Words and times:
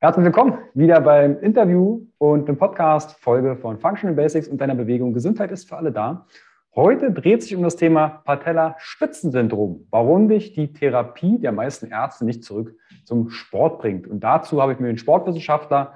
Herzlich 0.00 0.26
willkommen 0.26 0.58
wieder 0.74 1.00
beim 1.00 1.40
Interview 1.40 2.06
und 2.18 2.46
dem 2.46 2.56
Podcast 2.56 3.18
Folge 3.18 3.56
von 3.56 3.80
Functional 3.80 4.14
Basics 4.14 4.46
und 4.46 4.60
deiner 4.60 4.76
Bewegung 4.76 5.12
Gesundheit 5.12 5.50
ist 5.50 5.68
für 5.68 5.76
alle 5.76 5.90
da. 5.90 6.24
Heute 6.72 7.10
dreht 7.10 7.42
sich 7.42 7.56
um 7.56 7.64
das 7.64 7.74
Thema 7.74 8.22
Patella-Spitzensyndrom, 8.24 9.88
warum 9.90 10.28
dich 10.28 10.52
die 10.52 10.72
Therapie 10.72 11.40
der 11.40 11.50
meisten 11.50 11.90
Ärzte 11.90 12.24
nicht 12.24 12.44
zurück 12.44 12.76
zum 13.02 13.30
Sport 13.30 13.80
bringt. 13.80 14.06
Und 14.06 14.20
dazu 14.20 14.62
habe 14.62 14.72
ich 14.72 14.78
mir 14.78 14.86
den 14.86 14.98
Sportwissenschaftler 14.98 15.94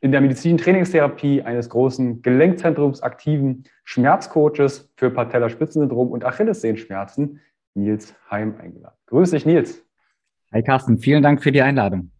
in 0.00 0.12
der 0.12 0.22
Medizin-Trainingstherapie 0.22 1.42
eines 1.42 1.68
großen 1.68 2.22
Gelenkzentrums 2.22 3.02
aktiven 3.02 3.64
Schmerzcoaches 3.84 4.90
für 4.96 5.10
Patellaspitzensyndrom 5.10 6.10
und 6.10 6.24
Achillessehenschmerzen, 6.24 7.40
Nils 7.74 8.14
Heim, 8.30 8.54
eingeladen. 8.58 8.96
Grüß 9.08 9.32
dich, 9.32 9.44
Nils. 9.44 9.84
Hi 10.54 10.62
Carsten, 10.62 10.96
vielen 10.96 11.22
Dank 11.22 11.42
für 11.42 11.52
die 11.52 11.60
Einladung. 11.60 12.11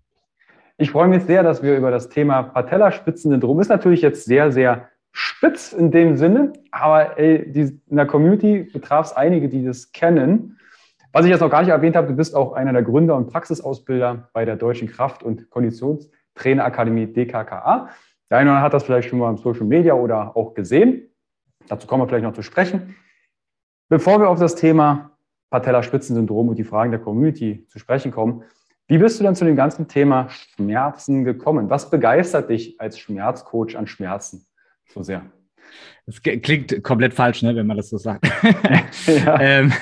Ich 0.79 0.91
freue 0.91 1.09
mich 1.09 1.25
sehr, 1.25 1.43
dass 1.43 1.63
wir 1.63 1.77
über 1.77 1.91
das 1.91 2.09
Thema 2.09 2.43
Patellaspitzensyndrom 2.43 3.61
ist 3.61 3.69
natürlich 3.69 4.03
jetzt 4.03 4.25
sehr, 4.25 4.51
sehr 4.53 4.89
spitz 5.13 5.73
in 5.73 5.91
dem 5.91 6.17
Sinne, 6.17 6.53
aber 6.71 7.19
ey, 7.19 7.51
die, 7.51 7.81
in 7.89 7.97
der 7.97 8.07
Community 8.07 8.71
betraf 8.73 9.07
es 9.07 9.13
einige, 9.13 9.49
die 9.49 9.65
das 9.65 9.93
kennen. 9.93 10.59
Was 11.13 11.27
ich 11.27 11.31
jetzt 11.31 11.41
noch 11.41 11.51
gar 11.51 11.61
nicht 11.61 11.71
erwähnt 11.71 11.97
habe, 11.97 12.09
du 12.09 12.17
bist 12.17 12.35
auch 12.35 12.55
einer 12.55 12.73
der 12.73 12.83
Gründer 12.83 13.17
und 13.17 13.31
Praxisausbilder 13.31 14.31
bei 14.33 14.47
der 14.47 14.57
Deutschen 14.57 14.89
Kraft- 14.89 15.23
und 15.23 15.51
Konditions- 15.51 16.09
Trainerakademie 16.35 17.07
DKKA. 17.07 17.91
Der 18.31 18.39
eine 18.39 18.61
hat 18.61 18.73
das 18.73 18.85
vielleicht 18.85 19.09
schon 19.09 19.19
mal 19.19 19.31
im 19.31 19.37
Social 19.37 19.67
Media 19.67 19.95
oder 19.95 20.37
auch 20.37 20.55
gesehen. 20.55 21.09
Dazu 21.69 21.87
kommen 21.87 22.03
wir 22.03 22.09
vielleicht 22.09 22.25
noch 22.25 22.33
zu 22.33 22.43
sprechen. 22.43 22.97
Bevor 23.89 24.21
wir 24.21 24.29
auf 24.29 24.39
das 24.39 24.55
Thema 24.55 25.11
Patellaspitzensyndrom 25.51 26.49
und 26.49 26.59
die 26.59 26.65
Fragen 26.65 26.91
der 26.91 27.01
Community 27.01 27.67
zu 27.69 27.79
sprechen 27.79 28.11
kommen, 28.11 28.45
wie 28.89 28.99
bist 28.99 29.19
du 29.19 29.25
denn 29.25 29.35
zu 29.35 29.45
dem 29.45 29.57
ganzen 29.57 29.89
Thema 29.89 30.29
Schmerzen 30.29 31.25
gekommen? 31.25 31.71
Was 31.71 31.91
begeistert 31.91 32.51
dich 32.51 32.81
als 32.81 32.99
Schmerzcoach 32.99 33.77
an 33.77 33.87
Schmerzen 33.87 34.47
so 34.89 35.03
sehr? 35.03 35.25
Das 36.07 36.21
klingt 36.21 36.83
komplett 36.83 37.15
falsch, 37.15 37.43
ne, 37.43 37.55
wenn 37.55 37.67
man 37.67 37.77
das 37.77 37.89
so 37.89 37.97
sagt. 37.97 38.27
ja. 39.07 39.41
ähm, 39.41 39.73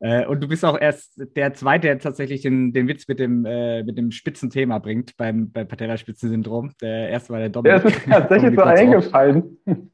äh, 0.00 0.26
und 0.26 0.42
du 0.42 0.48
bist 0.48 0.64
auch 0.64 0.78
erst 0.78 1.20
der 1.36 1.54
Zweite, 1.54 1.86
der 1.86 1.98
tatsächlich 1.98 2.42
den, 2.42 2.72
den 2.72 2.88
Witz 2.88 3.06
mit 3.08 3.18
dem, 3.18 3.44
äh, 3.46 3.82
mit 3.82 3.96
dem 3.96 4.10
Spitzenthema 4.10 4.78
bringt 4.78 5.16
beim, 5.16 5.50
beim 5.50 5.68
Patellaspitzensyndrom. 5.68 6.72
Der 6.80 7.08
erste 7.08 7.32
war 7.32 7.40
der 7.40 7.48
Dominik. 7.48 7.82
Der 7.82 7.90
ist 7.90 8.06
tatsächlich 8.06 8.54
so 8.54 8.62
eingefallen. 8.62 9.58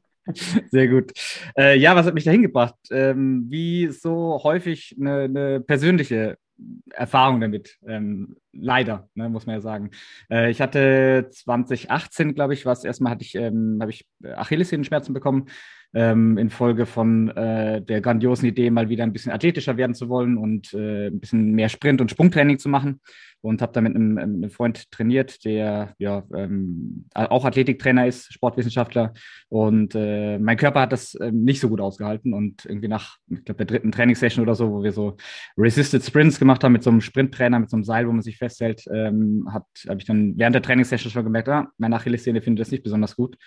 Sehr 0.69 0.87
gut. 0.87 1.11
Äh, 1.57 1.77
ja, 1.77 1.95
was 1.95 2.05
hat 2.05 2.13
mich 2.13 2.25
da 2.25 2.31
hingebracht? 2.31 2.75
Ähm, 2.91 3.45
wie 3.49 3.87
so 3.87 4.39
häufig 4.43 4.95
eine, 4.99 5.23
eine 5.23 5.61
persönliche 5.61 6.37
Erfahrung 6.91 7.41
damit. 7.41 7.77
Ähm, 7.87 8.35
leider, 8.51 9.09
ne, 9.15 9.29
muss 9.29 9.45
man 9.45 9.55
ja 9.55 9.61
sagen. 9.61 9.91
Äh, 10.29 10.51
ich 10.51 10.61
hatte 10.61 11.29
2018, 11.31 12.33
glaube 12.35 12.53
ich, 12.53 12.65
was 12.65 12.83
erstmal 12.83 13.11
hatte 13.11 13.23
ich, 13.23 13.35
ähm, 13.35 13.77
habe 13.81 13.91
ich 13.91 14.07
Achillessehenschmerzen 14.23 15.13
bekommen 15.13 15.47
ähm, 15.93 16.37
infolge 16.37 16.85
von 16.85 17.29
äh, 17.29 17.81
der 17.81 18.01
grandiosen 18.01 18.47
Idee, 18.47 18.69
mal 18.69 18.89
wieder 18.89 19.03
ein 19.03 19.13
bisschen 19.13 19.31
athletischer 19.31 19.77
werden 19.77 19.93
zu 19.93 20.09
wollen 20.09 20.37
und 20.37 20.73
äh, 20.73 21.07
ein 21.07 21.19
bisschen 21.19 21.51
mehr 21.51 21.69
Sprint- 21.69 22.01
und 22.01 22.11
Sprungtraining 22.11 22.59
zu 22.59 22.69
machen. 22.69 23.01
Und 23.43 23.63
habe 23.63 23.73
da 23.73 23.81
mit 23.81 23.95
einem, 23.95 24.19
einem, 24.19 24.51
Freund 24.51 24.91
trainiert, 24.91 25.43
der 25.45 25.95
ja 25.97 26.23
ähm, 26.35 27.05
auch 27.15 27.43
Athletiktrainer 27.43 28.05
ist, 28.05 28.31
Sportwissenschaftler. 28.31 29.15
Und 29.49 29.95
äh, 29.95 30.37
mein 30.37 30.57
Körper 30.57 30.81
hat 30.81 30.91
das 30.91 31.17
ähm, 31.19 31.43
nicht 31.43 31.59
so 31.59 31.67
gut 31.67 31.81
ausgehalten. 31.81 32.35
Und 32.35 32.65
irgendwie 32.65 32.87
nach, 32.87 33.17
ich 33.31 33.43
glaube, 33.43 33.57
der 33.57 33.65
dritten 33.65 33.91
Trainingssession 33.91 34.43
oder 34.43 34.53
so, 34.53 34.71
wo 34.71 34.83
wir 34.83 34.91
so 34.91 35.17
Resisted 35.57 36.03
Sprints 36.03 36.37
gemacht 36.37 36.63
haben 36.63 36.73
mit 36.73 36.83
so 36.83 36.91
einem 36.91 37.01
Sprinttrainer, 37.01 37.57
mit 37.57 37.71
so 37.71 37.77
einem 37.77 37.83
Seil, 37.83 38.07
wo 38.07 38.11
man 38.11 38.21
sich 38.21 38.37
festhält, 38.37 38.83
ähm, 38.93 39.47
habe 39.51 39.65
ich 39.97 40.05
dann 40.05 40.37
während 40.37 40.53
der 40.53 40.61
Trainingssession 40.61 41.11
schon 41.11 41.23
gemerkt, 41.23 41.49
ah, 41.49 41.67
meine 41.79 41.95
Achillessehne 41.95 42.43
findet 42.43 42.61
das 42.61 42.71
nicht 42.71 42.83
besonders 42.83 43.15
gut. 43.15 43.37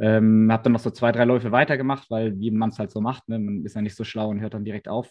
Ähm, 0.00 0.50
habe 0.52 0.62
dann 0.62 0.72
noch 0.72 0.80
so 0.80 0.90
zwei, 0.90 1.12
drei 1.12 1.24
Läufe 1.24 1.50
weitergemacht, 1.50 2.10
weil 2.10 2.38
wie 2.38 2.50
man 2.50 2.70
es 2.70 2.78
halt 2.78 2.90
so 2.90 3.00
macht, 3.00 3.28
ne? 3.28 3.38
man 3.38 3.64
ist 3.64 3.74
ja 3.74 3.82
nicht 3.82 3.96
so 3.96 4.04
schlau 4.04 4.28
und 4.28 4.40
hört 4.40 4.54
dann 4.54 4.64
direkt 4.64 4.88
auf. 4.88 5.10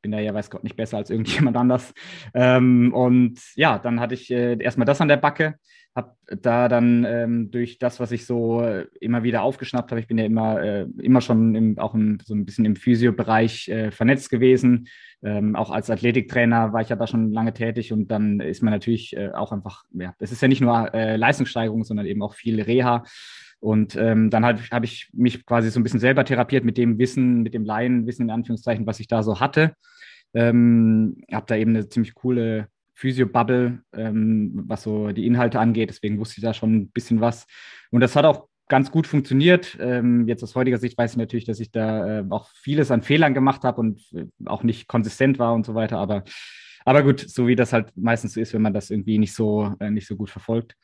Bin 0.00 0.12
da 0.12 0.20
ja, 0.20 0.32
weiß 0.32 0.50
Gott, 0.50 0.62
nicht 0.62 0.76
besser 0.76 0.96
als 0.96 1.10
irgendjemand 1.10 1.56
anders. 1.56 1.92
Ähm, 2.34 2.92
und 2.94 3.40
ja, 3.56 3.78
dann 3.78 3.98
hatte 4.00 4.14
ich 4.14 4.30
äh, 4.30 4.56
erstmal 4.62 4.86
das 4.86 5.00
an 5.00 5.08
der 5.08 5.16
Backe, 5.16 5.56
habe 5.96 6.14
da 6.40 6.68
dann 6.68 7.04
ähm, 7.04 7.50
durch 7.50 7.78
das, 7.78 7.98
was 7.98 8.12
ich 8.12 8.24
so 8.24 8.62
äh, 8.62 8.86
immer 9.00 9.24
wieder 9.24 9.42
aufgeschnappt 9.42 9.90
habe, 9.90 10.00
ich 10.00 10.06
bin 10.06 10.18
ja 10.18 10.24
immer, 10.24 10.62
äh, 10.62 10.86
immer 11.02 11.20
schon 11.20 11.56
im, 11.56 11.78
auch 11.78 11.94
im, 11.94 12.18
so 12.24 12.34
ein 12.34 12.44
bisschen 12.44 12.64
im 12.64 12.76
Physiobereich 12.76 13.68
äh, 13.68 13.90
vernetzt 13.90 14.30
gewesen. 14.30 14.86
Ähm, 15.20 15.56
auch 15.56 15.70
als 15.70 15.90
Athletiktrainer 15.90 16.72
war 16.72 16.80
ich 16.80 16.90
ja 16.90 16.96
da 16.96 17.08
schon 17.08 17.32
lange 17.32 17.52
tätig 17.52 17.92
und 17.92 18.08
dann 18.12 18.38
ist 18.38 18.62
man 18.62 18.72
natürlich 18.72 19.16
äh, 19.16 19.30
auch 19.32 19.50
einfach, 19.50 19.82
ja, 19.92 20.14
es 20.20 20.30
ist 20.30 20.40
ja 20.40 20.46
nicht 20.46 20.60
nur 20.60 20.90
Leistungssteigerung, 20.92 21.82
sondern 21.82 22.06
eben 22.06 22.22
auch 22.22 22.34
viel 22.34 22.62
Reha. 22.62 23.02
Und 23.60 23.96
ähm, 23.96 24.30
dann 24.30 24.44
habe 24.44 24.60
hab 24.70 24.84
ich 24.84 25.10
mich 25.12 25.44
quasi 25.44 25.70
so 25.70 25.80
ein 25.80 25.82
bisschen 25.82 26.00
selber 26.00 26.24
therapiert 26.24 26.64
mit 26.64 26.76
dem 26.76 26.98
Wissen, 26.98 27.42
mit 27.42 27.54
dem 27.54 27.64
Laienwissen 27.64 28.26
in 28.26 28.30
Anführungszeichen, 28.30 28.86
was 28.86 29.00
ich 29.00 29.08
da 29.08 29.22
so 29.22 29.40
hatte. 29.40 29.74
Ähm, 30.34 31.22
habe 31.32 31.46
da 31.46 31.56
eben 31.56 31.70
eine 31.70 31.88
ziemlich 31.88 32.14
coole 32.14 32.68
Physio-Bubble, 32.94 33.80
ähm, 33.92 34.64
was 34.66 34.82
so 34.82 35.12
die 35.12 35.26
Inhalte 35.26 35.60
angeht. 35.60 35.90
Deswegen 35.90 36.18
wusste 36.18 36.36
ich 36.38 36.42
da 36.42 36.52
schon 36.52 36.74
ein 36.74 36.90
bisschen 36.90 37.20
was. 37.20 37.46
Und 37.90 38.00
das 38.00 38.16
hat 38.16 38.24
auch 38.24 38.48
ganz 38.68 38.90
gut 38.90 39.06
funktioniert. 39.06 39.76
Ähm, 39.80 40.28
jetzt 40.28 40.42
aus 40.42 40.54
heutiger 40.54 40.78
Sicht 40.78 40.98
weiß 40.98 41.12
ich 41.12 41.16
natürlich, 41.16 41.44
dass 41.44 41.60
ich 41.60 41.70
da 41.70 42.20
äh, 42.20 42.24
auch 42.28 42.50
vieles 42.54 42.90
an 42.90 43.02
Fehlern 43.02 43.34
gemacht 43.34 43.64
habe 43.64 43.80
und 43.80 44.00
äh, 44.14 44.26
auch 44.46 44.62
nicht 44.62 44.88
konsistent 44.88 45.38
war 45.38 45.54
und 45.54 45.64
so 45.64 45.74
weiter. 45.74 45.98
Aber, 45.98 46.24
aber 46.84 47.02
gut, 47.02 47.20
so 47.20 47.46
wie 47.46 47.56
das 47.56 47.72
halt 47.72 47.92
meistens 47.96 48.34
so 48.34 48.40
ist, 48.40 48.52
wenn 48.52 48.62
man 48.62 48.74
das 48.74 48.90
irgendwie 48.90 49.18
nicht 49.18 49.34
so, 49.34 49.74
äh, 49.80 49.90
nicht 49.90 50.06
so 50.06 50.16
gut 50.16 50.30
verfolgt. 50.30 50.74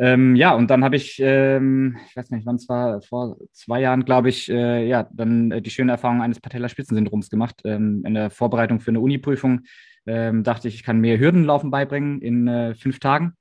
Ähm, 0.00 0.36
ja, 0.36 0.54
und 0.54 0.70
dann 0.70 0.84
habe 0.84 0.94
ich, 0.94 1.18
ähm, 1.20 1.96
ich 2.08 2.16
weiß 2.16 2.30
nicht, 2.30 2.46
wann 2.46 2.56
es 2.56 2.68
war, 2.68 3.02
vor 3.02 3.36
zwei 3.52 3.80
Jahren, 3.80 4.04
glaube 4.04 4.28
ich, 4.28 4.48
äh, 4.48 4.86
ja, 4.86 5.08
dann 5.12 5.50
äh, 5.50 5.60
die 5.60 5.70
schöne 5.70 5.90
Erfahrung 5.92 6.22
eines 6.22 6.40
Patellaspitzensyndroms 6.40 7.30
gemacht. 7.30 7.62
Ähm, 7.64 8.04
in 8.06 8.14
der 8.14 8.30
Vorbereitung 8.30 8.78
für 8.78 8.92
eine 8.92 9.00
Uni-Prüfung 9.00 9.62
ähm, 10.06 10.44
dachte 10.44 10.68
ich, 10.68 10.76
ich 10.76 10.82
kann 10.84 11.00
mir 11.00 11.18
Hürdenlaufen 11.18 11.72
beibringen 11.72 12.22
in 12.22 12.46
äh, 12.46 12.74
fünf 12.74 13.00
Tagen. 13.00 13.34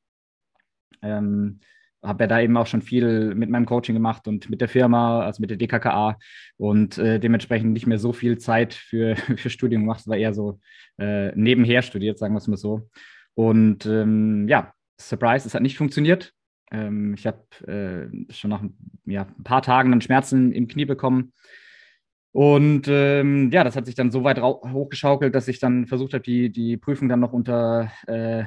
Ähm, 1.03 1.59
habe 2.03 2.23
ja 2.23 2.27
da 2.27 2.39
eben 2.39 2.57
auch 2.57 2.67
schon 2.67 2.81
viel 2.81 3.35
mit 3.35 3.49
meinem 3.49 3.65
Coaching 3.65 3.95
gemacht 3.95 4.27
und 4.27 4.49
mit 4.49 4.61
der 4.61 4.67
Firma, 4.67 5.21
also 5.21 5.41
mit 5.41 5.49
der 5.49 5.57
DKKA 5.57 6.17
und 6.57 6.97
äh, 6.97 7.19
dementsprechend 7.19 7.73
nicht 7.73 7.87
mehr 7.87 7.99
so 7.99 8.13
viel 8.13 8.37
Zeit 8.37 8.73
für, 8.73 9.15
für 9.37 9.49
Studium 9.49 9.83
gemacht. 9.83 10.01
Es 10.01 10.07
war 10.07 10.17
eher 10.17 10.33
so 10.33 10.59
äh, 10.97 11.35
nebenher 11.35 11.81
studiert, 11.81 12.17
sagen 12.17 12.33
wir 12.33 12.39
es 12.39 12.47
mal 12.47 12.57
so. 12.57 12.89
Und 13.35 13.85
ähm, 13.85 14.47
ja, 14.47 14.73
Surprise, 14.99 15.47
es 15.47 15.53
hat 15.53 15.61
nicht 15.61 15.77
funktioniert. 15.77 16.33
Ähm, 16.71 17.13
ich 17.13 17.25
habe 17.27 17.43
äh, 17.67 18.33
schon 18.33 18.49
nach 18.49 18.63
ja, 19.05 19.23
ein 19.23 19.43
paar 19.43 19.61
Tagen 19.61 19.91
dann 19.91 20.01
Schmerzen 20.01 20.51
im 20.51 20.67
Knie 20.67 20.85
bekommen. 20.85 21.33
Und 22.31 22.87
ähm, 22.87 23.49
ja, 23.51 23.63
das 23.63 23.75
hat 23.75 23.85
sich 23.85 23.95
dann 23.95 24.11
so 24.11 24.23
weit 24.23 24.39
hochgeschaukelt, 24.41 25.33
dass 25.33 25.47
ich 25.47 25.59
dann 25.59 25.87
versucht 25.87 26.13
habe, 26.13 26.23
die, 26.23 26.51
die 26.51 26.77
Prüfung 26.77 27.09
dann 27.09 27.19
noch 27.19 27.33
unter 27.33 27.91
äh, 28.05 28.43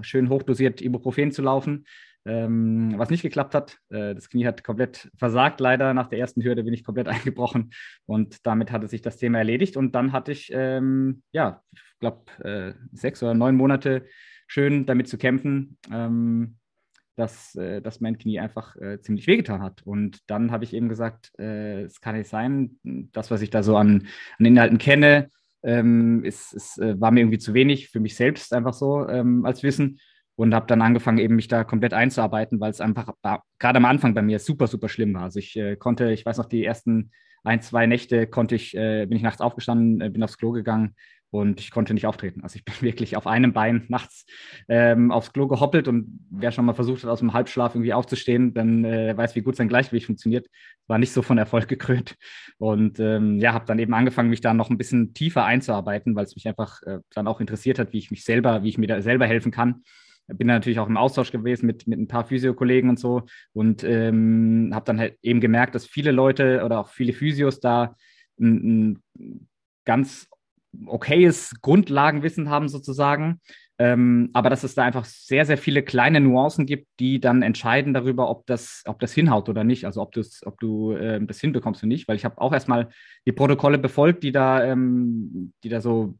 schön 0.00 0.28
hochdosiert 0.28 0.80
Ibuprofen 0.80 1.30
zu 1.30 1.42
laufen, 1.42 1.86
ähm, 2.24 2.94
was 2.96 3.10
nicht 3.10 3.22
geklappt 3.22 3.54
hat. 3.54 3.78
Äh, 3.90 4.14
das 4.14 4.28
Knie 4.28 4.46
hat 4.46 4.64
komplett 4.64 5.10
versagt, 5.16 5.60
leider. 5.60 5.94
Nach 5.94 6.08
der 6.08 6.18
ersten 6.18 6.42
Hürde 6.42 6.64
bin 6.64 6.74
ich 6.74 6.84
komplett 6.84 7.08
eingebrochen 7.08 7.70
und 8.06 8.46
damit 8.46 8.72
hatte 8.72 8.88
sich 8.88 9.02
das 9.02 9.18
Thema 9.18 9.38
erledigt. 9.38 9.76
Und 9.76 9.94
dann 9.94 10.12
hatte 10.12 10.32
ich, 10.32 10.50
ähm, 10.52 11.22
ja, 11.32 11.62
ich 11.72 11.98
glaube, 12.00 12.22
äh, 12.42 12.74
sechs 12.92 13.22
oder 13.22 13.34
neun 13.34 13.56
Monate 13.56 14.06
schön 14.46 14.86
damit 14.86 15.08
zu 15.08 15.18
kämpfen. 15.18 15.78
Ähm, 15.92 16.57
dass, 17.18 17.54
äh, 17.56 17.80
dass 17.82 18.00
mein 18.00 18.18
Knie 18.18 18.38
einfach 18.38 18.76
äh, 18.76 19.00
ziemlich 19.00 19.26
wehgetan 19.26 19.62
hat. 19.62 19.82
Und 19.84 20.20
dann 20.28 20.50
habe 20.52 20.64
ich 20.64 20.72
eben 20.72 20.88
gesagt, 20.88 21.32
äh, 21.38 21.82
es 21.82 22.00
kann 22.00 22.16
nicht 22.16 22.28
sein, 22.28 22.78
das, 23.12 23.30
was 23.30 23.42
ich 23.42 23.50
da 23.50 23.62
so 23.62 23.76
an, 23.76 24.06
an 24.38 24.44
Inhalten 24.44 24.78
kenne, 24.78 25.30
ähm, 25.62 26.24
ist, 26.24 26.52
ist, 26.52 26.78
äh, 26.78 27.00
war 27.00 27.10
mir 27.10 27.20
irgendwie 27.20 27.38
zu 27.38 27.54
wenig 27.54 27.88
für 27.88 28.00
mich 28.00 28.14
selbst 28.14 28.52
einfach 28.54 28.74
so 28.74 29.08
ähm, 29.08 29.44
als 29.44 29.62
Wissen 29.62 29.98
und 30.36 30.54
habe 30.54 30.66
dann 30.68 30.82
angefangen, 30.82 31.18
eben 31.18 31.34
mich 31.34 31.48
da 31.48 31.64
komplett 31.64 31.92
einzuarbeiten, 31.92 32.60
weil 32.60 32.70
es 32.70 32.80
einfach 32.80 33.12
gerade 33.58 33.76
am 33.76 33.84
Anfang 33.84 34.14
bei 34.14 34.22
mir 34.22 34.38
super, 34.38 34.68
super 34.68 34.88
schlimm 34.88 35.14
war. 35.14 35.24
Also 35.24 35.40
ich 35.40 35.56
äh, 35.56 35.74
konnte, 35.74 36.12
ich 36.12 36.24
weiß 36.24 36.38
noch, 36.38 36.46
die 36.46 36.64
ersten 36.64 37.10
ein, 37.42 37.60
zwei 37.60 37.86
Nächte 37.86 38.26
konnte 38.28 38.54
ich, 38.54 38.76
äh, 38.76 39.06
bin 39.06 39.16
ich 39.16 39.22
nachts 39.22 39.40
aufgestanden, 39.40 40.00
äh, 40.00 40.10
bin 40.10 40.22
aufs 40.22 40.38
Klo 40.38 40.52
gegangen 40.52 40.94
und 41.30 41.60
ich 41.60 41.70
konnte 41.70 41.94
nicht 41.94 42.06
auftreten. 42.06 42.42
Also 42.42 42.56
ich 42.56 42.64
bin 42.64 42.74
wirklich 42.80 43.16
auf 43.16 43.26
einem 43.26 43.52
Bein 43.52 43.84
nachts 43.88 44.26
ähm, 44.68 45.10
aufs 45.10 45.32
Klo 45.32 45.46
gehoppelt 45.46 45.88
und 45.88 46.20
wer 46.30 46.52
schon 46.52 46.64
mal 46.64 46.74
versucht 46.74 47.02
hat, 47.02 47.10
aus 47.10 47.20
dem 47.20 47.32
Halbschlaf 47.32 47.74
irgendwie 47.74 47.92
aufzustehen, 47.92 48.54
dann 48.54 48.84
äh, 48.84 49.16
weiß, 49.16 49.34
wie 49.36 49.42
gut 49.42 49.56
sein 49.56 49.68
Gleichgewicht 49.68 50.06
funktioniert. 50.06 50.46
War 50.86 50.98
nicht 50.98 51.12
so 51.12 51.22
von 51.22 51.38
Erfolg 51.38 51.68
gekrönt. 51.68 52.16
Und 52.58 52.98
ähm, 52.98 53.38
ja, 53.38 53.52
habe 53.52 53.66
dann 53.66 53.78
eben 53.78 53.94
angefangen, 53.94 54.30
mich 54.30 54.40
da 54.40 54.54
noch 54.54 54.70
ein 54.70 54.78
bisschen 54.78 55.12
tiefer 55.12 55.44
einzuarbeiten, 55.44 56.16
weil 56.16 56.24
es 56.24 56.34
mich 56.34 56.48
einfach 56.48 56.82
äh, 56.82 56.98
dann 57.10 57.26
auch 57.26 57.40
interessiert 57.40 57.78
hat, 57.78 57.92
wie 57.92 57.98
ich 57.98 58.10
mich 58.10 58.24
selber, 58.24 58.62
wie 58.62 58.68
ich 58.68 58.78
mir 58.78 58.88
da 58.88 59.02
selber 59.02 59.26
helfen 59.26 59.52
kann. 59.52 59.82
Bin 60.26 60.46
natürlich 60.46 60.78
auch 60.78 60.88
im 60.88 60.98
Austausch 60.98 61.32
gewesen 61.32 61.64
mit, 61.64 61.86
mit 61.86 61.98
ein 61.98 62.08
paar 62.08 62.26
Physiokollegen 62.26 62.90
und 62.90 62.98
so 62.98 63.22
und 63.54 63.82
ähm, 63.82 64.70
habe 64.74 64.84
dann 64.84 64.98
halt 64.98 65.16
eben 65.22 65.40
gemerkt, 65.40 65.74
dass 65.74 65.86
viele 65.86 66.10
Leute 66.10 66.64
oder 66.66 66.80
auch 66.80 66.90
viele 66.90 67.14
Physios 67.14 67.60
da 67.60 67.96
ein, 68.38 69.00
ein 69.18 69.48
ganz 69.86 70.28
okayes 70.86 71.54
Grundlagenwissen 71.62 72.50
haben 72.50 72.68
sozusagen. 72.68 73.40
Ähm, 73.80 74.30
aber 74.32 74.50
dass 74.50 74.64
es 74.64 74.74
da 74.74 74.82
einfach 74.82 75.04
sehr, 75.04 75.46
sehr 75.46 75.56
viele 75.56 75.84
kleine 75.84 76.20
Nuancen 76.20 76.66
gibt, 76.66 76.88
die 76.98 77.20
dann 77.20 77.42
entscheiden 77.42 77.94
darüber, 77.94 78.28
ob 78.28 78.44
das, 78.46 78.82
ob 78.86 78.98
das 78.98 79.12
hinhaut 79.12 79.48
oder 79.48 79.62
nicht. 79.62 79.84
Also 79.84 80.02
ob, 80.02 80.16
ob 80.44 80.58
du 80.58 80.92
äh, 80.92 81.24
das 81.24 81.40
hinbekommst 81.40 81.82
oder 81.82 81.88
nicht. 81.88 82.08
Weil 82.08 82.16
ich 82.16 82.24
habe 82.24 82.40
auch 82.40 82.52
erstmal 82.52 82.88
die 83.24 83.32
Protokolle 83.32 83.78
befolgt, 83.78 84.24
die 84.24 84.32
da, 84.32 84.64
ähm, 84.64 85.52
die 85.62 85.68
da 85.68 85.80
so 85.80 86.18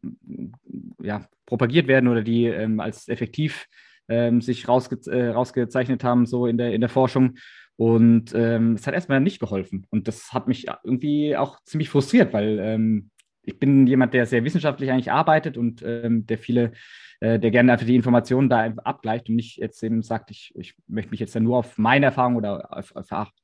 ja, 1.02 1.26
propagiert 1.46 1.88
werden 1.88 2.08
oder 2.08 2.22
die 2.22 2.44
ähm, 2.44 2.78
als 2.78 3.08
effektiv 3.08 3.66
ähm, 4.08 4.40
sich 4.40 4.68
rausge 4.68 4.98
äh, 5.10 5.30
rausgezeichnet 5.30 6.04
haben, 6.04 6.26
so 6.26 6.46
in 6.46 6.58
der, 6.58 6.72
in 6.72 6.80
der 6.80 6.90
Forschung. 6.90 7.38
Und 7.76 8.34
ähm, 8.34 8.74
es 8.74 8.86
hat 8.86 8.94
erstmal 8.94 9.20
nicht 9.20 9.40
geholfen. 9.40 9.84
Und 9.90 10.06
das 10.06 10.32
hat 10.32 10.46
mich 10.46 10.66
irgendwie 10.84 11.36
auch 11.36 11.58
ziemlich 11.64 11.90
frustriert, 11.90 12.32
weil 12.32 12.58
ähm, 12.60 13.10
ich 13.42 13.58
bin 13.58 13.86
jemand, 13.86 14.14
der 14.14 14.26
sehr 14.26 14.44
wissenschaftlich 14.44 14.90
eigentlich 14.90 15.10
arbeitet 15.10 15.56
und 15.56 15.82
ähm, 15.82 16.26
der 16.26 16.38
viele, 16.38 16.72
äh, 17.20 17.38
der 17.38 17.50
gerne 17.50 17.72
einfach 17.72 17.86
die 17.86 17.94
Informationen 17.94 18.48
da 18.48 18.64
abgleicht 18.84 19.28
und 19.28 19.36
nicht 19.36 19.56
jetzt 19.56 19.82
eben 19.82 20.02
sagt, 20.02 20.30
ich, 20.30 20.52
ich 20.56 20.74
möchte 20.86 21.10
mich 21.10 21.20
jetzt 21.20 21.34
dann 21.34 21.44
nur 21.44 21.56
auf 21.56 21.78
meine 21.78 22.06
Erfahrung 22.06 22.36
oder 22.36 22.76
auf, 22.76 22.92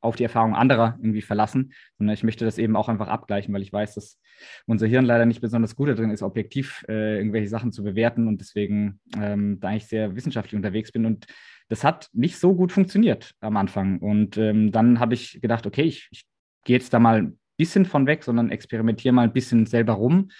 auf, 0.00 0.17
die 0.17 0.25
Erfahrung 0.25 0.55
anderer 0.55 0.99
irgendwie 1.00 1.23
verlassen, 1.23 1.73
sondern 1.99 2.14
ich 2.14 2.23
möchte 2.23 2.44
das 2.44 2.58
eben 2.58 2.76
auch 2.76 2.88
einfach 2.88 3.08
abgleichen, 3.08 3.55
weil 3.55 3.62
ich 3.62 3.73
weiß, 3.73 3.94
dass 3.94 4.20
unser 4.67 4.87
Hirn 4.87 5.06
leider 5.06 5.26
nicht 5.26 5.41
besonders 5.41 5.76
gut 5.76 5.88
darin 5.88 6.11
ist, 6.11 6.23
objektiv 6.23 6.85
äh, 6.88 7.17
irgendwelche 7.17 7.49
Sachen 7.49 7.73
zu 7.73 7.82
bewerten 7.82 8.29
und 8.29 8.41
deswegen 8.41 9.00
ähm, 9.19 9.58
da 9.61 9.75
ich 9.75 9.87
sehr 9.87 10.14
wissenschaftlich 10.17 10.56
unterwegs 10.56 10.93
bin 10.93 11.06
und 11.06 11.26
das 11.69 11.85
hat 11.85 12.11
nicht 12.12 12.38
so 12.38 12.55
gut 12.55 12.73
funktioniert 12.73 13.32
am 13.41 13.56
Anfang. 13.56 13.99
Und 13.99 14.37
ähm, 14.37 14.70
dann 14.70 15.00
habe 15.00 15.14
ich 15.14 15.41
gedacht, 15.41 15.67
okay, 15.67 15.82
ich, 15.82 16.08
ich 16.11 16.26
gehe 16.64 16.76
jetzt 16.76 16.93
da 16.93 16.99
mal 16.99 17.32
bisschen 17.56 17.85
von 17.85 18.06
weg, 18.06 18.25
sondern 18.25 18.51
experimentiere 18.51 19.12
mal 19.15 19.23
ein 19.23 19.33
bisschen 19.33 19.67
selber 19.67 19.95
rum 19.95 20.31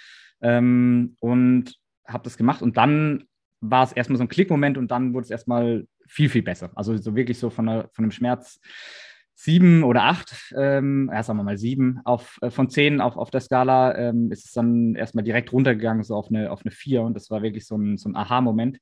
ähm, 0.41 1.17
und 1.21 1.75
habe 2.07 2.25
das 2.25 2.37
gemacht. 2.37 2.63
Und 2.63 2.77
dann 2.77 3.25
war 3.61 3.85
es 3.85 3.93
erstmal 3.93 4.19
so 4.19 4.25
ein 4.25 4.29
Klickmoment 4.29 4.77
und 4.79 4.91
dann 4.91 5.15
wurde 5.15 5.25
es 5.25 5.31
erstmal 5.31 5.87
viel, 6.07 6.29
viel 6.29 6.43
besser. 6.43 6.71
Also 6.75 6.97
so 6.97 7.17
wirklich 7.17 7.39
so 7.39 7.51
von, 7.51 7.69
einer, 7.69 7.89
von 7.93 8.05
einem 8.05 8.11
Schmerz 8.13 8.61
sieben 9.35 9.83
oder 9.83 10.05
acht, 10.05 10.55
ähm, 10.57 11.11
ja, 11.13 11.23
sagen 11.23 11.39
wir 11.39 11.45
mal 11.45 11.59
sieben, 11.59 12.01
auf, 12.05 12.39
äh, 12.41 12.51
von 12.51 12.71
zehn 12.71 13.01
auf, 13.01 13.17
auf 13.17 13.31
der 13.31 13.41
Skala 13.41 13.97
ähm, 13.97 14.31
ist 14.31 14.47
es 14.47 14.53
dann 14.53 14.95
erstmal 14.95 15.25
direkt 15.25 15.53
runtergegangen, 15.53 16.05
so 16.05 16.15
auf 16.15 16.29
eine, 16.29 16.51
auf 16.51 16.61
eine 16.65 16.71
vier. 16.71 17.03
Und 17.03 17.15
das 17.15 17.31
war 17.31 17.43
wirklich 17.43 17.67
so 17.67 17.77
ein, 17.77 17.97
so 17.97 18.09
ein 18.09 18.17
Aha-Moment. 18.17 18.79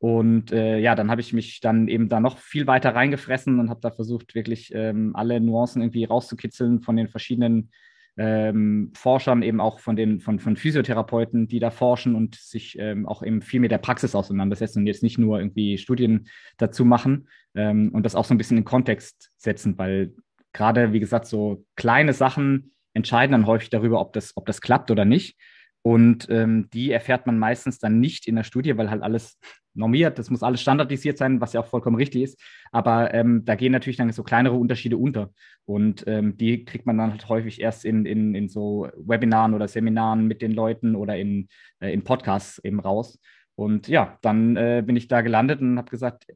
Und 0.00 0.52
äh, 0.52 0.78
ja, 0.78 0.94
dann 0.94 1.10
habe 1.10 1.20
ich 1.20 1.32
mich 1.32 1.60
dann 1.60 1.88
eben 1.88 2.08
da 2.08 2.20
noch 2.20 2.38
viel 2.38 2.66
weiter 2.66 2.94
reingefressen 2.94 3.58
und 3.58 3.68
habe 3.68 3.80
da 3.80 3.90
versucht, 3.90 4.34
wirklich 4.34 4.72
ähm, 4.74 5.14
alle 5.14 5.40
Nuancen 5.40 5.82
irgendwie 5.82 6.04
rauszukitzeln 6.04 6.80
von 6.82 6.96
den 6.96 7.08
verschiedenen 7.08 7.70
ähm, 8.16 8.92
Forschern, 8.94 9.42
eben 9.42 9.60
auch 9.60 9.80
von 9.80 9.96
den 9.96 10.20
von, 10.20 10.38
von 10.38 10.56
Physiotherapeuten, 10.56 11.48
die 11.48 11.60
da 11.60 11.70
forschen 11.70 12.14
und 12.14 12.36
sich 12.36 12.76
ähm, 12.78 13.06
auch 13.06 13.22
eben 13.22 13.42
viel 13.42 13.60
mit 13.60 13.70
der 13.70 13.78
Praxis 13.78 14.14
auseinandersetzen 14.14 14.80
und 14.80 14.86
jetzt 14.86 15.02
nicht 15.02 15.18
nur 15.18 15.38
irgendwie 15.38 15.78
Studien 15.78 16.28
dazu 16.58 16.84
machen 16.84 17.28
ähm, 17.54 17.90
und 17.92 18.04
das 18.04 18.14
auch 18.14 18.24
so 18.24 18.34
ein 18.34 18.38
bisschen 18.38 18.58
in 18.58 18.64
Kontext 18.64 19.30
setzen, 19.36 19.78
weil 19.78 20.14
gerade, 20.52 20.92
wie 20.92 21.00
gesagt, 21.00 21.26
so 21.26 21.64
kleine 21.76 22.12
Sachen 22.12 22.72
entscheiden 22.92 23.32
dann 23.32 23.46
häufig 23.46 23.70
darüber, 23.70 24.00
ob 24.00 24.12
das, 24.12 24.36
ob 24.36 24.46
das 24.46 24.60
klappt 24.60 24.90
oder 24.90 25.04
nicht. 25.04 25.38
Und 25.82 26.26
ähm, 26.28 26.68
die 26.72 26.90
erfährt 26.90 27.26
man 27.26 27.38
meistens 27.38 27.78
dann 27.78 28.00
nicht 28.00 28.26
in 28.26 28.34
der 28.34 28.42
Studie, 28.42 28.76
weil 28.76 28.90
halt 28.90 29.02
alles 29.02 29.38
normiert, 29.78 30.18
das 30.18 30.30
muss 30.30 30.42
alles 30.42 30.60
standardisiert 30.60 31.18
sein, 31.18 31.40
was 31.40 31.52
ja 31.52 31.60
auch 31.60 31.66
vollkommen 31.66 31.96
richtig 31.96 32.22
ist. 32.22 32.40
Aber 32.72 33.14
ähm, 33.14 33.44
da 33.44 33.54
gehen 33.54 33.72
natürlich 33.72 33.96
dann 33.96 34.12
so 34.12 34.22
kleinere 34.22 34.56
Unterschiede 34.56 34.96
unter. 34.96 35.30
Und 35.64 36.04
ähm, 36.06 36.36
die 36.36 36.64
kriegt 36.64 36.86
man 36.86 36.98
dann 36.98 37.12
halt 37.12 37.28
häufig 37.28 37.60
erst 37.60 37.84
in, 37.84 38.04
in, 38.06 38.34
in 38.34 38.48
so 38.48 38.88
Webinaren 38.96 39.54
oder 39.54 39.68
Seminaren 39.68 40.26
mit 40.26 40.42
den 40.42 40.52
Leuten 40.52 40.96
oder 40.96 41.16
in, 41.16 41.48
äh, 41.80 41.92
in 41.92 42.04
Podcasts 42.04 42.58
eben 42.64 42.80
raus. 42.80 43.18
Und 43.54 43.88
ja, 43.88 44.18
dann 44.22 44.56
äh, 44.56 44.82
bin 44.84 44.96
ich 44.96 45.08
da 45.08 45.20
gelandet 45.20 45.60
und 45.60 45.78
habe 45.78 45.90
gesagt, 45.90 46.26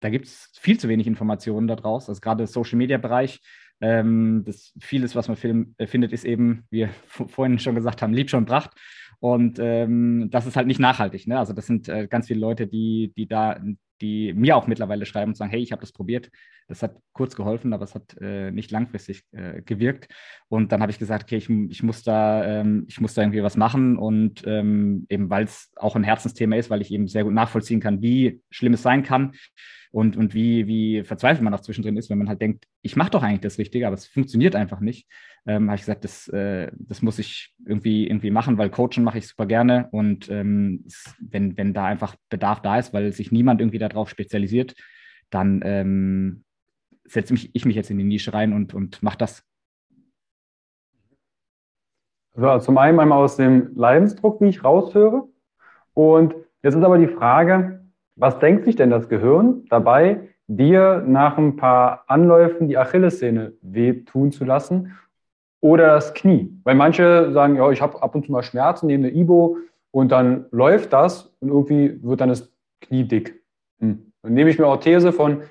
da 0.00 0.10
gibt 0.10 0.26
es 0.26 0.52
viel 0.60 0.78
zu 0.78 0.88
wenig 0.88 1.06
Informationen 1.06 1.66
daraus. 1.66 2.08
Also 2.08 2.20
gerade 2.20 2.46
Social-Media-Bereich 2.46 3.40
ähm, 3.80 4.42
das 4.44 4.72
vieles, 4.80 5.14
was 5.14 5.28
man 5.28 5.36
film, 5.36 5.74
äh, 5.78 5.86
findet, 5.86 6.12
ist 6.12 6.24
eben, 6.24 6.64
wie 6.70 6.78
wir 6.78 6.88
vorhin 7.28 7.58
schon 7.58 7.74
gesagt 7.74 8.02
haben, 8.02 8.14
lieb 8.14 8.30
schon 8.30 8.46
Pracht. 8.46 8.72
Und 9.20 9.58
ähm, 9.60 10.28
das 10.30 10.46
ist 10.46 10.56
halt 10.56 10.66
nicht 10.66 10.80
nachhaltig. 10.80 11.26
Ne? 11.26 11.38
Also 11.38 11.52
das 11.52 11.66
sind 11.66 11.88
äh, 11.88 12.06
ganz 12.06 12.28
viele 12.28 12.40
Leute, 12.40 12.66
die, 12.66 13.12
die 13.16 13.26
da, 13.26 13.60
die 14.00 14.32
mir 14.32 14.56
auch 14.56 14.66
mittlerweile 14.68 15.06
schreiben 15.06 15.32
und 15.32 15.34
sagen, 15.34 15.50
hey, 15.50 15.60
ich 15.60 15.72
habe 15.72 15.80
das 15.80 15.92
probiert. 15.92 16.30
Das 16.68 16.82
hat 16.82 16.96
kurz 17.12 17.34
geholfen, 17.34 17.72
aber 17.72 17.84
es 17.84 17.94
hat 17.94 18.16
äh, 18.20 18.50
nicht 18.50 18.70
langfristig 18.70 19.24
äh, 19.32 19.62
gewirkt. 19.62 20.08
Und 20.48 20.70
dann 20.70 20.82
habe 20.82 20.92
ich 20.92 20.98
gesagt, 20.98 21.24
okay, 21.24 21.38
ich, 21.38 21.48
ich, 21.48 21.82
muss 21.82 22.02
da, 22.02 22.60
ähm, 22.60 22.84
ich 22.88 23.00
muss 23.00 23.14
da 23.14 23.22
irgendwie 23.22 23.42
was 23.42 23.56
machen. 23.56 23.96
Und 23.96 24.42
ähm, 24.46 25.06
eben, 25.08 25.30
weil 25.30 25.44
es 25.44 25.72
auch 25.76 25.96
ein 25.96 26.04
Herzensthema 26.04 26.56
ist, 26.56 26.70
weil 26.70 26.82
ich 26.82 26.92
eben 26.92 27.08
sehr 27.08 27.24
gut 27.24 27.32
nachvollziehen 27.32 27.80
kann, 27.80 28.02
wie 28.02 28.40
schlimm 28.50 28.74
es 28.74 28.82
sein 28.82 29.02
kann, 29.02 29.32
und, 29.90 30.16
und 30.16 30.34
wie, 30.34 30.66
wie 30.66 31.02
verzweifelt 31.02 31.42
man 31.42 31.54
auch 31.54 31.60
zwischendrin 31.60 31.96
ist, 31.96 32.10
wenn 32.10 32.18
man 32.18 32.28
halt 32.28 32.40
denkt, 32.40 32.66
ich 32.82 32.96
mache 32.96 33.10
doch 33.10 33.22
eigentlich 33.22 33.40
das 33.40 33.58
Richtige, 33.58 33.86
aber 33.86 33.94
es 33.94 34.06
funktioniert 34.06 34.54
einfach 34.54 34.80
nicht. 34.80 35.08
Ähm, 35.46 35.68
habe 35.68 35.76
ich 35.76 35.82
gesagt, 35.82 36.04
das, 36.04 36.28
äh, 36.28 36.70
das 36.74 37.02
muss 37.02 37.18
ich 37.18 37.54
irgendwie, 37.64 38.06
irgendwie 38.06 38.30
machen, 38.30 38.58
weil 38.58 38.70
Coaching 38.70 39.04
mache 39.04 39.18
ich 39.18 39.28
super 39.28 39.46
gerne 39.46 39.88
und 39.92 40.28
ähm, 40.28 40.84
wenn, 41.20 41.56
wenn 41.56 41.72
da 41.72 41.86
einfach 41.86 42.16
Bedarf 42.28 42.60
da 42.60 42.78
ist, 42.78 42.92
weil 42.92 43.12
sich 43.12 43.32
niemand 43.32 43.60
irgendwie 43.60 43.78
darauf 43.78 44.10
spezialisiert, 44.10 44.74
dann 45.30 45.60
ähm, 45.64 46.44
setze 47.04 47.32
mich, 47.32 47.50
ich 47.54 47.64
mich 47.64 47.76
jetzt 47.76 47.90
in 47.90 47.98
die 47.98 48.04
Nische 48.04 48.32
rein 48.32 48.52
und, 48.52 48.74
und 48.74 49.02
mache 49.02 49.18
das. 49.18 49.42
Also 52.34 52.66
zum 52.66 52.78
einen 52.78 53.00
einmal 53.00 53.18
aus 53.18 53.36
dem 53.36 53.74
Leidensdruck, 53.74 54.40
wie 54.40 54.48
ich 54.48 54.62
raushöre. 54.62 55.28
Und 55.94 56.34
jetzt 56.62 56.74
ist 56.74 56.84
aber 56.84 56.98
die 56.98 57.08
Frage, 57.08 57.77
was 58.18 58.38
denkt 58.40 58.64
sich 58.64 58.76
denn 58.76 58.90
das 58.90 59.08
Gehirn 59.08 59.64
dabei, 59.70 60.28
dir 60.48 61.04
nach 61.06 61.38
ein 61.38 61.56
paar 61.56 62.04
Anläufen 62.08 62.68
die 62.68 62.76
Achillessehne 62.76 63.52
wehtun 63.62 64.32
zu 64.32 64.44
lassen 64.44 64.96
oder 65.60 65.86
das 65.88 66.14
Knie? 66.14 66.52
Weil 66.64 66.74
manche 66.74 67.32
sagen, 67.32 67.56
ja, 67.56 67.70
ich 67.70 67.80
habe 67.80 68.02
ab 68.02 68.14
und 68.14 68.26
zu 68.26 68.32
mal 68.32 68.42
Schmerzen, 68.42 68.86
nehme 68.86 69.06
eine 69.06 69.16
Ibo 69.16 69.58
und 69.92 70.10
dann 70.10 70.46
läuft 70.50 70.92
das 70.92 71.34
und 71.40 71.48
irgendwie 71.48 72.02
wird 72.02 72.20
dann 72.20 72.28
das 72.28 72.52
Knie 72.80 73.04
dick. 73.04 73.40
Hm. 73.80 74.12
Dann 74.22 74.34
nehme 74.34 74.50
ich 74.50 74.58
mir 74.58 74.66
Orthese 74.66 75.12
von, 75.12 75.42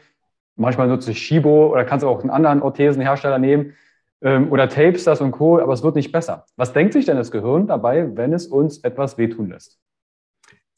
manchmal 0.56 0.88
nutze 0.88 1.12
ich 1.12 1.20
Shibo 1.20 1.72
oder 1.72 1.86
kannst 1.86 2.06
auch 2.06 2.20
einen 2.20 2.30
anderen 2.30 2.62
Orthesenhersteller 2.62 3.40
nehmen 3.40 3.74
ähm, 4.22 4.52
oder 4.52 4.68
Tapes 4.68 5.06
das 5.06 5.22
und 5.22 5.32
Co., 5.32 5.60
aber 5.60 5.74
es 5.74 5.84
wird 5.84 5.96
nicht 5.96 6.12
besser. 6.12 6.46
Was 6.58 6.74
denkt 6.74 6.94
sich 6.94 7.06
denn 7.06 7.18
das 7.18 7.32
Gehirn 7.32 7.68
dabei, 7.68 8.16
wenn 8.18 8.34
es 8.34 8.48
uns 8.48 8.80
etwas 8.80 9.18
wehtun 9.18 9.50
lässt? 9.50 9.80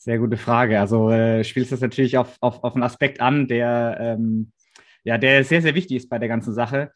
Sehr 0.02 0.18
gute 0.18 0.38
Frage. 0.38 0.80
Also 0.80 1.10
äh, 1.12 1.44
spielst 1.44 1.74
das 1.74 1.82
natürlich 1.82 2.18
auf, 2.18 2.38
auf, 2.40 2.64
auf 2.64 2.74
einen 2.74 2.84
Aspekt 2.84 3.20
an, 3.20 3.50
der, 3.50 3.98
ähm, 4.00 4.54
ja, 5.04 5.18
der 5.18 5.44
sehr, 5.44 5.62
sehr 5.62 5.76
wichtig 5.76 5.98
ist 5.98 6.10
bei 6.10 6.20
der 6.20 6.30
ganzen 6.30 6.54
Sache. 6.54 6.94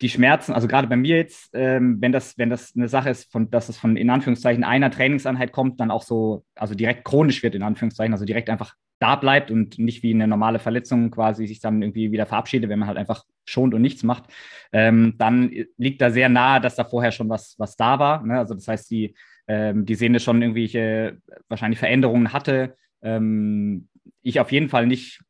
die 0.00 0.08
Schmerzen, 0.08 0.52
also 0.52 0.68
gerade 0.68 0.86
bei 0.88 0.96
mir 0.96 1.16
jetzt, 1.16 1.50
ähm, 1.54 1.98
wenn 2.00 2.12
das, 2.12 2.38
wenn 2.38 2.50
das 2.50 2.74
eine 2.76 2.88
Sache 2.88 3.10
ist, 3.10 3.30
von, 3.32 3.50
dass 3.50 3.68
es 3.68 3.78
von 3.78 3.96
in 3.96 4.10
Anführungszeichen 4.10 4.64
einer 4.64 4.90
Trainingseinheit 4.90 5.52
kommt, 5.52 5.80
dann 5.80 5.90
auch 5.90 6.02
so, 6.02 6.44
also 6.54 6.74
direkt 6.74 7.04
chronisch 7.04 7.42
wird, 7.42 7.54
in 7.54 7.62
Anführungszeichen, 7.62 8.12
also 8.12 8.24
direkt 8.24 8.50
einfach 8.50 8.74
da 9.00 9.16
bleibt 9.16 9.50
und 9.50 9.78
nicht 9.78 10.02
wie 10.02 10.12
eine 10.12 10.26
normale 10.26 10.58
Verletzung 10.58 11.10
quasi 11.10 11.46
sich 11.46 11.60
dann 11.60 11.82
irgendwie 11.82 12.10
wieder 12.10 12.26
verabschiedet, 12.26 12.68
wenn 12.68 12.80
man 12.80 12.88
halt 12.88 12.98
einfach 12.98 13.24
schont 13.44 13.74
und 13.74 13.82
nichts 13.82 14.02
macht, 14.02 14.24
ähm, 14.72 15.14
dann 15.18 15.50
liegt 15.76 16.00
da 16.00 16.10
sehr 16.10 16.28
nahe, 16.28 16.60
dass 16.60 16.76
da 16.76 16.84
vorher 16.84 17.12
schon 17.12 17.28
was, 17.28 17.54
was 17.58 17.76
da 17.76 17.98
war. 17.98 18.24
Ne? 18.24 18.38
Also 18.38 18.54
das 18.54 18.66
heißt, 18.66 18.90
die, 18.90 19.14
ähm, 19.48 19.86
die 19.86 19.94
Sehne 19.94 20.20
schon 20.20 20.42
irgendwelche 20.42 21.18
wahrscheinlich 21.48 21.78
Veränderungen 21.78 22.32
hatte. 22.32 22.76
Ähm, 23.02 23.88
ich 24.22 24.40
auf 24.40 24.52
jeden 24.52 24.68
Fall 24.68 24.86
nicht 24.86 25.20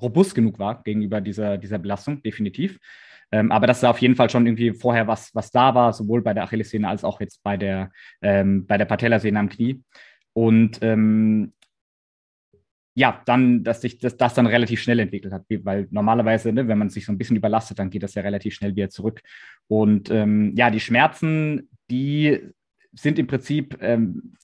robust 0.00 0.34
genug 0.34 0.58
war 0.58 0.82
gegenüber 0.82 1.20
dieser, 1.20 1.58
dieser 1.58 1.78
Belastung, 1.78 2.22
definitiv. 2.22 2.78
Ähm, 3.32 3.50
aber 3.50 3.66
dass 3.66 3.80
da 3.80 3.90
auf 3.90 3.98
jeden 3.98 4.16
Fall 4.16 4.30
schon 4.30 4.46
irgendwie 4.46 4.72
vorher 4.72 5.06
was, 5.06 5.34
was 5.34 5.50
da 5.50 5.74
war, 5.74 5.92
sowohl 5.92 6.22
bei 6.22 6.34
der 6.34 6.44
Achillessehne 6.44 6.88
als 6.88 7.04
auch 7.04 7.20
jetzt 7.20 7.42
bei 7.42 7.56
der, 7.56 7.90
ähm, 8.22 8.66
bei 8.66 8.78
der 8.78 8.84
Patellasehne 8.84 9.38
am 9.38 9.48
Knie. 9.48 9.82
Und 10.34 10.78
ähm, 10.82 11.52
ja, 12.96 13.22
dann, 13.26 13.64
dass 13.64 13.80
sich 13.80 13.98
das, 13.98 14.16
das 14.16 14.34
dann 14.34 14.46
relativ 14.46 14.80
schnell 14.80 15.00
entwickelt 15.00 15.32
hat, 15.32 15.44
weil 15.64 15.88
normalerweise, 15.90 16.52
ne, 16.52 16.68
wenn 16.68 16.78
man 16.78 16.90
sich 16.90 17.04
so 17.04 17.12
ein 17.12 17.18
bisschen 17.18 17.36
überlastet, 17.36 17.80
dann 17.80 17.90
geht 17.90 18.04
das 18.04 18.14
ja 18.14 18.22
relativ 18.22 18.54
schnell 18.54 18.76
wieder 18.76 18.88
zurück. 18.88 19.20
Und 19.66 20.10
ähm, 20.10 20.54
ja, 20.56 20.70
die 20.70 20.80
Schmerzen, 20.80 21.68
die 21.90 22.40
sind 22.94 23.18
im 23.18 23.26
Prinzip 23.26 23.78
ähm, 23.80 24.34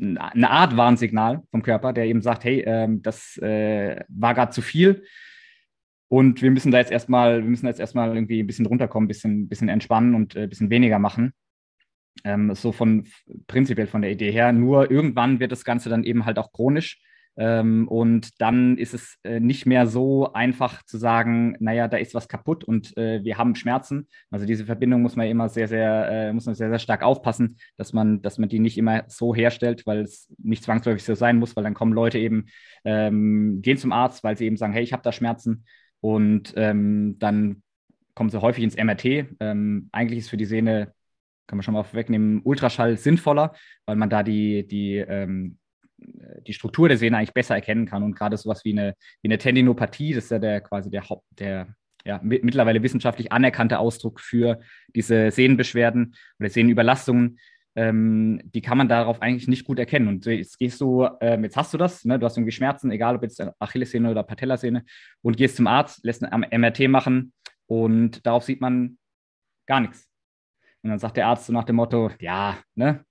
eine 0.00 0.50
Art 0.50 0.76
Warnsignal 0.76 1.42
vom 1.50 1.62
Körper, 1.62 1.92
der 1.92 2.06
eben 2.06 2.22
sagt, 2.22 2.44
hey, 2.44 2.60
ähm, 2.66 3.02
das 3.02 3.36
äh, 3.38 4.02
war 4.08 4.34
gerade 4.34 4.52
zu 4.52 4.62
viel 4.62 5.04
und 6.08 6.42
wir 6.42 6.50
müssen 6.50 6.70
da 6.70 6.78
jetzt 6.78 6.92
erstmal, 6.92 7.42
wir 7.42 7.50
müssen 7.50 7.66
jetzt 7.66 7.80
erstmal 7.80 8.14
irgendwie 8.14 8.40
ein 8.40 8.46
bisschen 8.46 8.66
runterkommen, 8.66 9.06
ein 9.06 9.08
bisschen, 9.08 9.48
bisschen 9.48 9.68
entspannen 9.68 10.14
und 10.14 10.36
ein 10.36 10.44
äh, 10.44 10.46
bisschen 10.46 10.70
weniger 10.70 10.98
machen. 10.98 11.32
Ähm, 12.22 12.54
so 12.54 12.70
von 12.70 13.08
prinzipiell 13.48 13.88
von 13.88 14.02
der 14.02 14.12
Idee 14.12 14.30
her. 14.30 14.52
Nur 14.52 14.90
irgendwann 14.90 15.40
wird 15.40 15.50
das 15.50 15.64
Ganze 15.64 15.88
dann 15.88 16.04
eben 16.04 16.24
halt 16.24 16.38
auch 16.38 16.52
chronisch. 16.52 17.02
Ähm, 17.36 17.88
und 17.88 18.40
dann 18.40 18.78
ist 18.78 18.94
es 18.94 19.18
äh, 19.24 19.40
nicht 19.40 19.66
mehr 19.66 19.86
so 19.86 20.32
einfach 20.32 20.84
zu 20.84 20.98
sagen, 20.98 21.56
naja, 21.58 21.88
da 21.88 21.96
ist 21.96 22.14
was 22.14 22.28
kaputt 22.28 22.64
und 22.64 22.96
äh, 22.96 23.24
wir 23.24 23.38
haben 23.38 23.54
Schmerzen. 23.56 24.08
Also 24.30 24.46
diese 24.46 24.64
Verbindung 24.66 25.02
muss 25.02 25.16
man 25.16 25.26
immer 25.26 25.48
sehr, 25.48 25.66
sehr, 25.66 26.08
äh, 26.10 26.32
muss 26.32 26.46
man 26.46 26.54
sehr, 26.54 26.68
sehr 26.68 26.78
stark 26.78 27.02
aufpassen, 27.02 27.56
dass 27.76 27.92
man, 27.92 28.22
dass 28.22 28.38
man 28.38 28.48
die 28.48 28.60
nicht 28.60 28.78
immer 28.78 29.04
so 29.08 29.34
herstellt, 29.34 29.86
weil 29.86 30.02
es 30.02 30.32
nicht 30.38 30.62
zwangsläufig 30.62 31.02
so 31.02 31.14
sein 31.14 31.38
muss, 31.38 31.56
weil 31.56 31.64
dann 31.64 31.74
kommen 31.74 31.92
Leute 31.92 32.18
eben, 32.18 32.46
ähm, 32.84 33.62
gehen 33.62 33.78
zum 33.78 33.92
Arzt, 33.92 34.22
weil 34.22 34.36
sie 34.36 34.46
eben 34.46 34.56
sagen, 34.56 34.72
hey, 34.72 34.82
ich 34.82 34.92
habe 34.92 35.02
da 35.02 35.10
Schmerzen 35.12 35.64
und 36.00 36.54
ähm, 36.56 37.18
dann 37.18 37.62
kommen 38.14 38.30
sie 38.30 38.40
häufig 38.40 38.62
ins 38.62 38.76
MRT. 38.76 39.26
Ähm, 39.40 39.88
eigentlich 39.90 40.20
ist 40.20 40.30
für 40.30 40.36
die 40.36 40.44
Sehne, 40.44 40.92
kann 41.46 41.58
man 41.58 41.62
schon 41.64 41.74
mal 41.74 41.84
wegnehmen, 41.92 42.42
Ultraschall 42.44 42.96
sinnvoller, 42.96 43.54
weil 43.86 43.96
man 43.96 44.08
da 44.08 44.22
die, 44.22 44.66
die, 44.66 44.96
ähm, 44.96 45.58
die 45.98 46.52
Struktur 46.52 46.88
der 46.88 46.98
Sehne 46.98 47.18
eigentlich 47.18 47.34
besser 47.34 47.54
erkennen 47.54 47.86
kann. 47.86 48.02
Und 48.02 48.14
gerade 48.14 48.36
sowas 48.36 48.64
wie 48.64 48.72
eine, 48.72 48.94
wie 49.22 49.28
eine 49.28 49.38
Tendinopathie, 49.38 50.14
das 50.14 50.24
ist 50.24 50.30
ja 50.30 50.38
der 50.38 50.60
quasi 50.60 50.90
der 50.90 51.08
Haupt, 51.08 51.24
der 51.38 51.74
ja, 52.04 52.20
mittlerweile 52.22 52.82
wissenschaftlich 52.82 53.32
anerkannte 53.32 53.78
Ausdruck 53.78 54.20
für 54.20 54.60
diese 54.94 55.30
Sehnenbeschwerden 55.30 56.14
oder 56.38 56.50
Sehnenüberlastungen, 56.50 57.38
ähm, 57.76 58.40
die 58.44 58.60
kann 58.60 58.78
man 58.78 58.88
darauf 58.88 59.22
eigentlich 59.22 59.48
nicht 59.48 59.64
gut 59.64 59.78
erkennen. 59.78 60.08
Und 60.08 60.26
jetzt 60.26 60.58
gehst 60.58 60.80
du, 60.80 61.08
ähm, 61.20 61.44
jetzt 61.44 61.56
hast 61.56 61.72
du 61.72 61.78
das, 61.78 62.04
ne? 62.04 62.18
du 62.18 62.26
hast 62.26 62.36
irgendwie 62.36 62.52
Schmerzen, 62.52 62.90
egal 62.90 63.16
ob 63.16 63.22
jetzt 63.22 63.42
Achillessehne 63.58 64.10
oder 64.10 64.22
Patellasehne, 64.22 64.84
und 65.22 65.36
gehst 65.36 65.56
zum 65.56 65.66
Arzt, 65.66 66.04
lässt 66.04 66.22
ein 66.24 66.60
MRT 66.60 66.88
machen 66.88 67.32
und 67.66 68.24
darauf 68.26 68.44
sieht 68.44 68.60
man 68.60 68.98
gar 69.66 69.80
nichts. 69.80 70.08
Und 70.82 70.90
dann 70.90 70.98
sagt 70.98 71.16
der 71.16 71.26
Arzt 71.26 71.46
so 71.46 71.52
nach 71.52 71.64
dem 71.64 71.76
Motto, 71.76 72.10
ja, 72.20 72.58
ne, 72.74 73.04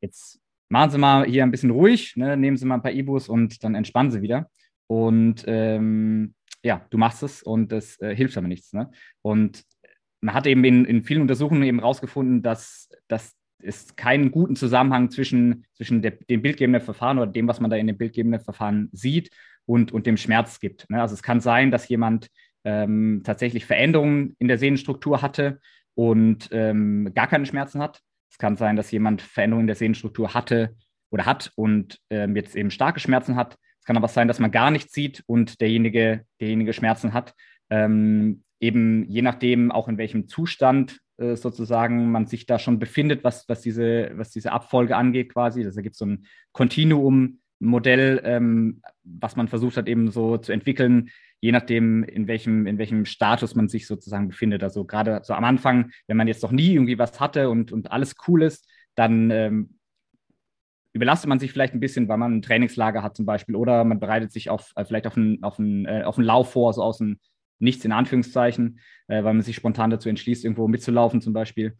jetzt 0.00 0.41
machen 0.72 0.90
Sie 0.90 0.98
mal 0.98 1.26
hier 1.26 1.42
ein 1.42 1.50
bisschen 1.50 1.70
ruhig, 1.70 2.16
ne, 2.16 2.34
nehmen 2.36 2.56
Sie 2.56 2.64
mal 2.64 2.76
ein 2.76 2.82
paar 2.82 2.92
Ibus 2.92 3.28
und 3.28 3.62
dann 3.62 3.74
entspannen 3.74 4.10
Sie 4.10 4.22
wieder. 4.22 4.50
Und 4.86 5.44
ähm, 5.46 6.34
ja, 6.62 6.86
du 6.88 6.96
machst 6.96 7.22
es 7.22 7.42
und 7.42 7.70
das 7.72 8.00
äh, 8.00 8.16
hilft 8.16 8.38
aber 8.38 8.48
nichts. 8.48 8.72
Ne? 8.72 8.90
Und 9.20 9.64
man 10.22 10.34
hat 10.34 10.46
eben 10.46 10.64
in, 10.64 10.86
in 10.86 11.02
vielen 11.02 11.20
Untersuchungen 11.20 11.62
eben 11.62 11.78
rausgefunden, 11.78 12.42
dass, 12.42 12.88
dass 13.06 13.34
es 13.58 13.96
keinen 13.96 14.30
guten 14.30 14.56
Zusammenhang 14.56 15.10
zwischen, 15.10 15.66
zwischen 15.74 16.00
der, 16.00 16.12
dem 16.12 16.40
bildgebenden 16.40 16.80
Verfahren 16.80 17.18
oder 17.18 17.30
dem, 17.30 17.46
was 17.48 17.60
man 17.60 17.70
da 17.70 17.76
in 17.76 17.86
dem 17.86 17.98
bildgebenden 17.98 18.40
Verfahren 18.40 18.88
sieht 18.92 19.30
und, 19.66 19.92
und 19.92 20.06
dem 20.06 20.16
Schmerz 20.16 20.58
gibt. 20.58 20.88
Ne? 20.88 21.02
Also 21.02 21.14
es 21.14 21.22
kann 21.22 21.40
sein, 21.40 21.70
dass 21.70 21.88
jemand 21.88 22.28
ähm, 22.64 23.20
tatsächlich 23.24 23.66
Veränderungen 23.66 24.36
in 24.38 24.48
der 24.48 24.56
Sehnenstruktur 24.56 25.20
hatte 25.20 25.60
und 25.94 26.48
ähm, 26.50 27.12
gar 27.14 27.26
keine 27.26 27.44
Schmerzen 27.44 27.82
hat. 27.82 28.00
Es 28.32 28.38
kann 28.38 28.56
sein, 28.56 28.76
dass 28.76 28.90
jemand 28.90 29.20
Veränderungen 29.20 29.66
der 29.66 29.76
Sehnenstruktur 29.76 30.32
hatte 30.32 30.74
oder 31.10 31.26
hat 31.26 31.52
und 31.54 32.00
ähm, 32.08 32.34
jetzt 32.34 32.56
eben 32.56 32.70
starke 32.70 32.98
Schmerzen 32.98 33.36
hat. 33.36 33.58
Es 33.78 33.84
kann 33.84 33.98
aber 33.98 34.08
sein, 34.08 34.26
dass 34.26 34.38
man 34.38 34.50
gar 34.50 34.70
nichts 34.70 34.94
sieht 34.94 35.22
und 35.26 35.60
derjenige, 35.60 36.24
derjenige 36.40 36.72
Schmerzen 36.72 37.12
hat. 37.12 37.34
Ähm, 37.68 38.42
eben 38.58 39.04
je 39.08 39.20
nachdem 39.20 39.70
auch 39.70 39.86
in 39.86 39.98
welchem 39.98 40.28
Zustand 40.28 40.98
äh, 41.18 41.36
sozusagen 41.36 42.10
man 42.10 42.26
sich 42.26 42.46
da 42.46 42.58
schon 42.58 42.78
befindet, 42.78 43.22
was, 43.22 43.46
was, 43.48 43.60
diese, 43.60 44.12
was 44.14 44.30
diese 44.30 44.52
Abfolge 44.52 44.96
angeht 44.96 45.34
quasi. 45.34 45.62
Also 45.62 45.82
gibt 45.82 45.94
es 45.94 45.98
so 45.98 46.06
ein 46.06 46.26
Kontinuum-Modell, 46.52 48.22
ähm, 48.24 48.80
was 49.04 49.36
man 49.36 49.48
versucht 49.48 49.76
hat 49.76 49.88
eben 49.88 50.10
so 50.10 50.38
zu 50.38 50.52
entwickeln, 50.52 51.10
je 51.42 51.52
nachdem, 51.52 52.04
in 52.04 52.28
welchem, 52.28 52.66
in 52.66 52.78
welchem 52.78 53.04
Status 53.04 53.54
man 53.54 53.68
sich 53.68 53.86
sozusagen 53.86 54.28
befindet. 54.28 54.62
Also 54.62 54.84
gerade 54.84 55.20
so 55.24 55.34
am 55.34 55.44
Anfang, 55.44 55.90
wenn 56.06 56.16
man 56.16 56.28
jetzt 56.28 56.42
noch 56.42 56.52
nie 56.52 56.72
irgendwie 56.72 56.98
was 56.98 57.20
hatte 57.20 57.50
und, 57.50 57.72
und 57.72 57.90
alles 57.90 58.14
cool 58.28 58.44
ist, 58.44 58.68
dann 58.94 59.30
ähm, 59.30 59.78
überlastet 60.92 61.28
man 61.28 61.40
sich 61.40 61.50
vielleicht 61.50 61.74
ein 61.74 61.80
bisschen, 61.80 62.06
weil 62.08 62.18
man 62.18 62.36
ein 62.36 62.42
Trainingslager 62.42 63.02
hat 63.02 63.16
zum 63.16 63.26
Beispiel 63.26 63.56
oder 63.56 63.82
man 63.82 63.98
bereitet 63.98 64.32
sich 64.32 64.50
auf, 64.50 64.72
äh, 64.76 64.84
vielleicht 64.84 65.06
auf 65.06 65.16
einen, 65.16 65.42
auf, 65.42 65.58
einen, 65.58 65.84
äh, 65.84 66.04
auf 66.04 66.16
einen 66.16 66.26
Lauf 66.26 66.52
vor, 66.52 66.72
so 66.72 66.82
aus 66.82 66.98
dem 66.98 67.18
nichts 67.58 67.84
in 67.84 67.92
Anführungszeichen, 67.92 68.78
äh, 69.08 69.24
weil 69.24 69.34
man 69.34 69.42
sich 69.42 69.56
spontan 69.56 69.90
dazu 69.90 70.08
entschließt, 70.08 70.44
irgendwo 70.44 70.68
mitzulaufen 70.68 71.20
zum 71.20 71.32
Beispiel 71.32 71.76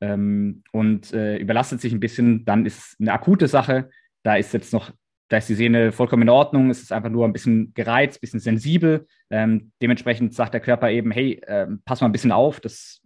ähm, 0.00 0.64
und 0.72 1.12
äh, 1.12 1.36
überlastet 1.36 1.80
sich 1.80 1.92
ein 1.92 2.00
bisschen, 2.00 2.44
dann 2.44 2.66
ist 2.66 2.96
eine 3.00 3.12
akute 3.12 3.48
Sache. 3.48 3.90
Da 4.22 4.36
ist 4.36 4.52
jetzt 4.52 4.72
noch, 4.72 4.92
da 5.34 5.38
ist 5.38 5.48
die 5.48 5.56
Sehne 5.56 5.90
vollkommen 5.90 6.22
in 6.22 6.28
Ordnung, 6.28 6.70
es 6.70 6.80
ist 6.80 6.92
einfach 6.92 7.10
nur 7.10 7.24
ein 7.24 7.32
bisschen 7.32 7.74
gereizt, 7.74 8.18
ein 8.18 8.20
bisschen 8.20 8.38
sensibel. 8.38 9.08
Ähm, 9.30 9.72
dementsprechend 9.82 10.32
sagt 10.32 10.54
der 10.54 10.60
Körper 10.60 10.92
eben, 10.92 11.10
hey, 11.10 11.40
äh, 11.44 11.66
pass 11.84 12.00
mal 12.00 12.06
ein 12.06 12.12
bisschen 12.12 12.30
auf, 12.30 12.60
das, 12.60 13.02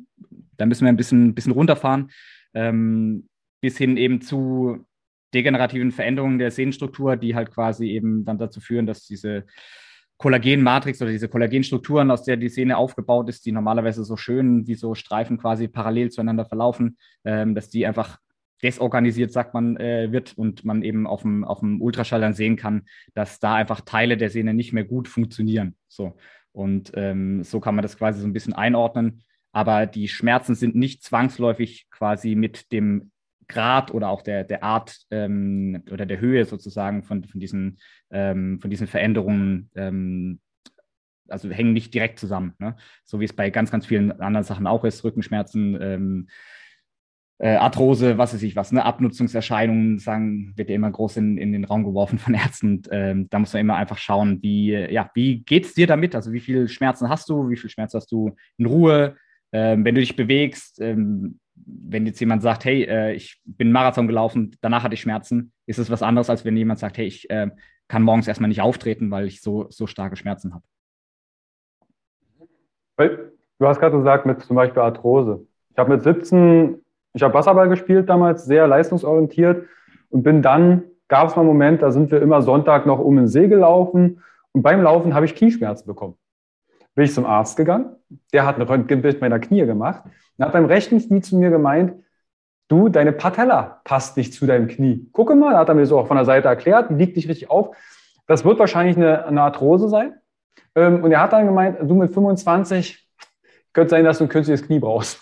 da 0.59 0.67
müssen 0.67 0.85
wir 0.85 0.91
ein 0.91 0.99
bisschen, 0.99 1.35
bisschen 1.35 1.55
runterfahren. 1.55 2.11
Ähm, 2.53 3.31
bis 3.63 3.79
hin 3.79 3.97
eben 3.97 4.21
zu 4.21 4.85
degenerativen 5.33 5.91
Veränderungen 5.91 6.39
der 6.39 6.51
Sehnenstruktur, 6.51 7.17
die 7.17 7.35
halt 7.35 7.51
quasi 7.51 7.89
eben 7.89 8.27
dann 8.27 8.37
dazu 8.37 8.61
führen, 8.61 8.85
dass 8.85 9.07
diese 9.07 9.47
Kollagenmatrix 10.19 11.01
oder 11.01 11.11
diese 11.11 11.31
Kollagenstrukturen, 11.31 12.11
aus 12.11 12.25
der 12.25 12.37
die 12.37 12.51
Sehne 12.51 12.77
aufgebaut 12.77 13.31
ist, 13.31 13.47
die 13.47 13.53
normalerweise 13.53 14.05
so 14.05 14.19
schön 14.19 14.67
wie 14.67 14.75
so 14.75 14.95
Streifen 14.95 15.39
quasi 15.39 15.67
parallel 15.67 16.11
zueinander 16.11 16.45
verlaufen, 16.45 16.99
ähm, 17.25 17.55
dass 17.55 17.71
die 17.71 17.87
einfach 17.87 18.19
desorganisiert, 18.63 19.33
sagt 19.33 19.55
man, 19.55 19.77
äh, 19.77 20.11
wird 20.11 20.37
und 20.37 20.65
man 20.65 20.83
eben 20.83 21.07
auf 21.07 21.23
dem, 21.23 21.45
auf 21.45 21.61
dem 21.61 21.81
Ultraschall 21.81 22.21
dann 22.21 22.35
sehen 22.35 22.57
kann, 22.57 22.87
dass 23.15 23.39
da 23.41 23.55
einfach 23.55 23.81
Teile 23.83 24.17
der 24.17 24.31
Sehne 24.31 24.55
nicht 24.55 24.73
mehr 24.73 24.85
gut 24.85 25.09
funktionieren. 25.09 25.77
So. 25.89 26.17
Und 26.53 26.93
ähm, 26.95 27.45
so 27.45 27.61
kann 27.61 27.75
man 27.75 27.83
das 27.83 27.97
quasi 27.97 28.21
so 28.21 28.27
ein 28.27 28.33
bisschen 28.33 28.55
einordnen. 28.55 29.23
Aber 29.53 29.87
die 29.87 30.09
Schmerzen 30.09 30.55
sind 30.55 30.75
nicht 30.75 31.03
zwangsläufig 31.03 31.87
quasi 31.91 32.35
mit 32.35 32.73
dem 32.73 33.11
Grad 33.49 33.93
oder 33.93 34.09
auch 34.11 34.23
der, 34.23 34.45
der 34.45 34.63
Art 34.63 34.99
ähm, 35.11 35.83
oder 35.91 36.05
der 36.05 36.21
Höhe 36.21 36.45
sozusagen 36.45 37.03
von, 37.03 37.25
von, 37.25 37.41
diesen, 37.41 37.79
ähm, 38.11 38.61
von 38.61 38.71
diesen 38.71 38.87
Veränderungen, 38.87 39.71
ähm, 39.75 40.41
also 41.29 41.51
hängen 41.51 41.73
nicht 41.73 41.95
direkt 41.95 42.19
zusammen. 42.19 42.55
Ne? 42.59 42.77
So 43.05 43.21
wie 43.21 43.25
es 43.25 43.33
bei 43.33 43.51
ganz, 43.51 43.71
ganz 43.71 43.87
vielen 43.87 44.13
anderen 44.13 44.45
Sachen 44.45 44.67
auch 44.67 44.85
ist, 44.85 45.03
Rückenschmerzen, 45.03 45.79
ähm, 45.81 46.29
äh, 47.39 47.55
Arthrose, 47.55 48.19
was 48.19 48.35
weiß 48.35 48.43
ich 48.43 48.57
was, 48.57 48.73
ne? 48.73 48.85
Abnutzungserscheinungen, 48.85 49.99
sagen, 49.99 50.53
wird 50.57 50.69
ja 50.69 50.75
immer 50.75 50.91
groß 50.91 51.19
in, 51.19 51.39
in 51.39 51.53
den 51.53 51.65
Raum 51.65 51.85
geworfen 51.85 52.19
von 52.19 52.35
Ärzten. 52.35 52.77
Und, 52.77 52.89
ähm, 52.91 53.29
da 53.31 53.39
muss 53.39 53.53
man 53.53 53.61
immer 53.61 53.77
einfach 53.77 53.99
schauen, 53.99 54.43
wie, 54.43 54.73
ja, 54.73 55.11
wie 55.15 55.41
geht 55.41 55.67
es 55.67 55.75
dir 55.75 55.87
damit? 55.87 56.15
Also 56.15 56.33
wie 56.33 56.41
viel 56.41 56.69
Schmerzen 56.69 57.09
hast 57.09 57.29
du, 57.29 57.49
wie 57.49 57.57
viel 57.57 57.71
Schmerz 57.71 57.95
hast 57.95 58.11
du 58.11 58.35
in 58.57 58.67
Ruhe? 58.67 59.17
Ähm, 59.53 59.85
wenn 59.85 59.95
du 59.95 60.01
dich 60.01 60.17
bewegst, 60.17 60.81
ähm, 60.81 61.39
wenn 61.55 62.07
jetzt 62.07 62.21
jemand 62.21 62.43
sagt, 62.43 62.65
hey, 62.65 62.83
äh, 62.85 63.15
ich 63.15 63.41
bin 63.45 63.73
Marathon 63.73 64.07
gelaufen, 64.07 64.57
danach 64.61 64.83
hatte 64.83 64.95
ich 64.95 65.01
Schmerzen, 65.01 65.53
ist 65.67 65.79
es 65.79 65.91
was 65.91 66.03
anderes, 66.03 66.31
als 66.31 66.45
wenn 66.45 66.57
jemand 66.57 66.81
sagt, 66.81 66.99
hey, 66.99 67.07
ich 67.07 67.31
äh, 67.31 67.49
kann 67.89 68.03
morgens 68.03 68.29
erstmal 68.29 68.49
nicht 68.49 68.61
auftreten, 68.61 69.11
weil 69.11 69.27
ich 69.27 69.41
so, 69.41 69.67
so 69.71 69.87
starke 69.87 70.17
Schmerzen 70.17 70.55
habe. 70.55 70.65
Du 73.59 73.67
hast 73.67 73.81
gerade 73.81 73.97
gesagt, 73.97 74.27
mit 74.27 74.43
zum 74.43 74.57
Beispiel 74.57 74.83
Arthrose. 74.83 75.47
Ich 75.71 75.79
habe 75.79 75.95
mit 75.95 76.03
17, 76.03 76.81
ich 77.19 77.23
habe 77.23 77.35
Wasserball 77.35 77.69
gespielt 77.69 78.09
damals, 78.09 78.45
sehr 78.45 78.67
leistungsorientiert 78.67 79.67
und 80.11 80.23
bin 80.23 80.43
dann, 80.43 80.85
gab 81.09 81.29
es 81.29 81.37
mal 81.37 81.43
einen 81.43 81.49
Moment, 81.49 81.83
da 81.83 81.91
sind 81.91 82.11
wir 82.11 82.23
immer 82.23 82.43
Sonntag 82.43 82.87
noch 82.87 82.99
um 82.99 83.17
den 83.17 83.29
See 83.29 83.49
gelaufen 83.49 84.23
und 84.53 84.63
beim 84.63 84.83
Laufen 84.83 85.15
habe 85.15 85.27
ich 85.27 85.35
Knieschmerzen 85.35 85.87
bekommen 85.87 86.15
bin 86.99 87.05
ich 87.05 87.15
zum 87.15 87.27
Arzt 87.27 87.57
gegangen. 87.57 87.95
Der 88.33 88.45
hat 88.45 88.57
ein 88.57 88.63
Röntgenbild 88.63 89.21
meiner 89.21 89.39
Knie 89.39 89.65
gemacht 89.67 90.03
und 90.37 90.45
hat 90.45 90.53
beim 90.53 90.65
rechten 90.65 90.99
Knie 90.99 91.21
zu 91.21 91.37
mir 91.37 91.49
gemeint, 91.49 91.95
du, 92.67 92.89
deine 92.89 93.13
Patella 93.13 93.81
passt 93.85 94.17
nicht 94.17 94.35
zu 94.35 94.47
deinem 94.47 94.67
Knie. 94.67 95.09
Gucke 95.13 95.37
mal, 95.37 95.57
hat 95.57 95.69
er 95.69 95.77
mir 95.77 95.87
so 95.87 95.97
auch 95.97 96.09
von 96.09 96.17
der 96.17 96.27
Seite 96.27 96.49
erklärt, 96.49 96.91
die 96.91 96.95
liegt 96.95 97.15
nicht 97.15 97.29
richtig 97.29 97.51
auf. 97.51 97.77
Das 98.27 98.45
wird 98.45 98.59
wahrscheinlich 98.59 98.97
eine, 98.97 99.25
eine 99.27 99.43
Arthrose 99.43 99.89
sein. 99.89 100.15
Ähm, 100.75 101.05
und 101.05 101.13
er 101.13 101.23
hat 101.23 101.33
dann 101.33 101.47
gemeint, 101.47 101.79
du 101.81 101.95
mit 101.95 102.13
25 102.13 103.09
könnte 103.73 103.91
sein, 103.91 104.05
dass 104.05 104.19
du 104.19 104.25
ein 104.25 104.29
künstliches 104.29 104.67
Knie 104.67 104.81
brauchst. 104.81 105.21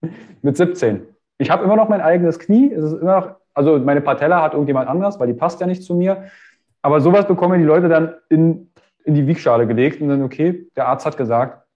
mit 0.42 0.56
17. 0.56 1.08
Ich 1.40 1.50
habe 1.50 1.64
immer 1.64 1.74
noch 1.74 1.88
mein 1.88 2.02
eigenes 2.02 2.38
Knie. 2.38 2.70
Es 2.70 2.84
ist 2.84 3.00
immer 3.00 3.20
noch, 3.20 3.36
also 3.54 3.78
meine 3.78 4.02
Patella 4.02 4.42
hat 4.42 4.52
irgendjemand 4.52 4.90
anders, 4.90 5.18
weil 5.18 5.26
die 5.26 5.32
passt 5.32 5.58
ja 5.58 5.66
nicht 5.66 5.82
zu 5.82 5.94
mir. 5.94 6.24
Aber 6.82 7.00
sowas 7.00 7.26
bekommen 7.26 7.58
die 7.58 7.64
Leute 7.64 7.88
dann 7.88 8.14
in, 8.28 8.70
in 9.04 9.14
die 9.14 9.26
Wiegschale 9.26 9.66
gelegt 9.66 10.02
und 10.02 10.10
dann, 10.10 10.22
okay, 10.22 10.68
der 10.76 10.88
Arzt 10.88 11.06
hat 11.06 11.16
gesagt, 11.16 11.66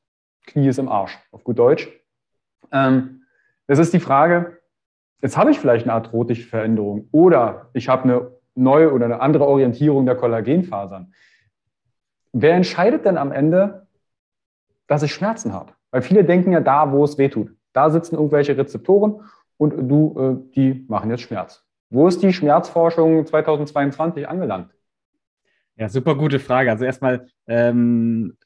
Knie 0.47 0.69
ist 0.69 0.79
im 0.79 0.91
Arsch, 0.91 1.19
auf 1.33 1.45
gut 1.45 1.59
Deutsch. 1.59 1.89
Ähm, 2.73 3.23
das 3.67 3.79
ist 3.79 3.95
die 3.95 4.01
Frage, 4.01 4.59
jetzt 5.23 5.39
habe 5.39 5.51
ich 5.51 5.59
vielleicht 5.59 5.87
eine 5.87 5.95
arthrotische 5.95 6.47
Veränderung 6.47 7.09
oder 7.11 7.71
ich 7.73 7.89
habe 7.89 8.03
eine 8.03 8.31
neue 8.55 8.93
oder 8.93 9.07
eine 9.07 9.21
andere 9.23 9.47
Orientierung 9.47 10.05
der 10.05 10.17
Kollagenfasern. 10.17 11.15
Wer 12.35 12.53
entscheidet 12.53 13.07
denn 13.07 13.17
am 13.17 13.33
Ende, 13.33 13.87
dass 14.89 15.03
ich 15.03 15.15
Schmerzen 15.15 15.55
habe? 15.55 15.73
Weil 15.91 16.03
viele 16.03 16.23
denken 16.23 16.53
ja 16.53 16.61
da, 16.61 16.93
wo 16.93 17.03
es 17.03 17.17
weh 17.17 17.31
tut. 17.31 17.51
Da 17.73 17.89
sitzen 17.89 18.17
irgendwelche 18.17 18.59
Rezeptoren 18.59 19.23
und 19.57 19.89
du, 19.89 20.19
äh, 20.19 20.55
die 20.55 20.85
machen 20.89 21.11
jetzt 21.11 21.23
Schmerz. 21.23 21.65
Wo 21.91 22.09
ist 22.09 22.23
die 22.23 22.33
Schmerzforschung 22.33 23.27
2022 23.27 24.29
angelangt? 24.29 24.75
Ja, 25.77 25.89
super 25.89 26.15
gute 26.15 26.39
Frage. 26.39 26.71
Also 26.71 26.85
erstmal, 26.85 27.27
ähm, 27.49 28.37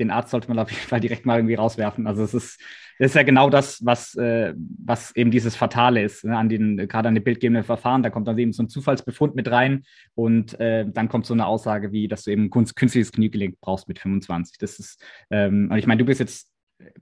den 0.00 0.10
Arzt 0.10 0.30
sollte 0.30 0.48
man 0.48 0.58
auf 0.58 0.70
jeden 0.70 0.82
Fall 0.88 1.00
direkt 1.00 1.24
mal 1.24 1.38
irgendwie 1.38 1.54
rauswerfen. 1.54 2.06
Also 2.08 2.24
es 2.24 2.34
ist, 2.34 2.60
das 2.98 3.10
ist 3.10 3.14
ja 3.14 3.22
genau 3.22 3.48
das, 3.48 3.84
was, 3.84 4.16
äh, 4.16 4.54
was 4.84 5.14
eben 5.14 5.30
dieses 5.30 5.54
Fatale 5.54 6.02
ist, 6.02 6.24
ne? 6.24 6.36
an 6.36 6.48
den, 6.48 6.76
gerade 6.76 7.08
an 7.08 7.14
den 7.14 7.22
bildgebenden 7.22 7.64
Verfahren. 7.64 8.02
Da 8.02 8.10
kommt 8.10 8.26
dann 8.26 8.38
eben 8.38 8.52
so 8.52 8.62
ein 8.62 8.68
Zufallsbefund 8.68 9.36
mit 9.36 9.50
rein 9.50 9.84
und 10.14 10.58
äh, 10.58 10.84
dann 10.88 11.08
kommt 11.08 11.26
so 11.26 11.34
eine 11.34 11.46
Aussage 11.46 11.92
wie, 11.92 12.08
dass 12.08 12.24
du 12.24 12.32
eben 12.32 12.50
künstliches 12.50 13.12
Kniegelenk 13.12 13.60
brauchst 13.60 13.86
mit 13.86 14.00
25. 14.00 14.58
Das 14.58 14.80
ist, 14.80 15.00
ähm, 15.30 15.68
und 15.70 15.78
ich 15.78 15.86
meine, 15.86 15.98
du 15.98 16.04
bist 16.04 16.20
jetzt 16.20 16.53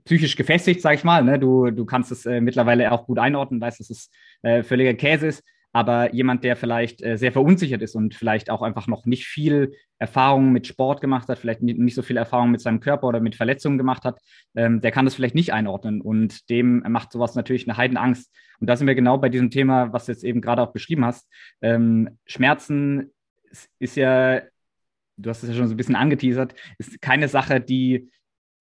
psychisch 0.05 0.35
gefestigt, 0.35 0.81
sag 0.81 0.95
ich 0.95 1.03
mal. 1.03 1.23
Ne? 1.23 1.39
Du, 1.39 1.71
du 1.71 1.85
kannst 1.85 2.11
es 2.11 2.25
äh, 2.25 2.41
mittlerweile 2.41 2.91
auch 2.91 3.05
gut 3.05 3.19
einordnen, 3.19 3.61
weißt, 3.61 3.79
dass 3.79 3.89
es 3.89 4.09
äh, 4.41 4.63
völliger 4.63 4.93
Käse 4.93 5.27
ist. 5.27 5.43
Aber 5.75 6.13
jemand, 6.13 6.43
der 6.43 6.55
vielleicht 6.55 7.01
äh, 7.01 7.17
sehr 7.17 7.31
verunsichert 7.31 7.81
ist 7.81 7.95
und 7.95 8.13
vielleicht 8.13 8.51
auch 8.51 8.61
einfach 8.61 8.85
noch 8.85 9.07
nicht 9.07 9.25
viel 9.25 9.73
Erfahrung 9.97 10.51
mit 10.51 10.67
Sport 10.67 11.01
gemacht 11.01 11.27
hat, 11.27 11.39
vielleicht 11.39 11.63
nicht, 11.63 11.95
so 11.95 12.03
viel 12.03 12.17
Erfahrung 12.17 12.51
mit 12.51 12.61
seinem 12.61 12.79
Körper 12.79 13.07
oder 13.07 13.19
mit 13.19 13.35
Verletzungen 13.35 13.79
gemacht 13.79 14.03
hat, 14.03 14.19
ähm, 14.55 14.81
der 14.81 14.91
kann 14.91 15.05
das 15.05 15.15
vielleicht 15.15 15.33
nicht 15.33 15.51
einordnen. 15.51 15.99
Und 15.99 16.47
dem 16.51 16.83
macht 16.87 17.11
sowas 17.11 17.33
natürlich 17.33 17.67
eine 17.67 17.77
Heidenangst. 17.77 18.31
Und 18.59 18.69
da 18.69 18.75
sind 18.75 18.85
wir 18.85 18.93
genau 18.93 19.17
bei 19.17 19.29
diesem 19.29 19.49
Thema, 19.49 19.91
was 19.91 20.05
du 20.05 20.11
jetzt 20.11 20.23
eben 20.23 20.41
gerade 20.41 20.61
auch 20.61 20.73
beschrieben 20.73 21.05
hast. 21.05 21.27
Ähm, 21.61 22.19
Schmerzen 22.27 23.11
ist 23.79 23.97
ja, 23.97 24.41
du 25.17 25.29
hast 25.29 25.41
es 25.41 25.49
ja 25.49 25.55
schon 25.55 25.67
so 25.67 25.73
ein 25.73 25.77
bisschen 25.77 25.95
angeteasert, 25.95 26.53
ist 26.77 27.01
keine 27.01 27.27
Sache, 27.27 27.59
die 27.59 28.11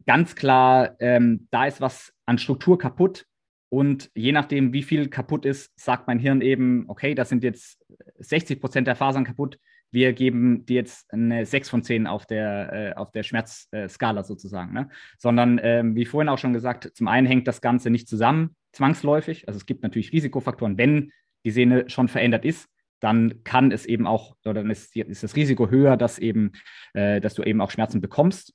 ganz 0.07 0.35
klar, 0.35 0.97
ähm, 0.99 1.49
da 1.51 1.67
ist 1.67 1.81
was 1.81 2.13
an 2.27 2.39
Struktur 2.39 2.79
kaputt 2.79 3.27
und 3.73 4.11
je 4.15 4.33
nachdem, 4.33 4.75
wie 4.75 4.83
viel 4.83 5.09
kaputt 5.09 5.47
ist, 5.47 5.73
sagt 5.81 6.07
mein 6.07 6.19
Hirn 6.19 6.43
eben, 6.43 6.85
okay, 6.89 7.15
das 7.15 7.31
sind 7.31 7.43
jetzt 7.43 7.83
60 8.19 8.61
Prozent 8.61 8.87
der 8.87 8.97
Fasern 8.97 9.25
kaputt. 9.25 9.59
Wir 9.91 10.13
geben 10.13 10.67
dir 10.67 10.77
jetzt 10.77 11.11
eine 11.11 11.47
6 11.47 11.71
von 11.71 11.83
10 11.83 12.07
auf 12.07 12.27
der, 12.27 12.95
äh, 12.99 13.05
der 13.15 13.23
Schmerzskala 13.23 14.25
sozusagen. 14.25 14.75
Ne? 14.75 14.91
Sondern, 15.17 15.59
ähm, 15.63 15.97
wie 15.97 16.05
vorhin 16.05 16.29
auch 16.29 16.37
schon 16.37 16.53
gesagt, 16.53 16.91
zum 16.95 17.09
einen 17.09 17.27
hängt 17.27 17.49
das 17.49 17.63
Ganze 17.63 17.89
nicht 17.89 18.09
zusammen, 18.09 18.57
zwangsläufig. 18.73 19.49
Also 19.49 19.57
es 19.57 19.65
gibt 19.65 19.83
natürlich 19.83 20.13
Risikofaktoren. 20.13 20.77
Wenn 20.77 21.11
die 21.47 21.51
Sehne 21.51 21.89
schon 21.89 22.09
verändert 22.09 22.45
ist, 22.45 22.69
dann 23.01 23.43
kann 23.43 23.73
es 23.73 23.87
eben 23.87 24.07
auch, 24.07 24.37
oder 24.45 24.53
dann 24.53 24.71
ist, 24.71 24.95
ist 24.95 25.23
das 25.23 25.35
Risiko 25.35 25.71
höher, 25.71 25.97
dass 25.97 26.19
eben, 26.19 26.53
äh, 26.93 27.23
dass 27.23 27.33
du 27.33 27.43
eben 27.43 27.63
auch 27.63 27.71
Schmerzen 27.71 28.03
bekommst. 28.03 28.55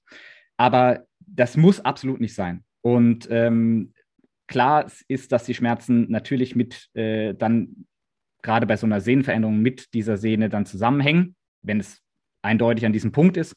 Aber 0.57 1.06
das 1.27 1.57
muss 1.57 1.79
absolut 1.79 2.19
nicht 2.19 2.33
sein. 2.33 2.63
Und 2.81 3.27
ähm, 3.29 3.93
Klar 4.47 4.89
ist, 5.09 5.31
dass 5.33 5.43
die 5.43 5.53
Schmerzen 5.53 6.09
natürlich 6.09 6.55
mit 6.55 6.89
äh, 6.93 7.33
dann 7.35 7.85
gerade 8.41 8.65
bei 8.65 8.77
so 8.77 8.85
einer 8.85 9.01
Sehnenveränderung 9.01 9.61
mit 9.61 9.93
dieser 9.93 10.17
Sehne 10.17 10.47
dann 10.47 10.65
zusammenhängen, 10.65 11.35
wenn 11.61 11.81
es 11.81 12.01
eindeutig 12.41 12.85
an 12.85 12.93
diesem 12.93 13.11
Punkt 13.11 13.35
ist. 13.35 13.55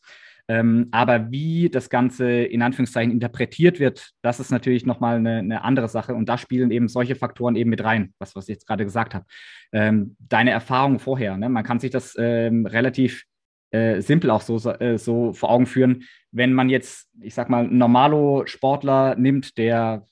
Ähm, 0.48 0.88
aber 0.90 1.30
wie 1.30 1.70
das 1.70 1.90
Ganze 1.90 2.28
in 2.28 2.60
Anführungszeichen 2.60 3.12
interpretiert 3.12 3.78
wird, 3.78 4.10
das 4.20 4.40
ist 4.40 4.50
natürlich 4.50 4.84
nochmal 4.84 5.18
eine, 5.18 5.38
eine 5.38 5.62
andere 5.62 5.88
Sache. 5.88 6.12
Und 6.12 6.28
da 6.28 6.36
spielen 6.36 6.72
eben 6.72 6.88
solche 6.88 7.14
Faktoren 7.14 7.54
eben 7.54 7.70
mit 7.70 7.84
rein, 7.84 8.12
was, 8.18 8.34
was 8.34 8.48
ich 8.48 8.54
jetzt 8.54 8.66
gerade 8.66 8.84
gesagt 8.84 9.14
habe. 9.14 9.26
Ähm, 9.72 10.16
deine 10.18 10.50
Erfahrung 10.50 10.98
vorher, 10.98 11.36
ne? 11.36 11.48
man 11.48 11.62
kann 11.62 11.78
sich 11.78 11.92
das 11.92 12.16
ähm, 12.18 12.66
relativ 12.66 13.26
äh, 13.70 14.00
simpel 14.00 14.30
auch 14.30 14.40
so, 14.40 14.56
äh, 14.70 14.98
so 14.98 15.32
vor 15.32 15.50
Augen 15.50 15.66
führen. 15.66 16.04
Wenn 16.32 16.52
man 16.52 16.68
jetzt, 16.68 17.08
ich 17.20 17.34
sag 17.34 17.48
mal, 17.50 17.64
einen 17.64 17.78
Normalo-Sportler 17.78 19.16
nimmt, 19.16 19.58
der 19.58 20.06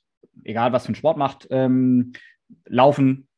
egal 0.45 0.73
was 0.73 0.85
für 0.85 0.89
einen 0.89 0.95
Sport 0.97 1.17
macht, 1.17 1.47
ähm, 1.51 2.13
laufen 2.67 3.29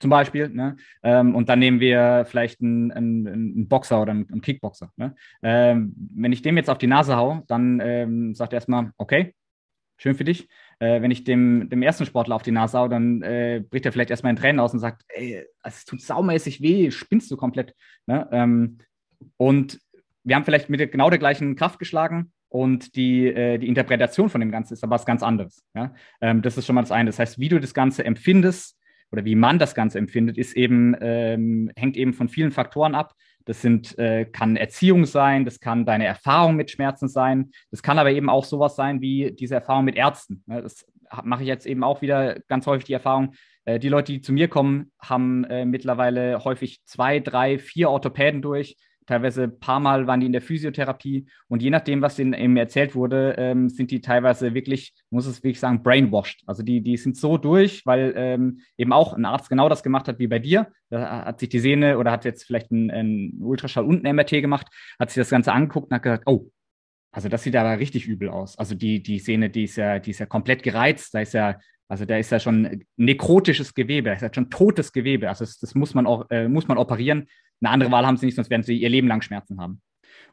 zum 0.00 0.10
Beispiel. 0.10 0.48
Ne? 0.48 0.76
Ähm, 1.02 1.34
und 1.34 1.48
dann 1.48 1.58
nehmen 1.58 1.80
wir 1.80 2.24
vielleicht 2.28 2.60
einen, 2.60 2.92
einen, 2.92 3.26
einen 3.26 3.68
Boxer 3.68 4.00
oder 4.00 4.12
einen, 4.12 4.40
Kickboxer. 4.40 4.92
Ne? 4.96 5.14
Ähm, 5.42 5.92
wenn 6.14 6.32
ich 6.32 6.42
dem 6.42 6.56
jetzt 6.56 6.70
auf 6.70 6.78
die 6.78 6.86
Nase 6.86 7.16
hau, 7.16 7.42
dann 7.48 7.80
ähm, 7.82 8.34
sagt 8.34 8.52
er 8.52 8.58
erstmal, 8.58 8.92
okay, 8.96 9.34
schön 9.96 10.14
für 10.14 10.24
dich. 10.24 10.48
Äh, 10.78 11.02
wenn 11.02 11.10
ich 11.10 11.24
dem, 11.24 11.68
dem 11.68 11.82
ersten 11.82 12.06
Sportler 12.06 12.36
auf 12.36 12.42
die 12.42 12.52
Nase 12.52 12.78
hau, 12.78 12.86
dann 12.86 13.22
äh, 13.22 13.64
bricht 13.68 13.84
er 13.86 13.92
vielleicht 13.92 14.10
erstmal 14.10 14.30
in 14.30 14.36
Tränen 14.36 14.60
aus 14.60 14.72
und 14.72 14.78
sagt, 14.78 15.02
ey, 15.08 15.44
es 15.64 15.84
tut 15.84 16.00
saumäßig 16.00 16.62
weh, 16.62 16.90
spinnst 16.92 17.30
du 17.30 17.36
komplett. 17.36 17.74
Ne? 18.06 18.28
Ähm, 18.30 18.78
und 19.36 19.78
wir 20.24 20.36
haben 20.36 20.44
vielleicht 20.44 20.68
mit 20.68 20.92
genau 20.92 21.10
der 21.10 21.18
gleichen 21.18 21.56
Kraft 21.56 21.78
geschlagen, 21.78 22.32
und 22.48 22.96
die, 22.96 23.26
äh, 23.26 23.58
die 23.58 23.68
Interpretation 23.68 24.30
von 24.30 24.40
dem 24.40 24.50
Ganzen 24.50 24.72
ist 24.72 24.82
aber 24.82 24.94
was 24.94 25.06
ganz 25.06 25.22
anderes. 25.22 25.62
Ja? 25.74 25.94
Ähm, 26.20 26.42
das 26.42 26.56
ist 26.56 26.66
schon 26.66 26.74
mal 26.74 26.82
das 26.82 26.92
eine. 26.92 27.10
Das 27.10 27.18
heißt, 27.18 27.38
wie 27.38 27.48
du 27.48 27.60
das 27.60 27.74
Ganze 27.74 28.04
empfindest 28.04 28.78
oder 29.10 29.24
wie 29.24 29.34
man 29.34 29.58
das 29.58 29.74
Ganze 29.74 29.98
empfindet, 29.98 30.38
ist 30.38 30.56
eben, 30.56 30.96
ähm, 31.00 31.70
hängt 31.76 31.96
eben 31.96 32.14
von 32.14 32.28
vielen 32.28 32.50
Faktoren 32.50 32.94
ab. 32.94 33.14
Das 33.44 33.62
sind, 33.62 33.98
äh, 33.98 34.26
kann 34.26 34.56
Erziehung 34.56 35.06
sein, 35.06 35.44
das 35.44 35.60
kann 35.60 35.86
deine 35.86 36.06
Erfahrung 36.06 36.56
mit 36.56 36.70
Schmerzen 36.70 37.08
sein, 37.08 37.50
das 37.70 37.82
kann 37.82 37.98
aber 37.98 38.10
eben 38.10 38.28
auch 38.28 38.44
sowas 38.44 38.76
sein 38.76 39.00
wie 39.00 39.32
diese 39.32 39.54
Erfahrung 39.54 39.86
mit 39.86 39.96
Ärzten. 39.96 40.42
Ja, 40.46 40.60
das 40.60 40.86
mache 41.24 41.42
ich 41.42 41.48
jetzt 41.48 41.64
eben 41.64 41.82
auch 41.82 42.02
wieder 42.02 42.40
ganz 42.48 42.66
häufig 42.66 42.84
die 42.84 42.92
Erfahrung. 42.92 43.34
Äh, 43.64 43.78
die 43.78 43.88
Leute, 43.88 44.12
die 44.12 44.20
zu 44.20 44.32
mir 44.32 44.48
kommen, 44.48 44.90
haben 44.98 45.44
äh, 45.44 45.64
mittlerweile 45.64 46.44
häufig 46.44 46.82
zwei, 46.84 47.20
drei, 47.20 47.58
vier 47.58 47.88
Orthopäden 47.88 48.42
durch 48.42 48.76
teilweise 49.08 49.44
ein 49.44 49.58
paar 49.58 49.80
Mal 49.80 50.06
waren 50.06 50.20
die 50.20 50.26
in 50.26 50.32
der 50.32 50.42
Physiotherapie 50.42 51.26
und 51.48 51.62
je 51.62 51.70
nachdem, 51.70 52.02
was 52.02 52.16
denen 52.16 52.34
eben 52.34 52.56
erzählt 52.56 52.94
wurde, 52.94 53.34
ähm, 53.38 53.70
sind 53.70 53.90
die 53.90 54.02
teilweise 54.02 54.52
wirklich, 54.52 54.92
muss 55.10 55.26
es 55.26 55.42
wirklich 55.42 55.60
sagen, 55.60 55.82
brainwashed. 55.82 56.42
Also 56.46 56.62
die, 56.62 56.82
die 56.82 56.98
sind 56.98 57.16
so 57.16 57.38
durch, 57.38 57.86
weil 57.86 58.12
ähm, 58.16 58.60
eben 58.76 58.92
auch 58.92 59.14
ein 59.14 59.24
Arzt 59.24 59.48
genau 59.48 59.68
das 59.70 59.82
gemacht 59.82 60.08
hat 60.08 60.18
wie 60.18 60.26
bei 60.26 60.38
dir. 60.38 60.68
Da 60.90 61.24
hat 61.24 61.40
sich 61.40 61.48
die 61.48 61.58
Sehne 61.58 61.98
oder 61.98 62.12
hat 62.12 62.26
jetzt 62.26 62.44
vielleicht 62.44 62.70
ein, 62.70 62.90
ein 62.90 63.38
Ultraschall 63.40 63.84
und 63.84 64.04
ein 64.04 64.14
MRT 64.14 64.42
gemacht, 64.42 64.66
hat 64.98 65.10
sich 65.10 65.20
das 65.20 65.30
Ganze 65.30 65.52
angeguckt 65.52 65.90
und 65.90 65.94
hat 65.94 66.02
gesagt, 66.02 66.24
oh, 66.26 66.50
also 67.10 67.30
das 67.30 67.42
sieht 67.42 67.56
aber 67.56 67.78
richtig 67.78 68.06
übel 68.06 68.28
aus. 68.28 68.58
Also 68.58 68.74
die, 68.74 69.02
die 69.02 69.18
Sehne, 69.18 69.48
die 69.48 69.64
ist 69.64 69.76
ja, 69.76 69.98
die 69.98 70.10
ist 70.10 70.18
ja 70.18 70.26
komplett 70.26 70.62
gereizt, 70.62 71.14
da 71.14 71.20
ist 71.20 71.32
ja 71.32 71.58
also 71.88 72.04
da 72.04 72.18
ist 72.18 72.30
ja 72.30 72.38
schon 72.38 72.84
nekrotisches 72.96 73.74
Gewebe, 73.74 74.10
da 74.10 74.14
ist 74.14 74.22
ja 74.22 74.32
schon 74.32 74.50
totes 74.50 74.92
Gewebe. 74.92 75.28
Also 75.28 75.44
das, 75.44 75.58
das 75.58 75.74
muss, 75.74 75.94
man 75.94 76.06
auch, 76.06 76.26
äh, 76.30 76.48
muss 76.48 76.68
man 76.68 76.78
operieren. 76.78 77.26
Eine 77.60 77.70
andere 77.70 77.90
Wahl 77.90 78.06
haben 78.06 78.18
sie 78.18 78.26
nicht, 78.26 78.36
sonst 78.36 78.50
werden 78.50 78.62
sie 78.62 78.78
ihr 78.78 78.90
Leben 78.90 79.08
lang 79.08 79.22
Schmerzen 79.22 79.60
haben. 79.60 79.80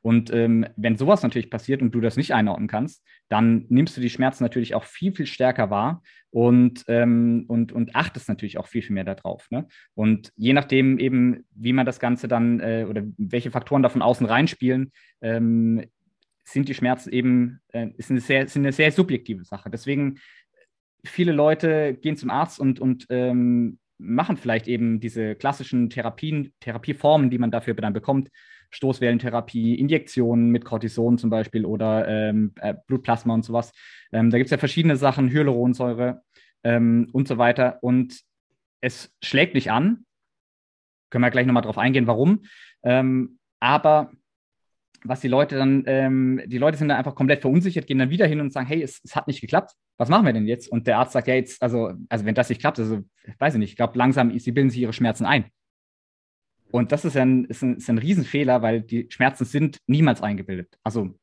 Und 0.02 0.32
ähm, 0.32 0.68
wenn 0.76 0.98
sowas 0.98 1.24
natürlich 1.24 1.50
passiert 1.50 1.82
und 1.82 1.92
du 1.92 2.02
das 2.02 2.18
nicht 2.18 2.34
einordnen 2.34 2.68
kannst, 2.68 3.04
dann 3.28 3.66
nimmst 3.70 3.98
du 3.98 4.02
die 4.02 4.10
Schmerzen 4.10 4.44
natürlich 4.44 4.76
auch 4.76 4.84
viel, 4.84 5.12
viel 5.14 5.26
stärker 5.26 5.70
wahr 5.72 6.04
und, 6.30 6.84
ähm, 6.88 7.46
und, 7.48 7.72
und 7.72 7.96
achtest 7.96 8.30
natürlich 8.30 8.58
auch 8.58 8.68
viel, 8.68 8.84
viel 8.84 8.94
mehr 8.94 9.04
darauf. 9.04 9.50
Ne? 9.50 9.68
Und 9.96 10.32
je 10.36 10.54
nachdem 10.54 11.00
eben, 11.00 11.46
wie 11.56 11.74
man 11.74 11.86
das 11.86 12.00
Ganze 12.00 12.28
dann 12.28 12.60
äh, 12.60 12.86
oder 12.88 13.04
welche 13.18 13.52
Faktoren 13.52 13.82
da 13.82 13.90
von 13.90 14.04
außen 14.04 14.28
reinspielen, 14.28 14.92
ähm, 15.22 15.84
sind 16.44 16.70
die 16.70 16.76
Schmerzen 16.76 17.12
eben, 17.12 17.62
äh, 17.74 17.88
ist 17.98 18.12
eine 18.12 18.20
sehr, 18.20 18.48
sind 18.48 18.64
eine 18.64 18.74
sehr 18.74 18.92
subjektive 18.92 19.44
Sache. 19.44 19.70
Deswegen 19.72 20.20
viele 21.06 21.32
Leute 21.32 21.94
gehen 21.96 22.18
zum 22.18 22.30
Arzt 22.30 22.60
und, 22.60 22.80
und 22.80 23.06
ähm, 23.10 23.80
machen 23.98 24.38
vielleicht 24.38 24.68
eben 24.68 25.00
diese 25.00 25.36
klassischen 25.36 25.90
Therapien, 25.90 26.54
Therapieformen, 26.60 27.30
die 27.30 27.38
man 27.38 27.52
dafür 27.52 27.74
dann 27.74 27.94
bekommt. 27.94 28.30
Stoßwellentherapie, 28.72 29.76
Injektionen 29.76 30.50
mit 30.50 30.66
Cortison 30.66 31.18
zum 31.18 31.30
Beispiel 31.30 31.66
oder 31.66 32.08
ähm, 32.08 32.54
äh, 32.60 32.74
Blutplasma 32.88 33.34
und 33.34 33.46
sowas. 33.46 33.72
Ähm, 34.12 34.30
da 34.32 34.38
gibt 34.38 34.48
es 34.48 34.52
ja 34.52 34.58
verschiedene 34.58 34.98
Sachen, 34.98 35.30
Hyaluronsäure 35.30 36.22
ähm, 36.64 37.08
und 37.14 37.28
so 37.28 37.38
weiter. 37.38 37.80
Und 37.82 38.22
es 38.82 39.16
schlägt 39.24 39.54
nicht 39.54 39.72
an. 39.72 40.06
Können 41.10 41.24
wir 41.24 41.32
gleich 41.32 41.46
nochmal 41.46 41.64
drauf 41.64 41.78
eingehen, 41.78 42.08
warum. 42.08 42.44
Ähm, 42.84 43.40
aber 43.62 44.12
was 45.08 45.22
die 45.22 45.28
Leute 45.28 45.58
dann, 45.58 45.84
ähm, 45.86 46.42
die 46.46 46.58
Leute 46.58 46.78
sind 46.78 46.90
dann 46.90 46.98
einfach 46.98 47.16
komplett 47.16 47.42
verunsichert, 47.42 47.88
gehen 47.88 48.00
dann 48.00 48.10
wieder 48.10 48.28
hin 48.28 48.42
und 48.42 48.52
sagen, 48.52 48.68
hey, 48.68 48.82
es, 48.82 49.02
es, 49.04 49.16
hat 49.16 49.28
nicht 49.28 49.42
geklappt, 49.42 49.74
was 49.98 50.10
machen 50.10 50.26
wir 50.26 50.34
denn 50.34 50.48
jetzt? 50.48 50.68
Und 50.68 50.88
der 50.88 50.98
Arzt 50.98 51.14
sagt, 51.14 51.28
ja, 51.28 51.36
jetzt, 51.36 51.62
also, 51.62 51.94
also 52.10 52.26
wenn 52.26 52.36
das 52.36 52.50
nicht 52.50 52.60
klappt, 52.60 52.80
also, 52.80 53.02
weiß 53.40 53.54
ich 53.54 53.60
nicht, 53.60 53.72
ich 53.72 53.76
glaube, 53.76 53.98
langsam, 53.98 54.38
sie 54.38 54.52
bilden 54.52 54.70
sich 54.70 54.80
ihre 54.80 54.94
Schmerzen 54.94 55.26
ein. 55.26 55.46
Und 56.72 56.92
das 56.92 57.06
ist 57.06 57.16
ein, 57.16 57.46
ist, 57.46 57.62
ein, 57.62 57.78
ist 57.78 57.90
ein 57.90 57.98
Riesenfehler, 57.98 58.62
weil 58.62 58.82
die 58.82 59.08
Schmerzen 59.10 59.46
sind 59.46 59.78
niemals 59.88 60.22
eingebildet. 60.22 60.78
Also 60.84 61.16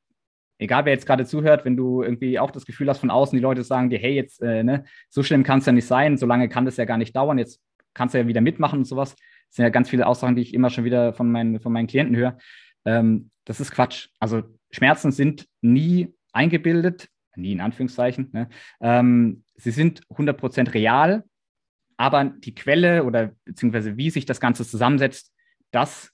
egal 0.63 0.85
wer 0.85 0.93
jetzt 0.93 1.07
gerade 1.07 1.27
zuhört, 1.27 1.65
wenn 1.65 1.77
du 1.77 2.03
irgendwie 2.03 2.39
auch 2.39 2.51
das 2.51 2.65
Gefühl 2.65 2.89
hast 2.89 2.99
von 2.99 3.11
außen, 3.11 3.37
die 3.37 3.43
Leute 3.43 3.65
sagen 3.65 3.91
dir, 3.91 3.99
hey, 3.99 4.15
jetzt, 4.15 4.41
äh, 4.43 4.63
ne, 4.63 4.85
so 5.11 5.23
schlimm 5.23 5.43
kann 5.43 5.59
es 5.59 5.67
ja 5.67 5.73
nicht 5.73 5.87
sein, 5.87 6.17
so 6.17 6.27
lange 6.27 6.49
kann 6.49 6.65
das 6.65 6.77
ja 6.77 6.85
gar 6.85 6.99
nicht 6.99 7.15
dauern, 7.15 7.39
jetzt 7.39 7.61
kannst 7.95 8.15
du 8.15 8.19
ja 8.19 8.27
wieder 8.27 8.41
mitmachen 8.41 8.81
und 8.81 8.85
sowas. 8.87 9.15
Das 9.15 9.57
sind 9.57 9.65
ja 9.65 9.71
ganz 9.71 9.91
viele 9.91 10.07
Aussagen, 10.07 10.37
die 10.37 10.43
ich 10.43 10.55
immer 10.55 10.71
schon 10.71 10.85
wieder 10.85 11.13
von 11.13 11.31
meinen, 11.31 11.61
von 11.61 11.73
meinen 11.73 11.89
Klienten 11.89 12.17
höre. 12.17 12.39
Ähm, 12.85 13.31
das 13.45 13.61
ist 13.61 13.73
Quatsch. 13.73 14.09
Also 14.19 14.43
Schmerzen 14.71 15.13
sind 15.13 15.47
nie 15.61 16.15
eingebildet, 16.33 17.09
nie 17.37 17.53
in 17.53 17.61
Anführungszeichen. 17.61 18.31
Ne? 18.33 18.49
Ähm, 18.81 19.45
sie 19.57 19.71
sind 19.71 20.07
100% 20.09 20.75
real, 20.75 21.25
aber 21.97 22.25
die 22.25 22.55
Quelle 22.55 23.05
oder 23.05 23.33
beziehungsweise 23.45 23.97
wie 23.97 24.11
sich 24.11 24.27
das 24.27 24.41
Ganze 24.41 24.67
zusammensetzt, 24.67 25.33
das 25.71 26.12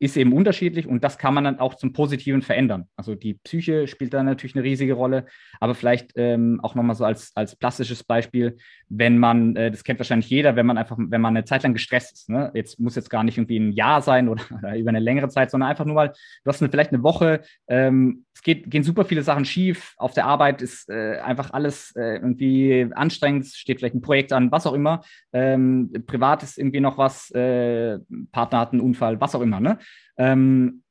ist 0.00 0.16
eben 0.16 0.32
unterschiedlich 0.32 0.86
und 0.86 1.04
das 1.04 1.18
kann 1.18 1.34
man 1.34 1.44
dann 1.44 1.58
auch 1.60 1.74
zum 1.74 1.92
Positiven 1.92 2.40
verändern. 2.40 2.88
Also 2.96 3.14
die 3.14 3.34
Psyche 3.34 3.86
spielt 3.86 4.14
da 4.14 4.22
natürlich 4.22 4.56
eine 4.56 4.64
riesige 4.64 4.94
Rolle, 4.94 5.26
aber 5.60 5.74
vielleicht 5.74 6.12
ähm, 6.16 6.58
auch 6.62 6.74
nochmal 6.74 6.96
so 6.96 7.04
als, 7.04 7.32
als 7.34 7.54
plastisches 7.54 8.02
Beispiel, 8.02 8.56
wenn 8.88 9.18
man, 9.18 9.54
äh, 9.56 9.70
das 9.70 9.84
kennt 9.84 10.00
wahrscheinlich 10.00 10.30
jeder, 10.30 10.56
wenn 10.56 10.64
man 10.64 10.78
einfach, 10.78 10.96
wenn 10.98 11.20
man 11.20 11.36
eine 11.36 11.44
Zeit 11.44 11.64
lang 11.64 11.74
gestresst 11.74 12.14
ist, 12.14 12.30
ne? 12.30 12.50
jetzt 12.54 12.80
muss 12.80 12.96
jetzt 12.96 13.10
gar 13.10 13.22
nicht 13.24 13.36
irgendwie 13.36 13.58
ein 13.58 13.72
Jahr 13.72 14.00
sein 14.00 14.30
oder, 14.30 14.42
oder 14.58 14.74
über 14.74 14.88
eine 14.88 15.00
längere 15.00 15.28
Zeit, 15.28 15.50
sondern 15.50 15.68
einfach 15.68 15.84
nur 15.84 15.94
mal, 15.94 16.08
du 16.08 16.48
hast 16.48 16.62
eine, 16.62 16.70
vielleicht 16.70 16.94
eine 16.94 17.02
Woche, 17.02 17.42
ähm, 17.68 18.24
es 18.34 18.42
geht, 18.42 18.70
gehen 18.70 18.82
super 18.82 19.04
viele 19.04 19.22
Sachen 19.22 19.44
schief, 19.44 19.92
auf 19.98 20.14
der 20.14 20.24
Arbeit 20.24 20.62
ist 20.62 20.88
äh, 20.88 21.18
einfach 21.18 21.50
alles 21.50 21.94
äh, 21.94 22.14
irgendwie 22.14 22.88
anstrengend, 22.94 23.48
steht 23.48 23.80
vielleicht 23.80 23.94
ein 23.94 24.00
Projekt 24.00 24.32
an, 24.32 24.50
was 24.50 24.66
auch 24.66 24.72
immer, 24.72 25.02
ähm, 25.34 25.92
privat 26.06 26.42
ist 26.42 26.56
irgendwie 26.56 26.80
noch 26.80 26.96
was, 26.96 27.30
äh, 27.32 27.98
Partner 28.32 28.60
hat 28.60 28.72
einen 28.72 28.80
Unfall, 28.80 29.20
was 29.20 29.34
auch 29.34 29.42
immer, 29.42 29.60
ne? 29.60 29.78
Ähm, 30.20 30.82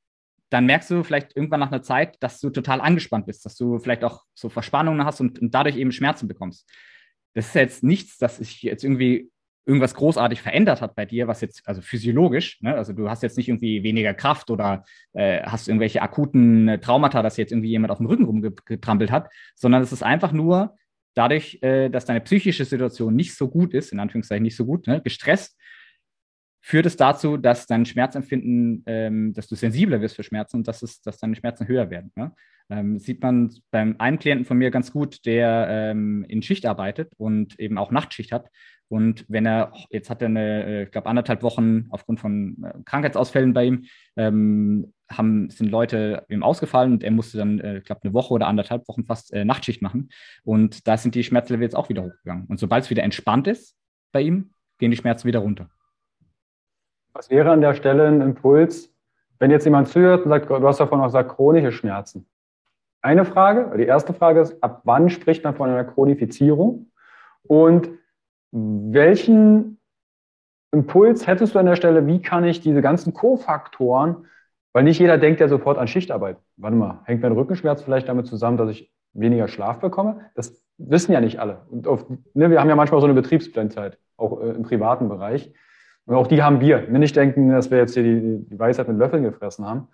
dann 0.49 0.65
merkst 0.65 0.89
du 0.89 1.03
vielleicht 1.03 1.35
irgendwann 1.35 1.59
nach 1.59 1.71
einer 1.71 1.83
Zeit, 1.83 2.17
dass 2.21 2.39
du 2.39 2.49
total 2.49 2.81
angespannt 2.81 3.27
bist, 3.27 3.45
dass 3.45 3.55
du 3.55 3.77
vielleicht 3.77 4.03
auch 4.03 4.23
so 4.33 4.49
Verspannungen 4.49 5.05
hast 5.05 5.21
und, 5.21 5.39
und 5.39 5.53
dadurch 5.53 5.77
eben 5.77 5.91
Schmerzen 5.91 6.27
bekommst. 6.27 6.67
Das 7.35 7.47
ist 7.47 7.55
jetzt 7.55 7.83
nichts, 7.83 8.17
dass 8.17 8.37
sich 8.37 8.63
jetzt 8.63 8.83
irgendwie 8.83 9.29
irgendwas 9.67 9.93
großartig 9.93 10.41
verändert 10.41 10.81
hat 10.81 10.95
bei 10.95 11.05
dir, 11.05 11.27
was 11.27 11.41
jetzt, 11.41 11.67
also 11.67 11.81
physiologisch, 11.81 12.59
ne? 12.61 12.73
also 12.73 12.91
du 12.91 13.07
hast 13.07 13.21
jetzt 13.21 13.37
nicht 13.37 13.49
irgendwie 13.49 13.83
weniger 13.83 14.15
Kraft 14.15 14.49
oder 14.49 14.83
äh, 15.13 15.43
hast 15.43 15.67
irgendwelche 15.67 16.01
akuten 16.01 16.67
äh, 16.67 16.79
Traumata, 16.79 17.21
dass 17.21 17.37
jetzt 17.37 17.51
irgendwie 17.51 17.69
jemand 17.69 17.91
auf 17.91 17.99
dem 17.99 18.07
Rücken 18.07 18.25
rumgetrampelt 18.25 19.11
hat, 19.11 19.29
sondern 19.53 19.83
es 19.83 19.91
ist 19.91 20.01
einfach 20.01 20.31
nur 20.31 20.75
dadurch, 21.13 21.59
äh, 21.61 21.89
dass 21.89 22.05
deine 22.05 22.21
psychische 22.21 22.65
Situation 22.65 23.15
nicht 23.15 23.35
so 23.35 23.47
gut 23.47 23.75
ist, 23.75 23.91
in 23.91 23.99
Anführungszeichen 23.99 24.41
nicht 24.41 24.55
so 24.55 24.65
gut, 24.65 24.87
ne? 24.87 25.01
gestresst, 25.03 25.58
führt 26.61 26.85
es 26.85 26.97
dazu, 26.97 27.37
dass 27.37 27.67
dein 27.67 27.85
Schmerzempfinden, 27.85 28.83
ähm, 28.85 29.33
dass 29.33 29.47
du 29.47 29.55
sensibler 29.55 30.01
wirst 30.01 30.15
für 30.15 30.23
Schmerzen 30.23 30.57
und 30.57 30.67
dass, 30.67 30.81
es, 30.81 31.01
dass 31.01 31.17
deine 31.17 31.35
Schmerzen 31.35 31.67
höher 31.67 31.89
werden. 31.89 32.11
Ne? 32.15 32.31
Ähm, 32.69 32.99
sieht 32.99 33.21
man 33.21 33.51
beim 33.71 33.95
einen 33.97 34.19
Klienten 34.19 34.45
von 34.45 34.57
mir 34.57 34.69
ganz 34.69 34.91
gut, 34.91 35.25
der 35.25 35.67
ähm, 35.69 36.25
in 36.27 36.41
Schicht 36.43 36.65
arbeitet 36.65 37.13
und 37.17 37.59
eben 37.59 37.77
auch 37.77 37.91
Nachtschicht 37.91 38.31
hat. 38.31 38.49
Und 38.89 39.25
wenn 39.27 39.45
er, 39.45 39.71
jetzt 39.89 40.09
hat 40.09 40.21
er 40.21 40.27
eine, 40.27 40.65
äh, 40.65 40.83
ich 40.83 40.91
glaube, 40.91 41.07
anderthalb 41.07 41.43
Wochen 41.43 41.85
aufgrund 41.89 42.19
von 42.19 42.63
äh, 42.63 42.73
Krankheitsausfällen 42.85 43.53
bei 43.53 43.65
ihm, 43.65 43.85
ähm, 44.17 44.93
haben, 45.11 45.49
sind 45.49 45.71
Leute 45.71 46.25
ihm 46.29 46.43
ausgefallen 46.43 46.93
und 46.93 47.03
er 47.03 47.11
musste 47.11 47.37
dann, 47.37 47.59
äh, 47.59 47.77
ich 47.79 47.83
glaube, 47.83 48.01
eine 48.03 48.13
Woche 48.13 48.33
oder 48.33 48.47
anderthalb 48.47 48.87
Wochen 48.87 49.05
fast 49.05 49.33
äh, 49.33 49.45
Nachtschicht 49.45 49.81
machen. 49.81 50.09
Und 50.43 50.87
da 50.87 50.97
sind 50.97 51.15
die 51.15 51.23
Schmerzlevel 51.23 51.63
jetzt 51.63 51.75
auch 51.75 51.89
wieder 51.89 52.03
hochgegangen. 52.03 52.45
Und 52.45 52.59
sobald 52.59 52.83
es 52.83 52.89
wieder 52.89 53.03
entspannt 53.03 53.47
ist 53.47 53.75
bei 54.11 54.21
ihm, 54.21 54.51
gehen 54.79 54.91
die 54.91 54.97
Schmerzen 54.97 55.27
wieder 55.27 55.39
runter. 55.39 55.69
Was 57.19 57.29
wäre 57.29 57.51
an 57.51 57.59
der 57.59 57.73
Stelle 57.73 58.07
ein 58.07 58.21
Impuls, 58.21 58.95
wenn 59.39 59.51
jetzt 59.51 59.65
jemand 59.65 59.89
zuhört 59.89 60.23
und 60.23 60.29
sagt, 60.29 60.49
du 60.49 60.65
hast 60.65 60.79
davon 60.79 61.01
auch 61.01 61.07
gesagt, 61.07 61.35
chronische 61.35 61.73
Schmerzen? 61.73 62.25
Eine 63.01 63.25
Frage, 63.25 63.77
die 63.77 63.83
erste 63.83 64.13
Frage 64.13 64.39
ist, 64.39 64.63
ab 64.63 64.83
wann 64.85 65.09
spricht 65.09 65.43
man 65.43 65.53
von 65.53 65.69
einer 65.69 65.83
Chronifizierung? 65.83 66.89
Und 67.43 67.89
welchen 68.51 69.81
Impuls 70.71 71.27
hättest 71.27 71.55
du 71.55 71.59
an 71.59 71.65
der 71.65 71.75
Stelle, 71.75 72.07
wie 72.07 72.21
kann 72.21 72.45
ich 72.45 72.61
diese 72.61 72.81
ganzen 72.81 73.13
Kofaktoren, 73.13 74.25
weil 74.71 74.85
nicht 74.85 74.99
jeder 74.99 75.17
denkt 75.17 75.41
ja 75.41 75.49
sofort 75.49 75.77
an 75.77 75.89
Schichtarbeit. 75.89 76.37
Warte 76.55 76.77
mal, 76.77 77.01
hängt 77.03 77.21
mein 77.21 77.33
Rückenschmerz 77.33 77.81
vielleicht 77.81 78.07
damit 78.07 78.27
zusammen, 78.27 78.55
dass 78.55 78.69
ich 78.69 78.93
weniger 79.11 79.49
Schlaf 79.49 79.79
bekomme? 79.79 80.21
Das 80.35 80.63
wissen 80.77 81.11
ja 81.11 81.19
nicht 81.19 81.37
alle. 81.41 81.65
Und 81.69 81.85
auf, 81.85 82.05
ne, 82.33 82.49
wir 82.49 82.61
haben 82.61 82.69
ja 82.69 82.77
manchmal 82.77 83.01
so 83.01 83.07
eine 83.07 83.13
Betriebsblendheit, 83.13 83.97
auch 84.15 84.39
äh, 84.41 84.51
im 84.51 84.63
privaten 84.63 85.09
Bereich. 85.09 85.51
Und 86.09 86.15
auch 86.15 86.25
die 86.25 86.41
haben 86.41 86.59
wir. 86.59 86.87
Nicht 86.89 87.15
denken, 87.15 87.51
dass 87.51 87.69
wir 87.69 87.77
jetzt 87.77 87.93
hier 87.93 88.01
die, 88.01 88.43
die 88.49 88.57
Weisheit 88.57 88.87
mit 88.87 88.97
Löffeln 88.97 89.21
gefressen 89.21 89.63
haben. 89.63 89.89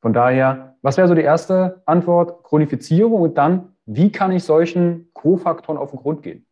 Von 0.00 0.12
daher, 0.12 0.76
was 0.82 0.96
wäre 0.96 1.08
so 1.08 1.16
die 1.16 1.22
erste 1.22 1.82
Antwort? 1.84 2.44
Chronifizierung 2.44 3.20
und 3.22 3.36
dann, 3.36 3.72
wie 3.84 4.12
kann 4.12 4.30
ich 4.30 4.44
solchen 4.44 5.10
Kofaktoren 5.14 5.76
auf 5.76 5.90
den 5.90 5.98
Grund 5.98 6.22
gehen? 6.22 6.46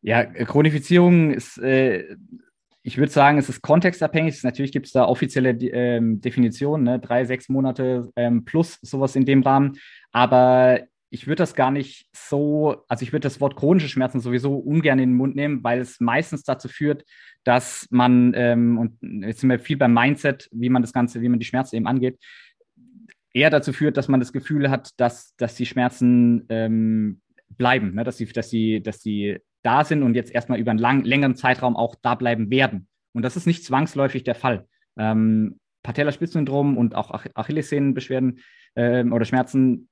Ja, 0.00 0.24
Chronifizierung 0.24 1.30
ist, 1.30 1.58
äh, 1.58 2.16
ich 2.82 2.98
würde 2.98 3.12
sagen, 3.12 3.38
es 3.38 3.48
ist 3.48 3.62
kontextabhängig. 3.62 4.42
Natürlich 4.42 4.72
gibt 4.72 4.86
es 4.86 4.92
da 4.92 5.04
offizielle 5.04 5.50
ähm, 5.50 6.20
Definitionen, 6.20 6.82
ne? 6.82 6.98
drei, 6.98 7.24
sechs 7.24 7.48
Monate 7.48 8.10
ähm, 8.16 8.46
plus 8.46 8.80
sowas 8.82 9.14
in 9.14 9.24
dem 9.24 9.42
Rahmen. 9.42 9.78
Aber 10.10 10.80
ich 11.10 11.26
würde 11.26 11.36
das 11.36 11.54
gar 11.54 11.70
nicht 11.70 12.06
so, 12.14 12.84
also 12.88 13.02
ich 13.02 13.12
würde 13.12 13.24
das 13.24 13.40
Wort 13.40 13.56
chronische 13.56 13.88
Schmerzen 13.88 14.20
sowieso 14.20 14.56
ungern 14.56 14.98
in 14.98 15.10
den 15.10 15.16
Mund 15.16 15.36
nehmen, 15.36 15.64
weil 15.64 15.80
es 15.80 16.00
meistens 16.00 16.42
dazu 16.44 16.68
führt, 16.68 17.04
dass 17.44 17.86
man, 17.90 18.32
ähm, 18.34 18.78
und 18.78 18.98
jetzt 19.24 19.40
sind 19.40 19.50
wir 19.50 19.58
viel 19.58 19.76
beim 19.76 19.94
Mindset, 19.94 20.48
wie 20.52 20.68
man 20.68 20.82
das 20.82 20.92
Ganze, 20.92 21.20
wie 21.22 21.28
man 21.28 21.38
die 21.38 21.46
Schmerzen 21.46 21.76
eben 21.76 21.86
angeht, 21.86 22.18
eher 23.32 23.50
dazu 23.50 23.72
führt, 23.72 23.96
dass 23.96 24.08
man 24.08 24.20
das 24.20 24.32
Gefühl 24.32 24.70
hat, 24.70 24.90
dass, 24.98 25.34
dass 25.36 25.54
die 25.54 25.66
Schmerzen 25.66 26.44
ähm, 26.48 27.20
bleiben, 27.48 27.94
ne? 27.94 28.04
dass, 28.04 28.18
sie, 28.18 28.26
dass, 28.26 28.50
sie, 28.50 28.82
dass 28.82 29.00
sie 29.00 29.38
da 29.62 29.84
sind 29.84 30.02
und 30.02 30.14
jetzt 30.14 30.34
erstmal 30.34 30.58
über 30.58 30.70
einen 30.70 30.80
lang, 30.80 31.04
längeren 31.04 31.36
Zeitraum 31.36 31.76
auch 31.76 31.94
da 32.02 32.14
bleiben 32.14 32.50
werden. 32.50 32.88
Und 33.12 33.22
das 33.22 33.36
ist 33.36 33.46
nicht 33.46 33.64
zwangsläufig 33.64 34.24
der 34.24 34.34
Fall. 34.34 34.66
Ähm, 34.98 35.58
Patellaspitzsyndrom 35.82 36.76
und 36.76 36.94
auch 36.94 37.10
Ach 37.12 37.26
Achillessehnenbeschwerden 37.34 38.40
äh, 38.74 39.04
oder 39.04 39.24
Schmerzen 39.24 39.88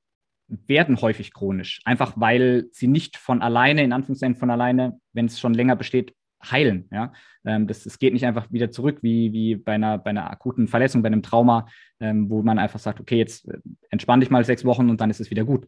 werden 0.48 1.00
häufig 1.00 1.32
chronisch, 1.32 1.80
einfach 1.84 2.14
weil 2.16 2.66
sie 2.70 2.86
nicht 2.86 3.16
von 3.16 3.42
alleine, 3.42 3.82
in 3.82 3.92
Anführungszeichen 3.92 4.36
von 4.36 4.50
alleine, 4.50 5.00
wenn 5.12 5.26
es 5.26 5.40
schon 5.40 5.54
länger 5.54 5.76
besteht, 5.76 6.14
heilen. 6.44 6.88
Ja? 6.92 7.12
Ähm, 7.44 7.66
das, 7.66 7.84
das 7.84 7.98
geht 7.98 8.12
nicht 8.12 8.26
einfach 8.26 8.50
wieder 8.52 8.70
zurück, 8.70 8.98
wie, 9.02 9.32
wie 9.32 9.56
bei, 9.56 9.72
einer, 9.72 9.98
bei 9.98 10.10
einer 10.10 10.30
akuten 10.30 10.68
Verletzung, 10.68 11.02
bei 11.02 11.08
einem 11.08 11.22
Trauma, 11.22 11.66
ähm, 12.00 12.30
wo 12.30 12.42
man 12.42 12.58
einfach 12.58 12.78
sagt, 12.78 13.00
okay, 13.00 13.16
jetzt 13.16 13.48
äh, 13.48 13.58
entspann 13.90 14.20
dich 14.20 14.30
mal 14.30 14.44
sechs 14.44 14.64
Wochen 14.64 14.90
und 14.90 15.00
dann 15.00 15.10
ist 15.10 15.20
es 15.20 15.30
wieder 15.30 15.44
gut. 15.44 15.66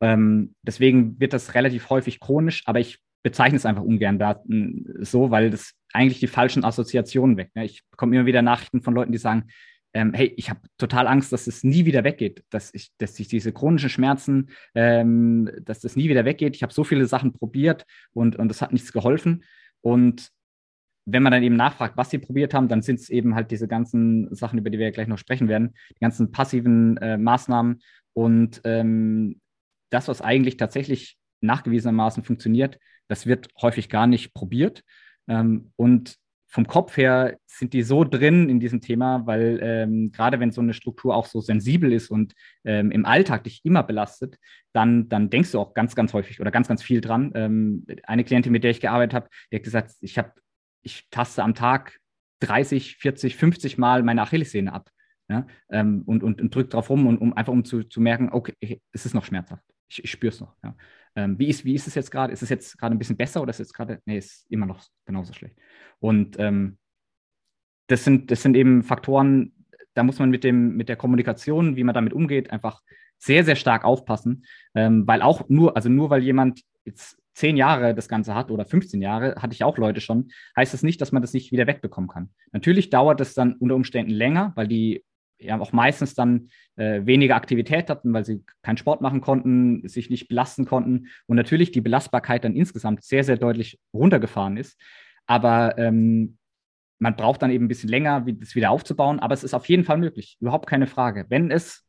Ähm, 0.00 0.54
deswegen 0.62 1.18
wird 1.20 1.32
das 1.32 1.54
relativ 1.54 1.90
häufig 1.90 2.20
chronisch, 2.20 2.62
aber 2.66 2.80
ich 2.80 2.98
bezeichne 3.22 3.56
es 3.56 3.66
einfach 3.66 3.82
ungern 3.82 4.18
da, 4.18 4.40
so, 5.00 5.30
weil 5.32 5.50
das 5.50 5.74
eigentlich 5.92 6.20
die 6.20 6.28
falschen 6.28 6.64
Assoziationen 6.64 7.36
weg. 7.36 7.50
Ne? 7.54 7.64
Ich 7.64 7.82
bekomme 7.90 8.14
immer 8.14 8.26
wieder 8.26 8.42
Nachrichten 8.42 8.80
von 8.80 8.94
Leuten, 8.94 9.10
die 9.10 9.18
sagen, 9.18 9.48
ähm, 9.94 10.12
hey, 10.14 10.32
ich 10.36 10.50
habe 10.50 10.60
total 10.76 11.06
Angst, 11.06 11.32
dass 11.32 11.46
es 11.46 11.64
nie 11.64 11.84
wieder 11.84 12.04
weggeht, 12.04 12.44
dass 12.50 12.72
ich, 12.74 12.90
dass 12.98 13.16
sich 13.16 13.28
diese 13.28 13.52
chronischen 13.52 13.88
Schmerzen, 13.88 14.50
ähm, 14.74 15.50
dass 15.62 15.80
das 15.80 15.96
nie 15.96 16.08
wieder 16.08 16.24
weggeht. 16.24 16.56
Ich 16.56 16.62
habe 16.62 16.72
so 16.72 16.84
viele 16.84 17.06
Sachen 17.06 17.32
probiert 17.32 17.86
und, 18.12 18.36
und 18.36 18.48
das 18.48 18.60
hat 18.60 18.72
nichts 18.72 18.92
geholfen. 18.92 19.44
Und 19.80 20.30
wenn 21.06 21.22
man 21.22 21.32
dann 21.32 21.42
eben 21.42 21.56
nachfragt, 21.56 21.96
was 21.96 22.10
sie 22.10 22.18
probiert 22.18 22.52
haben, 22.52 22.68
dann 22.68 22.82
sind 22.82 23.00
es 23.00 23.08
eben 23.08 23.34
halt 23.34 23.50
diese 23.50 23.66
ganzen 23.66 24.34
Sachen, 24.34 24.58
über 24.58 24.68
die 24.68 24.78
wir 24.78 24.86
ja 24.86 24.92
gleich 24.92 25.08
noch 25.08 25.18
sprechen 25.18 25.48
werden, 25.48 25.74
die 25.90 26.00
ganzen 26.00 26.32
passiven 26.32 26.98
äh, 26.98 27.16
Maßnahmen 27.16 27.80
und 28.12 28.60
ähm, 28.64 29.40
das, 29.90 30.08
was 30.08 30.20
eigentlich 30.20 30.58
tatsächlich 30.58 31.16
nachgewiesenermaßen 31.40 32.24
funktioniert, 32.24 32.78
das 33.08 33.26
wird 33.26 33.48
häufig 33.62 33.88
gar 33.88 34.06
nicht 34.06 34.34
probiert. 34.34 34.84
Ähm, 35.28 35.72
und 35.76 36.16
vom 36.50 36.66
Kopf 36.66 36.96
her 36.96 37.36
sind 37.46 37.74
die 37.74 37.82
so 37.82 38.04
drin 38.04 38.48
in 38.48 38.58
diesem 38.58 38.80
Thema, 38.80 39.26
weil 39.26 39.60
ähm, 39.62 40.12
gerade 40.12 40.40
wenn 40.40 40.50
so 40.50 40.62
eine 40.62 40.72
Struktur 40.72 41.14
auch 41.14 41.26
so 41.26 41.40
sensibel 41.42 41.92
ist 41.92 42.10
und 42.10 42.32
ähm, 42.64 42.90
im 42.90 43.04
Alltag 43.04 43.44
dich 43.44 43.60
immer 43.64 43.82
belastet, 43.82 44.38
dann, 44.72 45.10
dann 45.10 45.28
denkst 45.28 45.52
du 45.52 45.60
auch 45.60 45.74
ganz, 45.74 45.94
ganz 45.94 46.14
häufig 46.14 46.40
oder 46.40 46.50
ganz, 46.50 46.66
ganz 46.66 46.82
viel 46.82 47.02
dran. 47.02 47.32
Ähm, 47.34 47.86
eine 48.04 48.24
Klientin, 48.24 48.52
mit 48.52 48.64
der 48.64 48.70
ich 48.70 48.80
gearbeitet 48.80 49.14
habe, 49.14 49.28
die 49.52 49.56
hat 49.56 49.62
gesagt, 49.62 49.92
ich 50.00 50.16
habe, 50.16 50.32
ich 50.82 51.08
taste 51.10 51.42
am 51.42 51.54
Tag 51.54 51.98
30, 52.40 52.96
40, 52.96 53.36
50 53.36 53.76
Mal 53.76 54.02
meine 54.02 54.22
Achillessehne 54.22 54.72
ab. 54.72 54.88
Ja? 55.28 55.46
Ähm, 55.70 56.02
und, 56.06 56.22
und, 56.22 56.40
und 56.40 56.54
drückt 56.54 56.72
drauf 56.72 56.88
rum, 56.88 57.06
und, 57.06 57.18
um 57.18 57.34
einfach 57.34 57.52
um 57.52 57.64
zu, 57.64 57.84
zu 57.84 58.00
merken, 58.00 58.30
okay, 58.32 58.80
es 58.92 59.04
ist 59.04 59.14
noch 59.14 59.24
schmerzhaft. 59.24 59.64
Ich, 59.88 60.04
ich 60.04 60.10
spüre 60.10 60.32
es 60.32 60.40
noch. 60.40 60.54
Ja? 60.62 60.74
Ähm, 61.16 61.38
wie, 61.38 61.48
ist, 61.48 61.64
wie 61.64 61.74
ist 61.74 61.86
es 61.86 61.94
jetzt 61.94 62.10
gerade? 62.10 62.32
Ist 62.32 62.42
es 62.42 62.48
jetzt 62.48 62.78
gerade 62.78 62.94
ein 62.94 62.98
bisschen 62.98 63.16
besser 63.16 63.42
oder 63.42 63.50
ist 63.50 63.56
es 63.60 63.68
jetzt 63.68 63.74
gerade, 63.74 64.00
nee, 64.04 64.18
ist 64.18 64.46
immer 64.50 64.66
noch 64.66 64.84
genauso 65.04 65.32
schlecht. 65.32 65.56
Und 65.98 66.38
ähm, 66.38 66.78
das, 67.88 68.04
sind, 68.04 68.30
das 68.30 68.42
sind 68.42 68.56
eben 68.56 68.82
Faktoren, 68.82 69.52
da 69.94 70.04
muss 70.04 70.18
man 70.18 70.30
mit, 70.30 70.44
dem, 70.44 70.76
mit 70.76 70.88
der 70.88 70.96
Kommunikation, 70.96 71.76
wie 71.76 71.84
man 71.84 71.94
damit 71.94 72.12
umgeht, 72.12 72.50
einfach 72.50 72.82
sehr, 73.18 73.44
sehr 73.44 73.56
stark 73.56 73.84
aufpassen, 73.84 74.44
ähm, 74.74 75.06
weil 75.06 75.22
auch 75.22 75.48
nur, 75.48 75.74
also 75.74 75.88
nur 75.88 76.10
weil 76.10 76.22
jemand 76.22 76.62
jetzt 76.84 77.18
zehn 77.34 77.56
Jahre 77.56 77.94
das 77.94 78.08
Ganze 78.08 78.34
hat 78.34 78.50
oder 78.50 78.64
15 78.64 79.00
Jahre, 79.00 79.36
hatte 79.36 79.54
ich 79.54 79.64
auch 79.64 79.78
Leute 79.78 80.00
schon, 80.00 80.30
heißt 80.56 80.74
das 80.74 80.82
nicht, 80.82 81.00
dass 81.00 81.12
man 81.12 81.22
das 81.22 81.32
nicht 81.32 81.52
wieder 81.52 81.66
wegbekommen 81.66 82.08
kann. 82.08 82.30
Natürlich 82.52 82.90
dauert 82.90 83.20
es 83.20 83.34
dann 83.34 83.54
unter 83.54 83.74
Umständen 83.76 84.12
länger, 84.12 84.52
weil 84.56 84.68
die 84.68 85.04
ja 85.38 85.58
auch 85.58 85.72
meistens 85.72 86.14
dann 86.14 86.50
äh, 86.76 87.04
weniger 87.04 87.36
Aktivität 87.36 87.88
hatten, 87.90 88.12
weil 88.12 88.24
sie 88.24 88.44
keinen 88.62 88.76
Sport 88.76 89.00
machen 89.00 89.20
konnten, 89.20 89.86
sich 89.88 90.10
nicht 90.10 90.28
belasten 90.28 90.64
konnten 90.64 91.08
und 91.26 91.36
natürlich 91.36 91.70
die 91.70 91.80
Belastbarkeit 91.80 92.44
dann 92.44 92.56
insgesamt 92.56 93.04
sehr, 93.04 93.24
sehr 93.24 93.36
deutlich 93.36 93.78
runtergefahren 93.92 94.56
ist. 94.56 94.80
Aber 95.26 95.78
ähm, 95.78 96.38
man 96.98 97.16
braucht 97.16 97.42
dann 97.42 97.50
eben 97.50 97.66
ein 97.66 97.68
bisschen 97.68 97.90
länger, 97.90 98.24
das 98.26 98.54
wieder 98.54 98.70
aufzubauen, 98.70 99.20
aber 99.20 99.34
es 99.34 99.44
ist 99.44 99.54
auf 99.54 99.68
jeden 99.68 99.84
Fall 99.84 99.98
möglich, 99.98 100.36
überhaupt 100.40 100.68
keine 100.68 100.86
Frage. 100.86 101.26
Wenn 101.28 101.50
es 101.50 101.84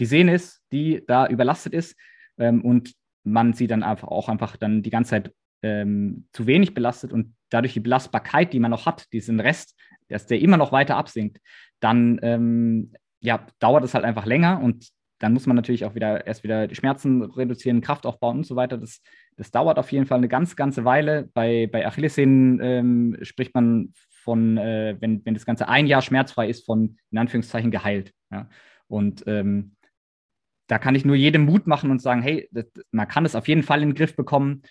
die 0.00 0.06
Sehne 0.06 0.34
ist, 0.34 0.62
die 0.72 1.02
da 1.06 1.26
überlastet 1.26 1.72
ist 1.72 1.96
ähm, 2.38 2.62
und 2.62 2.92
man 3.22 3.54
sie 3.54 3.66
dann 3.66 3.82
einfach 3.82 4.08
auch 4.08 4.28
einfach 4.28 4.56
dann 4.56 4.82
die 4.82 4.90
ganze 4.90 5.10
Zeit 5.10 5.34
ähm, 5.62 6.26
zu 6.32 6.46
wenig 6.46 6.74
belastet 6.74 7.12
und 7.12 7.34
dadurch 7.48 7.72
die 7.72 7.80
Belastbarkeit, 7.80 8.52
die 8.52 8.60
man 8.60 8.70
noch 8.70 8.84
hat, 8.84 9.10
diesen 9.12 9.40
Rest, 9.40 9.74
dass 10.08 10.26
der 10.26 10.40
immer 10.40 10.58
noch 10.58 10.72
weiter 10.72 10.96
absinkt, 10.96 11.38
dann 11.84 12.18
ähm, 12.22 12.94
ja, 13.20 13.46
dauert 13.58 13.84
es 13.84 13.92
halt 13.92 14.04
einfach 14.04 14.24
länger 14.24 14.60
und 14.62 14.88
dann 15.18 15.32
muss 15.32 15.46
man 15.46 15.54
natürlich 15.54 15.84
auch 15.84 15.94
wieder 15.94 16.26
erst 16.26 16.42
wieder 16.42 16.66
die 16.66 16.74
Schmerzen 16.74 17.22
reduzieren, 17.22 17.80
Kraft 17.82 18.04
aufbauen 18.06 18.38
und 18.38 18.46
so 18.46 18.56
weiter. 18.56 18.78
Das, 18.78 19.00
das 19.36 19.50
dauert 19.50 19.78
auf 19.78 19.92
jeden 19.92 20.06
Fall 20.06 20.18
eine 20.18 20.28
ganz, 20.28 20.56
ganze 20.56 20.84
Weile. 20.84 21.30
Bei, 21.34 21.68
bei 21.70 21.86
Achillessehnen 21.86 22.60
ähm, 22.62 23.18
spricht 23.22 23.54
man 23.54 23.92
von, 24.10 24.58
äh, 24.58 24.96
wenn, 25.00 25.24
wenn 25.24 25.34
das 25.34 25.46
Ganze 25.46 25.68
ein 25.68 25.86
Jahr 25.86 26.02
schmerzfrei 26.02 26.48
ist, 26.48 26.64
von 26.66 26.96
in 27.10 27.18
Anführungszeichen 27.18 27.70
geheilt. 27.70 28.12
Ja? 28.30 28.48
Und 28.88 29.24
ähm, 29.26 29.76
da 30.66 30.78
kann 30.78 30.94
ich 30.94 31.04
nur 31.04 31.16
jedem 31.16 31.44
Mut 31.44 31.66
machen 31.66 31.90
und 31.90 32.00
sagen, 32.00 32.22
hey, 32.22 32.48
das, 32.50 32.66
man 32.90 33.08
kann 33.08 33.24
es 33.24 33.36
auf 33.36 33.46
jeden 33.46 33.62
Fall 33.62 33.82
in 33.82 33.90
den 33.90 33.94
Griff 33.94 34.16
bekommen. 34.16 34.62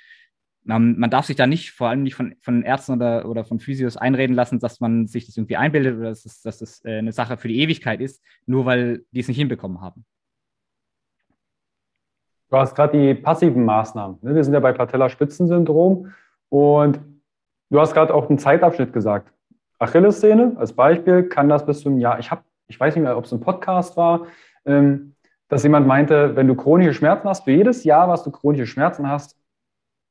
Man, 0.66 0.98
man, 0.98 1.10
darf 1.10 1.26
sich 1.26 1.36
da 1.36 1.46
nicht, 1.46 1.72
vor 1.72 1.90
allem 1.90 2.04
nicht 2.04 2.16
von, 2.16 2.36
von 2.40 2.64
Ärzten 2.64 2.94
oder, 2.94 3.28
oder 3.28 3.44
von 3.44 3.60
Physios 3.60 3.98
einreden 3.98 4.36
lassen, 4.36 4.60
dass 4.60 4.80
man 4.80 5.08
sich 5.08 5.26
das 5.26 5.36
irgendwie 5.36 5.58
einbildet 5.58 5.98
oder 5.98 6.10
dass 6.10 6.26
es, 6.26 6.42
dass 6.42 6.62
es 6.62 6.84
äh, 6.86 7.00
eine 7.00 7.12
Sache 7.12 7.36
für 7.38 7.50
die 7.50 7.60
Ewigkeit 7.60 8.00
ist, 8.00 8.24
nur 8.46 8.66
weil 8.66 9.04
die 9.12 9.20
es 9.20 9.28
nicht 9.28 9.38
hinbekommen 9.38 9.82
haben. 9.82 10.06
Du 12.50 12.58
hast 12.58 12.76
gerade 12.76 12.98
die 12.98 13.14
passiven 13.16 13.66
Maßnahmen. 13.66 14.20
Ne? 14.22 14.36
Wir 14.36 14.44
sind 14.44 14.54
ja 14.54 14.60
bei 14.60 14.72
Patella-Spitzensyndrom 14.74 16.14
und 16.50 17.00
du 17.70 17.80
hast 17.80 17.94
gerade 17.94 18.14
auch 18.14 18.30
einen 18.30 18.38
Zeitabschnitt 18.38 18.94
gesagt. 18.94 19.34
Achillessehne 19.80 20.54
als 20.56 20.72
Beispiel 20.72 21.24
kann 21.24 21.50
das 21.50 21.66
bis 21.66 21.82
zum 21.82 21.98
Jahr, 21.98 22.20
ich 22.20 22.32
habe, 22.32 22.44
ich 22.68 22.80
weiß 22.80 22.96
nicht 22.96 23.04
mehr, 23.04 23.18
ob 23.18 23.26
es 23.26 23.34
ein 23.34 23.42
Podcast 23.42 23.98
war, 23.98 24.28
ähm, 24.66 25.16
dass 25.50 25.64
jemand 25.64 25.88
meinte, 25.88 26.36
wenn 26.36 26.48
du 26.48 26.56
chronische 26.56 26.94
Schmerzen 26.94 27.28
hast, 27.28 27.44
für 27.44 27.52
jedes 27.52 27.84
Jahr, 27.84 28.08
was 28.08 28.24
du 28.24 28.32
chronische 28.32 28.68
Schmerzen 28.68 29.10
hast, 29.10 29.36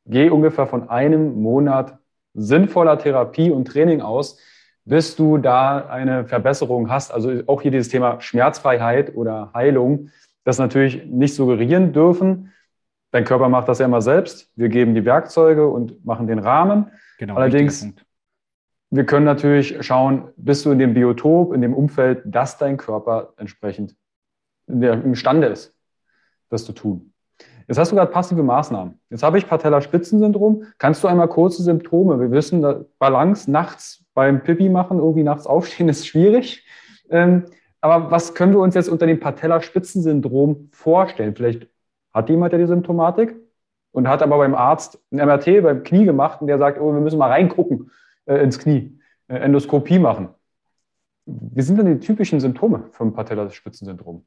geh 0.06 0.30
ungefähr 0.30 0.66
von 0.66 0.88
einem 0.88 1.40
Monat 1.40 1.98
sinnvoller 2.34 2.98
Therapie 2.98 3.50
und 3.50 3.66
Training 3.66 4.00
aus, 4.00 4.38
bis 4.84 5.16
du 5.16 5.38
da 5.38 5.86
eine 5.86 6.24
Verbesserung 6.24 6.90
hast. 6.90 7.12
Also 7.12 7.42
auch 7.46 7.62
hier 7.62 7.70
dieses 7.70 7.88
Thema 7.88 8.20
Schmerzfreiheit 8.20 9.14
oder 9.14 9.50
Heilung, 9.54 10.10
das 10.44 10.58
natürlich 10.58 11.04
nicht 11.06 11.34
suggerieren 11.34 11.92
dürfen. 11.92 12.52
Dein 13.12 13.24
Körper 13.24 13.48
macht 13.48 13.68
das 13.68 13.78
ja 13.78 13.86
immer 13.86 14.00
selbst. 14.00 14.50
Wir 14.56 14.68
geben 14.68 14.94
die 14.94 15.04
Werkzeuge 15.04 15.68
und 15.68 16.04
machen 16.04 16.26
den 16.26 16.38
Rahmen. 16.38 16.90
Genau, 17.18 17.36
Allerdings, 17.36 17.86
wir 18.90 19.06
können 19.06 19.26
natürlich 19.26 19.84
schauen, 19.84 20.28
bist 20.36 20.64
du 20.64 20.72
in 20.72 20.78
dem 20.78 20.94
Biotop, 20.94 21.52
in 21.52 21.60
dem 21.60 21.74
Umfeld, 21.74 22.22
das 22.24 22.58
dein 22.58 22.76
Körper 22.76 23.34
entsprechend 23.36 23.94
imstande 24.66 25.48
ist, 25.48 25.74
das 26.48 26.64
zu 26.64 26.72
tun. 26.72 27.11
Jetzt 27.68 27.78
hast 27.78 27.92
du 27.92 27.96
gerade 27.96 28.10
passive 28.10 28.42
Maßnahmen. 28.42 29.00
Jetzt 29.10 29.22
habe 29.22 29.38
ich 29.38 29.46
Patellaspitzensyndrom. 29.46 30.64
Kannst 30.78 31.02
du 31.02 31.08
einmal 31.08 31.28
kurze 31.28 31.62
Symptome? 31.62 32.20
Wir 32.20 32.30
wissen, 32.30 32.64
Balance 32.98 33.50
nachts 33.50 34.04
beim 34.14 34.42
Pipi 34.42 34.68
machen, 34.68 34.98
irgendwie 34.98 35.22
nachts 35.22 35.46
aufstehen, 35.46 35.88
ist 35.90 36.06
schwierig. 36.06 36.66
Ähm, 37.10 37.44
aber 37.80 38.10
was 38.10 38.34
können 38.34 38.52
wir 38.52 38.60
uns 38.60 38.74
jetzt 38.74 38.88
unter 38.88 39.06
dem 39.06 39.20
Patellaspitzensyndrom 39.20 40.68
vorstellen? 40.72 41.34
Vielleicht 41.34 41.68
hat 42.12 42.28
jemand 42.28 42.52
ja 42.52 42.58
die 42.58 42.66
Symptomatik 42.66 43.34
und 43.90 44.08
hat 44.08 44.22
aber 44.22 44.38
beim 44.38 44.54
Arzt 44.54 44.98
ein 45.10 45.18
MRT 45.18 45.62
beim 45.62 45.82
Knie 45.82 46.04
gemacht 46.04 46.40
und 46.40 46.46
der 46.46 46.58
sagt, 46.58 46.80
oh, 46.80 46.92
wir 46.92 47.00
müssen 47.00 47.18
mal 47.18 47.30
reingucken 47.30 47.90
äh, 48.26 48.36
ins 48.42 48.58
Knie, 48.58 48.98
äh, 49.28 49.36
Endoskopie 49.36 49.98
machen. 49.98 50.28
Wie 51.26 51.62
sind 51.62 51.76
denn 51.78 51.86
die 51.86 52.04
typischen 52.04 52.40
Symptome 52.40 52.84
vom 52.90 53.12
Patellaspitzensyndrom? 53.12 54.24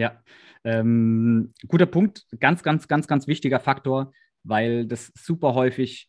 Ja, 0.00 0.18
ähm, 0.64 1.52
guter 1.68 1.84
Punkt. 1.84 2.24
Ganz, 2.38 2.62
ganz, 2.62 2.88
ganz, 2.88 3.06
ganz 3.06 3.26
wichtiger 3.26 3.60
Faktor, 3.60 4.14
weil 4.44 4.86
das 4.86 5.12
super 5.14 5.52
häufig 5.52 6.08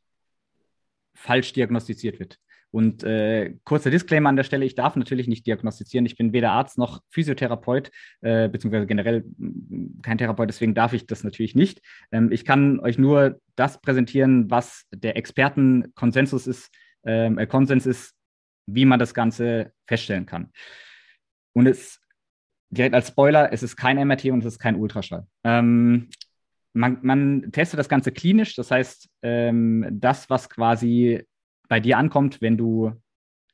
falsch 1.13 1.51
diagnostiziert 1.51 2.17
wird. 2.17 2.38
Und 2.71 3.04
äh, 3.04 3.58
kurzer 3.65 3.91
Disclaimer 3.91 4.30
an 4.30 4.38
der 4.38 4.45
Stelle, 4.45 4.63
ich 4.63 4.75
darf 4.75 4.95
natürlich 4.95 5.27
nicht 5.27 5.45
diagnostizieren. 5.45 6.06
Ich 6.06 6.15
bin 6.15 6.32
weder 6.32 6.54
Arzt 6.54 6.77
noch 6.77 7.01
Physiotherapeut, 7.10 7.91
äh, 8.21 8.47
beziehungsweise 8.47 8.88
generell 8.88 9.25
kein 10.04 10.17
Therapeut, 10.17 10.47
deswegen 10.47 10.73
darf 10.73 10.93
ich 10.93 11.06
das 11.06 11.25
natürlich 11.25 11.54
nicht. 11.54 11.82
Ähm, 12.13 12.32
ich 12.32 12.45
kann 12.45 12.80
euch 12.80 12.97
nur 12.97 13.41
das 13.58 13.82
präsentieren, 13.82 14.49
was 14.49 14.86
der 14.93 15.17
Expertenkonsensus 15.17 16.47
ist, 16.47 16.71
ähm, 17.04 17.38
äh, 17.38 17.45
Konsens 17.45 17.86
ist, 17.86 18.13
wie 18.67 18.86
man 18.86 18.99
das 18.99 19.13
Ganze 19.13 19.73
feststellen 19.86 20.25
kann. 20.25 20.54
Und 21.51 21.67
es 21.67 22.01
direkt 22.71 22.95
als 22.95 23.10
Spoiler, 23.10 23.53
es 23.53 23.63
ist 23.63 23.75
kein 23.75 23.97
MRT 24.07 24.25
und 24.25 24.39
es 24.39 24.53
ist 24.53 24.60
kein 24.60 24.75
Ultraschall. 24.75 25.27
Ähm, 25.43 26.10
man, 26.73 26.99
man, 27.01 27.51
testet 27.51 27.79
das 27.79 27.89
Ganze 27.89 28.12
klinisch, 28.12 28.55
das 28.55 28.71
heißt, 28.71 29.10
ähm, 29.21 29.86
das, 29.91 30.29
was 30.29 30.49
quasi 30.49 31.23
bei 31.67 31.79
dir 31.79 31.97
ankommt, 31.97 32.41
wenn 32.41 32.57
du 32.57 32.93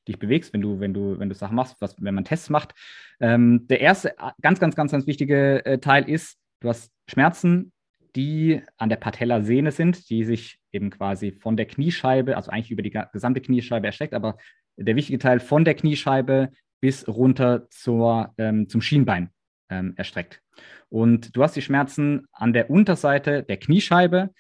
dich 0.08 0.20
bewegst, 0.20 0.54
wenn 0.54 0.62
du, 0.62 0.80
wenn 0.80 0.94
du, 0.94 1.20
wenn 1.20 1.30
du 1.30 1.36
Sachen 1.36 1.56
machst, 1.56 1.76
was, 1.80 1.96
wenn 2.02 2.16
man 2.16 2.26
Tests 2.26 2.50
macht. 2.50 2.74
Ähm, 3.20 3.68
der 3.68 3.82
erste 3.82 4.16
ganz, 4.42 4.60
ganz, 4.60 4.76
ganz, 4.76 4.92
ganz 4.92 5.08
wichtige 5.08 5.66
äh, 5.66 5.80
Teil 5.80 6.10
ist, 6.10 6.38
du 6.62 6.70
hast 6.70 6.92
Schmerzen, 7.10 7.74
die 8.16 8.62
an 8.78 8.90
der 8.90 8.96
Patellasehne 8.98 9.72
sind, 9.72 10.10
die 10.10 10.24
sich 10.24 10.60
eben 10.72 10.90
quasi 10.90 11.32
von 11.32 11.58
der 11.58 11.66
Kniescheibe, 11.66 12.36
also 12.36 12.52
eigentlich 12.52 12.72
über 12.72 12.82
die 12.82 12.98
gesamte 13.12 13.42
Kniescheibe 13.42 13.88
erstreckt, 13.88 14.14
aber 14.14 14.38
der 14.78 14.96
wichtige 14.96 15.20
Teil 15.20 15.40
von 15.40 15.66
der 15.66 15.74
Kniescheibe 15.74 16.52
bis 16.80 17.08
runter 17.08 17.68
zur, 17.70 18.34
ähm, 18.38 18.70
zum 18.70 18.82
Schienbein 18.82 19.30
ähm, 19.70 19.94
erstreckt. 19.96 20.42
Und 20.90 21.36
du 21.36 21.44
hast 21.44 21.56
die 21.56 21.62
Schmerzen 21.62 22.28
an 22.32 22.54
der 22.54 22.70
Unterseite 22.70 23.44
der 23.44 23.58
Kniescheibe, 23.58 24.32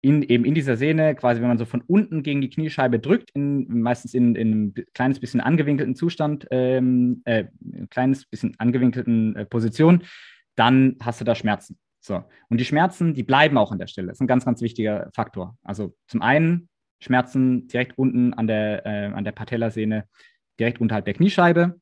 in, 0.00 0.22
eben 0.22 0.44
in 0.44 0.54
dieser 0.54 0.76
Sehne, 0.76 1.16
quasi 1.16 1.40
wenn 1.40 1.48
man 1.48 1.58
so 1.58 1.64
von 1.64 1.80
unten 1.80 2.22
gegen 2.22 2.40
die 2.40 2.50
Kniescheibe 2.50 3.00
drückt, 3.00 3.30
in, 3.34 3.66
meistens 3.80 4.14
in, 4.14 4.36
in 4.36 4.52
einem 4.52 4.74
kleines 4.94 5.18
bisschen 5.18 5.40
angewinkelten 5.40 5.96
Zustand, 5.96 6.46
ähm, 6.50 7.22
äh, 7.24 7.46
ein 7.60 7.88
kleines 7.90 8.24
bisschen 8.24 8.54
angewinkelten 8.58 9.34
äh, 9.34 9.44
Position, 9.44 10.04
dann 10.54 10.96
hast 11.00 11.20
du 11.20 11.24
da 11.24 11.34
Schmerzen. 11.34 11.78
So. 12.00 12.22
Und 12.48 12.58
die 12.58 12.64
Schmerzen, 12.64 13.12
die 13.12 13.24
bleiben 13.24 13.58
auch 13.58 13.72
an 13.72 13.78
der 13.78 13.88
Stelle. 13.88 14.08
Das 14.08 14.18
ist 14.18 14.20
ein 14.20 14.28
ganz, 14.28 14.44
ganz 14.44 14.62
wichtiger 14.62 15.10
Faktor. 15.14 15.56
Also 15.64 15.96
zum 16.06 16.22
einen 16.22 16.68
Schmerzen 17.00 17.66
direkt 17.66 17.98
unten 17.98 18.34
an 18.34 18.46
der, 18.46 18.86
äh, 18.86 19.06
an 19.12 19.24
der 19.24 19.32
Patellasehne, 19.32 20.04
direkt 20.58 20.80
unterhalb 20.80 21.04
der 21.04 21.14
Kniescheibe. 21.14 21.80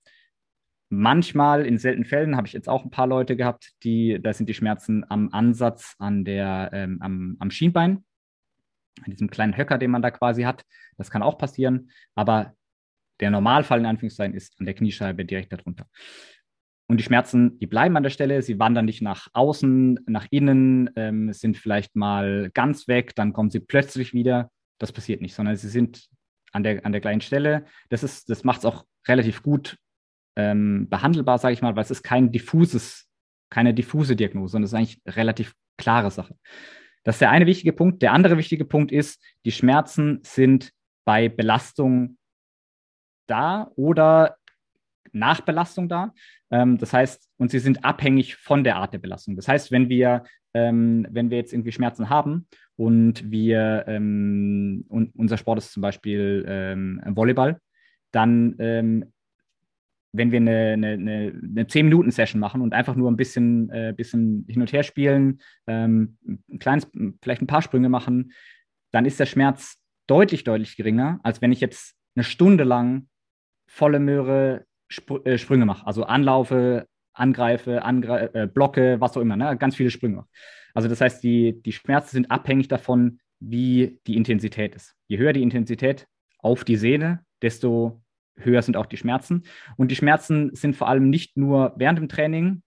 Manchmal, 0.88 1.66
in 1.66 1.78
seltenen 1.78 2.04
Fällen, 2.04 2.36
habe 2.36 2.46
ich 2.46 2.52
jetzt 2.52 2.68
auch 2.68 2.84
ein 2.84 2.90
paar 2.90 3.08
Leute 3.08 3.36
gehabt, 3.36 3.72
die, 3.82 4.20
da 4.22 4.32
sind 4.32 4.48
die 4.48 4.54
Schmerzen 4.54 5.04
am 5.08 5.30
Ansatz 5.32 5.96
an 5.98 6.24
der, 6.24 6.70
ähm, 6.72 6.98
am, 7.00 7.36
am 7.40 7.50
Schienbein, 7.50 8.04
an 9.02 9.10
diesem 9.10 9.28
kleinen 9.28 9.56
Höcker, 9.56 9.78
den 9.78 9.90
man 9.90 10.02
da 10.02 10.10
quasi 10.10 10.42
hat. 10.42 10.64
Das 10.96 11.10
kann 11.10 11.22
auch 11.22 11.38
passieren, 11.38 11.90
aber 12.14 12.54
der 13.20 13.30
Normalfall 13.30 13.80
in 13.80 13.86
Anführungszeichen 13.86 14.36
ist 14.36 14.58
an 14.60 14.66
der 14.66 14.74
Kniescheibe 14.74 15.24
direkt 15.24 15.52
darunter. 15.52 15.86
Und 16.88 16.98
die 16.98 17.04
Schmerzen, 17.04 17.58
die 17.58 17.66
bleiben 17.66 17.96
an 17.96 18.04
der 18.04 18.10
Stelle, 18.10 18.42
sie 18.42 18.58
wandern 18.60 18.84
nicht 18.84 19.02
nach 19.02 19.26
außen, 19.32 20.04
nach 20.06 20.26
innen, 20.30 20.90
ähm, 20.94 21.32
sind 21.32 21.56
vielleicht 21.56 21.96
mal 21.96 22.50
ganz 22.54 22.86
weg, 22.86 23.14
dann 23.16 23.32
kommen 23.32 23.50
sie 23.50 23.60
plötzlich 23.60 24.14
wieder. 24.14 24.50
Das 24.78 24.92
passiert 24.92 25.20
nicht, 25.20 25.34
sondern 25.34 25.56
sie 25.56 25.68
sind 25.68 26.08
an 26.56 26.62
der, 26.64 26.84
an 26.84 26.92
der 26.92 27.00
gleichen 27.00 27.20
Stelle. 27.20 27.66
Das, 27.90 28.24
das 28.24 28.44
macht 28.44 28.60
es 28.60 28.64
auch 28.64 28.84
relativ 29.06 29.42
gut 29.42 29.78
ähm, 30.34 30.88
behandelbar, 30.88 31.38
sage 31.38 31.54
ich 31.54 31.62
mal, 31.62 31.76
weil 31.76 31.84
es 31.84 31.90
ist 31.90 32.02
kein 32.02 32.32
diffuses, 32.32 33.06
keine 33.50 33.74
diffuse 33.74 34.16
Diagnose, 34.16 34.52
sondern 34.52 34.64
es 34.64 34.72
ist 34.72 34.76
eigentlich 34.76 35.00
eine 35.04 35.16
relativ 35.16 35.54
klare 35.76 36.10
Sache. 36.10 36.34
Das 37.04 37.16
ist 37.16 37.20
der 37.20 37.30
eine 37.30 37.46
wichtige 37.46 37.72
Punkt. 37.72 38.02
Der 38.02 38.12
andere 38.12 38.36
wichtige 38.36 38.64
Punkt 38.64 38.90
ist, 38.90 39.22
die 39.44 39.52
Schmerzen 39.52 40.20
sind 40.22 40.72
bei 41.04 41.28
Belastung 41.28 42.18
da 43.28 43.70
oder 43.76 44.36
nach 45.12 45.42
Belastung 45.42 45.88
da. 45.88 46.12
Ähm, 46.50 46.78
das 46.78 46.92
heißt, 46.92 47.28
und 47.36 47.50
sie 47.50 47.58
sind 47.58 47.84
abhängig 47.84 48.36
von 48.36 48.64
der 48.64 48.76
Art 48.76 48.92
der 48.94 48.98
Belastung. 48.98 49.36
Das 49.36 49.46
heißt, 49.46 49.70
wenn 49.70 49.88
wir, 49.88 50.24
ähm, 50.54 51.06
wenn 51.10 51.30
wir 51.30 51.38
jetzt 51.38 51.52
irgendwie 51.52 51.72
Schmerzen 51.72 52.08
haben 52.08 52.48
und 52.76 53.30
wir 53.30 53.84
ähm, 53.86 54.84
und 54.88 55.14
unser 55.16 55.36
Sport 55.36 55.58
ist 55.58 55.72
zum 55.72 55.80
Beispiel 55.80 56.44
ähm, 56.48 57.00
Volleyball, 57.06 57.60
dann 58.12 58.56
ähm, 58.58 59.12
wenn 60.16 60.32
wir 60.32 60.38
eine, 60.40 60.72
eine, 60.72 60.92
eine, 60.92 61.40
eine 61.42 61.64
10-Minuten-Session 61.64 62.40
machen 62.40 62.60
und 62.62 62.72
einfach 62.72 62.96
nur 62.96 63.10
ein 63.10 63.16
bisschen, 63.16 63.70
äh, 63.70 63.92
bisschen 63.94 64.46
hin 64.48 64.60
und 64.60 64.72
her 64.72 64.82
spielen, 64.82 65.40
ähm, 65.66 66.16
ein 66.26 66.58
kleines, 66.58 66.88
vielleicht 67.22 67.42
ein 67.42 67.46
paar 67.46 67.62
Sprünge 67.62 67.88
machen, 67.88 68.32
dann 68.92 69.04
ist 69.04 69.20
der 69.20 69.26
Schmerz 69.26 69.76
deutlich, 70.06 70.44
deutlich 70.44 70.76
geringer, 70.76 71.20
als 71.22 71.42
wenn 71.42 71.52
ich 71.52 71.60
jetzt 71.60 71.94
eine 72.14 72.24
Stunde 72.24 72.64
lang 72.64 73.08
volle 73.66 73.98
Möhre 73.98 74.64
Sp 74.88 75.20
äh, 75.24 75.38
Sprünge 75.38 75.66
mache. 75.66 75.86
Also 75.86 76.04
anlaufe, 76.04 76.86
angreife, 77.12 77.82
angre 77.82 78.34
äh, 78.34 78.46
blocke, 78.46 79.00
was 79.00 79.16
auch 79.16 79.20
immer, 79.20 79.36
ne? 79.36 79.56
ganz 79.56 79.76
viele 79.76 79.90
Sprünge. 79.90 80.24
Also 80.76 80.88
das 80.88 81.00
heißt, 81.00 81.24
die, 81.24 81.62
die 81.62 81.72
Schmerzen 81.72 82.10
sind 82.10 82.30
abhängig 82.30 82.68
davon, 82.68 83.18
wie 83.40 83.98
die 84.06 84.14
Intensität 84.14 84.74
ist. 84.74 84.94
Je 85.08 85.16
höher 85.16 85.32
die 85.32 85.42
Intensität 85.42 86.06
auf 86.38 86.64
die 86.64 86.76
Sehne, 86.76 87.24
desto 87.40 88.02
höher 88.36 88.60
sind 88.60 88.76
auch 88.76 88.84
die 88.84 88.98
Schmerzen. 88.98 89.44
Und 89.78 89.90
die 89.90 89.96
Schmerzen 89.96 90.54
sind 90.54 90.76
vor 90.76 90.88
allem 90.88 91.08
nicht 91.08 91.34
nur 91.38 91.72
während 91.78 91.98
dem 91.98 92.10
Training, 92.10 92.62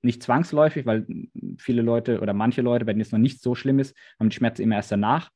nicht 0.00 0.22
zwangsläufig, 0.22 0.86
weil 0.86 1.06
viele 1.58 1.82
Leute 1.82 2.22
oder 2.22 2.32
manche 2.32 2.62
Leute, 2.62 2.86
bei 2.86 2.94
denen 2.94 3.02
es 3.02 3.12
noch 3.12 3.18
nicht 3.18 3.42
so 3.42 3.54
schlimm 3.54 3.78
ist, 3.78 3.94
haben 4.18 4.30
die 4.30 4.36
Schmerzen 4.36 4.62
immer 4.62 4.76
erst 4.76 4.92
danach, 4.92 5.28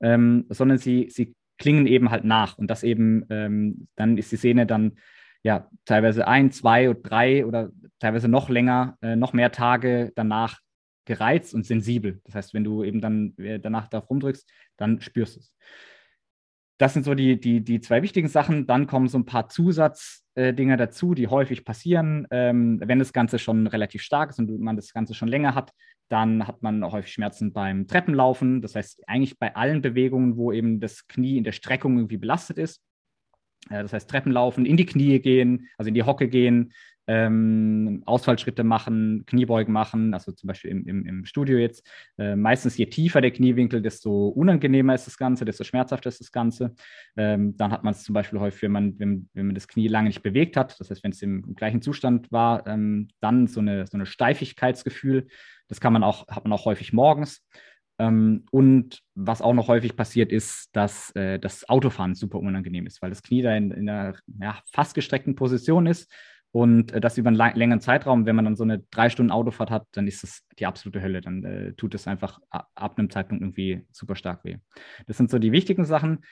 ähm, 0.00 0.44
sondern 0.50 0.76
sie, 0.76 1.08
sie 1.08 1.34
klingen 1.56 1.86
eben 1.86 2.10
halt 2.10 2.24
nach. 2.24 2.58
Und 2.58 2.70
das 2.70 2.82
eben, 2.82 3.24
ähm, 3.30 3.88
dann 3.96 4.18
ist 4.18 4.30
die 4.30 4.36
Sehne 4.36 4.66
dann 4.66 4.98
ja 5.42 5.70
teilweise 5.86 6.28
ein, 6.28 6.50
zwei 6.50 6.90
oder 6.90 7.00
drei 7.00 7.46
oder 7.46 7.70
teilweise 8.00 8.28
noch 8.28 8.50
länger, 8.50 8.98
äh, 9.00 9.16
noch 9.16 9.32
mehr 9.32 9.50
Tage 9.50 10.12
danach 10.14 10.60
gereizt 11.10 11.54
und 11.54 11.66
sensibel. 11.66 12.20
Das 12.24 12.36
heißt, 12.36 12.54
wenn 12.54 12.62
du 12.62 12.84
eben 12.84 13.00
dann 13.00 13.36
äh, 13.38 13.58
danach 13.58 13.88
darauf 13.88 14.08
rumdrückst, 14.08 14.48
dann 14.76 15.00
spürst 15.00 15.36
du 15.36 15.40
es 15.40 15.52
das 16.80 16.94
sind 16.94 17.04
so 17.04 17.14
die, 17.14 17.38
die, 17.38 17.62
die 17.62 17.82
zwei 17.82 18.00
wichtigen 18.00 18.28
Sachen. 18.28 18.66
Dann 18.66 18.86
kommen 18.86 19.06
so 19.06 19.18
ein 19.18 19.26
paar 19.26 19.50
Zusatzdinge 19.50 20.78
dazu, 20.78 21.12
die 21.12 21.28
häufig 21.28 21.66
passieren. 21.66 22.26
Ähm, 22.30 22.80
wenn 22.82 22.98
das 22.98 23.12
Ganze 23.12 23.38
schon 23.38 23.66
relativ 23.66 24.00
stark 24.00 24.30
ist 24.30 24.38
und 24.38 24.58
man 24.60 24.76
das 24.76 24.94
Ganze 24.94 25.12
schon 25.12 25.28
länger 25.28 25.54
hat, 25.54 25.72
dann 26.08 26.46
hat 26.46 26.62
man 26.62 26.82
häufig 26.90 27.12
Schmerzen 27.12 27.52
beim 27.52 27.86
Treppenlaufen. 27.86 28.62
Das 28.62 28.76
heißt, 28.76 29.06
eigentlich 29.06 29.38
bei 29.38 29.54
allen 29.54 29.82
Bewegungen, 29.82 30.38
wo 30.38 30.52
eben 30.52 30.80
das 30.80 31.06
Knie 31.06 31.36
in 31.36 31.44
der 31.44 31.52
Streckung 31.52 31.98
irgendwie 31.98 32.16
belastet 32.16 32.56
ist. 32.56 32.80
Äh, 33.68 33.82
das 33.82 33.92
heißt, 33.92 34.08
Treppenlaufen, 34.08 34.64
in 34.64 34.78
die 34.78 34.86
Knie 34.86 35.18
gehen, 35.18 35.68
also 35.76 35.88
in 35.88 35.94
die 35.94 36.04
Hocke 36.04 36.28
gehen, 36.28 36.72
ähm, 37.10 38.04
Ausfallschritte 38.06 38.62
machen, 38.62 39.24
Kniebeugen 39.26 39.72
machen, 39.72 40.14
also 40.14 40.30
zum 40.30 40.46
Beispiel 40.46 40.70
im, 40.70 40.86
im, 40.86 41.06
im 41.06 41.24
Studio 41.24 41.58
jetzt. 41.58 41.84
Äh, 42.18 42.36
meistens 42.36 42.76
je 42.76 42.86
tiefer 42.86 43.20
der 43.20 43.32
Kniewinkel, 43.32 43.82
desto 43.82 44.28
unangenehmer 44.28 44.94
ist 44.94 45.08
das 45.08 45.18
Ganze, 45.18 45.44
desto 45.44 45.64
schmerzhafter 45.64 46.08
ist 46.08 46.20
das 46.20 46.30
Ganze. 46.30 46.72
Ähm, 47.16 47.56
dann 47.56 47.72
hat 47.72 47.82
man 47.82 47.94
es 47.94 48.04
zum 48.04 48.12
Beispiel 48.12 48.38
häufig, 48.38 48.62
wenn 48.62 48.70
man, 48.70 48.98
wenn, 49.00 49.28
wenn 49.34 49.46
man 49.46 49.56
das 49.56 49.66
Knie 49.66 49.88
lange 49.88 50.06
nicht 50.06 50.22
bewegt 50.22 50.56
hat, 50.56 50.78
das 50.78 50.88
heißt, 50.88 51.02
wenn 51.02 51.10
es 51.10 51.20
im, 51.20 51.42
im, 51.48 51.56
gleichen 51.56 51.82
Zustand 51.82 52.30
war, 52.30 52.64
ähm, 52.68 53.08
dann 53.18 53.48
so 53.48 53.58
eine, 53.58 53.88
so 53.88 53.96
eine 53.96 54.06
Steifigkeitsgefühl. 54.06 55.26
Das 55.66 55.80
kann 55.80 55.92
man 55.92 56.04
auch, 56.04 56.28
hat 56.28 56.44
man 56.44 56.52
auch 56.52 56.64
häufig 56.64 56.92
morgens. 56.92 57.44
Ähm, 57.98 58.44
und 58.52 59.00
was 59.16 59.42
auch 59.42 59.52
noch 59.52 59.66
häufig 59.66 59.96
passiert 59.96 60.30
ist, 60.30 60.68
dass 60.76 61.10
äh, 61.16 61.40
das 61.40 61.68
Autofahren 61.68 62.14
super 62.14 62.38
unangenehm 62.38 62.86
ist, 62.86 63.02
weil 63.02 63.10
das 63.10 63.24
Knie 63.24 63.42
da 63.42 63.56
in, 63.56 63.72
in 63.72 63.88
einer 63.88 64.14
ja, 64.40 64.60
fast 64.72 64.94
gestreckten 64.94 65.34
Position 65.34 65.86
ist 65.86 66.08
und 66.52 66.92
äh, 66.92 67.00
das 67.00 67.18
über 67.18 67.28
einen 67.28 67.56
längeren 67.56 67.80
Zeitraum, 67.80 68.26
wenn 68.26 68.36
man 68.36 68.44
dann 68.44 68.56
so 68.56 68.64
eine 68.64 68.80
drei 68.90 69.08
Stunden 69.08 69.30
Autofahrt 69.30 69.70
hat, 69.70 69.86
dann 69.92 70.06
ist 70.06 70.22
das 70.22 70.42
die 70.58 70.66
absolute 70.66 71.00
Hölle. 71.00 71.20
Dann 71.20 71.44
äh, 71.44 71.72
tut 71.74 71.94
es 71.94 72.06
einfach 72.06 72.40
ab 72.50 72.98
einem 72.98 73.10
Zeitpunkt 73.10 73.42
irgendwie 73.42 73.86
super 73.92 74.16
stark 74.16 74.44
weh. 74.44 74.56
Das 75.06 75.16
sind 75.16 75.30
so 75.30 75.38
die 75.38 75.52
wichtigen 75.52 75.84
Sachen. 75.84 76.24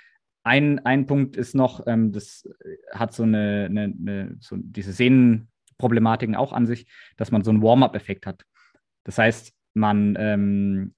Ein, 0.43 0.81
ein 0.81 1.07
Punkt 1.07 1.37
ist 1.37 1.55
noch, 1.55 1.87
ähm, 1.87 2.13
das 2.13 2.49
hat 2.93 3.13
so 3.13 3.23
eine, 3.23 3.67
eine, 3.71 3.85
eine 3.85 4.37
so 4.41 4.57
diese 4.59 4.93
Sehnenproblematiken 4.93 6.35
auch 6.35 6.53
an 6.53 6.67
sich, 6.67 6.91
dass 7.17 7.31
man 7.31 7.45
so 7.45 7.51
einen 7.51 7.63
Warm-up-Effekt 7.63 8.27
hat. 8.27 8.45
Das 9.05 9.19
heißt, 9.19 9.55
man 9.75 10.17
ähm, 10.19 10.95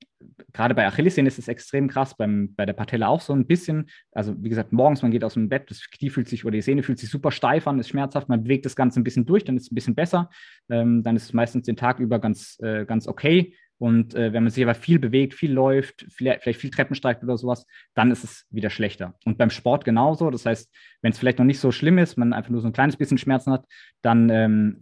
gerade 0.53 0.75
bei 0.75 0.87
Achillessehnen 0.87 1.27
ist 1.27 1.39
es 1.39 1.49
extrem 1.49 1.89
krass, 1.89 2.17
beim, 2.17 2.55
bei 2.55 2.67
der 2.67 2.73
Patella 2.73 3.09
auch 3.09 3.21
so 3.21 3.33
ein 3.33 3.47
bisschen. 3.47 3.89
Also 4.13 4.35
wie 4.43 4.49
gesagt, 4.49 4.73
morgens, 4.73 5.03
man 5.03 5.11
geht 5.11 5.25
aus 5.25 5.35
dem 5.35 5.49
Bett, 5.49 5.71
das 5.71 5.89
Knie 5.91 6.11
fühlt 6.11 6.29
sich 6.29 6.45
oder 6.45 6.53
die 6.53 6.63
Sehne 6.63 6.83
fühlt 6.83 6.99
sich 6.99 7.11
super 7.11 7.31
steif 7.31 7.67
an, 7.67 7.79
ist 7.79 7.89
schmerzhaft, 7.89 8.29
man 8.29 8.43
bewegt 8.45 8.67
das 8.67 8.77
Ganze 8.77 9.01
ein 9.01 9.05
bisschen 9.05 9.27
durch, 9.27 9.45
dann 9.45 9.57
ist 9.57 9.65
es 9.65 9.73
ein 9.73 9.75
bisschen 9.75 9.95
besser. 9.95 10.31
Ähm, 10.69 11.03
dann 11.03 11.17
ist 11.17 11.25
es 11.25 11.33
meistens 11.33 11.67
den 11.67 11.77
Tag 11.77 11.99
über 11.99 12.19
ganz, 12.19 12.59
äh, 12.61 12.85
ganz 12.85 13.07
okay. 13.07 13.55
Und 13.79 14.15
äh, 14.15 14.35
wenn 14.35 14.43
man 14.43 14.51
sich 14.51 14.63
aber 14.63 14.75
viel 14.75 14.99
bewegt, 14.99 15.33
viel 15.33 15.53
läuft, 15.53 16.05
vielleicht, 16.11 16.43
vielleicht 16.43 16.61
viel 16.61 16.71
Treppen 16.71 16.95
steigt 16.95 17.23
oder 17.23 17.39
sowas, 17.39 17.67
dann 17.95 18.11
ist 18.11 18.25
es 18.25 18.47
wieder 18.51 18.69
schlechter. 18.69 19.15
Und 19.25 19.39
beim 19.39 19.49
Sport 19.49 19.87
genauso. 19.87 20.31
Das 20.31 20.45
heißt, 20.45 20.71
wenn 21.01 21.13
es 21.13 21.19
vielleicht 21.19 21.39
noch 21.39 21.47
nicht 21.47 21.61
so 21.61 21.73
schlimm 21.73 21.97
ist, 21.97 22.19
man 22.19 22.35
einfach 22.35 22.51
nur 22.51 22.61
so 22.61 22.67
ein 22.67 22.75
kleines 22.75 22.99
bisschen 22.99 23.17
Schmerzen 23.17 23.53
hat, 23.53 23.65
dann 24.03 24.29
ähm, 24.29 24.81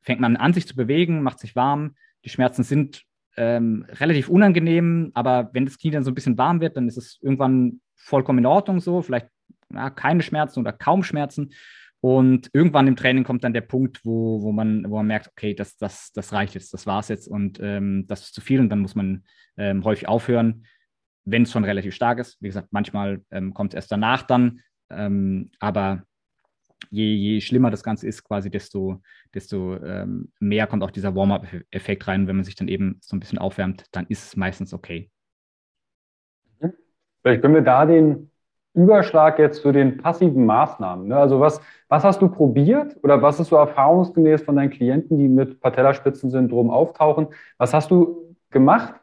fängt 0.00 0.20
man 0.20 0.36
an, 0.36 0.52
sich 0.52 0.68
zu 0.68 0.76
bewegen, 0.76 1.24
macht 1.24 1.40
sich 1.40 1.56
warm. 1.56 1.96
Die 2.24 2.28
Schmerzen 2.28 2.62
sind 2.62 3.02
ähm, 3.36 3.86
relativ 3.88 4.28
unangenehm, 4.28 5.10
aber 5.14 5.50
wenn 5.52 5.66
das 5.66 5.78
Knie 5.78 5.90
dann 5.90 6.04
so 6.04 6.10
ein 6.10 6.14
bisschen 6.14 6.38
warm 6.38 6.60
wird, 6.60 6.76
dann 6.76 6.88
ist 6.88 6.96
es 6.96 7.18
irgendwann 7.22 7.80
vollkommen 7.94 8.38
in 8.38 8.46
Ordnung 8.46 8.80
so, 8.80 9.02
vielleicht 9.02 9.28
ja, 9.72 9.90
keine 9.90 10.22
Schmerzen 10.22 10.60
oder 10.60 10.72
kaum 10.72 11.02
Schmerzen. 11.02 11.52
Und 12.00 12.50
irgendwann 12.52 12.86
im 12.86 12.96
Training 12.96 13.24
kommt 13.24 13.42
dann 13.42 13.54
der 13.54 13.62
Punkt, 13.62 14.04
wo, 14.04 14.42
wo, 14.42 14.52
man, 14.52 14.84
wo 14.88 14.96
man 14.96 15.06
merkt, 15.06 15.28
okay, 15.28 15.54
das, 15.54 15.76
das, 15.76 16.12
das 16.12 16.32
reicht 16.32 16.54
jetzt, 16.54 16.72
das 16.72 16.86
war 16.86 17.00
es 17.00 17.08
jetzt 17.08 17.26
und 17.26 17.58
ähm, 17.60 18.06
das 18.06 18.22
ist 18.22 18.34
zu 18.34 18.40
viel 18.40 18.60
und 18.60 18.68
dann 18.68 18.80
muss 18.80 18.94
man 18.94 19.24
ähm, 19.56 19.82
häufig 19.82 20.06
aufhören, 20.06 20.66
wenn 21.24 21.42
es 21.42 21.52
schon 21.52 21.64
relativ 21.64 21.94
stark 21.94 22.18
ist. 22.18 22.36
Wie 22.40 22.48
gesagt, 22.48 22.68
manchmal 22.70 23.22
ähm, 23.30 23.54
kommt 23.54 23.72
es 23.72 23.76
erst 23.76 23.90
danach 23.90 24.22
dann, 24.22 24.60
ähm, 24.90 25.50
aber 25.58 26.04
je, 26.90 27.14
je 27.14 27.40
schlimmer 27.40 27.70
das 27.70 27.82
Ganze 27.82 28.06
ist, 28.06 28.24
quasi, 28.24 28.50
desto, 28.50 29.00
desto 29.34 29.76
ähm, 29.76 30.32
mehr 30.40 30.66
kommt 30.66 30.82
auch 30.82 30.90
dieser 30.90 31.14
Warm-up-Effekt 31.14 32.06
rein. 32.08 32.26
Wenn 32.26 32.36
man 32.36 32.44
sich 32.44 32.54
dann 32.54 32.68
eben 32.68 32.98
so 33.00 33.16
ein 33.16 33.20
bisschen 33.20 33.38
aufwärmt, 33.38 33.84
dann 33.92 34.06
ist 34.08 34.24
es 34.24 34.36
meistens 34.36 34.72
okay. 34.72 35.10
Mhm. 36.60 36.72
Vielleicht 37.22 37.42
können 37.42 37.54
wir 37.54 37.62
da 37.62 37.86
den 37.86 38.30
Überschlag 38.76 39.38
jetzt 39.38 39.62
zu 39.62 39.72
den 39.72 39.96
passiven 39.96 40.44
Maßnahmen. 40.44 41.08
Ne? 41.08 41.16
Also 41.16 41.40
was, 41.40 41.60
was 41.88 42.04
hast 42.04 42.20
du 42.20 42.28
probiert 42.28 42.96
oder 43.02 43.22
was 43.22 43.40
ist 43.40 43.48
so 43.48 43.56
erfahrungsgemäß 43.56 44.42
von 44.42 44.56
deinen 44.56 44.70
Klienten, 44.70 45.16
die 45.16 45.28
mit 45.28 45.60
Patellaspitzensyndrom 45.60 46.70
auftauchen? 46.70 47.28
Was 47.56 47.72
hast 47.72 47.90
du 47.90 48.36
gemacht 48.50 48.94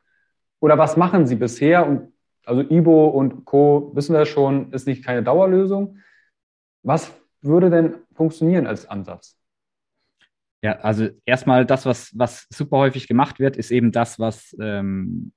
oder 0.60 0.78
was 0.78 0.96
machen 0.96 1.26
sie 1.26 1.36
bisher? 1.36 1.88
Und 1.88 2.14
also 2.46 2.62
Ibo 2.62 3.08
und 3.08 3.46
Co. 3.46 3.92
wissen 3.96 4.14
wir 4.14 4.26
schon, 4.26 4.72
ist 4.74 4.86
nicht 4.86 5.04
keine 5.04 5.24
Dauerlösung. 5.24 5.98
Was 6.84 7.12
würde 7.44 7.70
denn 7.70 7.96
funktionieren 8.16 8.68
als 8.68 8.86
Ansatz? 8.86 9.38
Ja, 10.62 10.80
also 10.80 11.10
erstmal 11.26 11.66
das, 11.66 11.86
was, 11.86 12.18
was 12.18 12.48
super 12.50 12.78
häufig 12.78 13.08
gemacht 13.08 13.40
wird, 13.40 13.58
ist 13.58 13.70
eben 13.72 13.92
das, 13.92 14.18
was 14.18 14.56
ähm, 14.62 15.34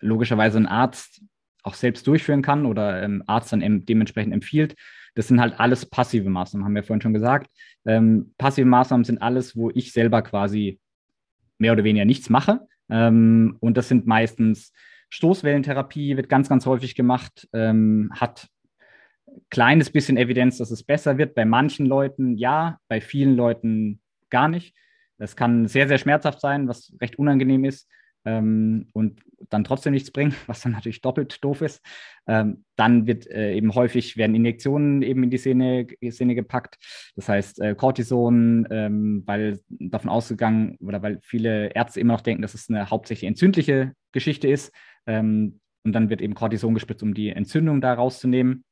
logischerweise 0.00 0.58
ein 0.58 0.66
Arzt 0.66 1.22
auch 1.62 1.74
selbst 1.74 2.06
durchführen 2.06 2.42
kann 2.42 2.66
oder 2.66 3.02
ähm, 3.02 3.22
Arzt 3.26 3.52
dann 3.52 3.86
dementsprechend 3.86 4.34
empfiehlt. 4.34 4.76
Das 5.14 5.28
sind 5.28 5.40
halt 5.40 5.58
alles 5.58 5.86
passive 5.86 6.28
Maßnahmen, 6.28 6.64
haben 6.64 6.74
wir 6.74 6.84
vorhin 6.84 7.00
schon 7.00 7.14
gesagt. 7.14 7.50
Ähm, 7.86 8.34
passive 8.36 8.66
Maßnahmen 8.66 9.04
sind 9.04 9.22
alles, 9.22 9.56
wo 9.56 9.70
ich 9.70 9.92
selber 9.92 10.22
quasi 10.22 10.78
mehr 11.58 11.72
oder 11.72 11.84
weniger 11.84 12.04
nichts 12.04 12.28
mache. 12.28 12.60
Ähm, 12.90 13.56
und 13.60 13.76
das 13.76 13.88
sind 13.88 14.06
meistens 14.06 14.72
Stoßwellentherapie, 15.08 16.16
wird 16.16 16.28
ganz, 16.28 16.48
ganz 16.48 16.66
häufig 16.66 16.94
gemacht, 16.94 17.48
ähm, 17.52 18.10
hat 18.14 18.48
kleines 19.50 19.90
bisschen 19.90 20.16
Evidenz, 20.16 20.58
dass 20.58 20.70
es 20.70 20.82
besser 20.82 21.18
wird. 21.18 21.34
Bei 21.34 21.44
manchen 21.44 21.86
Leuten 21.86 22.36
ja, 22.36 22.78
bei 22.88 23.00
vielen 23.00 23.36
Leuten 23.36 24.00
gar 24.30 24.48
nicht. 24.48 24.74
Das 25.18 25.36
kann 25.36 25.66
sehr, 25.66 25.88
sehr 25.88 25.98
schmerzhaft 25.98 26.40
sein, 26.40 26.68
was 26.68 26.92
recht 27.00 27.18
unangenehm 27.18 27.64
ist 27.64 27.88
ähm, 28.26 28.88
und 28.92 29.22
dann 29.48 29.64
trotzdem 29.64 29.92
nichts 29.92 30.10
bringen, 30.10 30.34
was 30.46 30.60
dann 30.60 30.72
natürlich 30.72 31.00
doppelt 31.00 31.42
doof 31.42 31.62
ist. 31.62 31.80
Ähm, 32.26 32.64
dann 32.74 33.06
wird 33.06 33.26
äh, 33.30 33.54
eben 33.54 33.74
häufig 33.74 34.16
werden 34.16 34.34
Injektionen 34.34 35.02
eben 35.02 35.22
in 35.22 35.30
die 35.30 35.38
Szene, 35.38 35.86
Szene 36.10 36.34
gepackt. 36.34 36.76
Das 37.14 37.28
heißt 37.28 37.60
äh, 37.60 37.74
Cortison, 37.74 38.66
ähm, 38.70 39.22
weil 39.26 39.60
davon 39.68 40.10
ausgegangen 40.10 40.76
oder 40.80 41.02
weil 41.02 41.20
viele 41.22 41.74
Ärzte 41.74 42.00
immer 42.00 42.14
noch 42.14 42.20
denken, 42.20 42.42
dass 42.42 42.54
es 42.54 42.68
eine 42.68 42.90
hauptsächlich 42.90 43.28
entzündliche 43.28 43.92
Geschichte 44.12 44.48
ist. 44.48 44.72
Ähm, 45.06 45.60
und 45.84 45.92
dann 45.92 46.10
wird 46.10 46.20
eben 46.20 46.34
Cortison 46.34 46.74
gespritzt, 46.74 47.04
um 47.04 47.14
die 47.14 47.28
Entzündung 47.28 47.80
da 47.80 47.94
rauszunehmen 47.94 48.64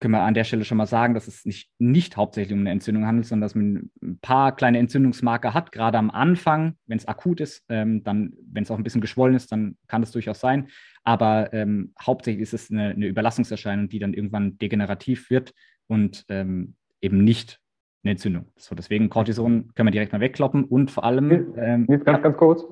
können 0.00 0.12
wir 0.12 0.22
an 0.22 0.34
der 0.34 0.44
Stelle 0.44 0.64
schon 0.64 0.78
mal 0.78 0.86
sagen, 0.86 1.12
dass 1.12 1.28
es 1.28 1.44
nicht, 1.44 1.70
nicht 1.78 2.16
hauptsächlich 2.16 2.54
um 2.54 2.60
eine 2.60 2.70
Entzündung 2.70 3.06
handelt, 3.06 3.26
sondern 3.26 3.42
dass 3.42 3.54
man 3.54 3.90
ein 4.02 4.18
paar 4.20 4.56
kleine 4.56 4.78
Entzündungsmarker 4.78 5.52
hat, 5.52 5.72
gerade 5.72 5.98
am 5.98 6.10
Anfang, 6.10 6.76
wenn 6.86 6.96
es 6.96 7.06
akut 7.06 7.40
ist, 7.40 7.64
ähm, 7.68 8.02
dann, 8.02 8.32
wenn 8.50 8.62
es 8.62 8.70
auch 8.70 8.78
ein 8.78 8.82
bisschen 8.82 9.02
geschwollen 9.02 9.36
ist, 9.36 9.52
dann 9.52 9.76
kann 9.88 10.02
es 10.02 10.10
durchaus 10.10 10.40
sein. 10.40 10.68
Aber 11.04 11.52
ähm, 11.52 11.92
hauptsächlich 12.00 12.42
ist 12.42 12.54
es 12.54 12.70
eine, 12.70 12.90
eine, 12.90 13.06
Überlastungserscheinung, 13.06 13.88
die 13.88 13.98
dann 13.98 14.14
irgendwann 14.14 14.56
degenerativ 14.58 15.28
wird 15.28 15.52
und 15.86 16.24
ähm, 16.28 16.74
eben 17.02 17.22
nicht 17.22 17.60
eine 18.02 18.12
Entzündung. 18.12 18.46
So, 18.56 18.74
deswegen 18.74 19.10
Cortison 19.10 19.70
können 19.74 19.88
wir 19.88 19.92
direkt 19.92 20.12
mal 20.12 20.20
wegkloppen 20.20 20.64
und 20.64 20.90
vor 20.90 21.04
allem. 21.04 21.54
Ähm, 21.56 21.86
ganz, 21.86 22.22
ganz 22.22 22.36
kurz, 22.38 22.64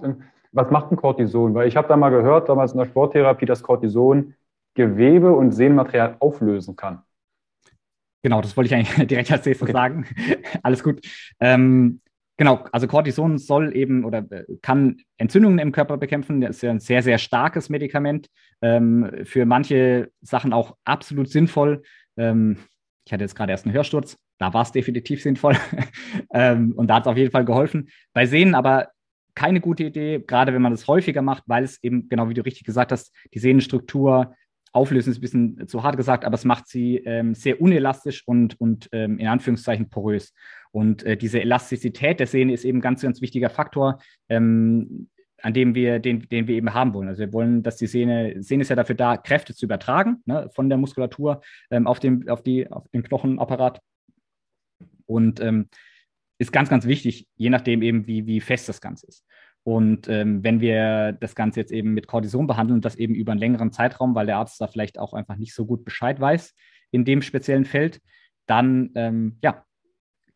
was 0.53 0.70
macht 0.70 0.91
ein 0.91 0.97
Cortison? 0.97 1.55
Weil 1.55 1.68
ich 1.68 1.76
habe 1.76 1.89
da 1.89 1.97
mal 1.97 2.09
gehört, 2.11 2.49
damals 2.49 2.72
in 2.72 2.79
der 2.79 2.87
Sporttherapie, 2.87 3.45
dass 3.45 3.62
Cortison 3.62 4.35
Gewebe 4.74 5.33
und 5.33 5.51
Sehnenmaterial 5.51 6.16
auflösen 6.20 6.76
kann. 6.76 7.03
Genau, 8.29 8.43
das 8.43 8.57
wollte 8.59 8.68
ich 8.68 8.74
eigentlich 8.74 9.07
direkt 9.09 9.33
als 9.33 9.47
nächstes 9.47 9.62
okay. 9.62 9.72
sagen. 9.72 10.07
Alles 10.62 10.83
gut. 10.83 11.01
Ähm, 11.41 12.01
genau, 12.37 12.64
also 12.72 12.87
Cortison 12.87 13.39
soll 13.39 13.74
eben 13.74 14.05
oder 14.05 14.18
äh, 14.31 14.45
kann 14.61 14.99
Entzündungen 15.16 15.59
im 15.59 15.72
Körper 15.72 15.97
bekämpfen. 15.97 16.43
Das 16.43 16.57
ist 16.57 16.62
ja 16.62 16.70
ein 16.70 16.81
sehr, 16.81 17.03
sehr 17.03 17.16
starkes 17.16 17.70
Medikament. 17.70 18.29
Ähm, 18.61 19.11
für 19.24 19.47
manche 19.47 20.11
Sachen 20.20 20.53
auch 20.53 20.76
absolut 20.85 21.31
sinnvoll. 21.31 21.83
Ähm, 22.18 22.59
ich 23.07 23.12
hatte 23.14 23.24
jetzt 23.24 23.35
gerade 23.35 23.53
erst 23.53 23.64
einen 23.64 23.74
Hörsturz. 23.74 24.18
Da 24.37 24.53
war 24.53 24.62
es 24.62 24.72
definitiv 24.72 25.22
sinnvoll. 25.22 25.57
ähm, 26.35 26.74
und 26.76 26.89
da 26.89 26.97
hat 26.97 27.05
es 27.05 27.09
auf 27.09 27.16
jeden 27.16 27.33
Fall 27.33 27.47
geholfen. 27.47 27.89
Bei 28.12 28.26
Sehnen 28.26 28.55
aber 28.55 28.89
keine 29.35 29.61
gute 29.61 29.85
Idee, 29.85 30.22
gerade 30.26 30.53
wenn 30.53 30.61
man 30.61 30.72
das 30.72 30.87
häufiger 30.87 31.22
macht, 31.22 31.45
weil 31.47 31.64
es 31.64 31.83
eben, 31.83 32.09
genau 32.09 32.29
wie 32.29 32.35
du 32.35 32.43
richtig 32.43 32.64
gesagt 32.64 32.93
hast, 32.93 33.14
die 33.33 33.39
Sehnenstruktur 33.39 34.35
auflösen 34.73 35.11
ist 35.11 35.19
ein 35.19 35.21
bisschen 35.21 35.69
zu 35.69 35.83
hart 35.83 35.97
gesagt, 35.97 36.25
aber 36.25 36.35
es 36.35 36.45
macht 36.45 36.69
sie 36.69 36.99
ähm, 36.99 37.35
sehr 37.35 37.61
unelastisch 37.61 38.23
und, 38.27 38.61
und 38.61 38.89
ähm, 38.93 39.19
in 39.19 39.27
Anführungszeichen 39.27 39.91
porös. 39.91 40.33
Und 40.71 41.03
äh, 41.05 41.16
diese 41.16 41.41
Elastizität 41.41 42.21
der 42.21 42.27
Sehne 42.27 42.53
ist 42.53 42.64
eben 42.64 42.79
ein 42.79 42.83
ganz, 42.83 43.03
ganz 43.03 43.21
wichtiger 43.21 43.51
Faktor, 43.51 44.01
ähm, 44.29 45.09
an 45.41 45.55
dem 45.55 45.75
wir, 45.75 45.99
den, 45.99 46.29
den 46.29 46.49
wir 46.49 46.57
eben 46.57 46.75
haben 46.75 46.95
wollen. 46.95 47.09
Also 47.09 47.21
wir 47.21 47.33
wollen, 47.33 47.62
dass 47.62 47.77
die 47.77 47.87
Sehne, 47.87 48.43
Sehne 48.43 48.62
ist 48.62 48.71
ja 48.71 48.77
dafür 48.77 48.97
da, 48.97 49.16
Kräfte 49.16 49.55
zu 49.55 49.66
übertragen, 49.66 50.23
ne, 50.27 50.51
von 50.55 50.69
der 50.69 50.79
Muskulatur 50.79 51.43
ähm, 51.71 51.87
auf, 51.87 52.01
den, 52.01 52.29
auf, 52.29 52.43
die, 52.43 52.71
auf 52.71 52.89
den 52.89 53.03
Knochenapparat. 53.03 53.81
Und 55.07 55.41
ähm, 55.41 55.69
ist 56.39 56.53
ganz, 56.53 56.69
ganz 56.69 56.87
wichtig, 56.87 57.27
je 57.37 57.51
nachdem 57.51 57.83
eben, 57.83 58.07
wie, 58.07 58.27
wie 58.27 58.41
fest 58.41 58.69
das 58.69 58.81
Ganze 58.81 59.07
ist. 59.07 59.25
Und 59.64 60.09
ähm, 60.09 60.42
wenn 60.42 60.61
wir 60.61 61.12
das 61.12 61.34
Ganze 61.34 61.61
jetzt 61.61 61.72
eben 61.72 61.92
mit 61.92 62.06
Cortison 62.06 62.46
behandeln, 62.46 62.80
das 62.80 62.96
eben 62.96 63.14
über 63.14 63.32
einen 63.32 63.40
längeren 63.40 63.72
Zeitraum, 63.72 64.14
weil 64.14 64.26
der 64.26 64.38
Arzt 64.38 64.61
da 64.61 64.66
vielleicht 64.66 64.98
auch 64.98 65.12
einfach 65.12 65.36
nicht 65.36 65.54
so 65.54 65.66
gut 65.66 65.84
Bescheid 65.84 66.18
weiß 66.20 66.54
in 66.90 67.04
dem 67.04 67.20
speziellen 67.20 67.66
Feld, 67.66 68.00
dann 68.46 68.90
ähm, 68.94 69.38
ja, 69.42 69.64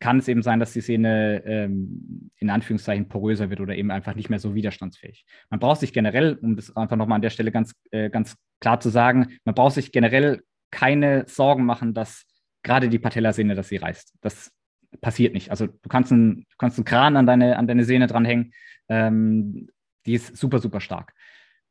kann 0.03 0.19
es 0.19 0.27
eben 0.27 0.43
sein, 0.43 0.59
dass 0.59 0.73
die 0.73 0.81
Sehne 0.81 1.43
ähm, 1.45 2.29
in 2.37 2.49
Anführungszeichen 2.49 3.07
poröser 3.07 3.49
wird 3.49 3.61
oder 3.61 3.75
eben 3.75 3.89
einfach 3.89 4.15
nicht 4.15 4.29
mehr 4.29 4.37
so 4.37 4.53
widerstandsfähig. 4.53 5.25
Man 5.49 5.61
braucht 5.61 5.79
sich 5.79 5.93
generell, 5.93 6.37
um 6.41 6.57
das 6.57 6.75
einfach 6.75 6.97
nochmal 6.97 7.15
an 7.15 7.21
der 7.21 7.29
Stelle 7.29 7.51
ganz, 7.51 7.73
äh, 7.91 8.09
ganz 8.09 8.35
klar 8.59 8.81
zu 8.81 8.89
sagen, 8.89 9.37
man 9.45 9.55
braucht 9.55 9.75
sich 9.75 9.93
generell 9.93 10.41
keine 10.71 11.25
Sorgen 11.27 11.63
machen, 11.65 11.93
dass 11.93 12.25
gerade 12.63 12.89
die 12.89 12.99
Patellasehne, 12.99 13.55
dass 13.55 13.69
sie 13.69 13.77
reißt. 13.77 14.13
Das 14.19 14.51
passiert 14.99 15.33
nicht. 15.33 15.51
Also 15.51 15.67
du 15.67 15.89
kannst 15.89 16.11
einen, 16.11 16.41
du 16.49 16.57
kannst 16.57 16.77
einen 16.77 16.85
Kran 16.85 17.15
an 17.15 17.25
deine, 17.25 17.57
an 17.57 17.67
deine 17.67 17.85
Sehne 17.85 18.07
dranhängen, 18.07 18.51
ähm, 18.89 19.69
die 20.05 20.13
ist 20.13 20.35
super, 20.37 20.59
super 20.59 20.79
stark. 20.79 21.13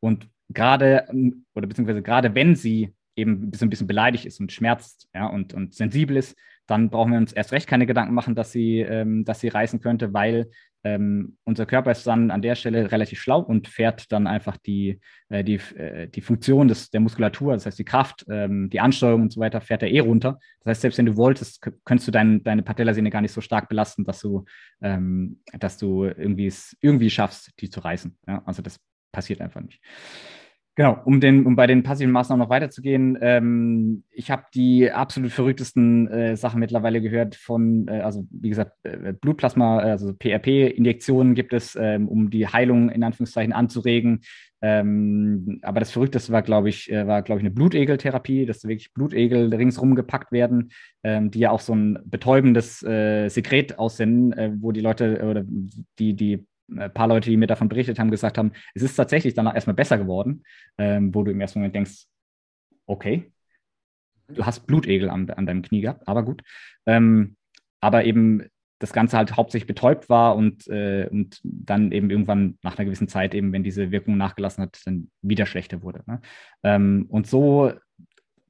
Und 0.01 0.29
gerade, 0.49 1.07
oder 1.55 1.67
beziehungsweise 1.67 2.03
gerade 2.03 2.35
wenn 2.35 2.57
sie 2.57 2.95
eben 3.17 3.51
bisschen, 3.51 3.67
ein 3.67 3.71
bisschen 3.71 3.87
beleidigt 3.87 4.25
ist 4.25 4.41
und 4.41 4.53
schmerzt 4.53 5.09
ja, 5.15 5.27
und, 5.27 5.55
und 5.55 5.75
sensibel 5.75 6.17
ist, 6.17 6.37
dann 6.67 6.91
brauchen 6.91 7.13
wir 7.13 7.19
uns 7.19 7.33
erst 7.33 7.53
recht 7.53 7.69
keine 7.69 7.87
Gedanken 7.87 8.15
machen, 8.15 8.35
dass 8.35 8.53
sie, 8.53 8.81
ähm, 8.81 9.25
dass 9.25 9.41
sie 9.41 9.49
reißen 9.49 9.81
könnte, 9.81 10.13
weil 10.13 10.51
ähm, 10.85 11.37
unser 11.45 11.67
Körper 11.67 11.93
ist 11.93 12.07
dann 12.07 12.31
an 12.31 12.43
der 12.43 12.55
Stelle 12.55 12.91
relativ 12.91 13.21
schlau 13.21 13.41
und 13.41 13.69
fährt 13.69 14.11
dann 14.11 14.27
einfach 14.27 14.57
die, 14.57 15.01
äh, 15.29 15.45
die, 15.45 15.57
äh, 15.77 16.09
die 16.09 16.21
Funktion 16.21 16.69
des, 16.69 16.91
der 16.91 17.01
Muskulatur, 17.01 17.53
das 17.53 17.67
heißt 17.67 17.79
die 17.79 17.85
Kraft, 17.85 18.25
ähm, 18.29 18.69
die 18.71 18.81
Ansteuerung 18.81 19.23
und 19.23 19.33
so 19.33 19.41
weiter, 19.41 19.61
fährt 19.61 19.83
er 19.83 19.91
eh 19.91 20.01
runter. 20.01 20.39
Das 20.61 20.71
heißt, 20.71 20.81
selbst 20.83 20.99
wenn 20.99 21.07
du 21.07 21.17
wolltest, 21.17 21.63
könntest 21.85 22.09
du 22.09 22.13
dein, 22.13 22.43
deine 22.43 22.63
Patellasehne 22.63 23.11
gar 23.11 23.21
nicht 23.21 23.33
so 23.33 23.41
stark 23.41 23.69
belasten, 23.69 24.05
dass 24.05 24.21
du, 24.21 24.45
ähm, 24.81 25.41
dass 25.59 25.79
du 25.79 26.05
irgendwie, 26.05 26.53
irgendwie 26.81 27.11
schaffst, 27.11 27.53
die 27.61 27.71
zu 27.71 27.81
reißen. 27.81 28.17
Ja? 28.27 28.43
Also 28.45 28.63
das 28.63 28.81
passiert 29.13 29.41
einfach 29.41 29.61
nicht. 29.61 29.81
Genau, 30.75 30.99
um, 31.05 31.21
den, 31.21 31.45
um 31.45 31.55
bei 31.55 31.67
den 31.67 31.83
passiven 31.83 32.13
Maßnahmen 32.13 32.43
noch 32.43 32.49
weiterzugehen, 32.49 33.19
ähm, 33.21 34.05
ich 34.11 34.31
habe 34.31 34.45
die 34.55 34.91
absolut 34.91 35.31
verrücktesten 35.31 36.09
äh, 36.09 36.35
Sachen 36.35 36.61
mittlerweile 36.61 37.03
gehört 37.03 37.35
von, 37.35 37.89
äh, 37.89 38.01
also 38.01 38.27
wie 38.31 38.49
gesagt, 38.49 38.73
äh, 38.85 39.13
Blutplasma, 39.13 39.81
also 39.81 40.15
PRP-Injektionen 40.15 41.35
gibt 41.35 41.53
es, 41.53 41.77
ähm, 41.79 42.09
um 42.09 42.31
die 42.31 42.49
Heilung 42.49 42.89
in 42.89 43.05
Anführungszeichen 43.05 43.53
anzuregen. 43.53 44.23
Ähm, 44.63 45.59
aber 45.61 45.81
das 45.81 45.91
Verrückteste 45.91 46.33
war, 46.33 46.41
glaube 46.41 46.71
ich, 46.71 46.91
äh, 46.91 47.07
war, 47.07 47.21
glaube 47.21 47.41
ich, 47.41 47.45
eine 47.45 47.55
Blutegeltherapie, 47.55 48.47
dass 48.47 48.65
wirklich 48.65 48.95
Blutegel 48.95 49.55
ringsrum 49.55 49.95
gepackt 49.95 50.33
werden, 50.33 50.71
ähm, 51.03 51.31
die 51.31 51.41
ja 51.41 51.51
auch 51.51 51.61
so 51.61 51.75
ein 51.75 51.99
betäubendes 52.07 52.83
äh, 52.83 53.29
Sekret 53.29 53.79
aussenden, 53.79 54.33
äh, 54.33 54.53
wo 54.59 54.73
die 54.73 54.81
Leute 54.81 55.23
oder 55.29 55.45
die, 55.99 56.15
die 56.15 56.47
ein 56.73 56.79
äh, 56.79 56.91
paar 56.91 57.09
Leute, 57.09 57.31
die 57.31 57.37
mir 57.37 57.47
davon 57.47 57.69
berichtet 57.69 57.99
haben, 57.99 58.11
gesagt 58.11 58.39
haben, 58.39 58.53
es 58.75 58.83
ist 58.83 58.97
tatsächlich 58.97 59.35
danach 59.35 59.55
erstmal 59.55 59.77
besser 59.77 59.99
geworden, 59.99 60.43
ähm, 60.79 61.15
wo 61.15 61.23
du 61.23 61.31
im 61.31 61.41
ersten 61.41 61.59
Moment 61.59 61.75
denkst, 61.75 62.07
okay, 62.87 63.33
du 64.29 64.45
hast 64.45 64.67
Blutegel 64.67 65.11
an, 65.11 65.29
an 65.31 65.47
deinem 65.47 65.63
Knie 65.63 65.83
gehabt, 65.83 66.07
aber 66.07 66.25
gut. 66.25 66.43
Ähm, 66.87 67.37
aber 67.81 68.05
eben 68.05 68.45
das 68.79 68.93
Ganze 68.93 69.17
halt 69.17 69.37
hauptsächlich 69.37 69.69
betäubt 69.69 70.09
war 70.09 70.35
und, 70.35 70.67
äh, 70.67 71.09
und 71.09 71.41
dann 71.45 71.93
eben 71.93 72.11
irgendwann 72.11 72.59
nach 72.63 72.77
einer 72.77 72.85
gewissen 72.87 73.07
Zeit, 73.07 73.35
eben 73.35 73.53
wenn 73.53 73.63
diese 73.63 73.93
Wirkung 73.93 74.17
nachgelassen 74.17 74.63
hat, 74.63 74.81
dann 74.85 75.09
wieder 75.21 75.47
schlechter 75.47 75.83
wurde. 75.83 76.03
Ne? 76.07 76.21
Ähm, 76.65 77.07
und 77.09 77.29
so, 77.29 77.73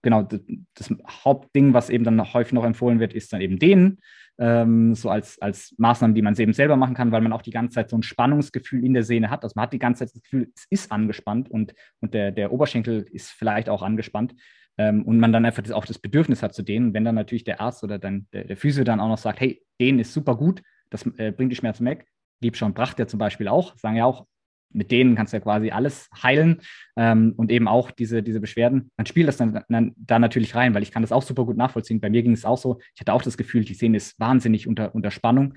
genau, 0.01 0.23
das, 0.23 0.41
das, 0.75 0.95
Hauptding, 1.25 1.75
was 1.75 1.91
eben 1.91 2.05
dann 2.05 2.33
häufig 2.33 2.55
noch 2.55 2.65
empfohlen 2.65 2.99
wird, 2.99 3.13
ist 3.13 3.33
dann 3.33 3.43
eben 3.43 3.59
denen 3.59 4.01
ähm, 4.39 4.95
so 4.95 5.11
als, 5.11 5.41
als 5.41 5.75
Maßnahmen, 5.79 6.15
die 6.15 6.23
man 6.23 6.35
eben 6.37 6.53
selber 6.53 6.77
machen 6.77 6.95
kann, 6.95 7.13
weil 7.13 7.21
man 7.21 7.33
auch 7.33 7.43
die 7.43 7.51
ganze 7.51 7.75
Zeit 7.75 7.91
so 7.91 7.97
ein 7.97 8.03
Spannungsgefühl 8.03 8.85
in 8.85 8.95
der 8.95 9.03
Sehne 9.03 9.31
hat. 9.31 9.45
Also 9.45 9.55
man 9.57 9.65
hat 9.65 9.73
die 9.73 9.79
ganze 9.79 10.01
Zeit 10.01 10.15
das 10.15 10.23
Gefühl, 10.23 10.51
es 10.55 10.67
ist 10.71 10.93
angespannt 10.93 11.51
und, 11.51 11.75
und 12.01 12.15
der, 12.15 12.33
der 12.33 12.53
Oberschenkel 12.53 13.07
ist 13.13 13.31
vielleicht 13.31 13.69
auch 13.69 13.83
angespannt. 13.83 14.35
Ähm, 14.79 15.03
und 15.03 15.19
man 15.21 15.33
dann 15.33 15.45
einfach 15.45 15.63
das, 15.63 15.73
auch 15.73 15.85
das 15.85 15.99
Bedürfnis 15.99 16.43
hat 16.43 16.55
zu 16.55 16.63
dehnen. 16.63 16.95
Wenn 16.95 17.05
dann 17.05 17.15
natürlich 17.15 17.45
der 17.45 17.61
Arzt 17.61 17.85
oder 17.85 17.99
dann 17.99 18.27
der, 18.33 18.45
der 18.45 18.57
Physio 18.57 18.85
dann 18.85 19.01
auch 19.01 19.09
noch 19.09 19.19
sagt, 19.19 19.41
hey, 19.41 19.63
dehnen 19.79 19.99
ist 19.99 20.15
super 20.15 20.35
gut, 20.35 20.63
das 20.89 21.07
äh, 21.19 21.31
bringt 21.31 21.53
die 21.53 21.57
Schmerzen 21.57 21.85
weg. 21.85 22.07
Liebscher 22.41 22.71
Bracht 22.71 22.99
ja 22.99 23.07
zum 23.07 23.19
Beispiel 23.19 23.49
auch, 23.49 23.77
sagen 23.77 23.97
ja 23.97 24.07
auch, 24.07 24.27
mit 24.75 24.91
denen 24.91 25.15
kannst 25.15 25.33
du 25.33 25.37
ja 25.37 25.43
quasi 25.43 25.71
alles 25.71 26.09
heilen 26.23 26.61
ähm, 26.97 27.35
und 27.37 27.51
eben 27.51 27.69
auch 27.69 27.91
diese, 27.91 28.23
diese 28.23 28.41
Beschwerden. 28.41 28.91
Man 28.97 29.07
spielt 29.07 29.29
das 29.29 29.37
dann, 29.37 29.63
dann 29.69 29.93
da 29.97 30.19
natürlich 30.19 30.55
rein, 30.55 30.75
weil 30.75 30.83
ich 30.83 30.93
kann 30.93 31.03
das 31.03 31.13
auch 31.13 31.23
super 31.23 31.45
gut 31.45 31.57
nachvollziehen. 31.57 32.01
Bei 32.01 32.11
mir 32.11 32.23
ging 32.23 32.33
es 32.33 32.45
auch 32.45 32.59
so. 32.59 32.79
Ich 32.95 33.01
hatte 33.01 33.13
auch 33.13 33.23
das 33.23 33.37
Gefühl, 33.37 33.65
die 33.65 33.75
Szene 33.75 33.97
ist 33.97 34.19
wahnsinnig 34.19 34.67
unter, 34.67 34.95
unter 34.95 35.11
Spannung, 35.11 35.55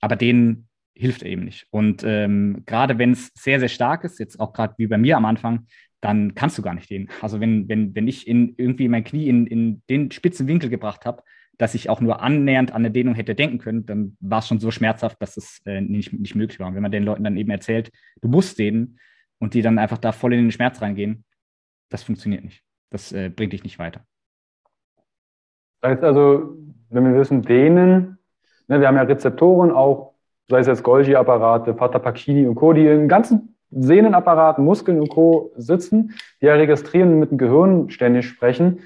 aber 0.00 0.16
denen 0.16 0.68
hilft 0.94 1.22
eben 1.22 1.44
nicht. 1.44 1.66
Und 1.70 2.02
ähm, 2.04 2.62
gerade 2.66 2.98
wenn 2.98 3.12
es 3.12 3.32
sehr, 3.34 3.58
sehr 3.58 3.68
stark 3.68 4.04
ist, 4.04 4.18
jetzt 4.18 4.38
auch 4.38 4.52
gerade 4.52 4.74
wie 4.78 4.86
bei 4.86 4.98
mir 4.98 5.16
am 5.16 5.24
Anfang, 5.24 5.66
dann 6.00 6.34
kannst 6.34 6.58
du 6.58 6.62
gar 6.62 6.74
nicht 6.74 6.90
den. 6.90 7.08
Also 7.22 7.40
wenn, 7.40 7.68
wenn, 7.68 7.94
wenn 7.94 8.06
ich 8.06 8.28
in, 8.28 8.54
irgendwie 8.58 8.88
mein 8.88 9.04
Knie 9.04 9.28
in, 9.28 9.46
in 9.46 9.82
den 9.88 10.10
spitzen 10.10 10.46
Winkel 10.46 10.68
gebracht 10.70 11.06
habe, 11.06 11.22
dass 11.58 11.74
ich 11.74 11.88
auch 11.88 12.00
nur 12.00 12.20
annähernd 12.20 12.72
an 12.72 12.82
eine 12.82 12.90
Dehnung 12.90 13.14
hätte 13.14 13.34
denken 13.34 13.58
können, 13.58 13.86
dann 13.86 14.16
war 14.20 14.40
es 14.40 14.48
schon 14.48 14.58
so 14.58 14.70
schmerzhaft, 14.70 15.20
dass 15.20 15.36
es 15.36 15.60
äh, 15.66 15.80
nicht, 15.80 16.12
nicht 16.12 16.34
möglich 16.34 16.58
war. 16.60 16.68
Und 16.68 16.74
wenn 16.74 16.82
man 16.82 16.92
den 16.92 17.04
Leuten 17.04 17.24
dann 17.24 17.36
eben 17.36 17.50
erzählt, 17.50 17.90
du 18.20 18.28
musst 18.28 18.58
dehnen 18.58 18.98
und 19.38 19.54
die 19.54 19.62
dann 19.62 19.78
einfach 19.78 19.98
da 19.98 20.12
voll 20.12 20.34
in 20.34 20.42
den 20.42 20.52
Schmerz 20.52 20.82
reingehen, 20.82 21.24
das 21.90 22.02
funktioniert 22.02 22.44
nicht. 22.44 22.62
Das 22.90 23.12
äh, 23.12 23.28
bringt 23.28 23.52
dich 23.52 23.64
nicht 23.64 23.78
weiter. 23.78 24.04
Das 25.80 25.92
heißt 25.92 26.04
also, 26.04 26.56
wenn 26.90 27.04
wir 27.04 27.18
wissen, 27.18 27.42
dehnen, 27.42 28.18
ne, 28.68 28.80
wir 28.80 28.88
haben 28.88 28.96
ja 28.96 29.02
Rezeptoren 29.02 29.70
auch, 29.70 30.14
sei 30.48 30.60
es 30.60 30.66
jetzt 30.66 30.82
Golgi-Apparate, 30.82 31.74
Fata 31.74 31.98
Pacini 31.98 32.46
und 32.46 32.54
Co., 32.54 32.72
die 32.72 32.86
im 32.86 33.08
ganzen 33.08 33.56
Sehnenapparat, 33.70 34.58
Muskeln 34.58 35.00
und 35.00 35.08
Co. 35.08 35.52
sitzen, 35.56 36.14
die 36.40 36.46
ja 36.46 36.54
registrieren 36.54 37.12
und 37.12 37.18
mit 37.20 37.30
dem 37.30 37.38
Gehirn 37.38 37.90
ständig 37.90 38.26
sprechen 38.26 38.80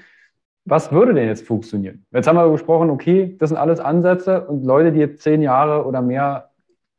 was 0.69 0.91
würde 0.91 1.13
denn 1.13 1.27
jetzt 1.27 1.45
funktionieren? 1.45 2.05
Jetzt 2.11 2.27
haben 2.27 2.35
wir 2.35 2.49
gesprochen, 2.51 2.89
okay, 2.89 3.35
das 3.39 3.49
sind 3.49 3.57
alles 3.57 3.79
Ansätze 3.79 4.45
und 4.47 4.63
Leute, 4.63 4.91
die 4.91 4.99
jetzt 4.99 5.21
zehn 5.21 5.41
Jahre 5.41 5.85
oder 5.85 6.01
mehr 6.01 6.51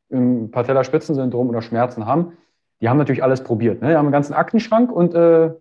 im 0.09 0.51
Patellaspitzensyndrom 0.51 1.49
oder 1.49 1.61
Schmerzen 1.61 2.05
haben, 2.05 2.33
die 2.81 2.89
haben 2.89 2.97
natürlich 2.97 3.23
alles 3.23 3.43
probiert. 3.43 3.81
Ne? 3.81 3.89
Die 3.89 3.95
haben 3.95 4.05
einen 4.05 4.11
ganzen 4.11 4.33
Aktenschrank 4.33 4.91
und 4.91 5.13
äh, 5.13 5.51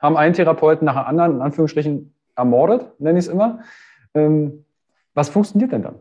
haben 0.00 0.16
einen 0.16 0.34
Therapeuten 0.34 0.86
nach 0.86 0.94
dem 0.94 1.06
anderen, 1.06 1.36
in 1.36 1.42
Anführungsstrichen, 1.42 2.14
ermordet, 2.36 2.98
nenne 2.98 3.18
ich 3.18 3.26
es 3.26 3.30
immer. 3.30 3.60
Ähm, 4.14 4.64
was 5.12 5.28
funktioniert 5.28 5.72
denn 5.72 5.82
dann? 5.82 5.96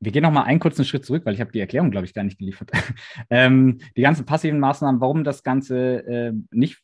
Wir 0.00 0.12
gehen 0.12 0.22
noch 0.22 0.32
mal 0.32 0.44
einen 0.44 0.60
kurzen 0.60 0.84
Schritt 0.84 1.04
zurück, 1.04 1.26
weil 1.26 1.34
ich 1.34 1.40
habe 1.40 1.52
die 1.52 1.60
Erklärung, 1.60 1.90
glaube 1.90 2.06
ich, 2.06 2.14
gar 2.14 2.24
nicht 2.24 2.38
geliefert. 2.38 2.70
ähm, 3.30 3.78
die 3.96 4.02
ganzen 4.02 4.24
passiven 4.24 4.58
Maßnahmen, 4.58 5.00
warum 5.00 5.22
das 5.22 5.42
Ganze 5.42 6.06
äh, 6.06 6.32
nicht 6.50 6.82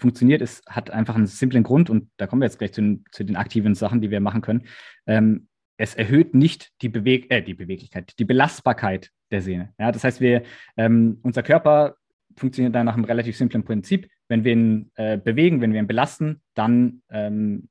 funktioniert, 0.00 0.42
ist, 0.42 0.66
hat 0.66 0.90
einfach 0.90 1.14
einen 1.14 1.26
simplen 1.26 1.62
Grund 1.62 1.90
und 1.90 2.10
da 2.16 2.26
kommen 2.26 2.42
wir 2.42 2.46
jetzt 2.46 2.58
gleich 2.58 2.72
zu 2.72 2.80
den, 2.80 3.04
zu 3.12 3.24
den 3.24 3.36
aktiven 3.36 3.74
Sachen, 3.74 4.00
die 4.00 4.10
wir 4.10 4.20
machen 4.20 4.42
können. 4.42 4.64
Ähm, 5.06 5.48
es 5.76 5.94
erhöht 5.94 6.34
nicht 6.34 6.72
die, 6.82 6.88
Beweg 6.88 7.30
äh, 7.30 7.42
die 7.42 7.54
Beweglichkeit, 7.54 8.18
die 8.18 8.24
Belastbarkeit 8.24 9.10
der 9.30 9.42
Sehne. 9.42 9.72
Ja, 9.78 9.92
das 9.92 10.04
heißt, 10.04 10.20
wir, 10.20 10.42
ähm, 10.76 11.18
unser 11.22 11.42
Körper 11.42 11.96
funktioniert 12.36 12.74
dann 12.74 12.86
nach 12.86 12.94
einem 12.94 13.04
relativ 13.04 13.36
simplen 13.36 13.64
Prinzip. 13.64 14.08
Wenn 14.28 14.44
wir 14.44 14.52
ihn 14.52 14.90
äh, 14.96 15.16
bewegen, 15.16 15.60
wenn 15.60 15.72
wir 15.72 15.80
ihn 15.80 15.86
belasten, 15.86 16.42
dann 16.54 17.02
ähm, 17.10 17.68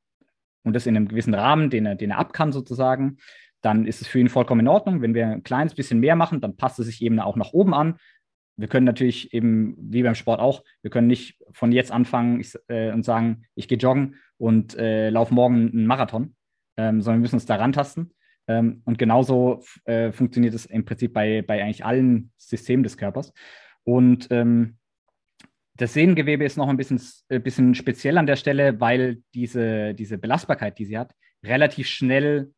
und 0.64 0.74
das 0.74 0.86
in 0.86 0.96
einem 0.96 1.08
gewissen 1.08 1.34
Rahmen, 1.34 1.70
den 1.70 1.86
er, 1.86 1.96
den 1.96 2.12
er 2.12 2.18
ab 2.18 2.34
kann 2.34 2.52
sozusagen, 2.52 3.18
dann 3.62 3.86
ist 3.86 4.02
es 4.02 4.08
für 4.08 4.20
ihn 4.20 4.30
vollkommen 4.30 4.62
in 4.62 4.68
Ordnung. 4.68 5.02
Wenn 5.02 5.14
wir 5.14 5.28
ein 5.28 5.44
kleines 5.44 5.74
bisschen 5.74 6.00
mehr 6.00 6.16
machen, 6.16 6.42
dann 6.42 6.58
passt 6.58 6.80
es 6.80 6.88
sich 6.88 7.02
eben 7.02 7.20
auch 7.20 7.36
nach 7.36 7.54
oben 7.54 7.74
an 7.74 7.98
wir 8.60 8.68
können 8.68 8.86
natürlich 8.86 9.34
eben, 9.34 9.76
wie 9.80 10.03
beim 10.03 10.16
Sport 10.16 10.39
auch, 10.39 10.64
wir 10.82 10.91
können 10.91 11.07
nicht 11.07 11.39
von 11.51 11.72
jetzt 11.72 11.91
anfangen 11.91 12.39
ich, 12.39 12.53
äh, 12.68 12.91
und 12.91 13.03
sagen, 13.03 13.43
ich 13.55 13.68
gehe 13.68 13.78
joggen 13.78 14.16
und 14.38 14.78
äh, 14.78 15.10
laufe 15.10 15.34
morgen 15.34 15.70
einen 15.72 15.86
Marathon. 15.86 16.36
ähm, 16.78 17.01
sondern 17.01 17.20
wir 17.20 17.24
müssen 17.24 17.36
uns 17.36 17.45
daran 17.45 17.74
tasten. 17.74 18.12
Ähm, 18.47 18.82
und 18.86 18.97
genauso 18.97 19.64
äh, 19.86 20.12
funktioniert 20.12 20.53
es 20.53 20.66
im 20.66 20.86
Prinzip 20.86 21.14
bei, 21.14 21.41
bei 21.41 21.62
eigentlich 21.62 21.86
allen 21.86 22.32
Systemen 22.38 22.84
des 22.84 22.97
Körpers. 22.97 23.34
Und 23.84 24.28
ähm, 24.32 24.78
das 25.76 25.93
Sehnengewebe 25.93 26.45
ist 26.45 26.57
noch 26.57 26.70
ein 26.70 26.78
bisschen, 26.78 27.01
äh, 27.30 27.39
bisschen 27.39 27.76
speziell 27.76 28.18
an 28.18 28.28
der 28.28 28.38
Stelle, 28.38 28.80
weil 28.80 29.22
diese, 29.34 29.93
diese 29.93 30.18
Belastbarkeit, 30.18 30.80
die 30.80 30.86
sie 30.86 30.97
hat, 30.97 31.14
relativ 31.43 31.88
schnell 31.88 32.53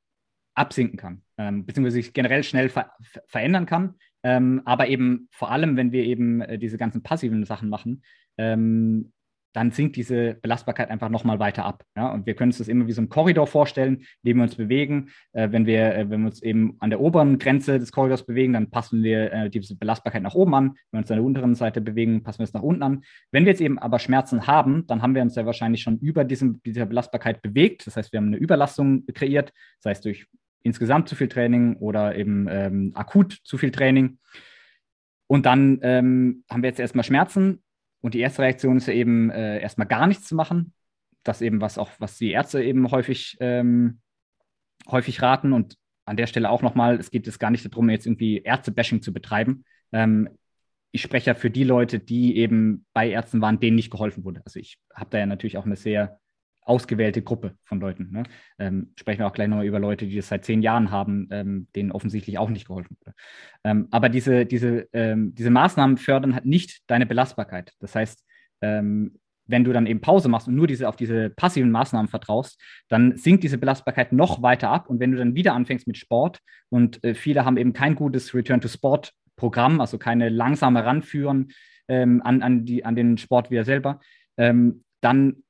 absinken 0.53 0.97
kann, 0.97 1.23
ähm, 1.37 1.65
beziehungsweise 1.65 1.95
sich 1.95 2.13
generell 2.13 2.43
schnell 2.43 2.69
ver 2.69 2.91
verändern 3.27 3.65
kann. 3.65 3.95
Ähm, 4.23 4.61
aber 4.65 4.87
eben 4.87 5.27
vor 5.31 5.51
allem, 5.51 5.77
wenn 5.77 5.91
wir 5.91 6.03
eben 6.03 6.41
äh, 6.41 6.57
diese 6.57 6.77
ganzen 6.77 7.03
passiven 7.03 7.45
Sachen 7.45 7.69
machen, 7.69 8.03
ähm, 8.37 9.11
dann 9.53 9.71
sinkt 9.71 9.95
diese 9.95 10.35
Belastbarkeit 10.35 10.89
einfach 10.89 11.09
nochmal 11.09 11.39
weiter 11.39 11.65
ab. 11.65 11.83
Ja? 11.95 12.11
Und 12.11 12.25
wir 12.25 12.35
können 12.35 12.49
uns 12.49 12.59
das 12.59 12.67
immer 12.67 12.87
wie 12.87 12.91
so 12.93 13.01
ein 13.01 13.09
Korridor 13.09 13.47
vorstellen, 13.47 13.97
in 13.97 14.29
dem 14.29 14.37
wir 14.37 14.43
uns 14.43 14.55
bewegen. 14.55 15.09
Äh, 15.33 15.51
wenn, 15.51 15.65
wir, 15.65 15.95
äh, 15.95 16.09
wenn 16.09 16.21
wir 16.21 16.27
uns 16.27 16.41
eben 16.41 16.77
an 16.79 16.89
der 16.89 17.01
oberen 17.01 17.37
Grenze 17.37 17.79
des 17.79 17.91
Korridors 17.91 18.25
bewegen, 18.25 18.53
dann 18.53 18.69
passen 18.69 19.03
wir 19.03 19.31
äh, 19.31 19.49
diese 19.49 19.75
Belastbarkeit 19.75 20.23
nach 20.23 20.35
oben 20.35 20.55
an. 20.55 20.69
Wenn 20.91 20.99
wir 20.99 20.99
uns 20.99 21.11
an 21.11 21.17
der 21.17 21.25
unteren 21.25 21.55
Seite 21.55 21.81
bewegen, 21.81 22.23
passen 22.23 22.39
wir 22.39 22.45
es 22.45 22.53
nach 22.53 22.63
unten 22.63 22.83
an. 22.83 23.03
Wenn 23.31 23.45
wir 23.45 23.51
jetzt 23.51 23.61
eben 23.61 23.79
aber 23.79 23.99
Schmerzen 23.99 24.47
haben, 24.47 24.87
dann 24.87 25.01
haben 25.01 25.15
wir 25.15 25.21
uns 25.21 25.35
ja 25.35 25.45
wahrscheinlich 25.45 25.81
schon 25.81 25.99
über 25.99 26.23
diesem, 26.23 26.61
dieser 26.63 26.85
Belastbarkeit 26.85 27.41
bewegt. 27.41 27.85
Das 27.87 27.97
heißt, 27.97 28.11
wir 28.13 28.19
haben 28.19 28.27
eine 28.27 28.37
Überlastung 28.37 29.05
kreiert, 29.13 29.51
sei 29.79 29.91
es 29.91 30.01
durch 30.01 30.27
insgesamt 30.63 31.09
zu 31.09 31.15
viel 31.15 31.27
Training 31.27 31.77
oder 31.77 32.15
eben 32.15 32.47
ähm, 32.49 32.91
akut 32.95 33.39
zu 33.43 33.57
viel 33.57 33.71
Training. 33.71 34.19
Und 35.27 35.45
dann 35.45 35.79
ähm, 35.81 36.43
haben 36.49 36.61
wir 36.61 36.69
jetzt 36.69 36.79
erstmal 36.79 37.05
Schmerzen 37.05 37.63
und 38.01 38.13
die 38.13 38.19
erste 38.19 38.41
Reaktion 38.41 38.77
ist 38.77 38.87
ja 38.87 38.93
eben 38.93 39.29
äh, 39.29 39.59
erstmal 39.59 39.87
gar 39.87 40.07
nichts 40.07 40.27
zu 40.27 40.35
machen. 40.35 40.73
Das 41.23 41.41
eben, 41.41 41.61
was 41.61 41.77
auch, 41.77 41.91
was 41.99 42.17
die 42.17 42.31
Ärzte 42.31 42.63
eben 42.63 42.89
häufig, 42.91 43.37
ähm, 43.39 44.01
häufig 44.89 45.21
raten. 45.21 45.53
Und 45.53 45.77
an 46.05 46.17
der 46.17 46.27
Stelle 46.27 46.49
auch 46.49 46.63
nochmal, 46.63 46.99
es 46.99 47.11
geht 47.11 47.27
jetzt 47.27 47.39
gar 47.39 47.51
nicht 47.51 47.63
darum, 47.63 47.89
jetzt 47.89 48.07
irgendwie 48.07 48.39
Ärzte-Bashing 48.39 49.01
zu 49.01 49.13
betreiben. 49.13 49.63
Ähm, 49.91 50.29
ich 50.91 51.01
spreche 51.01 51.27
ja 51.27 51.35
für 51.35 51.51
die 51.51 51.63
Leute, 51.63 51.99
die 51.99 52.37
eben 52.37 52.85
bei 52.93 53.09
Ärzten 53.09 53.39
waren, 53.39 53.59
denen 53.59 53.75
nicht 53.75 53.91
geholfen 53.91 54.25
wurde. 54.25 54.41
Also 54.45 54.59
ich 54.59 54.79
habe 54.93 55.11
da 55.11 55.19
ja 55.19 55.25
natürlich 55.25 55.57
auch 55.57 55.65
eine 55.65 55.77
sehr 55.77 56.19
ausgewählte 56.63 57.21
Gruppe 57.21 57.55
von 57.63 57.79
Leuten. 57.79 58.09
Ne? 58.11 58.23
Ähm, 58.59 58.93
sprechen 58.95 59.19
wir 59.19 59.27
auch 59.27 59.33
gleich 59.33 59.47
nochmal 59.47 59.65
über 59.65 59.79
Leute, 59.79 60.05
die 60.05 60.15
das 60.15 60.27
seit 60.27 60.45
zehn 60.45 60.61
Jahren 60.61 60.91
haben, 60.91 61.27
ähm, 61.31 61.67
denen 61.75 61.91
offensichtlich 61.91 62.37
auch 62.37 62.49
nicht 62.49 62.67
geholfen 62.67 62.97
wurde. 63.01 63.15
Ähm, 63.63 63.87
aber 63.91 64.09
diese, 64.09 64.45
diese, 64.45 64.87
ähm, 64.93 65.33
diese 65.33 65.49
Maßnahmen 65.49 65.97
fördern 65.97 66.35
halt 66.35 66.45
nicht 66.45 66.83
deine 66.87 67.05
Belastbarkeit. 67.05 67.73
Das 67.79 67.95
heißt, 67.95 68.23
ähm, 68.61 69.19
wenn 69.47 69.63
du 69.63 69.73
dann 69.73 69.87
eben 69.87 70.01
Pause 70.01 70.29
machst 70.29 70.47
und 70.47 70.55
nur 70.55 70.67
diese, 70.67 70.87
auf 70.87 70.95
diese 70.95 71.29
passiven 71.31 71.71
Maßnahmen 71.71 72.07
vertraust, 72.07 72.61
dann 72.89 73.17
sinkt 73.17 73.43
diese 73.43 73.57
Belastbarkeit 73.57 74.13
noch 74.13 74.41
weiter 74.41 74.69
ab. 74.69 74.87
Und 74.87 74.99
wenn 74.99 75.11
du 75.11 75.17
dann 75.17 75.35
wieder 75.35 75.53
anfängst 75.55 75.87
mit 75.87 75.97
Sport 75.97 76.39
und 76.69 77.03
äh, 77.03 77.15
viele 77.15 77.43
haben 77.43 77.57
eben 77.57 77.73
kein 77.73 77.95
gutes 77.95 78.35
Return-to-Sport-Programm, 78.35 79.81
also 79.81 79.97
keine 79.97 80.29
langsame 80.29 80.85
Ranführen 80.85 81.51
ähm, 81.87 82.21
an, 82.23 82.43
an, 82.43 82.65
die, 82.65 82.85
an 82.85 82.95
den 82.95 83.17
Sport 83.17 83.49
wieder 83.49 83.65
selber, 83.65 83.99
dann 84.37 85.43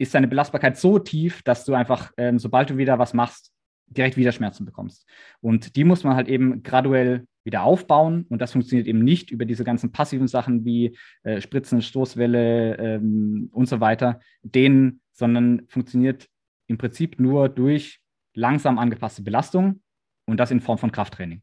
ist 0.00 0.14
deine 0.14 0.28
Belastbarkeit 0.28 0.78
so 0.78 0.98
tief, 0.98 1.42
dass 1.42 1.64
du 1.66 1.74
einfach, 1.74 2.10
ähm, 2.16 2.38
sobald 2.38 2.70
du 2.70 2.78
wieder 2.78 2.98
was 2.98 3.12
machst, 3.12 3.52
direkt 3.86 4.16
wieder 4.16 4.32
Schmerzen 4.32 4.64
bekommst. 4.64 5.06
Und 5.40 5.76
die 5.76 5.84
muss 5.84 6.04
man 6.04 6.14
halt 6.14 6.28
eben 6.28 6.62
graduell 6.62 7.26
wieder 7.44 7.64
aufbauen. 7.64 8.24
Und 8.30 8.40
das 8.40 8.52
funktioniert 8.52 8.86
eben 8.86 9.04
nicht 9.04 9.30
über 9.30 9.44
diese 9.44 9.64
ganzen 9.64 9.92
passiven 9.92 10.26
Sachen 10.26 10.64
wie 10.64 10.96
äh, 11.22 11.40
Spritzen, 11.42 11.82
Stoßwelle 11.82 12.76
ähm, 12.76 13.50
und 13.52 13.68
so 13.68 13.80
weiter, 13.80 14.20
denen, 14.42 15.02
sondern 15.12 15.62
funktioniert 15.68 16.28
im 16.66 16.78
Prinzip 16.78 17.20
nur 17.20 17.48
durch 17.50 18.00
langsam 18.34 18.78
angepasste 18.78 19.22
Belastung 19.22 19.82
und 20.24 20.38
das 20.38 20.50
in 20.50 20.60
Form 20.60 20.78
von 20.78 20.92
Krafttraining. 20.92 21.42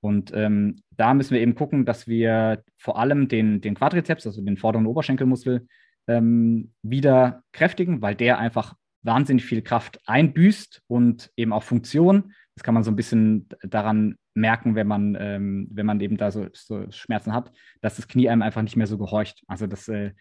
Und 0.00 0.32
ähm, 0.34 0.82
da 0.90 1.12
müssen 1.12 1.34
wir 1.34 1.40
eben 1.40 1.56
gucken, 1.56 1.84
dass 1.84 2.06
wir 2.06 2.62
vor 2.76 2.98
allem 2.98 3.28
den, 3.28 3.60
den 3.60 3.74
Quadrizeps, 3.74 4.26
also 4.26 4.40
den 4.40 4.56
vorderen 4.56 4.86
Oberschenkelmuskel, 4.86 5.66
ähm, 6.08 6.72
wieder 6.82 7.42
kräftigen, 7.52 8.02
weil 8.02 8.14
der 8.14 8.38
einfach 8.38 8.74
wahnsinnig 9.02 9.44
viel 9.44 9.62
Kraft 9.62 10.00
einbüßt 10.06 10.82
und 10.88 11.30
eben 11.36 11.52
auch 11.52 11.62
Funktion. 11.62 12.32
Das 12.54 12.64
kann 12.64 12.74
man 12.74 12.82
so 12.82 12.90
ein 12.90 12.96
bisschen 12.96 13.48
daran 13.62 14.16
merken, 14.34 14.74
wenn 14.74 14.86
man, 14.86 15.16
ähm, 15.18 15.68
wenn 15.70 15.86
man 15.86 16.00
eben 16.00 16.16
da 16.16 16.30
so, 16.30 16.46
so, 16.52 16.90
Schmerzen 16.90 17.32
hat, 17.32 17.52
dass 17.80 17.96
das 17.96 18.08
Knie 18.08 18.28
einem 18.28 18.42
einfach 18.42 18.62
nicht 18.62 18.76
mehr 18.76 18.86
so 18.86 18.98
gehorcht. 18.98 19.42
Also 19.46 19.66
das 19.66 19.88
äh, 19.88 20.12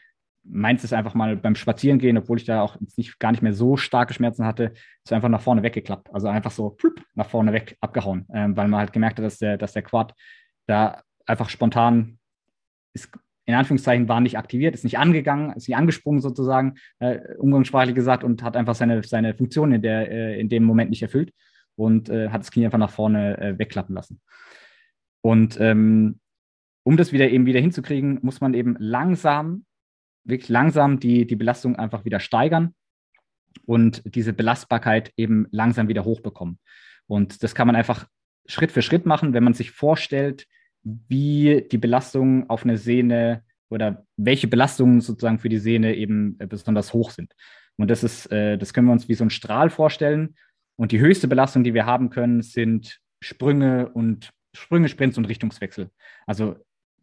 meins 0.43 0.83
ist 0.83 0.93
einfach 0.93 1.13
mal 1.13 1.35
beim 1.35 1.55
Spazierengehen, 1.55 2.17
obwohl 2.17 2.37
ich 2.37 2.45
da 2.45 2.61
auch 2.61 2.77
nicht, 2.97 3.19
gar 3.19 3.31
nicht 3.31 3.41
mehr 3.41 3.53
so 3.53 3.77
starke 3.77 4.13
Schmerzen 4.13 4.45
hatte, 4.45 4.73
ist 5.03 5.13
einfach 5.13 5.29
nach 5.29 5.41
vorne 5.41 5.63
weggeklappt. 5.63 6.13
Also 6.13 6.27
einfach 6.27 6.51
so 6.51 6.69
plupp, 6.69 7.03
nach 7.15 7.29
vorne 7.29 7.51
weg 7.51 7.77
abgehauen, 7.81 8.25
ähm, 8.33 8.55
weil 8.55 8.67
man 8.67 8.79
halt 8.79 8.93
gemerkt 8.93 9.17
hat, 9.17 9.25
dass 9.25 9.39
der, 9.39 9.57
dass 9.57 9.73
der 9.73 9.81
Quad 9.81 10.13
da 10.67 11.01
einfach 11.25 11.49
spontan 11.49 12.19
ist 12.93 13.11
in 13.45 13.53
Anführungszeichen 13.53 14.09
war 14.09 14.21
nicht 14.21 14.37
aktiviert, 14.37 14.73
ist 14.73 14.83
nicht 14.83 14.97
angegangen, 14.97 15.51
ist 15.55 15.67
nicht 15.67 15.77
angesprungen 15.77 16.21
sozusagen, 16.21 16.75
äh, 16.99 17.19
umgangssprachlich 17.37 17.95
gesagt, 17.95 18.23
und 18.23 18.43
hat 18.43 18.57
einfach 18.57 18.75
seine, 18.75 19.03
seine 19.03 19.35
Funktion 19.35 19.71
in, 19.71 19.81
der, 19.81 20.11
äh, 20.11 20.39
in 20.39 20.49
dem 20.49 20.63
Moment 20.63 20.89
nicht 20.89 21.03
erfüllt 21.03 21.31
und 21.75 22.09
äh, 22.09 22.29
hat 22.29 22.41
das 22.41 22.51
Knie 22.51 22.65
einfach 22.65 22.79
nach 22.79 22.91
vorne 22.91 23.37
äh, 23.37 23.59
wegklappen 23.59 23.93
lassen. 23.93 24.21
Und 25.21 25.59
ähm, 25.59 26.19
um 26.83 26.97
das 26.97 27.11
wieder 27.11 27.29
eben 27.29 27.45
wieder 27.45 27.59
hinzukriegen, 27.59 28.19
muss 28.21 28.41
man 28.41 28.53
eben 28.53 28.75
langsam, 28.79 29.65
wirklich 30.23 30.49
langsam 30.49 30.99
die, 30.99 31.25
die 31.25 31.35
Belastung 31.35 31.75
einfach 31.75 32.05
wieder 32.05 32.19
steigern 32.19 32.73
und 33.65 34.03
diese 34.15 34.33
Belastbarkeit 34.33 35.11
eben 35.17 35.47
langsam 35.51 35.87
wieder 35.87 36.03
hochbekommen. 36.03 36.59
Und 37.07 37.43
das 37.43 37.55
kann 37.55 37.67
man 37.67 37.75
einfach 37.75 38.07
Schritt 38.47 38.71
für 38.71 38.81
Schritt 38.81 39.05
machen, 39.05 39.33
wenn 39.33 39.43
man 39.43 39.53
sich 39.53 39.71
vorstellt, 39.71 40.47
wie 40.85 41.67
die 41.69 41.77
Belastungen 41.77 42.49
auf 42.49 42.63
eine 42.63 42.77
Sehne 42.77 43.43
oder 43.69 44.05
welche 44.15 44.47
Belastungen 44.47 45.01
sozusagen 45.01 45.39
für 45.39 45.49
die 45.49 45.57
Sehne 45.57 45.95
eben 45.95 46.37
äh, 46.39 46.47
besonders 46.47 46.93
hoch 46.93 47.09
sind. 47.09 47.33
Und 47.77 47.89
das 47.89 48.03
ist, 48.03 48.31
äh, 48.31 48.57
das 48.57 48.73
können 48.73 48.87
wir 48.87 48.93
uns 48.93 49.09
wie 49.09 49.15
so 49.15 49.25
ein 49.25 49.31
Strahl 49.31 49.69
vorstellen. 49.69 50.35
Und 50.77 50.91
die 50.91 50.99
höchste 50.99 51.27
Belastung, 51.27 51.63
die 51.63 51.73
wir 51.73 51.85
haben 51.85 52.09
können, 52.09 52.41
sind 52.41 52.99
Sprünge 53.19 53.89
und 53.89 54.31
Sprünge, 54.53 54.87
Sprints 54.87 55.17
und 55.17 55.25
Richtungswechsel. 55.25 55.89
Also 56.27 56.55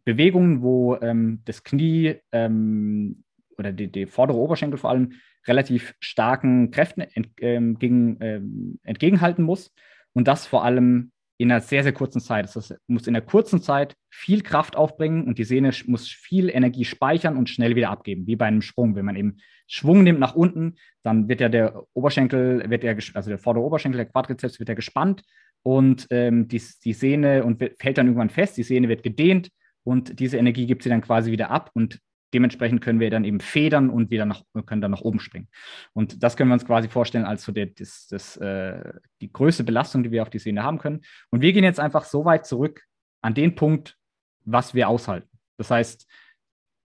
Bewegungen, 0.05 0.61
wo 0.61 0.95
ähm, 0.95 1.41
das 1.45 1.63
Knie 1.63 2.15
ähm, 2.31 3.23
oder 3.57 3.71
die, 3.71 3.91
die, 3.91 4.05
vordere 4.05 4.37
Oberschenkel 4.37 4.77
vor 4.77 4.89
allem 4.89 5.13
relativ 5.45 5.93
starken 5.99 6.71
Kräften 6.71 7.01
ent, 7.01 7.29
ähm, 7.39 8.79
entgegenhalten 8.83 9.43
muss. 9.43 9.71
Und 10.13 10.27
das 10.27 10.47
vor 10.47 10.63
allem 10.63 11.11
in 11.43 11.51
einer 11.51 11.61
sehr, 11.61 11.83
sehr 11.83 11.91
kurzen 11.91 12.21
Zeit. 12.21 12.45
Das 12.45 12.73
muss 12.87 13.05
in 13.05 13.15
einer 13.15 13.25
kurzen 13.25 13.61
Zeit 13.61 13.95
viel 14.09 14.41
Kraft 14.41 14.77
aufbringen 14.77 15.25
und 15.25 15.37
die 15.37 15.43
Sehne 15.43 15.71
muss 15.87 16.07
viel 16.07 16.49
Energie 16.49 16.85
speichern 16.85 17.35
und 17.35 17.49
schnell 17.49 17.75
wieder 17.75 17.89
abgeben, 17.89 18.25
wie 18.27 18.37
bei 18.37 18.45
einem 18.45 18.61
Sprung. 18.61 18.95
Wenn 18.95 19.05
man 19.05 19.17
eben 19.17 19.37
Schwung 19.67 20.03
nimmt 20.03 20.19
nach 20.19 20.35
unten, 20.35 20.75
dann 21.03 21.27
wird 21.27 21.41
ja 21.41 21.49
der 21.49 21.83
Oberschenkel, 21.93 22.69
wird 22.69 22.83
der, 22.83 22.97
also 23.13 23.29
der 23.29 23.37
vordere 23.37 23.65
Oberschenkel, 23.65 23.97
der 23.97 24.05
Quadrizeps 24.05 24.59
wird 24.59 24.69
ja 24.69 24.75
gespannt 24.75 25.23
und 25.63 26.07
ähm, 26.11 26.47
die, 26.47 26.61
die 26.83 26.93
Sehne 26.93 27.43
und 27.43 27.61
fällt 27.77 27.97
dann 27.97 28.07
irgendwann 28.07 28.29
fest, 28.29 28.55
die 28.55 28.63
Sehne 28.63 28.87
wird 28.87 29.03
gedehnt 29.03 29.49
und 29.83 30.19
diese 30.19 30.37
Energie 30.37 30.65
gibt 30.65 30.83
sie 30.83 30.89
dann 30.89 31.01
quasi 31.01 31.31
wieder 31.31 31.51
ab 31.51 31.71
und 31.73 31.99
dementsprechend 32.33 32.81
können 32.81 32.99
wir 32.99 33.09
dann 33.09 33.23
eben 33.23 33.39
federn 33.39 33.89
und 33.89 34.09
wieder 34.09 34.25
nach, 34.25 34.41
können 34.65 34.81
dann 34.81 34.91
nach 34.91 35.01
oben 35.01 35.19
springen. 35.19 35.47
Und 35.93 36.23
das 36.23 36.35
können 36.35 36.49
wir 36.49 36.55
uns 36.55 36.65
quasi 36.65 36.89
vorstellen 36.89 37.25
als 37.25 37.43
so 37.43 37.51
der, 37.51 37.67
das, 37.67 38.07
das, 38.09 38.37
äh, 38.37 38.93
die 39.21 39.31
größte 39.31 39.63
Belastung, 39.63 40.03
die 40.03 40.11
wir 40.11 40.21
auf 40.21 40.29
die 40.29 40.39
Sehne 40.39 40.63
haben 40.63 40.79
können. 40.79 41.01
Und 41.29 41.41
wir 41.41 41.53
gehen 41.53 41.63
jetzt 41.63 41.79
einfach 41.79 42.05
so 42.05 42.25
weit 42.25 42.45
zurück 42.45 42.83
an 43.21 43.33
den 43.33 43.55
Punkt, 43.55 43.97
was 44.45 44.73
wir 44.73 44.89
aushalten. 44.89 45.29
Das 45.57 45.71
heißt, 45.71 46.07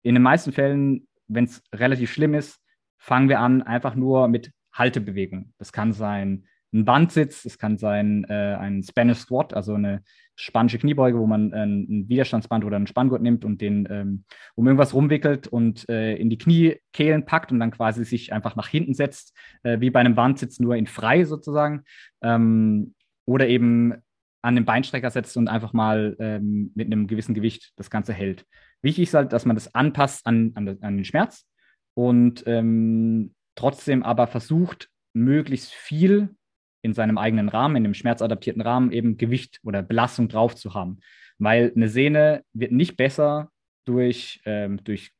in 0.03 0.15
den 0.15 0.23
meisten 0.23 0.51
Fällen, 0.51 1.07
wenn 1.27 1.45
es 1.45 1.61
relativ 1.73 2.11
schlimm 2.11 2.33
ist, 2.33 2.59
fangen 2.97 3.29
wir 3.29 3.39
an 3.39 3.61
einfach 3.61 3.95
nur 3.95 4.27
mit 4.27 4.51
Haltebewegungen. 4.73 5.53
Das 5.57 5.71
kann 5.71 5.91
sein 5.91 6.47
ein 6.73 6.85
Bandsitz, 6.85 7.45
es 7.45 7.57
kann 7.57 7.77
sein 7.77 8.25
äh, 8.29 8.55
ein 8.55 8.83
Spanish 8.83 9.19
Squat, 9.19 9.53
also 9.53 9.73
eine 9.73 10.03
spanische 10.35 10.79
Kniebeuge, 10.79 11.19
wo 11.19 11.27
man 11.27 11.51
äh, 11.51 11.63
ein 11.65 12.09
Widerstandsband 12.09 12.63
oder 12.63 12.77
einen 12.77 12.87
Spanngurt 12.87 13.21
nimmt 13.21 13.45
und 13.45 13.61
den 13.61 13.87
ähm, 13.91 14.23
um 14.55 14.65
irgendwas 14.65 14.93
rumwickelt 14.93 15.47
und 15.47 15.87
äh, 15.89 16.15
in 16.15 16.29
die 16.29 16.37
Kniekehlen 16.37 17.25
packt 17.25 17.51
und 17.51 17.59
dann 17.59 17.71
quasi 17.71 18.05
sich 18.05 18.33
einfach 18.33 18.55
nach 18.55 18.67
hinten 18.67 18.93
setzt, 18.93 19.35
äh, 19.63 19.79
wie 19.79 19.89
bei 19.89 19.99
einem 19.99 20.15
Bandsitz, 20.15 20.59
nur 20.59 20.75
in 20.75 20.87
frei 20.87 21.25
sozusagen. 21.25 21.83
Ähm, 22.21 22.95
oder 23.25 23.47
eben 23.47 23.93
an 24.41 24.55
den 24.55 24.65
Beinstrecker 24.65 25.11
setzt 25.11 25.37
und 25.37 25.47
einfach 25.47 25.73
mal 25.73 26.15
ähm, 26.19 26.71
mit 26.73 26.87
einem 26.87 27.07
gewissen 27.07 27.35
Gewicht 27.35 27.73
das 27.75 27.89
Ganze 27.89 28.13
hält. 28.13 28.45
Wichtig 28.81 29.03
ist 29.03 29.13
halt, 29.13 29.33
dass 29.33 29.45
man 29.45 29.55
das 29.55 29.75
anpasst 29.75 30.25
an, 30.25 30.51
an, 30.55 30.67
an 30.81 30.97
den 30.97 31.05
Schmerz 31.05 31.45
und 31.93 32.43
ähm, 32.47 33.35
trotzdem 33.55 34.01
aber 34.01 34.25
versucht, 34.27 34.89
möglichst 35.13 35.71
viel 35.71 36.35
in 36.81 36.93
seinem 36.93 37.17
eigenen 37.17 37.49
Rahmen, 37.49 37.75
in 37.75 37.83
dem 37.83 37.93
schmerzadaptierten 37.93 38.61
Rahmen 38.61 38.91
eben 38.91 39.17
Gewicht 39.17 39.59
oder 39.63 39.81
Belastung 39.81 40.27
drauf 40.27 40.55
zu 40.55 40.73
haben. 40.73 40.99
Weil 41.37 41.71
eine 41.75 41.89
Sehne 41.89 42.43
wird 42.53 42.71
nicht 42.71 42.97
besser 42.97 43.49
durch, 43.85 44.41
ähm, 44.45 44.83
durch 44.83 45.11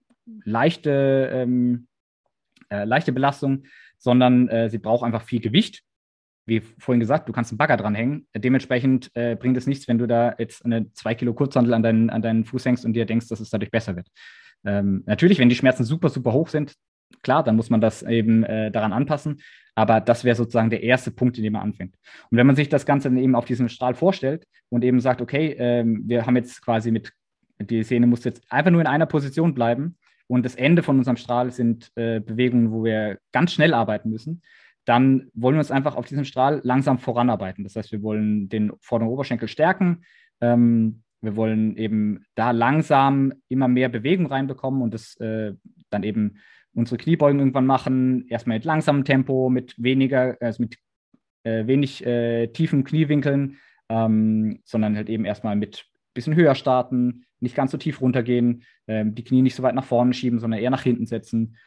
leichte, 0.43 1.29
ähm, 1.33 1.87
äh, 2.69 2.83
leichte 2.83 3.11
Belastung, 3.11 3.65
sondern 3.97 4.47
äh, 4.49 4.69
sie 4.69 4.77
braucht 4.77 5.03
einfach 5.03 5.23
viel 5.23 5.39
Gewicht. 5.39 5.83
wie 6.47 6.61
vorhin 6.79 6.99
gesagt, 6.99 7.29
du 7.29 7.33
kannst 7.33 7.51
einen 7.51 7.59
Bagger 7.59 7.77
dranhängen. 7.77 8.27
Dementsprechend 8.35 9.11
äh, 9.13 9.35
bringt 9.35 9.57
es 9.57 9.67
nichts, 9.67 9.87
wenn 9.87 9.99
du 9.99 10.07
da 10.07 10.35
jetzt 10.37 10.65
eine 10.65 10.91
2 10.91 11.15
Kilo 11.15 11.33
Kurzhandel 11.33 11.73
an 11.73 11.83
deinen, 11.83 12.09
an 12.09 12.21
deinen 12.21 12.45
Fuß 12.45 12.65
hängst 12.65 12.83
und 12.83 12.93
dir 12.93 13.05
denkst, 13.05 13.27
dass 13.27 13.39
es 13.39 13.51
dadurch 13.51 13.71
besser 13.71 13.95
wird. 13.95 14.07
Ähm, 14.65 15.03
natürlich, 15.05 15.39
wenn 15.39 15.49
die 15.49 15.55
Schmerzen 15.55 15.83
super, 15.83 16.09
super 16.09 16.33
hoch 16.33 16.49
sind, 16.49 16.75
klar, 17.23 17.43
dann 17.43 17.55
muss 17.55 17.69
man 17.69 17.81
das 17.81 18.03
eben 18.03 18.43
äh, 18.43 18.71
daran 18.71 18.93
anpassen. 18.93 19.41
Aber 19.75 20.01
das 20.01 20.23
wäre 20.23 20.35
sozusagen 20.35 20.69
der 20.69 20.83
erste 20.83 21.11
Punkt, 21.11 21.37
in 21.37 21.43
dem 21.43 21.53
man 21.53 21.61
anfängt. 21.63 21.95
Und 22.29 22.37
wenn 22.37 22.47
man 22.47 22.55
sich 22.55 22.69
das 22.69 22.85
Ganze 22.85 23.09
dann 23.09 23.17
eben 23.17 23.35
auf 23.35 23.45
diesem 23.45 23.69
Strahl 23.69 23.95
vorstellt 23.95 24.45
und 24.69 24.83
eben 24.83 24.99
sagt, 24.99 25.21
okay, 25.21 25.55
ähm, 25.57 26.03
wir 26.05 26.25
haben 26.25 26.35
jetzt 26.35 26.61
quasi 26.61 26.91
mit, 26.91 27.13
die 27.59 27.83
Szene 27.83 28.07
muss 28.07 28.23
jetzt 28.23 28.43
einfach 28.49 28.71
nur 28.71 28.81
in 28.81 28.87
einer 28.87 29.05
Position 29.05 29.53
bleiben 29.53 29.97
und 30.27 30.45
das 30.45 30.55
Ende 30.55 30.83
von 30.83 30.97
unserem 30.97 31.17
Strahl 31.17 31.51
sind 31.51 31.91
äh, 31.95 32.19
Bewegungen, 32.19 32.71
wo 32.71 32.83
wir 32.83 33.19
ganz 33.31 33.53
schnell 33.53 33.73
arbeiten 33.73 34.09
müssen, 34.09 34.41
dann 34.85 35.29
wollen 35.33 35.55
wir 35.55 35.59
uns 35.59 35.71
einfach 35.71 35.95
auf 35.95 36.05
diesem 36.05 36.25
Strahl 36.25 36.61
langsam 36.63 36.99
voranarbeiten. 36.99 37.63
Das 37.63 37.75
heißt, 37.75 37.91
wir 37.91 38.01
wollen 38.01 38.49
den 38.49 38.71
vorderen 38.81 39.11
Oberschenkel 39.11 39.47
stärken. 39.47 40.03
Ähm, 40.41 41.03
wir 41.21 41.35
wollen 41.35 41.77
eben 41.77 42.23
da 42.35 42.51
langsam 42.51 43.33
immer 43.47 43.67
mehr 43.67 43.89
Bewegung 43.89 44.25
reinbekommen 44.25 44.81
und 44.81 44.93
das 44.93 45.15
äh, 45.17 45.53
dann 45.89 46.03
eben 46.03 46.37
unsere 46.73 46.97
Kniebeugen 46.97 47.39
irgendwann 47.39 47.65
machen, 47.65 48.27
erstmal 48.29 48.57
mit 48.57 48.65
langsamem 48.65 49.03
Tempo, 49.03 49.49
mit 49.49 49.75
weniger, 49.77 50.37
also 50.39 50.63
mit 50.63 50.77
äh, 51.43 51.67
wenig 51.67 52.05
äh, 52.05 52.47
tiefen 52.47 52.83
Kniewinkeln, 52.83 53.57
ähm, 53.89 54.61
sondern 54.63 54.95
halt 54.95 55.09
eben 55.09 55.25
erstmal 55.25 55.55
mit 55.55 55.85
ein 55.85 56.13
bisschen 56.13 56.35
höher 56.35 56.55
starten, 56.55 57.25
nicht 57.39 57.55
ganz 57.55 57.71
so 57.71 57.77
tief 57.77 58.01
runtergehen, 58.01 58.63
ähm, 58.87 59.15
die 59.15 59.23
Knie 59.23 59.41
nicht 59.41 59.55
so 59.55 59.63
weit 59.63 59.75
nach 59.75 59.85
vorne 59.85 60.13
schieben, 60.13 60.39
sondern 60.39 60.59
eher 60.59 60.69
nach 60.69 60.83
hinten 60.83 61.05
setzen 61.05 61.57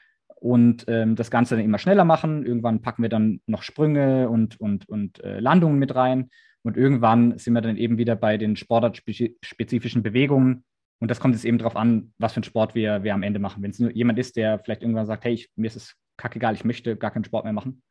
und 0.44 0.84
ähm, 0.88 1.16
das 1.16 1.30
Ganze 1.30 1.56
dann 1.56 1.64
immer 1.64 1.78
schneller 1.78 2.04
machen. 2.04 2.44
Irgendwann 2.44 2.82
packen 2.82 3.02
wir 3.02 3.08
dann 3.08 3.40
noch 3.46 3.62
Sprünge 3.62 4.28
und, 4.28 4.60
und, 4.60 4.88
und 4.88 5.22
äh, 5.24 5.40
Landungen 5.40 5.78
mit 5.78 5.94
rein. 5.94 6.28
Und 6.62 6.76
irgendwann 6.76 7.38
sind 7.38 7.54
wir 7.54 7.60
dann 7.60 7.76
eben 7.76 7.98
wieder 7.98 8.16
bei 8.16 8.38
den 8.38 8.56
sportartspezifischen 8.56 10.02
Bewegungen, 10.02 10.64
und 11.04 11.10
das 11.10 11.20
kommt 11.20 11.34
jetzt 11.34 11.44
eben 11.44 11.58
darauf 11.58 11.76
an, 11.76 12.14
was 12.16 12.32
für 12.32 12.38
einen 12.38 12.44
Sport 12.44 12.74
wir, 12.74 13.02
wir 13.02 13.12
am 13.12 13.22
Ende 13.22 13.38
machen. 13.38 13.62
Wenn 13.62 13.72
es 13.72 13.78
nur 13.78 13.90
jemand 13.90 14.18
ist, 14.18 14.36
der 14.38 14.58
vielleicht 14.58 14.80
irgendwann 14.80 15.04
sagt, 15.04 15.26
hey, 15.26 15.34
ich, 15.34 15.50
mir 15.54 15.66
ist 15.66 15.76
es 15.76 15.96
kackegal, 16.16 16.54
ich 16.54 16.64
möchte 16.64 16.96
gar 16.96 17.10
keinen 17.10 17.26
Sport 17.26 17.44
mehr 17.44 17.52
machen, 17.52 17.82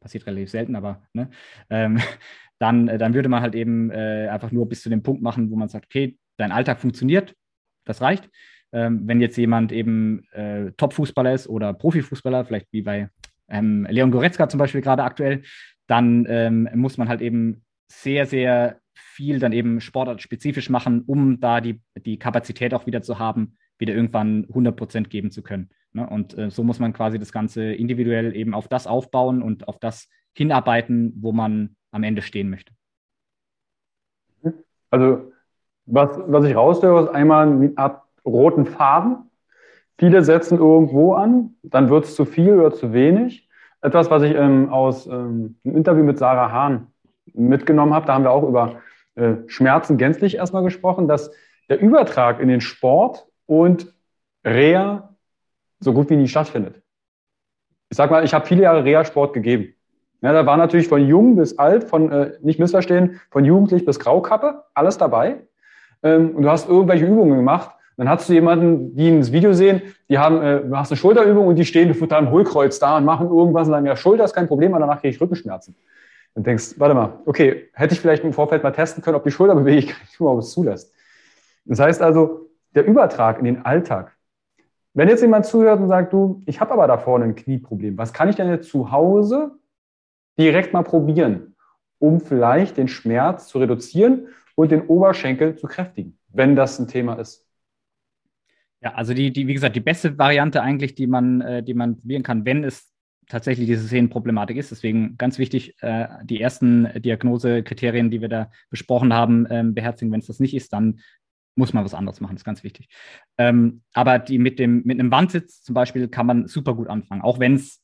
passiert 0.00 0.26
relativ 0.26 0.48
selten, 0.48 0.74
aber 0.74 1.02
ne, 1.12 1.28
ähm, 1.68 2.00
dann, 2.58 2.88
äh, 2.88 2.96
dann 2.96 3.12
würde 3.12 3.28
man 3.28 3.42
halt 3.42 3.54
eben 3.54 3.90
äh, 3.90 4.28
einfach 4.30 4.50
nur 4.50 4.66
bis 4.66 4.80
zu 4.80 4.88
dem 4.88 5.02
Punkt 5.02 5.20
machen, 5.20 5.50
wo 5.50 5.56
man 5.56 5.68
sagt, 5.68 5.84
okay, 5.84 6.16
dein 6.38 6.52
Alltag 6.52 6.80
funktioniert, 6.80 7.34
das 7.84 8.00
reicht. 8.00 8.30
Ähm, 8.72 9.06
wenn 9.06 9.20
jetzt 9.20 9.36
jemand 9.36 9.70
eben 9.70 10.26
äh, 10.32 10.72
Top-Fußballer 10.78 11.34
ist 11.34 11.46
oder 11.46 11.74
Profifußballer, 11.74 12.46
vielleicht 12.46 12.68
wie 12.72 12.80
bei 12.80 13.10
ähm, 13.50 13.86
Leon 13.90 14.10
Goretzka 14.10 14.48
zum 14.48 14.56
Beispiel 14.56 14.80
gerade 14.80 15.02
aktuell, 15.02 15.42
dann 15.86 16.24
ähm, 16.30 16.70
muss 16.76 16.96
man 16.96 17.10
halt 17.10 17.20
eben 17.20 17.62
sehr, 17.92 18.24
sehr 18.24 18.80
viel 18.94 19.38
dann 19.38 19.52
eben 19.52 19.80
sportartspezifisch 19.80 20.70
machen, 20.70 21.02
um 21.06 21.40
da 21.40 21.60
die, 21.60 21.80
die 21.96 22.18
Kapazität 22.18 22.74
auch 22.74 22.86
wieder 22.86 23.02
zu 23.02 23.18
haben, 23.18 23.56
wieder 23.78 23.94
irgendwann 23.94 24.46
100 24.48 24.76
Prozent 24.76 25.10
geben 25.10 25.30
zu 25.30 25.42
können. 25.42 25.70
Ne? 25.92 26.08
Und 26.08 26.36
äh, 26.36 26.50
so 26.50 26.62
muss 26.62 26.78
man 26.78 26.92
quasi 26.92 27.18
das 27.18 27.32
Ganze 27.32 27.72
individuell 27.72 28.34
eben 28.34 28.54
auf 28.54 28.68
das 28.68 28.86
aufbauen 28.86 29.42
und 29.42 29.68
auf 29.68 29.78
das 29.78 30.08
hinarbeiten, 30.34 31.14
wo 31.20 31.32
man 31.32 31.76
am 31.90 32.02
Ende 32.02 32.22
stehen 32.22 32.50
möchte. 32.50 32.72
Also, 34.90 35.32
was, 35.86 36.18
was 36.26 36.44
ich 36.44 36.54
raushöre, 36.54 37.04
ist 37.04 37.10
einmal 37.10 37.48
eine 37.48 37.72
Art 37.76 38.02
roten 38.24 38.66
Faden. 38.66 39.30
Viele 39.98 40.24
setzen 40.24 40.58
irgendwo 40.58 41.14
an, 41.14 41.56
dann 41.62 41.88
wird 41.88 42.04
es 42.04 42.14
zu 42.14 42.24
viel 42.24 42.58
oder 42.58 42.72
zu 42.72 42.92
wenig. 42.92 43.48
Etwas, 43.80 44.10
was 44.10 44.22
ich 44.22 44.34
ähm, 44.34 44.70
aus 44.70 45.06
ähm, 45.06 45.56
einem 45.64 45.76
Interview 45.76 46.04
mit 46.04 46.18
Sarah 46.18 46.50
Hahn 46.50 46.88
mitgenommen 47.32 47.94
habe, 47.94 48.06
da 48.06 48.14
haben 48.14 48.24
wir 48.24 48.30
auch 48.30 48.46
über 48.46 48.82
äh, 49.14 49.34
Schmerzen 49.46 49.96
gänzlich 49.96 50.36
erstmal 50.36 50.62
gesprochen, 50.62 51.08
dass 51.08 51.30
der 51.68 51.80
Übertrag 51.80 52.40
in 52.40 52.48
den 52.48 52.60
Sport 52.60 53.26
und 53.46 53.92
Reha 54.44 55.14
so 55.80 55.92
gut 55.92 56.10
wie 56.10 56.16
nie 56.16 56.28
stattfindet. 56.28 56.82
Ich 57.90 57.96
sag 57.96 58.10
mal, 58.10 58.24
ich 58.24 58.34
habe 58.34 58.46
viele 58.46 58.62
Jahre 58.62 58.84
Reha-Sport 58.84 59.32
gegeben. 59.32 59.74
Ja, 60.20 60.32
da 60.32 60.46
war 60.46 60.56
natürlich 60.56 60.88
von 60.88 61.06
jung 61.06 61.36
bis 61.36 61.58
alt, 61.58 61.84
von 61.84 62.10
äh, 62.10 62.32
nicht 62.40 62.58
missverstehen, 62.58 63.20
von 63.30 63.44
jugendlich 63.44 63.84
bis 63.84 64.00
Graukappe, 64.00 64.64
alles 64.72 64.98
dabei. 64.98 65.36
Ähm, 66.02 66.34
und 66.34 66.42
du 66.42 66.50
hast 66.50 66.68
irgendwelche 66.68 67.04
Übungen 67.04 67.36
gemacht. 67.36 67.70
Dann 67.96 68.08
hast 68.08 68.28
du 68.28 68.32
jemanden, 68.32 68.96
die 68.96 69.08
ins 69.08 69.30
Video 69.30 69.52
sehen, 69.52 69.82
die 70.08 70.18
haben, 70.18 70.42
äh, 70.42 70.62
du 70.62 70.76
hast 70.76 70.90
eine 70.90 70.96
Schulterübung 70.96 71.46
und 71.46 71.56
die 71.56 71.64
stehen 71.64 71.96
total 71.96 72.24
im 72.24 72.30
Hohlkreuz 72.30 72.78
da 72.78 72.96
und 72.96 73.04
machen 73.04 73.28
irgendwas 73.28 73.68
und 73.68 73.74
sagen, 73.74 73.96
Schulter 73.96 74.24
ist 74.24 74.34
kein 74.34 74.48
Problem, 74.48 74.72
aber 74.74 74.80
danach 74.86 75.00
kriege 75.00 75.14
ich 75.14 75.20
Rückenschmerzen 75.20 75.76
und 76.34 76.46
denkst, 76.46 76.74
warte 76.78 76.94
mal, 76.94 77.20
okay, 77.26 77.70
hätte 77.72 77.94
ich 77.94 78.00
vielleicht 78.00 78.24
im 78.24 78.32
Vorfeld 78.32 78.62
mal 78.62 78.72
testen 78.72 79.02
können, 79.02 79.16
ob 79.16 79.24
die 79.24 79.30
Schulterbewegung 79.30 79.94
überhaupt 80.18 80.44
zulässt. 80.44 80.92
Das 81.64 81.80
heißt 81.80 82.02
also, 82.02 82.50
der 82.74 82.84
Übertrag 82.84 83.38
in 83.38 83.44
den 83.44 83.64
Alltag. 83.64 84.16
Wenn 84.92 85.08
jetzt 85.08 85.22
jemand 85.22 85.46
zuhört 85.46 85.80
und 85.80 85.88
sagt, 85.88 86.12
du, 86.12 86.42
ich 86.46 86.60
habe 86.60 86.72
aber 86.72 86.86
da 86.86 86.98
vorne 86.98 87.24
ein 87.24 87.34
Knieproblem, 87.34 87.96
was 87.98 88.12
kann 88.12 88.28
ich 88.28 88.36
denn 88.36 88.48
jetzt 88.48 88.68
zu 88.68 88.92
Hause 88.92 89.58
direkt 90.38 90.72
mal 90.72 90.82
probieren, 90.82 91.56
um 91.98 92.20
vielleicht 92.20 92.76
den 92.76 92.88
Schmerz 92.88 93.48
zu 93.48 93.58
reduzieren 93.58 94.28
und 94.54 94.70
den 94.70 94.82
Oberschenkel 94.86 95.56
zu 95.56 95.66
kräftigen, 95.66 96.18
wenn 96.28 96.54
das 96.54 96.78
ein 96.78 96.86
Thema 96.86 97.14
ist? 97.14 97.44
Ja, 98.80 98.94
also 98.94 99.14
die, 99.14 99.32
die, 99.32 99.46
wie 99.46 99.54
gesagt, 99.54 99.74
die 99.74 99.80
beste 99.80 100.18
Variante 100.18 100.60
eigentlich, 100.60 100.94
die 100.94 101.06
man, 101.06 101.40
äh, 101.40 101.62
die 101.62 101.74
man 101.74 101.96
probieren 101.96 102.22
kann, 102.22 102.44
wenn 102.44 102.62
es 102.64 102.93
tatsächlich 103.28 103.66
diese 103.66 103.86
Sehnenproblematik 103.86 104.56
ist. 104.56 104.70
Deswegen 104.70 105.16
ganz 105.16 105.38
wichtig, 105.38 105.74
äh, 105.82 106.08
die 106.24 106.40
ersten 106.40 106.88
Diagnosekriterien, 107.00 108.10
die 108.10 108.20
wir 108.20 108.28
da 108.28 108.50
besprochen 108.70 109.12
haben, 109.12 109.46
ähm, 109.50 109.74
beherzigen. 109.74 110.12
Wenn 110.12 110.20
es 110.20 110.26
das 110.26 110.40
nicht 110.40 110.54
ist, 110.54 110.72
dann 110.72 111.00
muss 111.56 111.72
man 111.72 111.84
was 111.84 111.94
anderes 111.94 112.20
machen, 112.20 112.34
das 112.34 112.40
ist 112.40 112.46
ganz 112.46 112.64
wichtig. 112.64 112.88
Ähm, 113.38 113.82
aber 113.92 114.18
die 114.18 114.38
mit, 114.38 114.58
dem, 114.58 114.82
mit 114.84 114.98
einem 114.98 115.10
Wandsitz 115.10 115.62
zum 115.62 115.74
Beispiel 115.74 116.08
kann 116.08 116.26
man 116.26 116.48
super 116.48 116.74
gut 116.74 116.88
anfangen, 116.88 117.22
auch 117.22 117.38
wenn 117.38 117.54
es 117.54 117.80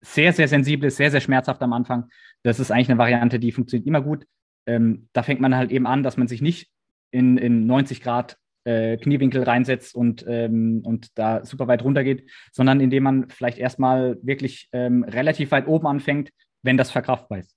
sehr, 0.00 0.32
sehr 0.32 0.48
sensibel 0.48 0.88
ist, 0.88 0.96
sehr, 0.96 1.10
sehr 1.10 1.20
schmerzhaft 1.20 1.62
am 1.62 1.72
Anfang. 1.72 2.08
Das 2.42 2.58
ist 2.58 2.70
eigentlich 2.70 2.90
eine 2.90 2.98
Variante, 2.98 3.38
die 3.38 3.52
funktioniert 3.52 3.86
immer 3.86 4.00
gut. 4.00 4.26
Ähm, 4.66 5.08
da 5.12 5.22
fängt 5.22 5.40
man 5.40 5.54
halt 5.54 5.70
eben 5.70 5.86
an, 5.86 6.02
dass 6.02 6.16
man 6.16 6.28
sich 6.28 6.42
nicht 6.42 6.70
in, 7.10 7.36
in 7.36 7.66
90 7.66 8.00
Grad 8.00 8.38
äh, 8.64 8.96
Kniewinkel 8.96 9.42
reinsetzt 9.42 9.94
und, 9.94 10.24
ähm, 10.28 10.82
und 10.84 11.18
da 11.18 11.44
super 11.44 11.68
weit 11.68 11.82
runter 11.82 12.04
geht, 12.04 12.30
sondern 12.52 12.80
indem 12.80 13.02
man 13.02 13.28
vielleicht 13.28 13.58
erstmal 13.58 14.18
wirklich 14.22 14.68
ähm, 14.72 15.04
relativ 15.04 15.50
weit 15.50 15.66
oben 15.66 15.86
anfängt, 15.86 16.30
wenn 16.62 16.76
das 16.76 16.90
verkraftbar 16.90 17.38
ist. 17.38 17.56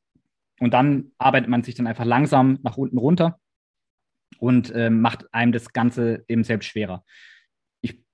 Und 0.60 0.74
dann 0.74 1.12
arbeitet 1.18 1.49
man 1.49 1.64
sich 1.64 1.76
dann 1.76 1.88
einfach 1.88 2.06
langsam 2.06 2.60
nach 2.64 2.78
unten 2.78 2.97
runter 2.97 3.39
und 4.39 4.74
ähm, 4.76 5.01
macht 5.01 5.34
einem 5.34 5.51
das 5.51 5.74
Ganze 5.74 6.24
eben 6.28 6.43
selbst 6.43 6.68
schwerer. 6.68 7.03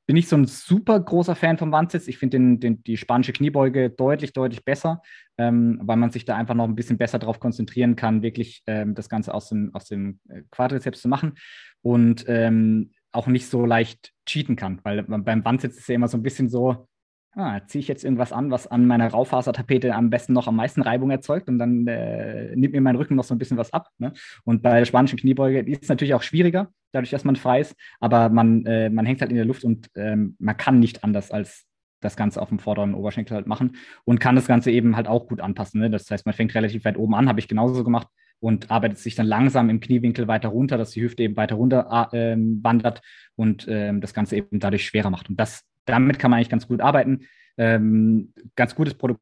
Ich 0.02 0.08
bin 0.08 0.16
nicht 0.16 0.30
so 0.30 0.36
ein 0.36 0.46
super 0.46 1.00
großer 1.00 1.36
Fan 1.36 1.58
vom 1.58 1.72
Wandsitz. 1.72 2.08
Ich 2.08 2.18
finde 2.18 2.38
den, 2.38 2.60
den, 2.60 2.84
die 2.84 2.98
spanische 2.98 3.34
Kniebeuge 3.34 3.90
deutlich, 3.92 4.34
deutlich 4.34 4.66
besser, 4.66 5.02
ähm, 5.38 5.80
weil 5.84 5.98
man 5.98 6.12
sich 6.12 6.26
da 6.26 6.36
einfach 6.36 6.56
noch 6.56 6.68
ein 6.68 6.76
bisschen 6.76 6.98
besser 6.98 7.20
darauf 7.20 7.40
konzentrieren 7.40 7.96
kann, 7.96 8.22
wirklich 8.22 8.64
ähm, 8.68 8.96
das 8.96 9.10
Ganze 9.10 9.34
aus 9.34 9.50
dem, 9.50 9.74
aus 9.74 9.86
dem 9.86 10.20
äh, 10.28 10.42
Quadrizeps 10.50 11.02
zu 11.02 11.08
machen 11.08 11.34
und 11.82 12.26
ähm, 12.28 12.92
auch 13.12 13.28
nicht 13.28 13.48
so 13.48 13.66
leicht 13.66 14.12
cheaten 14.26 14.56
kann, 14.56 14.80
weil 14.84 15.04
beim 15.04 15.44
Bandsitz 15.44 15.78
ist 15.78 15.88
ja 15.88 15.96
immer 15.96 16.08
so 16.08 16.18
ein 16.18 16.24
bisschen 16.24 16.50
so, 16.50 16.88
ah, 17.34 17.62
ziehe 17.66 17.80
ich 17.80 17.88
jetzt 17.88 18.04
irgendwas 18.04 18.32
an, 18.32 18.52
was 18.52 18.68
an 18.68 18.86
meiner 18.86 19.08
Raufasertapete 19.08 19.96
am 19.96 20.10
besten 20.10 20.34
noch 20.34 20.48
am 20.48 20.56
meisten 20.56 20.82
Reibung 20.82 21.12
erzeugt 21.12 21.48
und 21.48 21.60
dann 21.60 21.88
äh, 21.88 22.56
nimmt 22.56 22.74
mir 22.74 22.82
mein 22.82 22.96
Rücken 22.96 23.16
noch 23.16 23.24
so 23.24 23.34
ein 23.34 23.38
bisschen 23.38 23.58
was 23.58 23.74
ab. 23.74 23.90
Ne? 24.00 24.14
Und 24.44 24.62
bei 24.62 24.80
der 24.80 24.86
spanischen 24.86 25.18
Kniebeuge 25.18 25.60
ist 25.60 25.84
es 25.84 25.90
natürlich 25.90 26.14
auch 26.14 26.24
schwieriger, 26.24 26.70
dadurch, 26.92 27.12
dass 27.12 27.24
man 27.24 27.36
frei 27.36 27.62
ist, 27.62 27.76
aber 28.00 28.30
man, 28.30 28.66
äh, 28.66 28.90
man 28.90 29.06
hängt 29.06 29.22
halt 29.22 29.32
in 29.32 29.38
der 29.38 29.46
Luft 29.46 29.64
und 29.64 29.90
ähm, 29.96 30.36
man 30.40 30.58
kann 30.58 30.80
nicht 30.80 31.04
anders 31.04 31.32
als 31.32 31.66
das 32.02 32.16
Ganze 32.16 32.42
auf 32.42 32.50
dem 32.50 32.60
vorderen 32.60 32.96
Oberschenkel 32.96 33.36
halt 33.36 33.48
machen 33.48 33.78
und 34.06 34.20
kann 34.20 34.36
das 34.36 34.48
Ganze 34.48 34.72
eben 34.72 34.96
halt 34.96 35.08
auch 35.08 35.28
gut 35.28 35.40
anpassen. 35.40 35.80
Ne? 35.80 35.90
Das 35.90 36.10
heißt, 36.10 36.26
man 36.26 36.34
fängt 36.34 36.54
relativ 36.56 36.84
weit 36.84 36.98
oben 36.98 37.16
an, 37.16 37.30
habe 37.30 37.40
ich 37.40 37.48
genauso 37.48 37.84
gemacht 37.84 38.08
und 38.40 38.72
arbeitet 38.72 38.98
sich 38.98 39.16
dann 39.16 39.28
langsam 39.28 39.70
im 39.70 39.80
Kniewinkel 39.80 40.28
weiter 40.28 40.50
runter, 40.50 40.78
dass 40.78 40.92
die 40.92 41.02
Hüfte 41.02 41.24
eben 41.24 41.38
weiter 41.38 41.56
runter 41.56 42.10
äh, 42.12 42.36
wandert 42.36 43.02
und 43.36 43.68
ähm, 43.70 44.02
das 44.02 44.14
Ganze 44.14 44.36
eben 44.36 44.60
dadurch 44.60 44.86
schwerer 44.86 45.12
macht. 45.12 45.30
Und 45.30 45.40
das, 45.40 45.64
damit 45.86 46.20
kann 46.20 46.32
man 46.32 46.38
eigentlich 46.38 46.50
ganz 46.50 46.68
gut 46.68 46.82
arbeiten. 46.82 47.28
Ähm, 47.58 48.34
ganz 48.56 48.76
gutes 48.76 48.96
Protokoll 48.96 49.20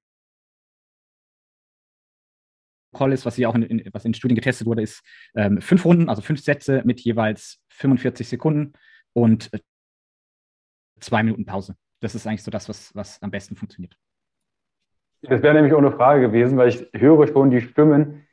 ist, 3.07 3.25
was 3.25 3.35
hier 3.35 3.49
auch 3.49 3.55
in, 3.55 3.63
in, 3.63 3.93
was 3.93 4.05
in 4.05 4.13
Studien 4.13 4.35
getestet 4.35 4.67
wurde, 4.67 4.81
ist 4.81 5.03
ähm, 5.35 5.61
fünf 5.61 5.85
Runden, 5.85 6.09
also 6.09 6.21
fünf 6.21 6.41
Sätze 6.41 6.81
mit 6.85 6.99
jeweils 7.01 7.59
45 7.69 8.27
Sekunden 8.27 8.73
und 9.13 9.51
äh, 9.53 9.59
zwei 10.99 11.23
Minuten 11.23 11.45
Pause. 11.45 11.75
Das 12.01 12.15
ist 12.15 12.27
eigentlich 12.27 12.43
so 12.43 12.51
das, 12.51 12.69
was, 12.69 12.95
was 12.95 13.21
am 13.21 13.31
besten 13.31 13.55
funktioniert. 13.55 13.95
Das 15.21 15.41
wäre 15.41 15.53
nämlich 15.53 15.73
eine 15.73 15.91
Frage 15.91 16.21
gewesen, 16.21 16.57
weil 16.57 16.69
ich 16.69 16.87
höre 16.93 17.27
schon 17.27 17.51
die 17.51 17.61
Stimmen, 17.61 18.25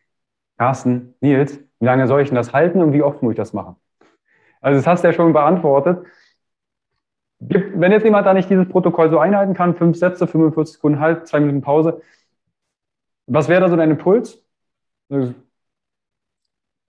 Carsten, 0.56 1.14
Nils, 1.20 1.58
wie 1.80 1.84
lange 1.84 2.06
soll 2.06 2.22
ich 2.22 2.28
denn 2.28 2.36
das 2.36 2.52
halten 2.52 2.80
und 2.80 2.92
wie 2.92 3.02
oft 3.02 3.22
muss 3.22 3.32
ich 3.32 3.36
das 3.36 3.52
machen? 3.52 3.76
Also 4.60 4.78
das 4.78 4.86
hast 4.86 5.02
du 5.02 5.08
ja 5.08 5.12
schon 5.14 5.32
beantwortet. 5.32 6.06
Wenn 7.38 7.92
jetzt 7.92 8.04
jemand 8.04 8.26
da 8.26 8.32
nicht 8.34 8.48
dieses 8.48 8.68
Protokoll 8.68 9.10
so 9.10 9.18
einhalten 9.18 9.54
kann, 9.54 9.76
fünf 9.76 9.96
Sätze, 9.98 10.26
45 10.26 10.74
Sekunden 10.74 11.00
halt, 11.00 11.26
zwei 11.26 11.40
Minuten 11.40 11.60
Pause, 11.60 12.00
was 13.26 13.48
wäre 13.48 13.60
da 13.60 13.68
so 13.68 13.76
dein 13.76 13.90
Impuls? 13.90 14.42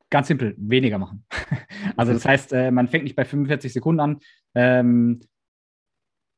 Ganz 0.09 0.27
simpel, 0.27 0.55
weniger 0.57 0.97
machen. 0.99 1.25
also 1.97 2.13
das 2.13 2.25
heißt, 2.25 2.53
äh, 2.53 2.71
man 2.71 2.87
fängt 2.87 3.03
nicht 3.03 3.15
bei 3.15 3.25
45 3.25 3.73
Sekunden 3.73 3.99
an, 3.99 4.19
ähm, 4.55 5.19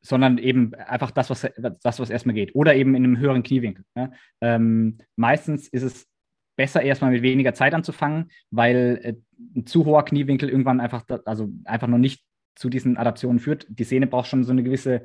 sondern 0.01 0.38
eben 0.38 0.74
einfach 0.74 1.12
das, 1.12 1.30
was, 1.30 1.47
das, 1.84 1.99
was 1.99 2.10
erstmal 2.10 2.34
geht. 2.34 2.55
Oder 2.55 2.76
eben 2.76 2.95
in 2.95 3.03
einem 3.03 3.20
höheren 3.20 3.43
Kniewinkel. 3.43 3.86
Ne? 3.95 4.12
Ähm, 4.41 4.97
meistens 5.16 5.68
ist 5.68 5.84
es 5.84 6.07
besser, 6.55 6.82
erstmal 6.82 7.12
mit 7.12 7.22
weniger 7.22 7.53
Zeit 7.53 7.74
anzufangen, 7.74 8.32
weil 8.49 8.99
äh, 9.03 9.14
ein 9.55 9.66
zu 9.66 9.86
hoher 9.86 10.03
Kniewinkel 10.03 10.49
irgendwann 10.49 10.80
einfach, 10.80 11.05
also 11.26 11.49
einfach 11.66 11.88
noch 11.88 11.97
nicht 11.97 12.26
zu 12.56 12.70
diesen 12.70 12.97
Adaptionen 12.97 13.39
führt. 13.39 13.66
Die 13.70 13.84
Sehne 13.84 14.08
braucht 14.08 14.28
schon 14.28 14.43
so 14.43 14.52
eine 14.52 14.64
gewisse 14.64 15.04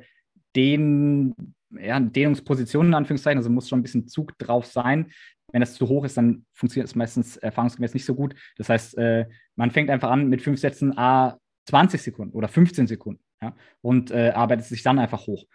Dehn, 0.55 1.35
ja, 1.71 1.99
Dehnungsposition, 1.99 2.87
in 2.87 2.93
Anführungszeichen, 2.93 3.37
also 3.37 3.49
muss 3.49 3.69
schon 3.69 3.79
ein 3.79 3.83
bisschen 3.83 4.07
Zug 4.07 4.37
drauf 4.37 4.65
sein. 4.65 5.11
Wenn 5.51 5.61
das 5.61 5.75
zu 5.75 5.87
hoch 5.87 6.05
ist, 6.05 6.17
dann 6.17 6.45
funktioniert 6.53 6.87
es 6.87 6.95
meistens 6.95 7.37
erfahrungsgemäß 7.37 7.93
nicht 7.93 8.05
so 8.05 8.15
gut. 8.15 8.35
Das 8.57 8.69
heißt, 8.69 8.97
äh, 8.97 9.25
man 9.55 9.71
fängt 9.71 9.89
einfach 9.89 10.09
an 10.09 10.27
mit 10.27 10.41
fünf 10.41 10.59
Sätzen 10.59 10.97
A 10.97 11.37
20 11.67 12.01
Sekunden 12.01 12.33
oder 12.33 12.47
15 12.47 12.87
Sekunden 12.87 13.23
ja, 13.41 13.55
und 13.81 14.11
äh, 14.11 14.31
arbeitet 14.31 14.65
sich 14.65 14.83
dann 14.83 14.99
einfach 14.99 15.27
hoch. 15.27 15.45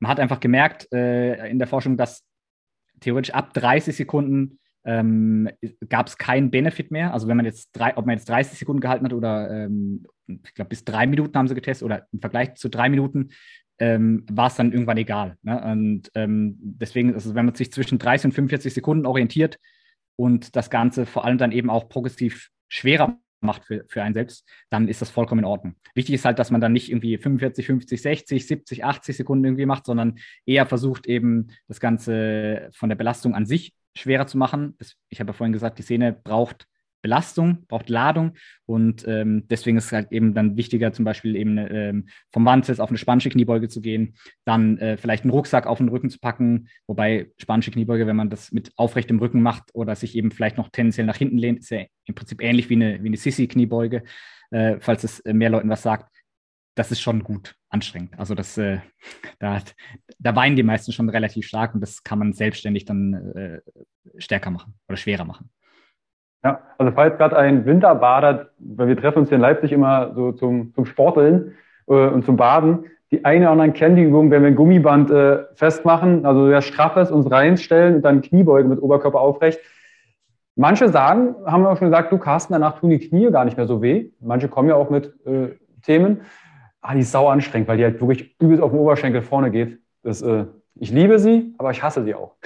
Man 0.00 0.10
hat 0.10 0.20
einfach 0.20 0.40
gemerkt 0.40 0.92
äh, 0.92 1.48
in 1.48 1.58
der 1.58 1.68
Forschung, 1.68 1.96
dass 1.96 2.24
theoretisch 3.00 3.34
ab 3.34 3.52
30 3.54 3.96
Sekunden 3.96 4.58
ähm, 4.84 5.48
gab 5.88 6.06
es 6.06 6.16
keinen 6.16 6.50
Benefit 6.50 6.90
mehr. 6.90 7.12
Also 7.12 7.28
wenn 7.28 7.36
man 7.36 7.46
jetzt 7.46 7.70
drei, 7.72 7.96
ob 7.96 8.06
man 8.06 8.16
jetzt 8.16 8.28
30 8.28 8.58
Sekunden 8.58 8.80
gehalten 8.80 9.04
hat 9.04 9.12
oder 9.12 9.50
ähm, 9.50 10.06
ich 10.26 10.54
glaube 10.54 10.68
bis 10.70 10.84
drei 10.84 11.06
Minuten 11.06 11.36
haben 11.36 11.48
sie 11.48 11.54
getestet 11.54 11.84
oder 11.84 12.06
im 12.12 12.20
Vergleich 12.20 12.54
zu 12.54 12.68
drei 12.68 12.88
Minuten 12.88 13.30
ähm, 13.78 14.24
war 14.30 14.48
es 14.48 14.56
dann 14.56 14.72
irgendwann 14.72 14.96
egal. 14.96 15.36
Ne? 15.42 15.62
Und 15.62 16.10
ähm, 16.14 16.56
deswegen, 16.58 17.14
also 17.14 17.34
wenn 17.34 17.46
man 17.46 17.54
sich 17.54 17.72
zwischen 17.72 17.98
30 17.98 18.26
und 18.26 18.32
45 18.32 18.74
Sekunden 18.74 19.06
orientiert 19.06 19.58
und 20.16 20.56
das 20.56 20.70
Ganze 20.70 21.06
vor 21.06 21.24
allem 21.24 21.38
dann 21.38 21.52
eben 21.52 21.70
auch 21.70 21.88
progressiv 21.88 22.50
schwerer 22.68 23.18
macht 23.40 23.64
für, 23.64 23.84
für 23.88 24.02
einen 24.02 24.14
selbst, 24.14 24.48
dann 24.68 24.88
ist 24.88 25.00
das 25.00 25.10
vollkommen 25.10 25.40
in 25.40 25.44
Ordnung. 25.44 25.76
Wichtig 25.94 26.16
ist 26.16 26.24
halt, 26.24 26.40
dass 26.40 26.50
man 26.50 26.60
dann 26.60 26.72
nicht 26.72 26.90
irgendwie 26.90 27.16
45, 27.18 27.66
50, 27.66 28.02
60, 28.02 28.46
70, 28.46 28.84
80 28.84 29.16
Sekunden 29.16 29.44
irgendwie 29.44 29.66
macht, 29.66 29.86
sondern 29.86 30.18
eher 30.44 30.66
versucht 30.66 31.06
eben 31.06 31.48
das 31.68 31.78
Ganze 31.78 32.68
von 32.72 32.88
der 32.88 32.96
Belastung 32.96 33.34
an 33.34 33.46
sich 33.46 33.74
schwerer 34.00 34.26
zu 34.26 34.38
machen. 34.38 34.76
Ich 35.08 35.20
habe 35.20 35.30
ja 35.30 35.34
vorhin 35.34 35.52
gesagt, 35.52 35.78
die 35.78 35.82
Szene 35.82 36.12
braucht 36.12 36.66
Belastung, 37.02 37.64
braucht 37.68 37.88
Ladung 37.88 38.32
und 38.66 39.06
ähm, 39.06 39.46
deswegen 39.48 39.76
ist 39.76 39.86
es 39.86 39.92
halt 39.92 40.10
eben 40.10 40.34
dann 40.34 40.56
wichtiger, 40.56 40.92
zum 40.92 41.04
Beispiel 41.04 41.36
eben 41.36 41.56
ähm, 41.58 42.08
vom 42.32 42.44
Wandsitz 42.44 42.80
auf 42.80 42.88
eine 42.88 42.98
spanische 42.98 43.30
Kniebeuge 43.30 43.68
zu 43.68 43.80
gehen, 43.80 44.14
dann 44.44 44.78
äh, 44.78 44.96
vielleicht 44.96 45.24
einen 45.24 45.30
Rucksack 45.30 45.66
auf 45.66 45.78
den 45.78 45.88
Rücken 45.88 46.10
zu 46.10 46.18
packen, 46.18 46.68
wobei 46.86 47.30
spanische 47.36 47.70
Kniebeuge, 47.70 48.06
wenn 48.06 48.16
man 48.16 48.30
das 48.30 48.50
mit 48.52 48.72
aufrechtem 48.76 49.18
Rücken 49.20 49.42
macht 49.42 49.70
oder 49.74 49.94
sich 49.94 50.16
eben 50.16 50.30
vielleicht 50.30 50.56
noch 50.56 50.70
tendenziell 50.70 51.06
nach 51.06 51.16
hinten 51.16 51.38
lehnt, 51.38 51.60
ist 51.60 51.70
ja 51.70 51.84
im 52.06 52.14
Prinzip 52.14 52.42
ähnlich 52.42 52.68
wie 52.68 52.74
eine, 52.74 53.02
wie 53.02 53.08
eine 53.08 53.16
Sissi-Kniebeuge, 53.16 54.02
äh, 54.50 54.76
falls 54.80 55.04
es 55.04 55.20
äh, 55.20 55.32
mehr 55.32 55.50
Leuten 55.50 55.68
was 55.68 55.82
sagt. 55.82 56.12
Das 56.78 56.92
ist 56.92 57.00
schon 57.00 57.24
gut 57.24 57.56
anstrengend. 57.70 58.16
Also 58.18 58.36
das, 58.36 58.56
äh, 58.56 58.78
da, 59.40 59.58
da 60.20 60.36
weinen 60.36 60.54
die 60.54 60.62
meisten 60.62 60.92
schon 60.92 61.08
relativ 61.08 61.44
stark 61.44 61.74
und 61.74 61.80
das 61.80 62.04
kann 62.04 62.20
man 62.20 62.32
selbstständig 62.32 62.84
dann 62.84 63.14
äh, 63.34 63.60
stärker 64.18 64.50
machen 64.50 64.74
oder 64.88 64.96
schwerer 64.96 65.24
machen. 65.24 65.50
Ja, 66.44 66.60
also 66.78 66.92
falls 66.92 67.18
gerade 67.18 67.36
ein 67.36 67.66
Winterbader, 67.66 68.50
weil 68.60 68.86
wir 68.86 68.96
treffen 68.96 69.18
uns 69.18 69.28
hier 69.28 69.36
in 69.36 69.42
Leipzig 69.42 69.72
immer 69.72 70.14
so 70.14 70.30
zum, 70.30 70.72
zum 70.72 70.86
Sporteln 70.86 71.56
äh, 71.88 71.94
und 71.94 72.24
zum 72.24 72.36
Baden, 72.36 72.84
die 73.10 73.24
eine 73.24 73.46
oder 73.46 73.50
anderen 73.50 73.72
kennen 73.72 73.96
die 73.96 74.04
Übung, 74.04 74.30
wenn 74.30 74.42
wir 74.42 74.48
ein 74.48 74.54
Gummiband 74.54 75.10
äh, 75.10 75.46
festmachen, 75.56 76.24
also 76.24 76.46
sehr 76.46 76.62
straffes, 76.62 77.10
uns 77.10 77.28
reinstellen 77.28 77.96
und 77.96 78.02
dann 78.02 78.22
Kniebeuge 78.22 78.68
mit 78.68 78.80
Oberkörper 78.80 79.20
aufrecht. 79.20 79.58
Manche 80.54 80.90
sagen, 80.90 81.34
haben 81.44 81.64
wir 81.64 81.70
auch 81.70 81.78
schon 81.78 81.90
gesagt, 81.90 82.12
du 82.12 82.18
Carsten, 82.18 82.52
danach 82.52 82.78
tun 82.78 82.90
die 82.90 83.00
Knie 83.00 83.32
gar 83.32 83.44
nicht 83.44 83.56
mehr 83.56 83.66
so 83.66 83.82
weh. 83.82 84.10
Manche 84.20 84.46
kommen 84.46 84.68
ja 84.68 84.76
auch 84.76 84.90
mit 84.90 85.12
äh, 85.26 85.56
Themen. 85.82 86.20
Ah, 86.88 86.94
die 86.94 87.00
ist 87.00 87.12
sau 87.12 87.28
anstrengend, 87.28 87.68
weil 87.68 87.76
die 87.76 87.84
halt 87.84 88.00
wirklich 88.00 88.34
übelst 88.40 88.62
auf 88.62 88.70
den 88.70 88.80
Oberschenkel 88.80 89.20
vorne 89.20 89.50
geht. 89.50 89.78
Das, 90.02 90.22
äh, 90.22 90.46
ich 90.76 90.90
liebe 90.90 91.18
sie, 91.18 91.54
aber 91.58 91.70
ich 91.70 91.82
hasse 91.82 92.02
sie 92.02 92.14
auch. 92.14 92.36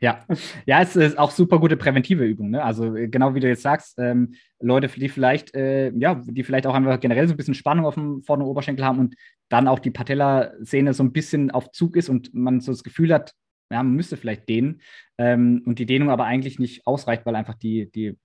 Ja, 0.00 0.24
ja, 0.66 0.82
es 0.82 0.96
ist 0.96 1.16
auch 1.16 1.30
super 1.30 1.60
gute 1.60 1.76
präventive 1.76 2.24
Übung. 2.24 2.50
Ne? 2.50 2.64
Also 2.64 2.96
äh, 2.96 3.06
genau 3.06 3.36
wie 3.36 3.38
du 3.38 3.46
jetzt 3.46 3.62
sagst, 3.62 3.96
ähm, 4.00 4.34
Leute, 4.58 4.88
die 4.88 5.08
vielleicht, 5.08 5.54
äh, 5.54 5.92
ja, 5.92 6.20
die 6.24 6.42
vielleicht 6.42 6.66
auch 6.66 6.74
einfach 6.74 6.98
generell 6.98 7.28
so 7.28 7.34
ein 7.34 7.36
bisschen 7.36 7.54
Spannung 7.54 7.86
auf 7.86 7.94
dem 7.94 8.24
vorderen 8.24 8.50
Oberschenkel 8.50 8.84
haben 8.84 8.98
und 8.98 9.14
dann 9.48 9.68
auch 9.68 9.78
die 9.78 9.92
Patella-Szene 9.92 10.92
so 10.92 11.04
ein 11.04 11.12
bisschen 11.12 11.52
auf 11.52 11.70
Zug 11.70 11.94
ist 11.94 12.08
und 12.08 12.34
man 12.34 12.60
so 12.60 12.72
das 12.72 12.82
Gefühl 12.82 13.14
hat, 13.14 13.34
ja, 13.70 13.82
man 13.82 13.94
müsste 13.94 14.16
vielleicht 14.16 14.48
dehnen 14.48 14.80
ähm, 15.18 15.62
und 15.64 15.78
die 15.78 15.86
Dehnung 15.86 16.10
aber 16.10 16.24
eigentlich 16.24 16.58
nicht 16.58 16.86
ausreicht, 16.86 17.24
weil 17.24 17.34
einfach 17.34 17.54
die, 17.54 17.90
die 17.90 18.16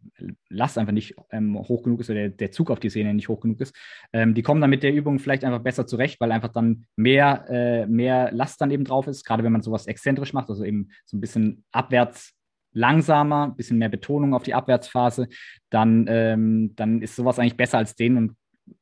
Last 0.49 0.77
einfach 0.77 0.91
nicht 0.93 1.15
ähm, 1.31 1.57
hoch 1.57 1.83
genug 1.83 2.01
ist 2.01 2.09
oder 2.09 2.19
der, 2.19 2.29
der, 2.29 2.51
Zug 2.51 2.71
auf 2.71 2.79
die 2.79 2.89
Sehne 2.89 3.13
nicht 3.13 3.29
hoch 3.29 3.39
genug 3.39 3.61
ist. 3.61 3.75
Ähm, 4.11 4.33
die 4.33 4.43
kommen 4.43 4.59
dann 4.59 4.69
mit 4.69 4.83
der 4.83 4.93
Übung 4.93 5.19
vielleicht 5.19 5.43
einfach 5.43 5.61
besser 5.61 5.87
zurecht, 5.87 6.19
weil 6.19 6.31
einfach 6.31 6.51
dann 6.51 6.85
mehr, 6.95 7.45
äh, 7.49 7.85
mehr 7.87 8.31
Last 8.31 8.59
dann 8.61 8.71
eben 8.71 8.83
drauf 8.83 9.07
ist, 9.07 9.23
gerade 9.23 9.43
wenn 9.43 9.51
man 9.51 9.61
sowas 9.61 9.87
exzentrisch 9.87 10.33
macht, 10.33 10.49
also 10.49 10.63
eben 10.63 10.89
so 11.05 11.17
ein 11.17 11.21
bisschen 11.21 11.63
abwärts 11.71 12.33
langsamer, 12.73 13.45
ein 13.45 13.55
bisschen 13.55 13.77
mehr 13.77 13.89
Betonung 13.89 14.33
auf 14.33 14.43
die 14.43 14.53
Abwärtsphase, 14.53 15.27
dann, 15.69 16.05
ähm, 16.07 16.75
dann 16.75 17.01
ist 17.01 17.15
sowas 17.15 17.39
eigentlich 17.39 17.57
besser 17.57 17.77
als 17.77 17.95
denen 17.95 18.17
und 18.17 18.35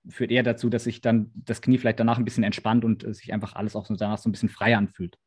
führt 0.09 0.31
eher 0.31 0.43
dazu, 0.43 0.69
dass 0.69 0.83
sich 0.83 1.01
dann 1.01 1.31
das 1.33 1.61
Knie 1.61 1.77
vielleicht 1.77 1.99
danach 1.99 2.17
ein 2.17 2.25
bisschen 2.25 2.43
entspannt 2.43 2.83
und 2.83 3.03
äh, 3.03 3.13
sich 3.13 3.33
einfach 3.33 3.55
alles 3.55 3.75
auch 3.75 3.85
so 3.85 3.95
danach 3.95 4.17
so 4.17 4.27
ein 4.27 4.33
bisschen 4.33 4.49
freier 4.49 4.77
anfühlt. 4.77 5.17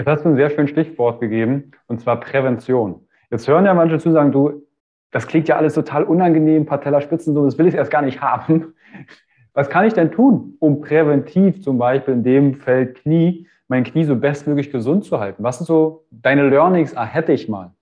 Jetzt 0.00 0.06
hast 0.06 0.24
du 0.24 0.30
ein 0.30 0.36
sehr 0.36 0.48
schönes 0.48 0.70
Stichwort 0.70 1.20
gegeben, 1.20 1.72
und 1.86 2.00
zwar 2.00 2.18
Prävention. 2.20 3.06
Jetzt 3.30 3.46
hören 3.46 3.66
ja 3.66 3.74
manche 3.74 3.98
zu 3.98 4.10
sagen, 4.10 4.32
du, 4.32 4.66
das 5.10 5.26
klingt 5.26 5.46
ja 5.46 5.58
alles 5.58 5.74
total 5.74 6.04
unangenehm, 6.04 6.64
Patellaspitzen, 6.64 7.34
so, 7.34 7.44
das 7.44 7.58
will 7.58 7.66
ich 7.66 7.74
erst 7.74 7.90
gar 7.90 8.00
nicht 8.00 8.22
haben. 8.22 8.72
Was 9.52 9.68
kann 9.68 9.84
ich 9.84 9.92
denn 9.92 10.10
tun, 10.10 10.56
um 10.58 10.80
präventiv 10.80 11.62
zum 11.62 11.76
Beispiel 11.76 12.14
in 12.14 12.24
dem 12.24 12.54
Feld 12.54 13.02
Knie, 13.02 13.46
mein 13.68 13.84
Knie 13.84 14.04
so 14.04 14.16
bestmöglich 14.16 14.72
gesund 14.72 15.04
zu 15.04 15.20
halten? 15.20 15.42
Was 15.42 15.58
sind 15.58 15.66
so 15.66 16.06
deine 16.10 16.48
Learnings? 16.48 16.96
Ah, 16.96 17.04
hätte 17.04 17.32
ich 17.32 17.50
mal. 17.50 17.74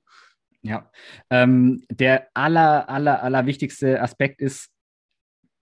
Ja, 0.62 0.90
ähm, 1.30 1.84
der 1.88 2.26
aller, 2.34 2.88
aller, 2.88 3.22
aller 3.22 3.46
wichtigste 3.46 4.02
Aspekt 4.02 4.40
ist, 4.40 4.72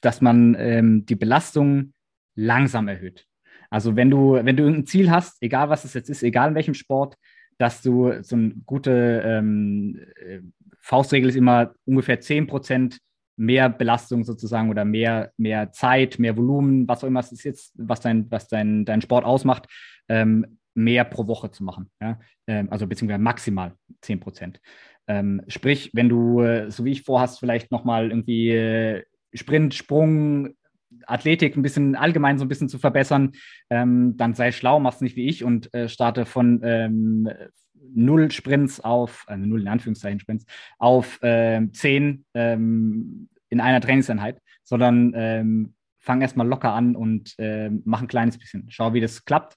dass 0.00 0.22
man 0.22 0.56
ähm, 0.58 1.04
die 1.04 1.16
Belastung 1.16 1.92
langsam 2.34 2.88
erhöht. 2.88 3.26
Also 3.70 3.96
wenn 3.96 4.10
du, 4.10 4.34
wenn 4.34 4.56
du 4.56 4.64
irgendein 4.64 4.86
Ziel 4.86 5.10
hast, 5.10 5.42
egal 5.42 5.68
was 5.68 5.84
es 5.84 5.94
jetzt 5.94 6.08
ist, 6.08 6.22
egal 6.22 6.50
in 6.50 6.54
welchem 6.54 6.74
Sport, 6.74 7.16
dass 7.58 7.82
du 7.82 8.12
so 8.22 8.36
eine 8.36 8.50
gute 8.66 9.22
ähm, 9.24 10.00
äh, 10.16 10.40
Faustregel 10.80 11.30
ist 11.30 11.36
immer 11.36 11.74
ungefähr 11.84 12.20
10% 12.20 12.98
mehr 13.36 13.68
Belastung 13.68 14.24
sozusagen 14.24 14.70
oder 14.70 14.84
mehr, 14.84 15.32
mehr 15.36 15.72
Zeit, 15.72 16.18
mehr 16.18 16.36
Volumen, 16.36 16.88
was 16.88 17.02
auch 17.02 17.08
immer 17.08 17.20
es 17.20 17.32
ist 17.32 17.44
jetzt, 17.44 17.72
was 17.76 18.00
dein, 18.00 18.30
was 18.30 18.48
dein, 18.48 18.84
dein 18.84 19.02
Sport 19.02 19.24
ausmacht, 19.24 19.66
ähm, 20.08 20.58
mehr 20.74 21.04
pro 21.04 21.26
Woche 21.26 21.50
zu 21.50 21.64
machen. 21.64 21.90
Ja? 22.00 22.18
Ähm, 22.46 22.68
also 22.70 22.86
beziehungsweise 22.86 23.22
maximal 23.22 23.74
10% 24.02 24.56
Ähm, 25.08 25.42
sprich, 25.48 25.90
wenn 25.92 26.08
du, 26.08 26.42
äh, 26.42 26.70
so 26.70 26.84
wie 26.84 26.92
ich 26.92 27.02
vorhast, 27.02 27.38
vielleicht 27.38 27.70
nochmal 27.70 28.10
irgendwie 28.10 28.50
äh, 28.50 29.04
Sprint, 29.34 29.74
Sprung, 29.74 30.54
Athletik 31.06 31.56
ein 31.56 31.62
bisschen 31.62 31.94
allgemein 31.94 32.38
so 32.38 32.44
ein 32.44 32.48
bisschen 32.48 32.68
zu 32.68 32.78
verbessern, 32.78 33.32
ähm, 33.70 34.16
dann 34.16 34.34
sei 34.34 34.52
schlau, 34.52 34.80
mach's 34.80 35.00
nicht 35.00 35.16
wie 35.16 35.28
ich 35.28 35.44
und 35.44 35.72
äh, 35.74 35.88
starte 35.88 36.24
von 36.26 36.60
ähm, 36.62 37.28
null 37.94 38.30
Sprints 38.30 38.80
auf, 38.80 39.26
äh, 39.28 39.36
null 39.36 39.62
in 39.62 39.68
Anführungszeichen 39.68 40.20
Sprints, 40.20 40.46
auf 40.78 41.22
äh, 41.22 41.66
zehn 41.72 42.24
ähm, 42.34 43.28
in 43.48 43.60
einer 43.60 43.80
Trainingseinheit, 43.80 44.40
sondern 44.64 45.12
ähm, 45.14 45.74
fang 45.98 46.20
erstmal 46.20 46.46
locker 46.46 46.72
an 46.72 46.96
und 46.96 47.38
äh, 47.38 47.70
mach 47.84 48.00
ein 48.00 48.08
kleines 48.08 48.38
bisschen. 48.38 48.66
Schau, 48.68 48.94
wie 48.94 49.00
das 49.00 49.24
klappt. 49.24 49.56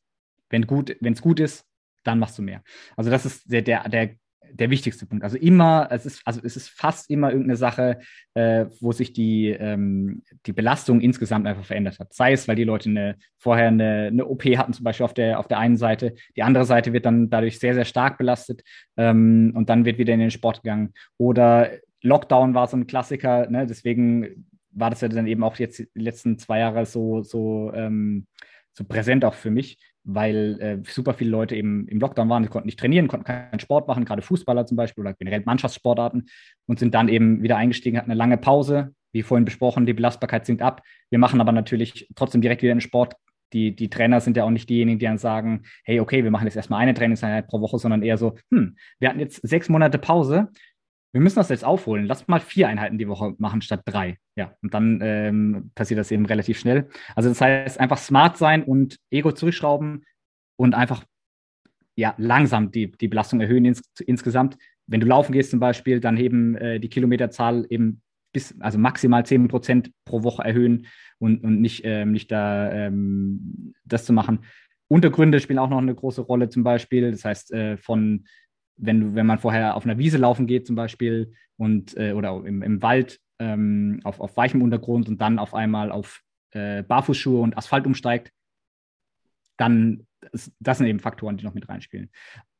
Wenn 0.49 0.65
gut, 0.65 0.95
es 0.99 1.21
gut 1.21 1.39
ist, 1.39 1.65
dann 2.03 2.19
machst 2.19 2.37
du 2.37 2.41
mehr. 2.41 2.63
Also 2.97 3.11
das 3.11 3.25
ist 3.25 3.51
der, 3.51 3.61
der, 3.61 3.87
der 3.87 4.15
der 4.51 4.69
wichtigste 4.69 5.05
Punkt. 5.05 5.23
Also 5.23 5.37
immer, 5.37 5.87
es 5.91 6.05
ist, 6.05 6.21
also 6.25 6.41
es 6.43 6.55
ist 6.55 6.69
fast 6.69 7.09
immer 7.09 7.31
irgendeine 7.31 7.57
Sache, 7.57 7.99
äh, 8.33 8.65
wo 8.79 8.91
sich 8.91 9.13
die, 9.13 9.49
ähm, 9.49 10.23
die 10.45 10.53
Belastung 10.53 11.01
insgesamt 11.01 11.47
einfach 11.47 11.65
verändert 11.65 11.99
hat. 11.99 12.13
Sei 12.13 12.33
es, 12.33 12.47
weil 12.47 12.55
die 12.55 12.63
Leute 12.63 12.89
eine, 12.89 13.15
vorher 13.37 13.67
eine, 13.67 14.07
eine 14.07 14.25
OP 14.25 14.43
hatten, 14.45 14.73
zum 14.73 14.83
Beispiel 14.83 15.05
auf 15.05 15.13
der, 15.13 15.39
auf 15.39 15.47
der 15.47 15.59
einen 15.59 15.77
Seite, 15.77 16.15
die 16.35 16.43
andere 16.43 16.65
Seite 16.65 16.93
wird 16.93 17.05
dann 17.05 17.29
dadurch 17.29 17.59
sehr, 17.59 17.73
sehr 17.73 17.85
stark 17.85 18.17
belastet 18.17 18.63
ähm, 18.97 19.53
und 19.55 19.69
dann 19.69 19.85
wird 19.85 19.97
wieder 19.97 20.13
in 20.13 20.19
den 20.19 20.31
Sport 20.31 20.63
gegangen. 20.63 20.93
Oder 21.17 21.69
Lockdown 22.01 22.53
war 22.53 22.67
so 22.67 22.77
ein 22.77 22.87
Klassiker, 22.87 23.49
ne? 23.49 23.67
deswegen 23.67 24.47
war 24.71 24.89
das 24.89 25.01
ja 25.01 25.07
dann 25.07 25.27
eben 25.27 25.43
auch 25.43 25.57
jetzt 25.57 25.79
die 25.79 25.87
letzten 25.95 26.37
zwei 26.37 26.59
Jahre 26.59 26.85
so, 26.85 27.23
so, 27.23 27.71
ähm, 27.73 28.27
so 28.79 28.85
präsent 28.85 29.23
auch 29.25 29.35
für 29.35 29.51
mich 29.51 29.77
weil 30.03 30.57
äh, 30.59 30.77
super 30.89 31.13
viele 31.13 31.29
Leute 31.29 31.55
eben 31.55 31.87
im 31.87 31.99
Lockdown 31.99 32.29
waren, 32.29 32.43
sie 32.43 32.49
konnten 32.49 32.67
nicht 32.67 32.79
trainieren, 32.79 33.07
konnten 33.07 33.25
keinen 33.25 33.59
Sport 33.59 33.87
machen, 33.87 34.05
gerade 34.05 34.21
Fußballer 34.21 34.65
zum 34.65 34.77
Beispiel 34.77 35.03
oder 35.03 35.13
generell 35.13 35.43
Mannschaftssportarten 35.45 36.29
und 36.67 36.79
sind 36.79 36.93
dann 36.93 37.09
eben 37.09 37.43
wieder 37.43 37.57
eingestiegen, 37.57 37.97
hatten 37.97 38.11
eine 38.11 38.17
lange 38.17 38.37
Pause, 38.37 38.93
wie 39.11 39.23
vorhin 39.23 39.45
besprochen, 39.45 39.85
die 39.85 39.93
Belastbarkeit 39.93 40.45
sinkt 40.45 40.61
ab. 40.61 40.81
Wir 41.09 41.19
machen 41.19 41.41
aber 41.41 41.51
natürlich 41.51 42.07
trotzdem 42.15 42.41
direkt 42.41 42.61
wieder 42.61 42.71
in 42.71 42.77
den 42.77 42.81
Sport, 42.81 43.15
die, 43.53 43.75
die 43.75 43.89
Trainer 43.89 44.21
sind 44.21 44.37
ja 44.37 44.43
auch 44.43 44.51
nicht 44.51 44.69
diejenigen, 44.69 44.99
die 44.99 45.05
dann 45.05 45.17
sagen, 45.17 45.63
hey, 45.83 45.99
okay, 45.99 46.23
wir 46.23 46.29
machen 46.29 46.45
jetzt 46.45 46.55
erstmal 46.55 46.81
eine 46.81 46.93
Trainingseinheit 46.93 47.47
pro 47.47 47.61
Woche, 47.61 47.79
sondern 47.79 48.03
eher 48.03 48.17
so, 48.17 48.35
hm, 48.51 48.77
wir 48.99 49.09
hatten 49.09 49.19
jetzt 49.19 49.41
sechs 49.47 49.69
Monate 49.69 49.97
Pause, 49.97 50.49
wir 51.11 51.21
müssen 51.21 51.37
das 51.37 51.49
jetzt 51.49 51.65
aufholen. 51.65 52.05
Lass 52.05 52.27
mal 52.27 52.39
vier 52.39 52.67
Einheiten 52.67 52.97
die 52.97 53.07
Woche 53.07 53.33
machen 53.39 53.61
statt 53.61 53.81
drei. 53.85 54.17
Ja, 54.35 54.55
und 54.61 54.73
dann 54.73 54.99
ähm, 55.01 55.71
passiert 55.73 55.99
das 55.99 56.11
eben 56.11 56.25
relativ 56.25 56.59
schnell. 56.59 56.89
Also 57.15 57.29
das 57.29 57.41
heißt, 57.41 57.79
einfach 57.79 57.97
smart 57.97 58.37
sein 58.37 58.63
und 58.63 58.97
Ego 59.09 59.31
zurückschrauben 59.31 60.05
und 60.55 60.75
einfach 60.75 61.03
ja, 61.95 62.13
langsam 62.17 62.71
die, 62.71 62.91
die 62.91 63.07
Belastung 63.07 63.41
erhöhen 63.41 63.65
ins, 63.65 63.81
insgesamt. 64.05 64.57
Wenn 64.87 65.01
du 65.01 65.07
laufen 65.07 65.33
gehst 65.33 65.51
zum 65.51 65.59
Beispiel, 65.59 65.99
dann 65.99 66.17
eben 66.17 66.55
äh, 66.55 66.79
die 66.79 66.89
Kilometerzahl 66.89 67.65
eben 67.69 68.01
bis, 68.31 68.55
also 68.59 68.77
maximal 68.77 69.25
10 69.25 69.47
Prozent 69.47 69.91
pro 70.05 70.23
Woche 70.23 70.43
erhöhen 70.43 70.87
und, 71.17 71.43
und 71.43 71.59
nicht, 71.59 71.81
ähm, 71.83 72.11
nicht 72.11 72.31
da 72.31 72.71
ähm, 72.71 73.73
das 73.83 74.05
zu 74.05 74.13
machen. 74.13 74.45
Untergründe 74.87 75.39
spielen 75.39 75.59
auch 75.59 75.69
noch 75.69 75.79
eine 75.79 75.93
große 75.93 76.21
Rolle 76.21 76.49
zum 76.49 76.63
Beispiel. 76.63 77.11
Das 77.11 77.25
heißt, 77.25 77.51
äh, 77.51 77.77
von 77.77 78.25
wenn, 78.79 78.99
du, 79.01 79.15
wenn 79.15 79.25
man 79.25 79.39
vorher 79.39 79.75
auf 79.75 79.85
einer 79.85 79.97
Wiese 79.97 80.17
laufen 80.17 80.47
geht 80.47 80.65
zum 80.65 80.75
Beispiel 80.75 81.33
und 81.57 81.95
äh, 81.97 82.13
oder 82.13 82.43
im, 82.45 82.61
im 82.61 82.81
Wald 82.81 83.19
ähm, 83.39 83.99
auf, 84.03 84.19
auf 84.19 84.37
weichem 84.37 84.61
Untergrund 84.61 85.07
und 85.07 85.21
dann 85.21 85.39
auf 85.39 85.53
einmal 85.53 85.91
auf 85.91 86.21
äh, 86.51 86.83
Barfußschuhe 86.83 87.41
und 87.41 87.57
Asphalt 87.57 87.85
umsteigt, 87.85 88.31
dann 89.57 90.07
das, 90.59 90.77
sind 90.77 90.87
eben 90.87 90.99
Faktoren, 90.99 91.37
die 91.37 91.45
noch 91.45 91.53
mit 91.53 91.69
reinspielen. 91.69 92.09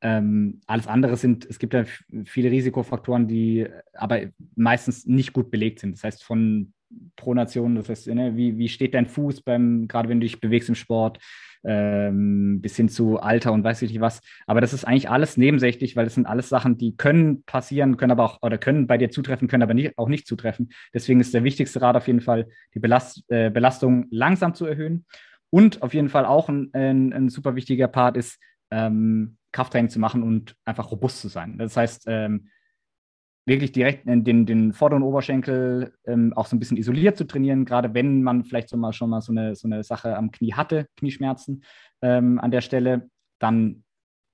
Ähm, 0.01 0.61
alles 0.65 0.87
andere 0.87 1.17
sind, 1.17 1.45
es 1.45 1.59
gibt 1.59 1.73
ja 1.73 1.83
viele 2.25 2.51
Risikofaktoren, 2.51 3.27
die 3.27 3.67
aber 3.93 4.21
meistens 4.55 5.05
nicht 5.05 5.33
gut 5.33 5.51
belegt 5.51 5.79
sind. 5.79 5.93
Das 5.93 6.03
heißt, 6.03 6.23
von 6.23 6.73
Pronation, 7.15 7.75
das 7.75 7.89
heißt, 7.89 8.07
ne, 8.07 8.35
wie, 8.35 8.57
wie 8.57 8.69
steht 8.69 8.93
dein 8.93 9.05
Fuß 9.05 9.41
beim, 9.41 9.87
gerade 9.87 10.09
wenn 10.09 10.19
du 10.19 10.25
dich 10.25 10.39
bewegst 10.39 10.69
im 10.69 10.75
Sport, 10.75 11.19
ähm, 11.63 12.61
bis 12.61 12.75
hin 12.75 12.89
zu 12.89 13.19
Alter 13.19 13.51
und 13.51 13.63
weiß 13.63 13.81
ich 13.81 13.91
nicht 13.91 14.01
was. 14.01 14.21
Aber 14.47 14.61
das 14.61 14.73
ist 14.73 14.85
eigentlich 14.85 15.09
alles 15.09 15.37
nebensächlich, 15.37 15.95
weil 15.95 16.05
das 16.05 16.15
sind 16.15 16.25
alles 16.25 16.49
Sachen, 16.49 16.77
die 16.77 16.95
können 16.95 17.43
passieren, 17.43 17.97
können 17.97 18.11
aber 18.11 18.23
auch 18.23 18.41
oder 18.41 18.57
können 18.57 18.87
bei 18.87 18.97
dir 18.97 19.11
zutreffen, 19.11 19.47
können 19.47 19.63
aber 19.63 19.73
nicht, 19.73 19.97
auch 19.97 20.07
nicht 20.07 20.27
zutreffen. 20.27 20.69
Deswegen 20.93 21.19
ist 21.19 21.33
der 21.33 21.43
wichtigste 21.43 21.81
Rat 21.81 21.95
auf 21.95 22.07
jeden 22.07 22.21
Fall, 22.21 22.47
die 22.73 22.79
Belast, 22.79 23.23
äh, 23.29 23.49
Belastung 23.49 24.07
langsam 24.09 24.53
zu 24.53 24.65
erhöhen 24.65 25.05
und 25.49 25.81
auf 25.81 25.93
jeden 25.93 26.09
Fall 26.09 26.25
auch 26.25 26.49
ein, 26.49 26.69
ein, 26.73 27.13
ein 27.13 27.29
super 27.29 27.55
wichtiger 27.55 27.87
Part 27.87 28.17
ist, 28.17 28.39
ähm, 28.71 29.37
Krafttraining 29.51 29.89
zu 29.89 29.99
machen 29.99 30.23
und 30.23 30.55
einfach 30.63 30.91
robust 30.91 31.21
zu 31.21 31.27
sein. 31.27 31.57
Das 31.57 31.75
heißt, 31.75 32.03
ähm, 32.07 32.49
wirklich 33.49 33.73
direkt 33.73 34.07
den, 34.07 34.45
den 34.45 34.73
vorderen 34.73 35.03
Oberschenkel 35.03 35.93
ähm, 36.05 36.31
auch 36.33 36.45
so 36.45 36.55
ein 36.55 36.59
bisschen 36.59 36.77
isoliert 36.77 37.17
zu 37.17 37.27
trainieren, 37.27 37.65
gerade 37.65 37.93
wenn 37.93 38.23
man 38.23 38.45
vielleicht 38.45 38.69
so 38.69 38.77
mal, 38.77 38.93
schon 38.93 39.09
mal 39.09 39.21
so 39.21 39.33
eine, 39.33 39.55
so 39.55 39.67
eine 39.67 39.83
Sache 39.83 40.15
am 40.15 40.31
Knie 40.31 40.53
hatte, 40.53 40.87
Knieschmerzen 40.95 41.63
ähm, 42.01 42.39
an 42.39 42.51
der 42.51 42.61
Stelle, 42.61 43.09
dann 43.39 43.83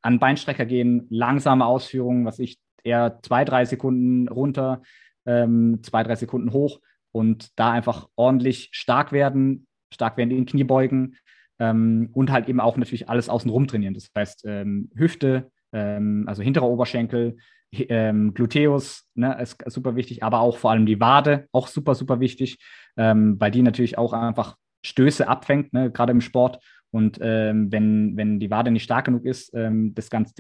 an 0.04 0.20
Beinstrecker 0.20 0.66
gehen, 0.66 1.08
langsame 1.10 1.66
Ausführungen, 1.66 2.26
was 2.26 2.38
ich 2.38 2.60
eher 2.84 3.20
zwei, 3.24 3.44
drei 3.44 3.66
Sekunden 3.66 4.28
runter, 4.28 4.84
ähm, 5.26 5.80
zwei, 5.82 6.04
drei 6.04 6.16
Sekunden 6.16 6.54
hoch 6.54 6.80
und 7.12 7.58
da 7.58 7.72
einfach 7.72 8.08
ordentlich 8.16 8.70
stark 8.72 9.12
werden, 9.12 9.66
stark 9.92 10.18
werden 10.18 10.32
in 10.32 10.46
Kniebeugen 10.46 11.18
ähm, 11.60 12.10
und 12.14 12.32
halt 12.32 12.48
eben 12.48 12.60
auch 12.60 12.78
natürlich 12.78 13.10
alles 13.10 13.30
außenrum 13.30 13.68
trainieren. 13.68 13.94
Das 13.96 14.10
heißt, 14.16 14.44
ähm, 14.46 14.92
Hüfte, 14.96 15.52
ähm, 15.76 16.24
also 16.28 16.42
hinterer 16.42 16.68
Oberschenkel, 16.68 17.38
ähm, 17.72 18.34
Gluteus, 18.34 19.04
ne, 19.16 19.38
ist 19.42 19.58
super 19.68 19.96
wichtig, 19.96 20.24
aber 20.24 20.40
auch 20.40 20.58
vor 20.58 20.72
allem 20.72 20.86
die 20.86 21.00
Wade, 21.00 21.48
auch 21.52 21.68
super, 21.68 21.94
super 21.94 22.20
wichtig, 22.20 22.58
ähm, 22.96 23.40
weil 23.40 23.52
die 23.52 23.62
natürlich 23.62 23.98
auch 23.98 24.14
einfach 24.14 24.56
Stöße 24.86 25.28
abfängt, 25.28 25.74
ne, 25.74 25.92
gerade 25.92 26.12
im 26.12 26.22
Sport. 26.22 26.64
Und 26.92 27.20
ähm, 27.22 27.72
wenn, 27.72 28.16
wenn 28.16 28.40
die 28.40 28.50
Wade 28.50 28.72
nicht 28.72 28.84
stark 28.84 29.06
genug 29.06 29.26
ist, 29.26 29.54
ähm, 29.54 29.94
das 29.94 30.10
Ganze 30.10 30.34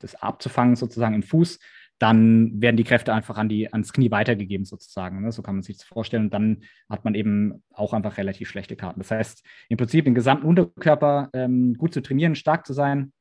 das 0.00 0.16
abzufangen, 0.16 0.74
sozusagen 0.74 1.14
im 1.14 1.22
Fuß, 1.22 1.60
dann 2.00 2.60
werden 2.60 2.76
die 2.76 2.82
Kräfte 2.82 3.14
einfach 3.14 3.38
an 3.38 3.48
die, 3.48 3.72
ans 3.72 3.92
Knie 3.92 4.10
weitergegeben, 4.10 4.64
sozusagen. 4.64 5.22
Ne? 5.22 5.30
So 5.30 5.42
kann 5.42 5.54
man 5.54 5.62
sich 5.62 5.76
das 5.76 5.86
vorstellen. 5.86 6.24
Und 6.24 6.34
dann 6.34 6.64
hat 6.90 7.04
man 7.04 7.14
eben 7.14 7.62
auch 7.72 7.92
einfach 7.92 8.16
relativ 8.16 8.48
schlechte 8.48 8.74
Karten. 8.74 8.98
Das 8.98 9.12
heißt, 9.12 9.46
im 9.68 9.76
Prinzip 9.76 10.04
den 10.04 10.16
gesamten 10.16 10.46
Unterkörper 10.46 11.30
ähm, 11.32 11.74
gut 11.74 11.94
zu 11.94 12.02
trainieren, 12.02 12.34
stark 12.34 12.66
zu 12.66 12.72
sein, 12.72 13.12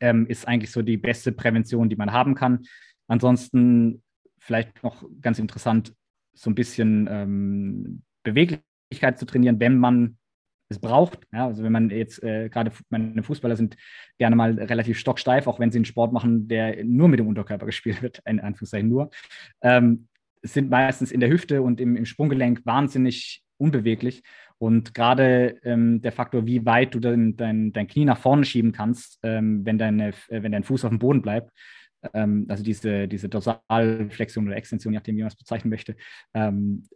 ähm, 0.00 0.26
ist 0.26 0.46
eigentlich 0.46 0.70
so 0.70 0.82
die 0.82 0.96
beste 0.96 1.32
Prävention, 1.32 1.88
die 1.88 1.96
man 1.96 2.12
haben 2.12 2.34
kann. 2.34 2.64
Ansonsten 3.06 4.02
vielleicht 4.38 4.82
noch 4.82 5.04
ganz 5.20 5.38
interessant, 5.38 5.94
so 6.34 6.50
ein 6.50 6.54
bisschen 6.54 7.08
ähm, 7.10 8.02
Beweglichkeit 8.22 9.18
zu 9.18 9.26
trainieren, 9.26 9.60
wenn 9.60 9.78
man 9.78 10.18
es 10.68 10.78
braucht. 10.78 11.20
Ja, 11.32 11.46
also 11.46 11.62
wenn 11.62 11.72
man 11.72 11.90
jetzt 11.90 12.22
äh, 12.22 12.48
gerade 12.48 12.72
meine 12.90 13.22
Fußballer 13.22 13.56
sind 13.56 13.76
gerne 14.18 14.36
mal 14.36 14.52
relativ 14.52 14.98
stocksteif, 14.98 15.46
auch 15.46 15.58
wenn 15.58 15.70
sie 15.70 15.78
einen 15.78 15.84
Sport 15.84 16.12
machen, 16.12 16.48
der 16.48 16.84
nur 16.84 17.08
mit 17.08 17.18
dem 17.18 17.26
Unterkörper 17.26 17.66
gespielt 17.66 18.02
wird, 18.02 18.22
in 18.26 18.40
Anführungszeichen 18.40 18.88
nur, 18.88 19.10
ähm, 19.62 20.08
sind 20.42 20.70
meistens 20.70 21.10
in 21.10 21.20
der 21.20 21.30
Hüfte 21.30 21.62
und 21.62 21.80
im, 21.80 21.96
im 21.96 22.06
Sprunggelenk 22.06 22.64
wahnsinnig 22.64 23.42
unbeweglich. 23.56 24.22
Und 24.58 24.94
gerade 24.94 25.58
ähm, 25.62 26.02
der 26.02 26.12
Faktor, 26.12 26.46
wie 26.46 26.66
weit 26.66 26.94
du 26.94 27.00
dein, 27.00 27.36
dein, 27.36 27.72
dein 27.72 27.86
Knie 27.86 28.04
nach 28.04 28.18
vorne 28.18 28.44
schieben 28.44 28.72
kannst, 28.72 29.18
ähm, 29.22 29.64
wenn, 29.64 29.78
deine, 29.78 30.08
äh, 30.28 30.42
wenn 30.42 30.52
dein 30.52 30.64
Fuß 30.64 30.84
auf 30.84 30.90
dem 30.90 30.98
Boden 30.98 31.22
bleibt, 31.22 31.52
ähm, 32.12 32.46
also 32.48 32.64
diese, 32.64 33.06
diese 33.08 33.28
Dorsalflexion 33.28 34.46
oder 34.46 34.56
Extension, 34.56 34.92
je 34.92 34.98
nachdem, 34.98 35.16
wie 35.16 35.20
man 35.20 35.28
es 35.28 35.36
bezeichnen 35.36 35.70
möchte, 35.70 35.96
ähm, 36.34 36.88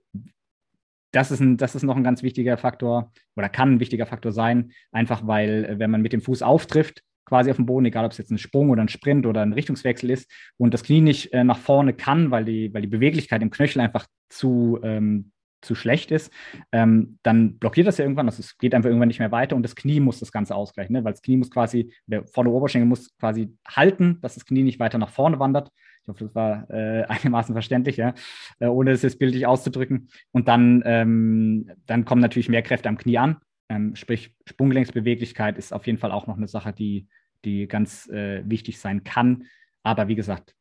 das 1.13 1.31
ist, 1.31 1.41
ein, 1.41 1.57
das 1.57 1.75
ist 1.75 1.83
noch 1.83 1.97
ein 1.97 2.05
ganz 2.05 2.23
wichtiger 2.23 2.57
Faktor 2.57 3.13
oder 3.37 3.49
kann 3.49 3.75
ein 3.75 3.81
wichtiger 3.81 4.07
Faktor 4.07 4.33
sein, 4.33 4.73
einfach 4.91 5.27
weil, 5.27 5.65
äh, 5.65 5.79
wenn 5.79 5.91
man 5.91 6.03
mit 6.03 6.13
dem 6.13 6.23
Fuß 6.23 6.43
auftrifft, 6.43 7.03
quasi 7.25 7.51
auf 7.51 7.57
dem 7.57 7.67
Boden, 7.67 7.87
egal 7.87 8.05
ob 8.05 8.13
es 8.13 8.19
jetzt 8.19 8.31
ein 8.31 8.39
Sprung 8.39 8.71
oder 8.71 8.83
ein 8.83 8.89
Sprint 8.89 9.27
oder 9.27 9.43
ein 9.43 9.53
Richtungswechsel 9.53 10.11
ist 10.11 10.31
und 10.57 10.75
das 10.75 10.83
Knie 10.83 11.01
nicht 11.01 11.33
äh, 11.33 11.45
nach 11.45 11.59
vorne 11.59 11.95
kann, 11.95 12.31
weil 12.31 12.45
die, 12.45 12.73
weil 12.75 12.83
die 12.83 12.89
Beweglichkeit 12.89 13.43
im 13.43 13.51
Knöchel 13.51 13.81
einfach 13.81 14.07
zu, 14.29 14.81
ähm, 14.83 15.31
zu 15.63 15.75
schlecht 15.75 16.11
ist, 16.11 16.33
ähm, 16.73 17.19
dann 17.23 17.59
blockiert 17.59 17.87
das 17.87 17.99
ja 17.99 18.05
irgendwann, 18.05 18.29
also 18.29 18.41
es 18.41 18.59
geht 18.59 18.75
einfach 18.75 18.89
irgendwann 18.89 19.09
nicht 19.09 19.21
mehr 19.21 19.33
weiter 19.33 19.57
und 19.57 19.63
das 19.63 19.77
Knie 19.77 20.01
muss 20.01 20.21
das 20.21 20.33
Ganze 20.33 20.55
ausgleichen, 20.55 20.93
ne? 20.93 21.05
weil 21.05 21.13
das 21.13 21.23
Knie 21.23 21.37
muss 21.37 21.51
quasi, 21.51 21.93
der 22.07 22.27
vordere 22.27 22.55
Oberschenkel 22.55 22.89
muss 22.89 23.17
quasi 23.19 23.57
halten, 23.67 24.19
dass 24.21 24.35
das 24.35 24.45
Knie 24.45 24.65
nicht 24.65 24.81
weiter 24.81 24.99
nach 24.99 25.11
vorne 25.11 25.39
wandert 25.39 25.71
ich 26.03 26.09
hoffe, 26.09 26.25
das 26.25 26.35
war 26.35 26.69
äh, 26.71 27.05
einigermaßen 27.09 27.55
verständlich, 27.55 27.97
ja, 27.97 28.15
äh, 28.59 28.67
ohne 28.67 28.91
es 28.91 29.03
jetzt 29.03 29.19
bildlich 29.19 29.47
auszudrücken. 29.47 30.09
Und 30.33 30.49
dann, 30.49 30.83
ähm, 30.85 31.71
dann 31.87 32.05
kommen 32.05 32.21
natürlich 32.21 32.49
mehr 32.49 32.63
Kräfte 32.63 32.89
am 32.89 32.99
Knie 32.99 33.19
an. 33.19 33.37
Ähm, 33.69 33.95
sprich, 33.95 34.35
Sprunggelenksbeweglichkeit 34.47 35.59
ist 35.59 35.73
auf 35.73 35.87
jeden 35.87 35.99
Fall 35.99 36.13
auch 36.13 36.27
noch 36.27 36.37
eine 36.37 36.49
Sache, 36.49 36.73
die, 36.73 37.07
die 37.45 37.69
ganz 37.69 38.09
äh, 38.09 38.43
wichtig 38.45 38.79
sein 38.79 39.05
kann. 39.05 39.45
Aber 39.83 40.09
wie 40.09 40.15
gesagt, 40.15 40.55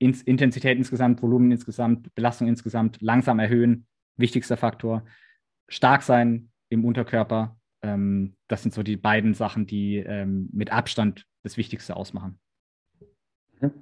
Intensität 0.00 0.78
insgesamt, 0.78 1.22
Volumen 1.22 1.50
insgesamt, 1.50 2.14
Belastung 2.14 2.46
insgesamt 2.46 2.98
langsam 3.00 3.40
erhöhen, 3.40 3.86
wichtigster 4.18 4.56
Faktor. 4.56 5.04
Stark 5.68 6.02
sein 6.02 6.50
im 6.68 6.84
Unterkörper, 6.84 7.56
ähm, 7.82 8.34
das 8.48 8.62
sind 8.62 8.74
so 8.74 8.82
die 8.82 8.96
beiden 8.96 9.34
Sachen, 9.34 9.66
die 9.66 9.98
ähm, 9.98 10.48
mit 10.52 10.72
Abstand 10.72 11.26
das 11.42 11.56
Wichtigste 11.56 11.96
ausmachen. 11.96 12.38
Mhm. 13.60 13.72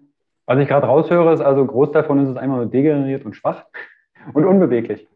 Was 0.44 0.58
ich 0.58 0.68
gerade 0.68 0.86
raushöre, 0.86 1.32
ist 1.32 1.40
also, 1.40 1.66
Großteil 1.66 2.02
davon 2.02 2.22
ist 2.22 2.30
es 2.30 2.36
einmal 2.36 2.60
nur 2.60 2.70
degeneriert 2.70 3.24
und 3.24 3.34
schwach 3.34 3.64
und 4.34 4.44
unbeweglich. 4.44 5.08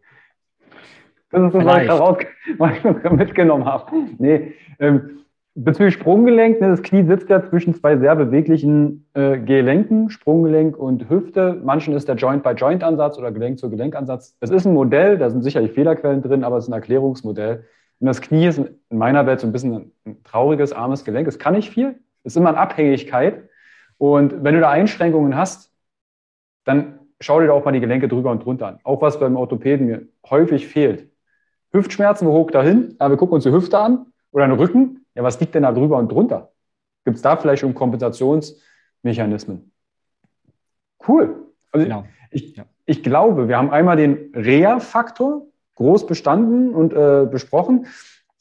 Das 1.31 1.43
ist 1.43 1.55
das, 1.55 1.65
was 1.65 2.75
ich, 2.75 2.85
ich 3.05 3.11
mitgenommen 3.13 3.65
habe. 3.65 3.93
Nee, 4.19 4.55
ähm, 4.81 5.21
bezüglich 5.55 5.95
Sprunggelenk, 5.95 6.61
ne, 6.61 6.69
das 6.69 6.83
Knie 6.83 7.05
sitzt 7.05 7.29
ja 7.29 7.43
zwischen 7.49 7.75
zwei 7.75 7.97
sehr 7.99 8.15
beweglichen 8.17 9.09
äh, 9.15 9.39
Gelenken, 9.39 10.11
Sprunggelenk 10.11 10.77
und 10.77 11.09
Hüfte. 11.11 11.61
Manchen 11.65 11.95
ist 11.95 12.09
der 12.09 12.17
Joint-by-Joint-Ansatz 12.17 13.19
oder 13.19 13.33
Gelenk-zu-Gelenk-Ansatz. 13.33 14.37
Es 14.41 14.51
ist 14.51 14.67
ein 14.67 14.75
Modell, 14.75 15.19
da 15.19 15.31
sind 15.31 15.43
sicherlich 15.43 15.73
Fehlerquellen 15.73 16.23
drin, 16.23 16.45
aber 16.45 16.57
es 16.57 16.65
ist 16.65 16.71
ein 16.71 16.75
Erklärungsmodell. 16.75 17.65
Und 17.99 18.07
das 18.07 18.21
Knie 18.21 18.47
ist 18.47 18.59
in 18.59 18.99
meiner 18.99 19.27
Welt 19.27 19.41
so 19.41 19.47
ein 19.47 19.53
bisschen 19.53 19.93
ein 20.07 20.23
trauriges, 20.25 20.73
armes 20.73 21.05
Gelenk. 21.05 21.29
Es 21.29 21.39
kann 21.39 21.55
nicht 21.55 21.71
viel. 21.71 22.01
Es 22.25 22.33
ist 22.33 22.37
immer 22.37 22.51
in 22.51 22.57
Abhängigkeit. 22.57 23.49
Und 23.99 24.43
wenn 24.43 24.55
du 24.55 24.61
da 24.61 24.71
Einschränkungen 24.71 25.37
hast, 25.37 25.73
dann 26.65 27.01
schau 27.21 27.41
dir 27.41 27.49
da 27.49 27.53
auch 27.53 27.65
mal 27.65 27.73
die 27.73 27.81
Gelenke 27.81 28.09
drüber 28.09 28.31
und 28.31 28.45
drunter 28.45 28.69
an. 28.69 28.79
Auch 28.85 29.03
was 29.03 29.21
beim 29.21 29.37
Orthopäden 29.37 29.87
mir 29.87 30.07
häufig 30.29 30.69
fehlt. 30.69 31.11
Hüftschmerzen, 31.73 32.27
wo 32.27 32.33
hoch 32.33 32.51
dahin? 32.51 32.97
Ja, 32.99 33.11
wir 33.11 33.17
gucken 33.17 33.35
uns 33.35 33.45
die 33.45 33.53
Hüfte 33.53 33.79
an 33.79 34.07
oder 34.33 34.47
den 34.47 34.59
Rücken. 34.59 35.00
Ja, 35.15 35.23
was 35.23 35.41
liegt 35.41 35.55
denn 35.55 35.63
da 35.63 35.73
drüber 35.73 35.99
und 35.99 36.11
drunter? 36.11 36.53
Gibt 37.05 37.17
es 37.17 37.23
da 37.23 37.37
vielleicht 37.37 37.61
schon 37.61 37.75
Kompensationsmechanismen? 37.75 39.73
Cool. 41.07 41.47
Also 41.73 41.87
genau. 41.87 42.05
ich, 42.31 42.57
ja. 42.57 42.65
ich 42.87 43.03
glaube, 43.03 43.49
wir 43.49 43.57
haben 43.57 43.71
einmal 43.71 43.97
den 43.97 44.33
Reha-Faktor 44.35 45.47
groß 45.77 46.07
bestanden 46.07 46.75
und 46.75 46.93
äh, 46.93 47.27
besprochen 47.31 47.87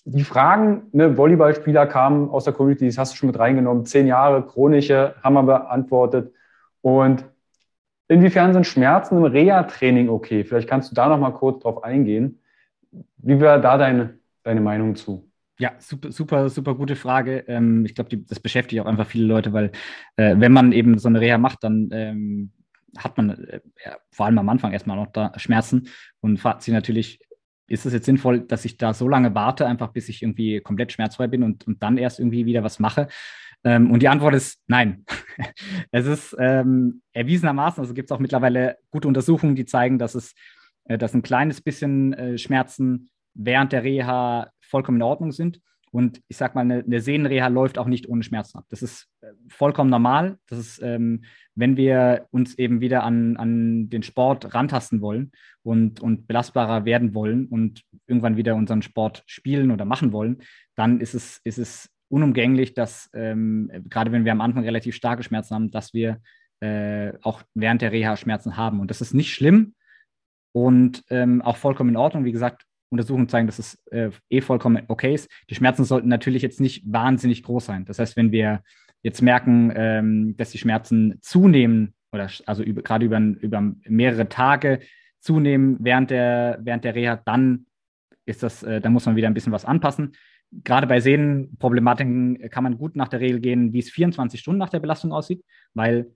die 0.06 0.24
Fragen, 0.24 0.88
ne, 0.92 1.18
Volleyballspieler 1.18 1.86
kamen 1.86 2.30
aus 2.30 2.46
der 2.46 2.54
Community, 2.54 2.88
das 2.88 2.98
hast 2.98 3.14
du 3.14 3.18
schon 3.18 3.28
mit 3.28 3.38
reingenommen, 3.38 3.86
zehn 3.86 4.08
Jahre 4.08 4.46
chronische, 4.46 5.16
haben 5.24 5.34
wir 5.36 5.44
beantwortet. 5.44 6.34
Und 6.82 7.26
inwiefern 8.08 8.54
sind 8.54 8.66
Schmerzen 8.66 9.18
im 9.18 9.26
Reha-Training 9.26 10.10
okay? 10.10 10.44
Vielleicht 10.44 10.70
kannst 10.70 10.92
du 10.92 10.96
da 10.96 11.10
noch 11.10 11.20
mal 11.20 11.32
kurz 11.32 11.62
drauf 11.62 11.84
eingehen. 11.84 12.40
Wie 13.18 13.40
wäre 13.40 13.62
da 13.62 13.78
deine, 13.78 14.18
deine 14.44 14.62
Meinung 14.62 14.96
zu? 14.96 15.29
Ja, 15.60 15.74
super, 15.80 16.12
super, 16.12 16.50
super 16.50 16.74
gute 16.76 16.96
Frage. 16.96 17.44
Ähm, 17.48 17.86
ich 17.86 17.94
glaube, 17.94 18.16
das 18.18 18.40
beschäftigt 18.40 18.82
auch 18.82 18.86
einfach 18.86 19.06
viele 19.08 19.26
Leute, 19.26 19.52
weil 19.52 19.72
äh, 20.16 20.36
wenn 20.38 20.54
man 20.54 20.72
eben 20.72 20.98
so 20.98 21.10
eine 21.10 21.20
Reha 21.20 21.38
macht, 21.38 21.64
dann 21.64 21.90
ähm, 21.92 22.52
hat 22.98 23.18
man 23.18 23.30
äh, 23.32 23.60
ja, 23.86 23.98
vor 24.10 24.26
allem 24.26 24.38
am 24.38 24.48
Anfang 24.48 24.72
erstmal 24.72 24.96
noch 24.96 25.12
da 25.12 25.34
Schmerzen 25.38 25.90
und 26.22 26.40
fragt 26.40 26.62
sich 26.64 26.74
natürlich, 26.74 27.20
ist 27.68 27.86
es 27.86 27.92
jetzt 27.92 28.06
sinnvoll, 28.06 28.40
dass 28.40 28.64
ich 28.64 28.78
da 28.78 28.94
so 28.94 29.10
lange 29.10 29.36
warte, 29.36 29.68
einfach 29.68 29.90
bis 29.90 30.08
ich 30.08 30.24
irgendwie 30.24 30.62
komplett 30.62 30.94
schmerzfrei 30.94 31.28
bin 31.28 31.44
und, 31.44 31.68
und 31.68 31.84
dann 31.84 31.98
erst 31.98 32.20
irgendwie 32.20 32.46
wieder 32.46 32.64
was 32.64 32.80
mache? 32.80 33.10
Ähm, 33.66 33.92
und 33.92 34.02
die 34.02 34.08
Antwort 34.08 34.36
ist 34.36 34.62
nein. 34.68 35.04
es 35.92 36.06
ist 36.06 36.38
ähm, 36.40 37.02
erwiesenermaßen, 37.12 37.82
also 37.82 37.94
gibt 37.94 38.10
es 38.10 38.16
auch 38.16 38.20
mittlerweile 38.20 38.78
gute 38.92 39.10
Untersuchungen, 39.10 39.56
die 39.56 39.66
zeigen, 39.66 40.00
dass 40.00 40.16
es, 40.16 40.34
äh, 40.86 40.98
dass 40.98 41.14
ein 41.14 41.22
kleines 41.22 41.60
bisschen 41.60 42.14
äh, 42.14 42.38
Schmerzen 42.38 43.10
während 43.34 43.74
der 43.74 43.84
Reha 43.84 44.50
vollkommen 44.70 44.98
in 44.98 45.04
Ordnung 45.04 45.32
sind. 45.32 45.62
Und 45.92 46.22
ich 46.28 46.38
sag 46.38 46.54
mal, 46.54 46.62
eine, 46.62 46.84
eine 46.84 47.02
Sehnenreha 47.02 47.48
läuft 47.48 47.80
auch 47.80 47.88
nicht 47.88 48.08
ohne 48.08 48.22
Schmerzen 48.22 48.60
ab. 48.60 48.66
Das 48.70 48.84
ist 48.84 49.08
äh, 49.22 49.28
vollkommen 49.48 49.90
normal. 49.90 50.38
Das 50.48 50.60
ist, 50.60 50.82
ähm, 50.84 51.24
wenn 51.56 51.78
wir 51.78 52.28
uns 52.32 52.58
eben 52.60 52.80
wieder 52.80 53.04
an, 53.04 53.38
an 53.38 53.90
den 53.90 54.04
Sport 54.04 54.54
rantasten 54.54 55.02
wollen 55.02 55.32
und, 55.64 56.00
und 56.00 56.28
belastbarer 56.28 56.86
werden 56.86 57.16
wollen 57.16 57.48
und 57.48 57.82
irgendwann 58.06 58.38
wieder 58.38 58.56
unseren 58.56 58.84
Sport 58.84 59.24
spielen 59.26 59.72
oder 59.72 59.86
machen 59.86 60.12
wollen, 60.12 60.44
dann 60.76 61.02
ist 61.02 61.16
es, 61.16 61.42
ist 61.44 61.58
es 61.58 61.90
unumgänglich, 62.08 62.76
dass 62.76 63.10
ähm, 63.14 63.72
gerade 63.90 64.12
wenn 64.12 64.26
wir 64.26 64.32
am 64.32 64.42
Anfang 64.42 64.64
relativ 64.64 64.96
starke 64.96 65.24
Schmerzen 65.24 65.56
haben, 65.56 65.72
dass 65.72 65.94
wir 65.94 66.22
äh, 66.60 67.14
auch 67.24 67.42
während 67.56 67.82
der 67.82 67.92
Reha 67.92 68.16
Schmerzen 68.16 68.58
haben. 68.58 68.80
Und 68.80 68.92
das 68.92 69.02
ist 69.02 69.14
nicht 69.14 69.34
schlimm 69.34 69.74
und 70.52 71.04
ähm, 71.10 71.42
auch 71.42 71.58
vollkommen 71.58 71.92
in 71.92 71.98
Ordnung. 71.98 72.26
Wie 72.26 72.32
gesagt, 72.32 72.66
Untersuchungen 72.90 73.30
zeigen, 73.30 73.48
dass 73.48 73.60
es 73.60 73.76
äh, 73.92 74.10
eh 74.30 74.42
vollkommen 74.42 74.84
okay 74.88 75.14
ist. 75.14 75.30
Die 75.50 75.56
Schmerzen 75.56 75.84
sollten 75.84 76.08
natürlich 76.08 76.42
jetzt 76.42 76.60
nicht 76.60 76.84
wahnsinnig 76.92 77.44
groß 77.44 77.66
sein. 77.66 77.86
Das 77.86 78.00
heißt, 78.00 78.18
wenn 78.18 78.32
wir 78.32 78.64
jetzt 79.02 79.22
merken, 79.22 79.72
ähm, 79.76 80.36
dass 80.38 80.52
die 80.52 80.58
Schmerzen 80.58 81.20
zunehmen 81.22 81.94
oder 82.12 82.30
also 82.46 82.64
über, 82.64 82.82
gerade 82.82 83.06
über, 83.06 83.20
über 83.20 83.74
mehrere 83.88 84.28
Tage 84.28 84.80
zunehmen 85.20 85.78
während 85.80 86.10
der, 86.10 86.60
während 86.62 86.84
der 86.84 86.96
Reha, 86.96 87.16
dann 87.18 87.66
ist 88.26 88.44
das, 88.44 88.64
äh, 88.64 88.82
dann 88.82 88.94
muss 88.94 89.06
man 89.06 89.16
wieder 89.16 89.28
ein 89.28 89.34
bisschen 89.34 89.54
was 89.54 89.66
anpassen. 89.66 90.14
Gerade 90.64 90.88
bei 90.88 91.00
Sehnenproblematiken 91.00 92.50
kann 92.50 92.64
man 92.64 92.78
gut 92.78 92.96
nach 92.96 93.08
der 93.08 93.20
Regel 93.20 93.40
gehen, 93.40 93.72
wie 93.72 93.80
es 93.80 93.92
24 93.92 94.40
Stunden 94.40 94.58
nach 94.58 94.70
der 94.70 94.80
Belastung 94.80 95.12
aussieht, 95.12 95.44
weil 95.74 96.12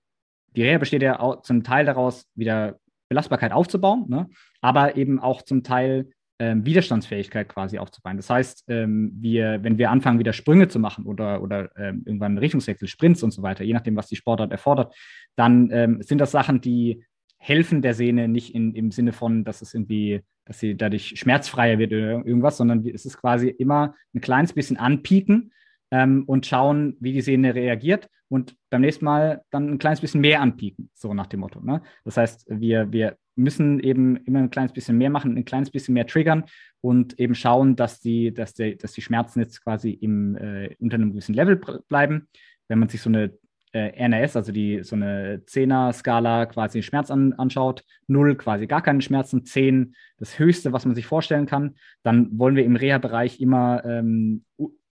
die 0.56 0.64
Reha 0.64 0.80
besteht 0.80 1.04
ja 1.04 1.20
auch 1.20 1.42
zum 1.42 1.64
Teil 1.64 1.86
daraus, 1.86 2.28
wieder 2.36 2.80
Belastbarkeit 3.10 3.52
aufzubauen, 3.52 4.06
ne? 4.08 4.28
aber 4.62 4.96
eben 4.96 5.20
auch 5.20 5.44
zum 5.44 5.64
Teil 5.64 6.10
ähm, 6.44 6.66
Widerstandsfähigkeit 6.66 7.48
quasi 7.48 7.80
aufzubauen. 7.80 8.18
Das 8.18 8.30
heißt, 8.30 8.66
ähm, 8.68 9.14
wir, 9.16 9.64
wenn 9.64 9.78
wir 9.78 9.90
anfangen, 9.90 10.20
wieder 10.20 10.34
Sprünge 10.34 10.68
zu 10.68 10.78
machen 10.78 11.06
oder, 11.06 11.42
oder 11.42 11.70
ähm, 11.78 12.04
irgendwann 12.06 12.38
Richtungswechsel, 12.38 12.90
Sprints 12.90 13.24
und 13.24 13.32
so 13.32 13.42
weiter, 13.44 13.64
je 13.64 13.72
nachdem, 13.72 13.96
was 13.96 14.08
die 14.08 14.18
Sportart 14.18 14.52
erfordert, 14.52 14.94
dann 15.38 15.70
ähm, 15.72 16.02
sind 16.02 16.18
das 16.18 16.32
Sachen, 16.32 16.60
die 16.60 17.06
helfen 17.38 17.82
der 17.82 17.94
Sehne 17.94 18.28
nicht 18.28 18.54
in, 18.54 18.76
im 18.76 18.92
Sinne 18.92 19.14
von, 19.14 19.46
dass 19.46 19.62
es 19.62 19.74
irgendwie, 19.74 20.22
dass 20.44 20.60
sie 20.60 20.76
dadurch 20.76 21.14
schmerzfreier 21.16 21.78
wird 21.78 21.94
oder 21.94 22.26
irgendwas, 22.26 22.58
sondern 22.58 22.86
es 22.86 23.06
ist 23.06 23.18
quasi 23.18 23.48
immer 23.48 23.96
ein 24.14 24.20
kleines 24.20 24.52
bisschen 24.52 24.76
anpieken 24.76 25.54
ähm, 25.92 26.24
und 26.26 26.46
schauen, 26.46 26.98
wie 27.00 27.14
die 27.14 27.22
Sehne 27.22 27.56
reagiert 27.56 28.10
und 28.28 28.58
beim 28.70 28.82
nächsten 28.82 29.06
Mal 29.06 29.44
dann 29.50 29.70
ein 29.70 29.78
kleines 29.78 30.02
bisschen 30.02 30.20
mehr 30.20 30.42
anpieken, 30.42 30.90
so 30.94 31.14
nach 31.14 31.28
dem 31.28 31.40
Motto. 31.40 31.62
Ne? 31.62 31.82
Das 32.04 32.18
heißt, 32.18 32.48
wir, 32.50 32.92
wir 32.92 33.18
müssen 33.36 33.80
eben 33.80 34.18
immer 34.18 34.40
ein 34.40 34.50
kleines 34.50 34.74
bisschen 34.74 34.98
mehr 34.98 35.10
machen, 35.10 35.38
ein 35.38 35.46
kleines 35.46 35.72
bisschen 35.72 35.94
mehr 35.94 36.08
triggern 36.08 36.46
und 36.82 37.20
eben 37.20 37.36
schauen, 37.36 37.76
dass 37.76 38.00
die, 38.00 38.34
dass 38.34 38.54
die, 38.54 38.78
dass 38.78 38.94
die 38.94 39.02
Schmerzen 39.02 39.40
jetzt 39.40 39.64
quasi 39.64 39.92
im, 39.92 40.36
äh, 40.38 40.76
unter 40.80 40.96
einem 40.96 41.12
gewissen 41.12 41.34
Level 41.34 41.60
bleiben. 41.88 42.28
Wenn 42.68 42.80
man 42.80 42.90
sich 42.90 43.02
so 43.02 43.10
eine 43.10 43.34
äh, 43.74 43.92
RNS, 44.06 44.36
also 44.36 44.52
die 44.52 44.84
so 44.84 44.96
eine 44.96 45.44
Zehner-Skala 45.46 46.46
quasi 46.46 46.84
Schmerz 46.84 47.10
an, 47.10 47.34
anschaut, 47.34 47.84
null 48.08 48.36
quasi 48.36 48.68
gar 48.68 48.82
keine 48.82 49.02
Schmerzen, 49.02 49.46
zehn 49.46 49.96
das 50.18 50.38
Höchste, 50.38 50.74
was 50.74 50.86
man 50.86 50.96
sich 50.96 51.06
vorstellen 51.06 51.48
kann, 51.48 51.76
dann 52.04 52.38
wollen 52.38 52.56
wir 52.56 52.66
im 52.66 52.76
Reha-Bereich 52.76 53.42
immer 53.42 53.84
ähm, 53.86 54.46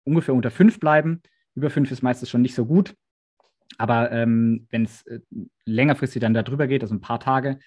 ungefähr 0.05 0.35
unter 0.35 0.51
fünf 0.51 0.81
bleiben. 0.81 1.23
Über 1.55 1.71
fünf 1.71 1.91
ist 1.91 2.03
meistens 2.03 2.31
schon 2.31 2.43
nicht 2.43 2.55
so 2.55 2.67
gut. 2.67 2.95
Aber 3.77 4.11
ähm, 4.13 4.67
wenn 4.71 4.85
es 4.85 5.07
äh, 5.07 5.21
längerfristig 5.67 6.21
dann 6.21 6.35
darüber 6.35 6.67
geht, 6.67 6.83
also 6.83 6.95
ein 6.95 7.01
paar 7.01 7.21
Tage, 7.21 7.59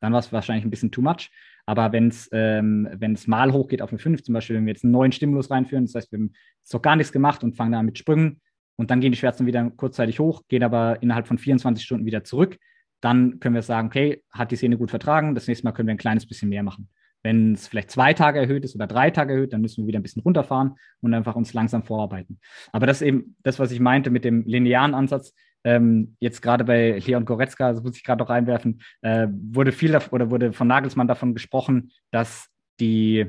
dann 0.00 0.12
war 0.12 0.20
es 0.20 0.32
wahrscheinlich 0.32 0.64
ein 0.64 0.70
bisschen 0.70 0.90
too 0.90 1.02
much. 1.02 1.30
Aber 1.66 1.92
wenn 1.92 2.08
es 2.08 2.28
ähm, 2.32 2.88
mal 3.26 3.52
hochgeht 3.52 3.82
auf 3.82 3.90
eine 3.90 3.98
5, 3.98 4.22
zum 4.22 4.32
Beispiel, 4.34 4.56
wenn 4.56 4.66
wir 4.66 4.72
jetzt 4.72 4.84
einen 4.84 4.92
neuen 4.92 5.12
Stimulus 5.12 5.50
reinführen, 5.50 5.84
das 5.86 5.94
heißt, 5.94 6.12
wir 6.12 6.18
haben 6.18 6.32
noch 6.72 6.82
gar 6.82 6.96
nichts 6.96 7.12
gemacht 7.12 7.42
und 7.42 7.56
fangen 7.56 7.72
da 7.72 7.82
mit 7.82 7.98
Sprüngen 7.98 8.40
und 8.76 8.90
dann 8.90 9.00
gehen 9.00 9.12
die 9.12 9.18
Schmerzen 9.18 9.46
wieder 9.46 9.68
kurzzeitig 9.70 10.20
hoch, 10.20 10.42
gehen 10.48 10.62
aber 10.62 11.02
innerhalb 11.02 11.26
von 11.26 11.38
24 11.38 11.84
Stunden 11.84 12.06
wieder 12.06 12.22
zurück, 12.22 12.58
dann 13.00 13.40
können 13.40 13.54
wir 13.54 13.62
sagen, 13.62 13.88
okay, 13.88 14.22
hat 14.30 14.52
die 14.52 14.56
Sehne 14.56 14.78
gut 14.78 14.90
vertragen, 14.90 15.34
das 15.34 15.48
nächste 15.48 15.64
Mal 15.64 15.72
können 15.72 15.88
wir 15.88 15.94
ein 15.94 15.98
kleines 15.98 16.26
bisschen 16.26 16.48
mehr 16.48 16.62
machen. 16.62 16.88
Wenn 17.22 17.54
es 17.54 17.66
vielleicht 17.66 17.90
zwei 17.90 18.14
Tage 18.14 18.38
erhöht 18.38 18.64
ist 18.64 18.76
oder 18.76 18.86
drei 18.86 19.10
Tage 19.10 19.32
erhöht, 19.32 19.52
dann 19.52 19.60
müssen 19.60 19.82
wir 19.82 19.88
wieder 19.88 19.98
ein 19.98 20.02
bisschen 20.04 20.22
runterfahren 20.22 20.76
und 21.00 21.12
einfach 21.12 21.34
uns 21.34 21.52
langsam 21.54 21.82
vorarbeiten. 21.82 22.38
Aber 22.72 22.86
das 22.86 23.00
ist 23.00 23.08
eben 23.08 23.36
das, 23.42 23.58
was 23.58 23.72
ich 23.72 23.80
meinte 23.80 24.10
mit 24.10 24.24
dem 24.24 24.44
linearen 24.44 24.94
Ansatz. 24.94 25.34
Ähm, 25.66 26.16
jetzt 26.20 26.42
gerade 26.42 26.62
bei 26.62 27.02
Leon 27.04 27.24
Goretzka, 27.24 27.72
das 27.72 27.82
muss 27.82 27.96
ich 27.96 28.04
gerade 28.04 28.22
noch 28.22 28.30
reinwerfen, 28.30 28.80
äh, 29.02 29.26
wurde 29.28 29.72
viel 29.72 29.98
oder 30.12 30.30
wurde 30.30 30.52
von 30.52 30.68
Nagelsmann 30.68 31.08
davon 31.08 31.34
gesprochen, 31.34 31.90
dass 32.12 32.46
die 32.78 33.28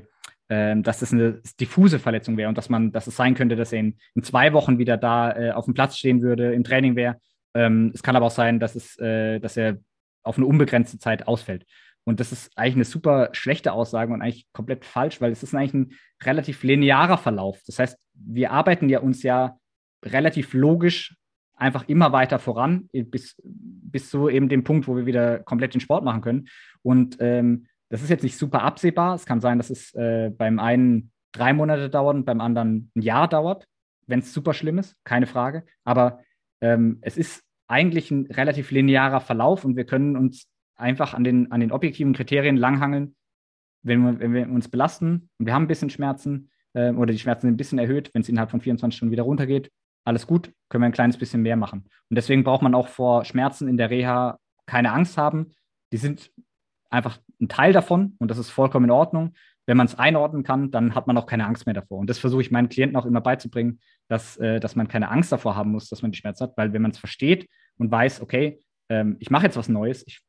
ähm, 0.50 0.84
dass 0.84 1.00
das 1.00 1.12
eine 1.12 1.42
diffuse 1.60 2.00
Verletzung 2.00 2.38
wäre 2.38 2.48
und 2.48 2.58
dass 2.58 2.70
man, 2.70 2.92
dass 2.92 3.08
es 3.08 3.18
sein 3.18 3.34
könnte, 3.34 3.56
dass 3.56 3.74
er 3.74 3.80
in, 3.80 3.98
in 4.16 4.24
zwei 4.24 4.54
Wochen 4.54 4.78
wieder 4.78 4.96
da 4.96 5.36
äh, 5.36 5.52
auf 5.52 5.66
dem 5.66 5.74
Platz 5.74 5.98
stehen 5.98 6.22
würde, 6.22 6.54
im 6.54 6.64
Training 6.64 6.96
wäre. 6.96 7.18
Ähm, 7.54 7.92
es 7.94 8.04
kann 8.04 8.16
aber 8.16 8.28
auch 8.28 8.32
sein, 8.32 8.60
dass 8.60 8.76
es, 8.76 8.98
äh, 9.00 9.40
dass 9.40 9.58
er 9.58 9.78
auf 10.24 10.38
eine 10.38 10.46
unbegrenzte 10.46 11.00
Zeit 11.00 11.28
ausfällt. 11.28 11.66
Und 12.06 12.22
das 12.22 12.32
ist 12.32 12.56
eigentlich 12.56 12.76
eine 12.76 12.86
super 12.86 13.30
schlechte 13.34 13.74
Aussage 13.74 14.14
und 14.14 14.22
eigentlich 14.22 14.48
komplett 14.54 14.86
falsch, 14.86 15.20
weil 15.20 15.32
es 15.32 15.44
ist 15.44 15.54
eigentlich 15.54 15.74
ein 15.74 15.92
relativ 16.24 16.64
linearer 16.64 17.18
Verlauf. 17.18 17.62
Das 17.66 17.80
heißt, 17.80 17.98
wir 18.14 18.52
arbeiten 18.52 18.88
ja 18.88 19.00
uns 19.00 19.24
ja 19.24 19.58
relativ 20.06 20.54
logisch 20.54 21.18
einfach 21.58 21.88
immer 21.88 22.12
weiter 22.12 22.40
voran, 22.40 22.90
bis, 22.94 23.36
bis 23.44 24.10
zu 24.10 24.30
eben 24.30 24.48
dem 24.48 24.64
Punkt, 24.64 24.88
wo 24.88 24.96
wir 24.96 25.06
wieder 25.06 25.40
komplett 25.40 25.74
den 25.74 25.82
Sport 25.82 26.04
machen 26.04 26.22
können. 26.22 26.48
Und 26.84 27.18
ähm, 27.20 27.68
das 27.90 28.04
ist 28.04 28.10
jetzt 28.10 28.24
nicht 28.24 28.38
super 28.38 28.64
absehbar. 28.64 29.16
Es 29.16 29.26
kann 29.26 29.42
sein, 29.42 29.58
dass 29.58 29.70
es 29.70 29.94
äh, 29.96 30.30
beim 30.30 30.60
einen 30.60 31.12
drei 31.32 31.54
Monate 31.54 31.90
dauert 31.90 32.16
und 32.16 32.26
beim 32.26 32.42
anderen 32.42 32.92
ein 32.96 33.02
Jahr 33.02 33.28
dauert, 33.28 33.68
wenn 34.06 34.20
es 34.20 34.34
super 34.34 34.54
schlimm 34.54 34.78
ist, 34.78 34.96
keine 35.04 35.28
Frage. 35.28 35.64
Aber 35.84 36.22
ähm, 36.62 37.00
es 37.02 37.18
ist 37.18 37.44
eigentlich 37.68 38.12
ein 38.12 38.28
relativ 38.28 38.72
linearer 38.72 39.20
Verlauf 39.20 39.66
und 39.66 39.76
wir 39.76 39.86
können 39.86 40.16
uns 40.16 40.48
einfach 40.76 41.14
an 41.14 41.24
den, 41.24 41.52
an 41.52 41.60
den 41.60 41.72
objektiven 41.72 42.14
Kriterien 42.14 42.56
langhangeln, 42.56 43.16
wenn 43.84 44.02
wir, 44.02 44.20
wenn 44.20 44.34
wir 44.34 44.50
uns 44.50 44.70
belasten 44.70 45.30
und 45.38 45.46
wir 45.46 45.54
haben 45.54 45.64
ein 45.64 45.68
bisschen 45.68 45.90
Schmerzen 45.90 46.50
äh, 46.74 46.92
oder 46.92 47.12
die 47.12 47.20
Schmerzen 47.20 47.42
sind 47.42 47.54
ein 47.54 47.58
bisschen 47.58 47.80
erhöht, 47.80 48.14
wenn 48.14 48.22
es 48.22 48.30
innerhalb 48.30 48.52
von 48.52 48.62
24 48.62 48.96
Stunden 48.96 49.12
wieder 49.12 49.24
runtergeht, 49.24 49.72
alles 50.06 50.28
gut, 50.28 50.52
können 50.70 50.82
wir 50.82 50.88
ein 50.88 50.94
kleines 50.94 51.18
bisschen 51.18 51.42
mehr 51.42 51.56
machen. 51.56 51.86
Und 52.10 52.16
deswegen 52.16 52.44
braucht 52.44 52.62
man 52.62 52.76
auch 52.76 52.88
vor 52.88 53.26
Schmerzen 53.26 53.68
in 53.68 53.78
der 53.78 53.90
Reha 53.90 54.40
keine 54.66 54.92
Angst 54.92 55.18
haben. 55.18 55.52
Die 55.92 55.98
sind 55.98 56.32
einfach 56.90 57.20
ein 57.42 57.50
Teil 57.50 57.74
davon 57.74 58.16
und 58.20 58.30
das 58.30 58.38
ist 58.38 58.50
vollkommen 58.50 58.86
in 58.86 58.92
Ordnung. 58.92 59.34
Wenn 59.66 59.78
man 59.78 59.88
es 59.88 59.96
einordnen 59.96 60.44
kann, 60.44 60.72
dann 60.72 60.96
hat 60.96 61.08
man 61.08 61.18
auch 61.18 61.26
keine 61.26 61.46
Angst 61.46 61.66
mehr 61.66 61.76
davor. 61.76 62.00
Und 62.00 62.10
das 62.10 62.20
versuche 62.20 62.42
ich 62.42 62.52
meinen 62.52 62.70
Klienten 62.70 62.96
auch 62.96 63.06
immer 63.06 63.20
beizubringen, 63.20 63.80
dass, 64.08 64.38
äh, 64.38 64.60
dass 64.60 64.76
man 64.76 64.88
keine 64.88 65.10
Angst 65.10 65.32
davor 65.32 65.56
haben 65.56 65.72
muss, 65.72 65.90
dass 65.90 66.02
man 66.02 66.12
die 66.12 66.18
Schmerzen 66.18 66.46
hat, 66.46 66.58
weil 66.58 66.72
wenn 66.72 66.82
man 66.82 66.92
es 66.92 66.98
versteht 66.98 67.50
und 67.78 67.92
weiß, 67.92 68.22
okay, 68.22 68.62
ähm, 68.90 69.18
ich 69.20 69.30
mache 69.30 69.46
jetzt 69.46 69.58
was 69.58 69.68
Neues, 69.68 70.06
ich, 70.08 70.22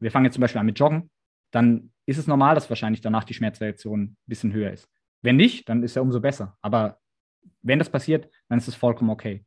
wir 0.00 0.10
fangen 0.10 0.26
jetzt 0.26 0.34
zum 0.34 0.42
Beispiel 0.42 0.60
an 0.60 0.66
mit 0.66 0.78
Joggen, 0.78 1.10
dann 1.50 1.92
ist 2.04 2.18
es 2.18 2.26
normal, 2.26 2.54
dass 2.54 2.68
wahrscheinlich 2.68 3.00
danach 3.00 3.24
die 3.24 3.34
Schmerzreaktion 3.34 4.02
ein 4.02 4.16
bisschen 4.26 4.52
höher 4.52 4.70
ist. 4.70 4.86
Wenn 5.22 5.36
nicht, 5.36 5.68
dann 5.68 5.82
ist 5.82 5.96
ja 5.96 6.02
umso 6.02 6.20
besser. 6.20 6.56
Aber 6.60 6.98
wenn 7.62 7.78
das 7.78 7.88
passiert, 7.88 8.28
dann 8.48 8.58
ist 8.58 8.68
es 8.68 8.74
vollkommen 8.74 9.10
okay. 9.10 9.44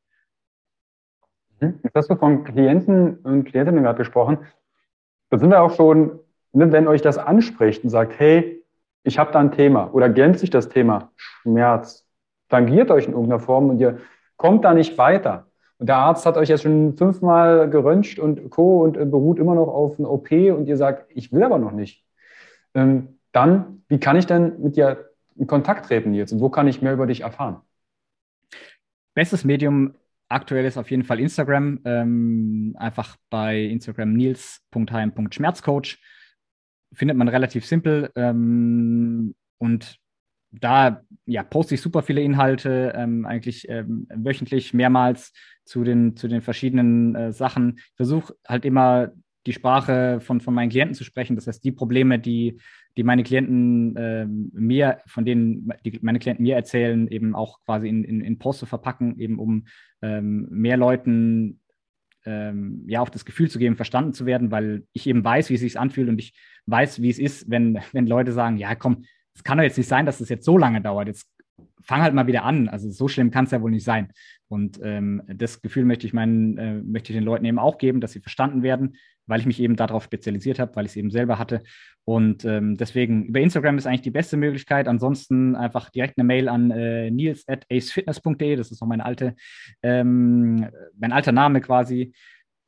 Mhm. 1.60 1.80
Jetzt 1.84 1.96
hast 1.96 2.10
du 2.10 2.16
von 2.16 2.44
Klienten 2.44 3.18
und 3.18 3.46
Klientinnen 3.46 3.84
gerade 3.84 3.98
gesprochen. 3.98 4.40
Da 5.30 5.38
sind 5.38 5.50
wir 5.50 5.62
auch 5.62 5.76
schon 5.76 6.20
Ne, 6.58 6.72
wenn 6.72 6.88
euch 6.88 7.04
das 7.04 7.20
anspricht 7.20 7.84
und 7.84 7.92
sagt, 7.92 8.20
hey, 8.20 8.64
ich 9.04 9.20
habe 9.20 9.32
da 9.32 9.40
ein 9.40 9.52
Thema 9.52 9.94
oder 9.94 10.10
gänzt 10.10 10.40
sich 10.40 10.50
das 10.50 10.70
Thema 10.70 11.12
Schmerz, 11.16 12.04
tangiert 12.50 12.90
euch 12.90 13.06
in 13.06 13.12
irgendeiner 13.12 13.40
Form 13.40 13.70
und 13.70 13.80
ihr 13.80 14.00
kommt 14.38 14.66
da 14.66 14.74
nicht 14.74 14.98
weiter. 14.98 15.46
Und 15.78 15.88
der 15.88 15.98
Arzt 15.98 16.26
hat 16.26 16.36
euch 16.36 16.50
jetzt 16.50 16.64
schon 16.64 16.98
fünfmal 16.98 17.70
geröntgt 17.70 18.18
und 18.18 18.50
Co. 18.50 18.84
und 18.84 18.94
beruht 19.12 19.38
immer 19.38 19.54
noch 19.54 19.68
auf 19.68 20.00
eine 20.00 20.10
OP 20.10 20.32
und 20.32 20.68
ihr 20.68 20.78
sagt, 20.78 21.12
ich 21.14 21.32
will 21.32 21.44
aber 21.44 21.60
noch 21.60 21.72
nicht. 21.72 22.04
Ähm, 22.74 23.20
dann, 23.32 23.84
wie 23.88 24.00
kann 24.00 24.18
ich 24.18 24.26
denn 24.26 24.60
mit 24.60 24.78
dir 24.78 25.12
in 25.36 25.46
Kontakt 25.46 25.86
treten 25.86 26.16
jetzt 26.16 26.32
und 26.32 26.40
wo 26.40 26.50
kann 26.50 26.68
ich 26.68 26.82
mehr 26.82 26.94
über 26.94 27.06
dich 27.06 27.22
erfahren? 27.22 27.62
Bestes 29.14 29.44
Medium 29.44 29.94
aktuell 30.30 30.66
ist 30.66 30.78
auf 30.78 30.92
jeden 30.92 31.04
Fall 31.04 31.20
Instagram. 31.20 31.80
Ähm, 31.86 32.76
einfach 32.78 33.18
bei 33.30 33.62
Instagram 33.64 34.14
nils.heim.schmerzcoach 34.14 35.98
findet 36.94 37.18
man 37.18 37.28
relativ 37.28 37.66
simpel. 37.66 38.12
Ähm, 38.16 39.36
und 39.58 39.98
da 40.52 41.02
ja, 41.26 41.44
poste 41.44 41.76
ich 41.76 41.82
super 41.82 42.02
viele 42.02 42.22
Inhalte, 42.22 42.94
ähm, 42.96 43.26
eigentlich 43.26 43.68
ähm, 43.70 44.08
wöchentlich 44.14 44.74
mehrmals 44.74 45.34
zu 45.66 45.84
den, 45.84 46.16
zu 46.16 46.28
den 46.28 46.42
verschiedenen 46.42 47.16
äh, 47.16 47.32
Sachen. 47.32 47.76
Ich 47.78 47.96
versuche 47.96 48.34
halt 48.48 48.66
immer 48.66 49.12
die 49.46 49.54
Sprache 49.54 50.20
von, 50.20 50.42
von 50.42 50.54
meinen 50.54 50.70
Klienten 50.70 50.96
zu 50.96 51.04
sprechen. 51.04 51.36
Das 51.36 51.48
heißt, 51.48 51.64
die 51.64 51.72
Probleme, 51.72 52.20
die, 52.20 52.60
die 52.98 53.04
meine 53.04 53.24
Klienten 53.24 53.96
äh, 53.96 54.26
mir, 54.26 55.00
von 55.06 55.24
denen 55.24 55.72
die 55.86 56.00
meine 56.02 56.20
Klienten 56.20 56.44
mir 56.44 56.56
erzählen, 56.56 57.08
eben 57.08 57.36
auch 57.36 57.60
quasi 57.64 57.88
in, 57.88 58.04
in, 58.04 58.22
in 58.22 58.40
Post 58.40 58.60
zu 58.60 58.66
verpacken, 58.66 59.20
eben 59.20 59.40
um 59.40 59.66
ähm, 60.02 60.48
mehr 60.50 60.78
Leuten 60.78 61.62
ähm, 62.26 62.84
ja 62.88 63.02
auch 63.02 63.10
das 63.10 63.24
Gefühl 63.24 63.50
zu 63.50 63.60
geben, 63.60 63.76
verstanden 63.76 64.14
zu 64.14 64.26
werden, 64.26 64.52
weil 64.52 64.84
ich 64.94 65.08
eben 65.08 65.24
weiß, 65.24 65.50
wie 65.50 65.54
es 65.54 65.62
sich 65.62 65.80
anfühlt 65.80 66.10
und 66.10 66.20
ich 66.20 66.34
weiß, 66.66 67.02
wie 67.02 67.10
es 67.10 67.20
ist, 67.20 67.50
wenn, 67.50 67.80
wenn 67.94 68.08
Leute 68.08 68.32
sagen, 68.32 68.58
ja 68.58 68.76
komm, 68.76 69.04
es 69.34 69.44
kann 69.44 69.60
doch 69.60 69.64
jetzt 69.64 69.78
nicht 69.78 69.88
sein, 69.88 70.08
dass 70.08 70.18
das 70.18 70.30
jetzt 70.30 70.46
so 70.46 70.58
lange 70.58 70.82
dauert. 70.82 71.08
Jetzt 71.08 71.30
fang 71.82 72.02
halt 72.02 72.14
mal 72.14 72.28
wieder 72.28 72.44
an. 72.44 72.68
Also 72.68 72.90
so 72.90 73.08
schlimm 73.08 73.32
kann 73.32 73.46
es 73.46 73.52
ja 73.52 73.62
wohl 73.62 73.72
nicht 73.72 73.86
sein. 73.86 74.12
Und 74.48 74.80
ähm, 74.84 75.22
das 75.28 75.62
Gefühl 75.62 75.86
möchte 75.86 76.06
ich 76.06 76.14
meinen, 76.14 76.58
äh, 76.58 76.82
möchte 76.82 77.12
ich 77.12 77.18
den 77.18 77.24
Leuten 77.24 77.46
eben 77.46 77.60
auch 77.60 77.78
geben, 77.78 78.02
dass 78.02 78.12
sie 78.12 78.20
verstanden 78.20 78.64
werden, 78.64 78.96
weil 79.26 79.40
ich 79.40 79.46
mich 79.46 79.60
eben 79.60 79.76
darauf 79.76 80.04
spezialisiert 80.04 80.60
habe, 80.60 80.76
weil 80.76 80.86
ich 80.86 80.92
es 80.92 80.96
eben 80.96 81.12
selber 81.12 81.40
hatte. 81.40 81.64
Und 82.06 82.46
ähm, 82.46 82.78
deswegen 82.78 83.26
über 83.26 83.42
Instagram 83.42 83.78
ist 83.78 83.88
eigentlich 83.88 84.02
die 84.02 84.12
beste 84.12 84.38
Möglichkeit. 84.38 84.88
Ansonsten 84.88 85.56
einfach 85.56 85.90
direkt 85.90 86.18
eine 86.18 86.26
Mail 86.26 86.48
an 86.48 86.72
äh, 86.72 87.12
nils. 87.12 87.46
Das 87.46 87.66
ist 87.70 88.82
noch 88.82 88.88
meine 88.88 89.06
alte, 89.06 89.36
ähm, 89.84 90.68
mein 90.98 91.12
alter 91.12 91.32
Name 91.32 91.62
quasi. 91.62 92.14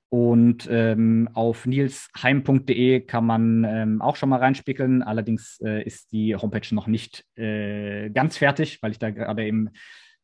Und 0.09 0.67
ähm, 0.71 1.29
auf 1.33 1.67
nilsheim.de 1.67 3.01
kann 3.01 3.25
man 3.25 3.63
ähm, 3.63 4.01
auch 4.01 4.15
schon 4.15 4.29
mal 4.29 4.39
reinspickeln. 4.39 5.03
Allerdings 5.03 5.59
äh, 5.63 5.83
ist 5.83 6.11
die 6.11 6.35
Homepage 6.35 6.73
noch 6.73 6.87
nicht 6.87 7.25
äh, 7.37 8.09
ganz 8.09 8.37
fertig, 8.37 8.81
weil 8.81 8.91
ich 8.91 8.97
da 8.97 9.11
gerade 9.11 9.45
eben 9.45 9.69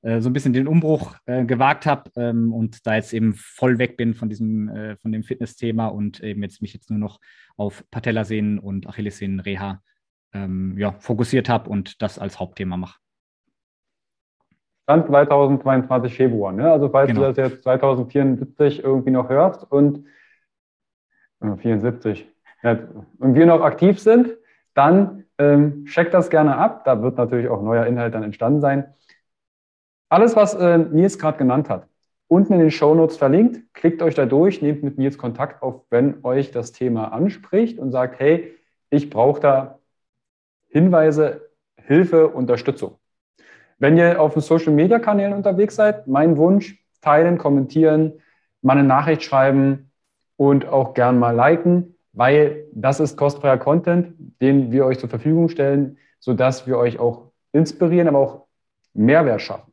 äh, 0.01 0.21
so 0.21 0.29
ein 0.29 0.33
bisschen 0.33 0.53
den 0.53 0.67
Umbruch 0.67 1.15
äh, 1.25 1.45
gewagt 1.45 1.85
habe 1.85 2.11
ähm, 2.15 2.51
und 2.51 2.87
da 2.87 2.95
jetzt 2.95 3.13
eben 3.13 3.35
voll 3.35 3.77
weg 3.77 3.95
bin 3.95 4.15
von 4.15 4.27
diesem, 4.29 4.69
äh, 4.69 4.97
von 4.97 5.11
dem 5.11 5.23
Fitness-Thema 5.23 5.87
und 5.87 6.19
eben 6.21 6.41
jetzt 6.41 6.63
mich 6.63 6.73
jetzt 6.73 6.89
nur 6.89 6.99
noch 6.99 7.19
auf 7.55 7.83
Patellasehnen 7.91 8.57
und 8.57 8.87
Achillessehnen-Reha 8.87 9.83
ähm, 10.33 10.77
ja, 10.77 10.93
fokussiert 10.99 11.47
habe 11.47 11.69
und 11.69 12.01
das 12.01 12.17
als 12.17 12.39
Hauptthema 12.39 12.75
mache. 12.77 13.04
Stand 14.85 15.07
2022 15.07 16.13
Februar. 16.13 16.51
Ne? 16.51 16.71
Also 16.71 16.89
falls 16.89 17.07
genau. 17.07 17.21
du 17.21 17.33
das 17.33 17.37
jetzt 17.37 17.63
2074 17.63 18.83
irgendwie 18.83 19.09
noch 19.09 19.29
hörst 19.29 19.69
und 19.71 20.05
äh, 21.41 21.55
74 21.57 22.27
ja, 22.61 22.77
und 23.17 23.33
wir 23.33 23.47
noch 23.47 23.61
aktiv 23.61 23.99
sind, 23.99 24.37
dann 24.75 25.25
ähm, 25.39 25.85
checkt 25.85 26.13
das 26.13 26.29
gerne 26.29 26.57
ab. 26.57 26.85
Da 26.85 27.01
wird 27.01 27.17
natürlich 27.17 27.49
auch 27.49 27.63
neuer 27.63 27.87
Inhalt 27.87 28.13
dann 28.13 28.21
entstanden 28.21 28.61
sein. 28.61 28.93
Alles, 30.09 30.35
was 30.35 30.53
äh, 30.53 30.77
Nils 30.77 31.17
gerade 31.17 31.39
genannt 31.39 31.67
hat, 31.67 31.87
unten 32.27 32.53
in 32.53 32.59
den 32.59 32.71
Show 32.71 32.93
Notes 32.93 33.17
verlinkt. 33.17 33.73
Klickt 33.73 34.03
euch 34.03 34.13
da 34.13 34.27
durch, 34.27 34.61
nehmt 34.61 34.83
mit 34.83 34.99
Nils 34.99 35.17
Kontakt 35.17 35.63
auf, 35.63 35.81
wenn 35.89 36.23
euch 36.23 36.51
das 36.51 36.73
Thema 36.73 37.11
anspricht 37.11 37.79
und 37.79 37.91
sagt, 37.91 38.19
hey, 38.19 38.55
ich 38.91 39.09
brauche 39.09 39.39
da 39.39 39.79
Hinweise, 40.67 41.49
Hilfe, 41.75 42.27
Unterstützung. 42.27 42.99
Wenn 43.77 43.97
ihr 43.97 44.21
auf 44.21 44.33
den 44.33 44.41
Social 44.41 44.73
Media 44.73 44.99
Kanälen 44.99 45.33
unterwegs 45.33 45.75
seid, 45.75 46.07
mein 46.07 46.37
Wunsch, 46.37 46.83
teilen, 47.01 47.37
kommentieren, 47.37 48.13
mal 48.61 48.77
eine 48.77 48.87
Nachricht 48.87 49.23
schreiben 49.23 49.91
und 50.37 50.67
auch 50.67 50.93
gern 50.93 51.19
mal 51.19 51.35
liken, 51.35 51.95
weil 52.13 52.65
das 52.73 52.99
ist 52.99 53.17
kostenfreier 53.17 53.57
Content, 53.57 54.15
den 54.41 54.71
wir 54.71 54.85
euch 54.85 54.99
zur 54.99 55.09
Verfügung 55.09 55.49
stellen, 55.49 55.97
sodass 56.19 56.65
wir 56.65 56.77
euch 56.77 56.99
auch 56.99 57.31
inspirieren, 57.51 58.07
aber 58.07 58.19
auch 58.19 58.45
Mehrwert 58.93 59.41
schaffen. 59.41 59.71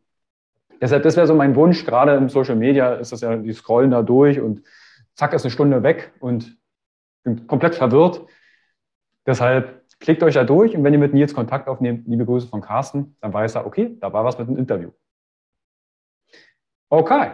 Deshalb, 0.81 1.05
das 1.05 1.17
wäre 1.17 1.29
so 1.29 1.35
mein 1.35 1.55
Wunsch. 1.55 1.87
Gerade 1.87 2.17
im 2.17 2.29
Social 2.29 2.57
Media 2.57 2.95
ist 2.95 3.13
das 3.13 3.21
ja, 3.21 3.37
die 3.37 3.53
scrollen 3.53 3.93
da 3.93 4.03
durch 4.03 4.41
und 4.41 4.63
zack, 5.15 5.33
ist 5.33 5.45
eine 5.45 5.53
Stunde 5.53 5.85
weg 5.85 6.13
und 6.19 6.59
bin 7.23 7.47
komplett 7.47 7.77
verwirrt. 7.77 8.23
Deshalb 9.25 9.82
Klickt 10.03 10.21
euch 10.25 10.35
da 10.35 10.43
durch 10.43 10.77
und 10.77 10.83
wenn 10.83 10.93
ihr 10.93 10.99
mit 10.99 11.15
Nils 11.15 11.33
Kontakt 11.33 11.69
aufnehmt, 11.69 12.09
liebe 12.09 12.27
Grüße 12.27 12.49
von 12.49 12.61
Carsten, 12.61 13.17
dann 13.21 13.33
weiß 13.33 13.55
er, 13.55 13.67
okay, 13.67 13.97
da 14.01 14.13
war 14.13 14.25
was 14.25 14.37
mit 14.37 14.49
dem 14.49 14.57
Interview. 14.57 14.91
Okay. 16.89 17.31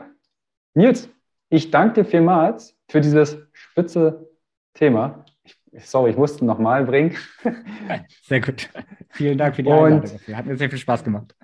Nils, 0.75 1.09
ich 1.49 1.71
danke 1.71 2.03
dir 2.03 2.05
vielmals 2.05 2.79
für 2.91 3.01
dieses 3.01 3.39
spitze 3.55 4.29
Thema. 4.75 5.25
Ich, 5.45 5.57
sorry, 5.89 6.11
ich 6.11 6.19
musste 6.19 6.45
nochmal 6.45 6.85
bringen. 6.85 7.17
Sehr 8.25 8.43
gut. 8.43 8.69
Vielen 9.09 9.39
Dank 9.39 9.57
für 9.57 9.63
die 9.63 9.73
Einladung. 9.73 10.03
Und, 10.03 10.37
Hat 10.37 10.45
mir 10.45 10.57
sehr 10.59 10.69
viel 10.69 10.79
Spaß 10.79 11.03
gemacht. 11.05 11.35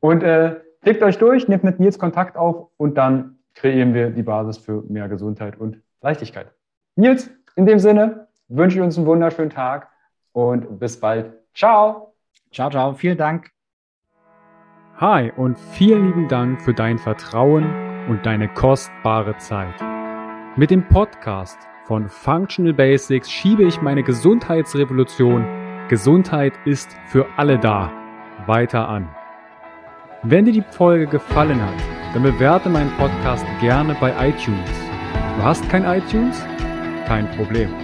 Und 0.00 0.22
äh, 0.22 0.60
klickt 0.80 1.02
euch 1.02 1.18
durch, 1.18 1.46
nehmt 1.46 1.64
mit 1.64 1.78
Nils 1.78 1.98
Kontakt 1.98 2.38
auf 2.38 2.70
und 2.78 2.96
dann 2.96 3.38
kreieren 3.52 3.92
wir 3.92 4.08
die 4.08 4.22
Basis 4.22 4.56
für 4.56 4.82
mehr 4.88 5.10
Gesundheit 5.10 5.58
und 5.58 5.82
Leichtigkeit. 6.00 6.54
Nils, 6.96 7.30
in 7.54 7.66
dem 7.66 7.78
Sinne 7.78 8.28
wünsche 8.48 8.78
ich 8.78 8.82
uns 8.82 8.96
einen 8.96 9.06
wunderschönen 9.06 9.50
Tag 9.50 9.90
und 10.34 10.78
bis 10.78 11.00
bald. 11.00 11.32
Ciao. 11.54 12.14
Ciao, 12.52 12.68
ciao. 12.68 12.92
Vielen 12.92 13.16
Dank. 13.16 13.50
Hi 14.98 15.32
und 15.36 15.58
vielen 15.58 16.06
lieben 16.06 16.28
Dank 16.28 16.60
für 16.60 16.74
dein 16.74 16.98
Vertrauen 16.98 17.64
und 18.08 18.26
deine 18.26 18.48
kostbare 18.52 19.36
Zeit. 19.38 19.74
Mit 20.56 20.70
dem 20.70 20.86
Podcast 20.86 21.58
von 21.86 22.08
Functional 22.08 22.74
Basics 22.74 23.30
schiebe 23.30 23.64
ich 23.64 23.80
meine 23.80 24.02
Gesundheitsrevolution 24.02 25.44
Gesundheit 25.88 26.54
ist 26.64 26.96
für 27.06 27.26
alle 27.36 27.58
da 27.58 27.92
weiter 28.46 28.88
an. 28.88 29.08
Wenn 30.22 30.46
dir 30.46 30.52
die 30.52 30.64
Folge 30.70 31.06
gefallen 31.06 31.60
hat, 31.60 31.74
dann 32.14 32.22
bewerte 32.22 32.70
meinen 32.70 32.90
Podcast 32.96 33.44
gerne 33.60 33.94
bei 34.00 34.10
iTunes. 34.28 34.70
Du 35.36 35.42
hast 35.42 35.68
kein 35.68 35.84
iTunes? 35.84 36.40
Kein 37.06 37.30
Problem. 37.32 37.83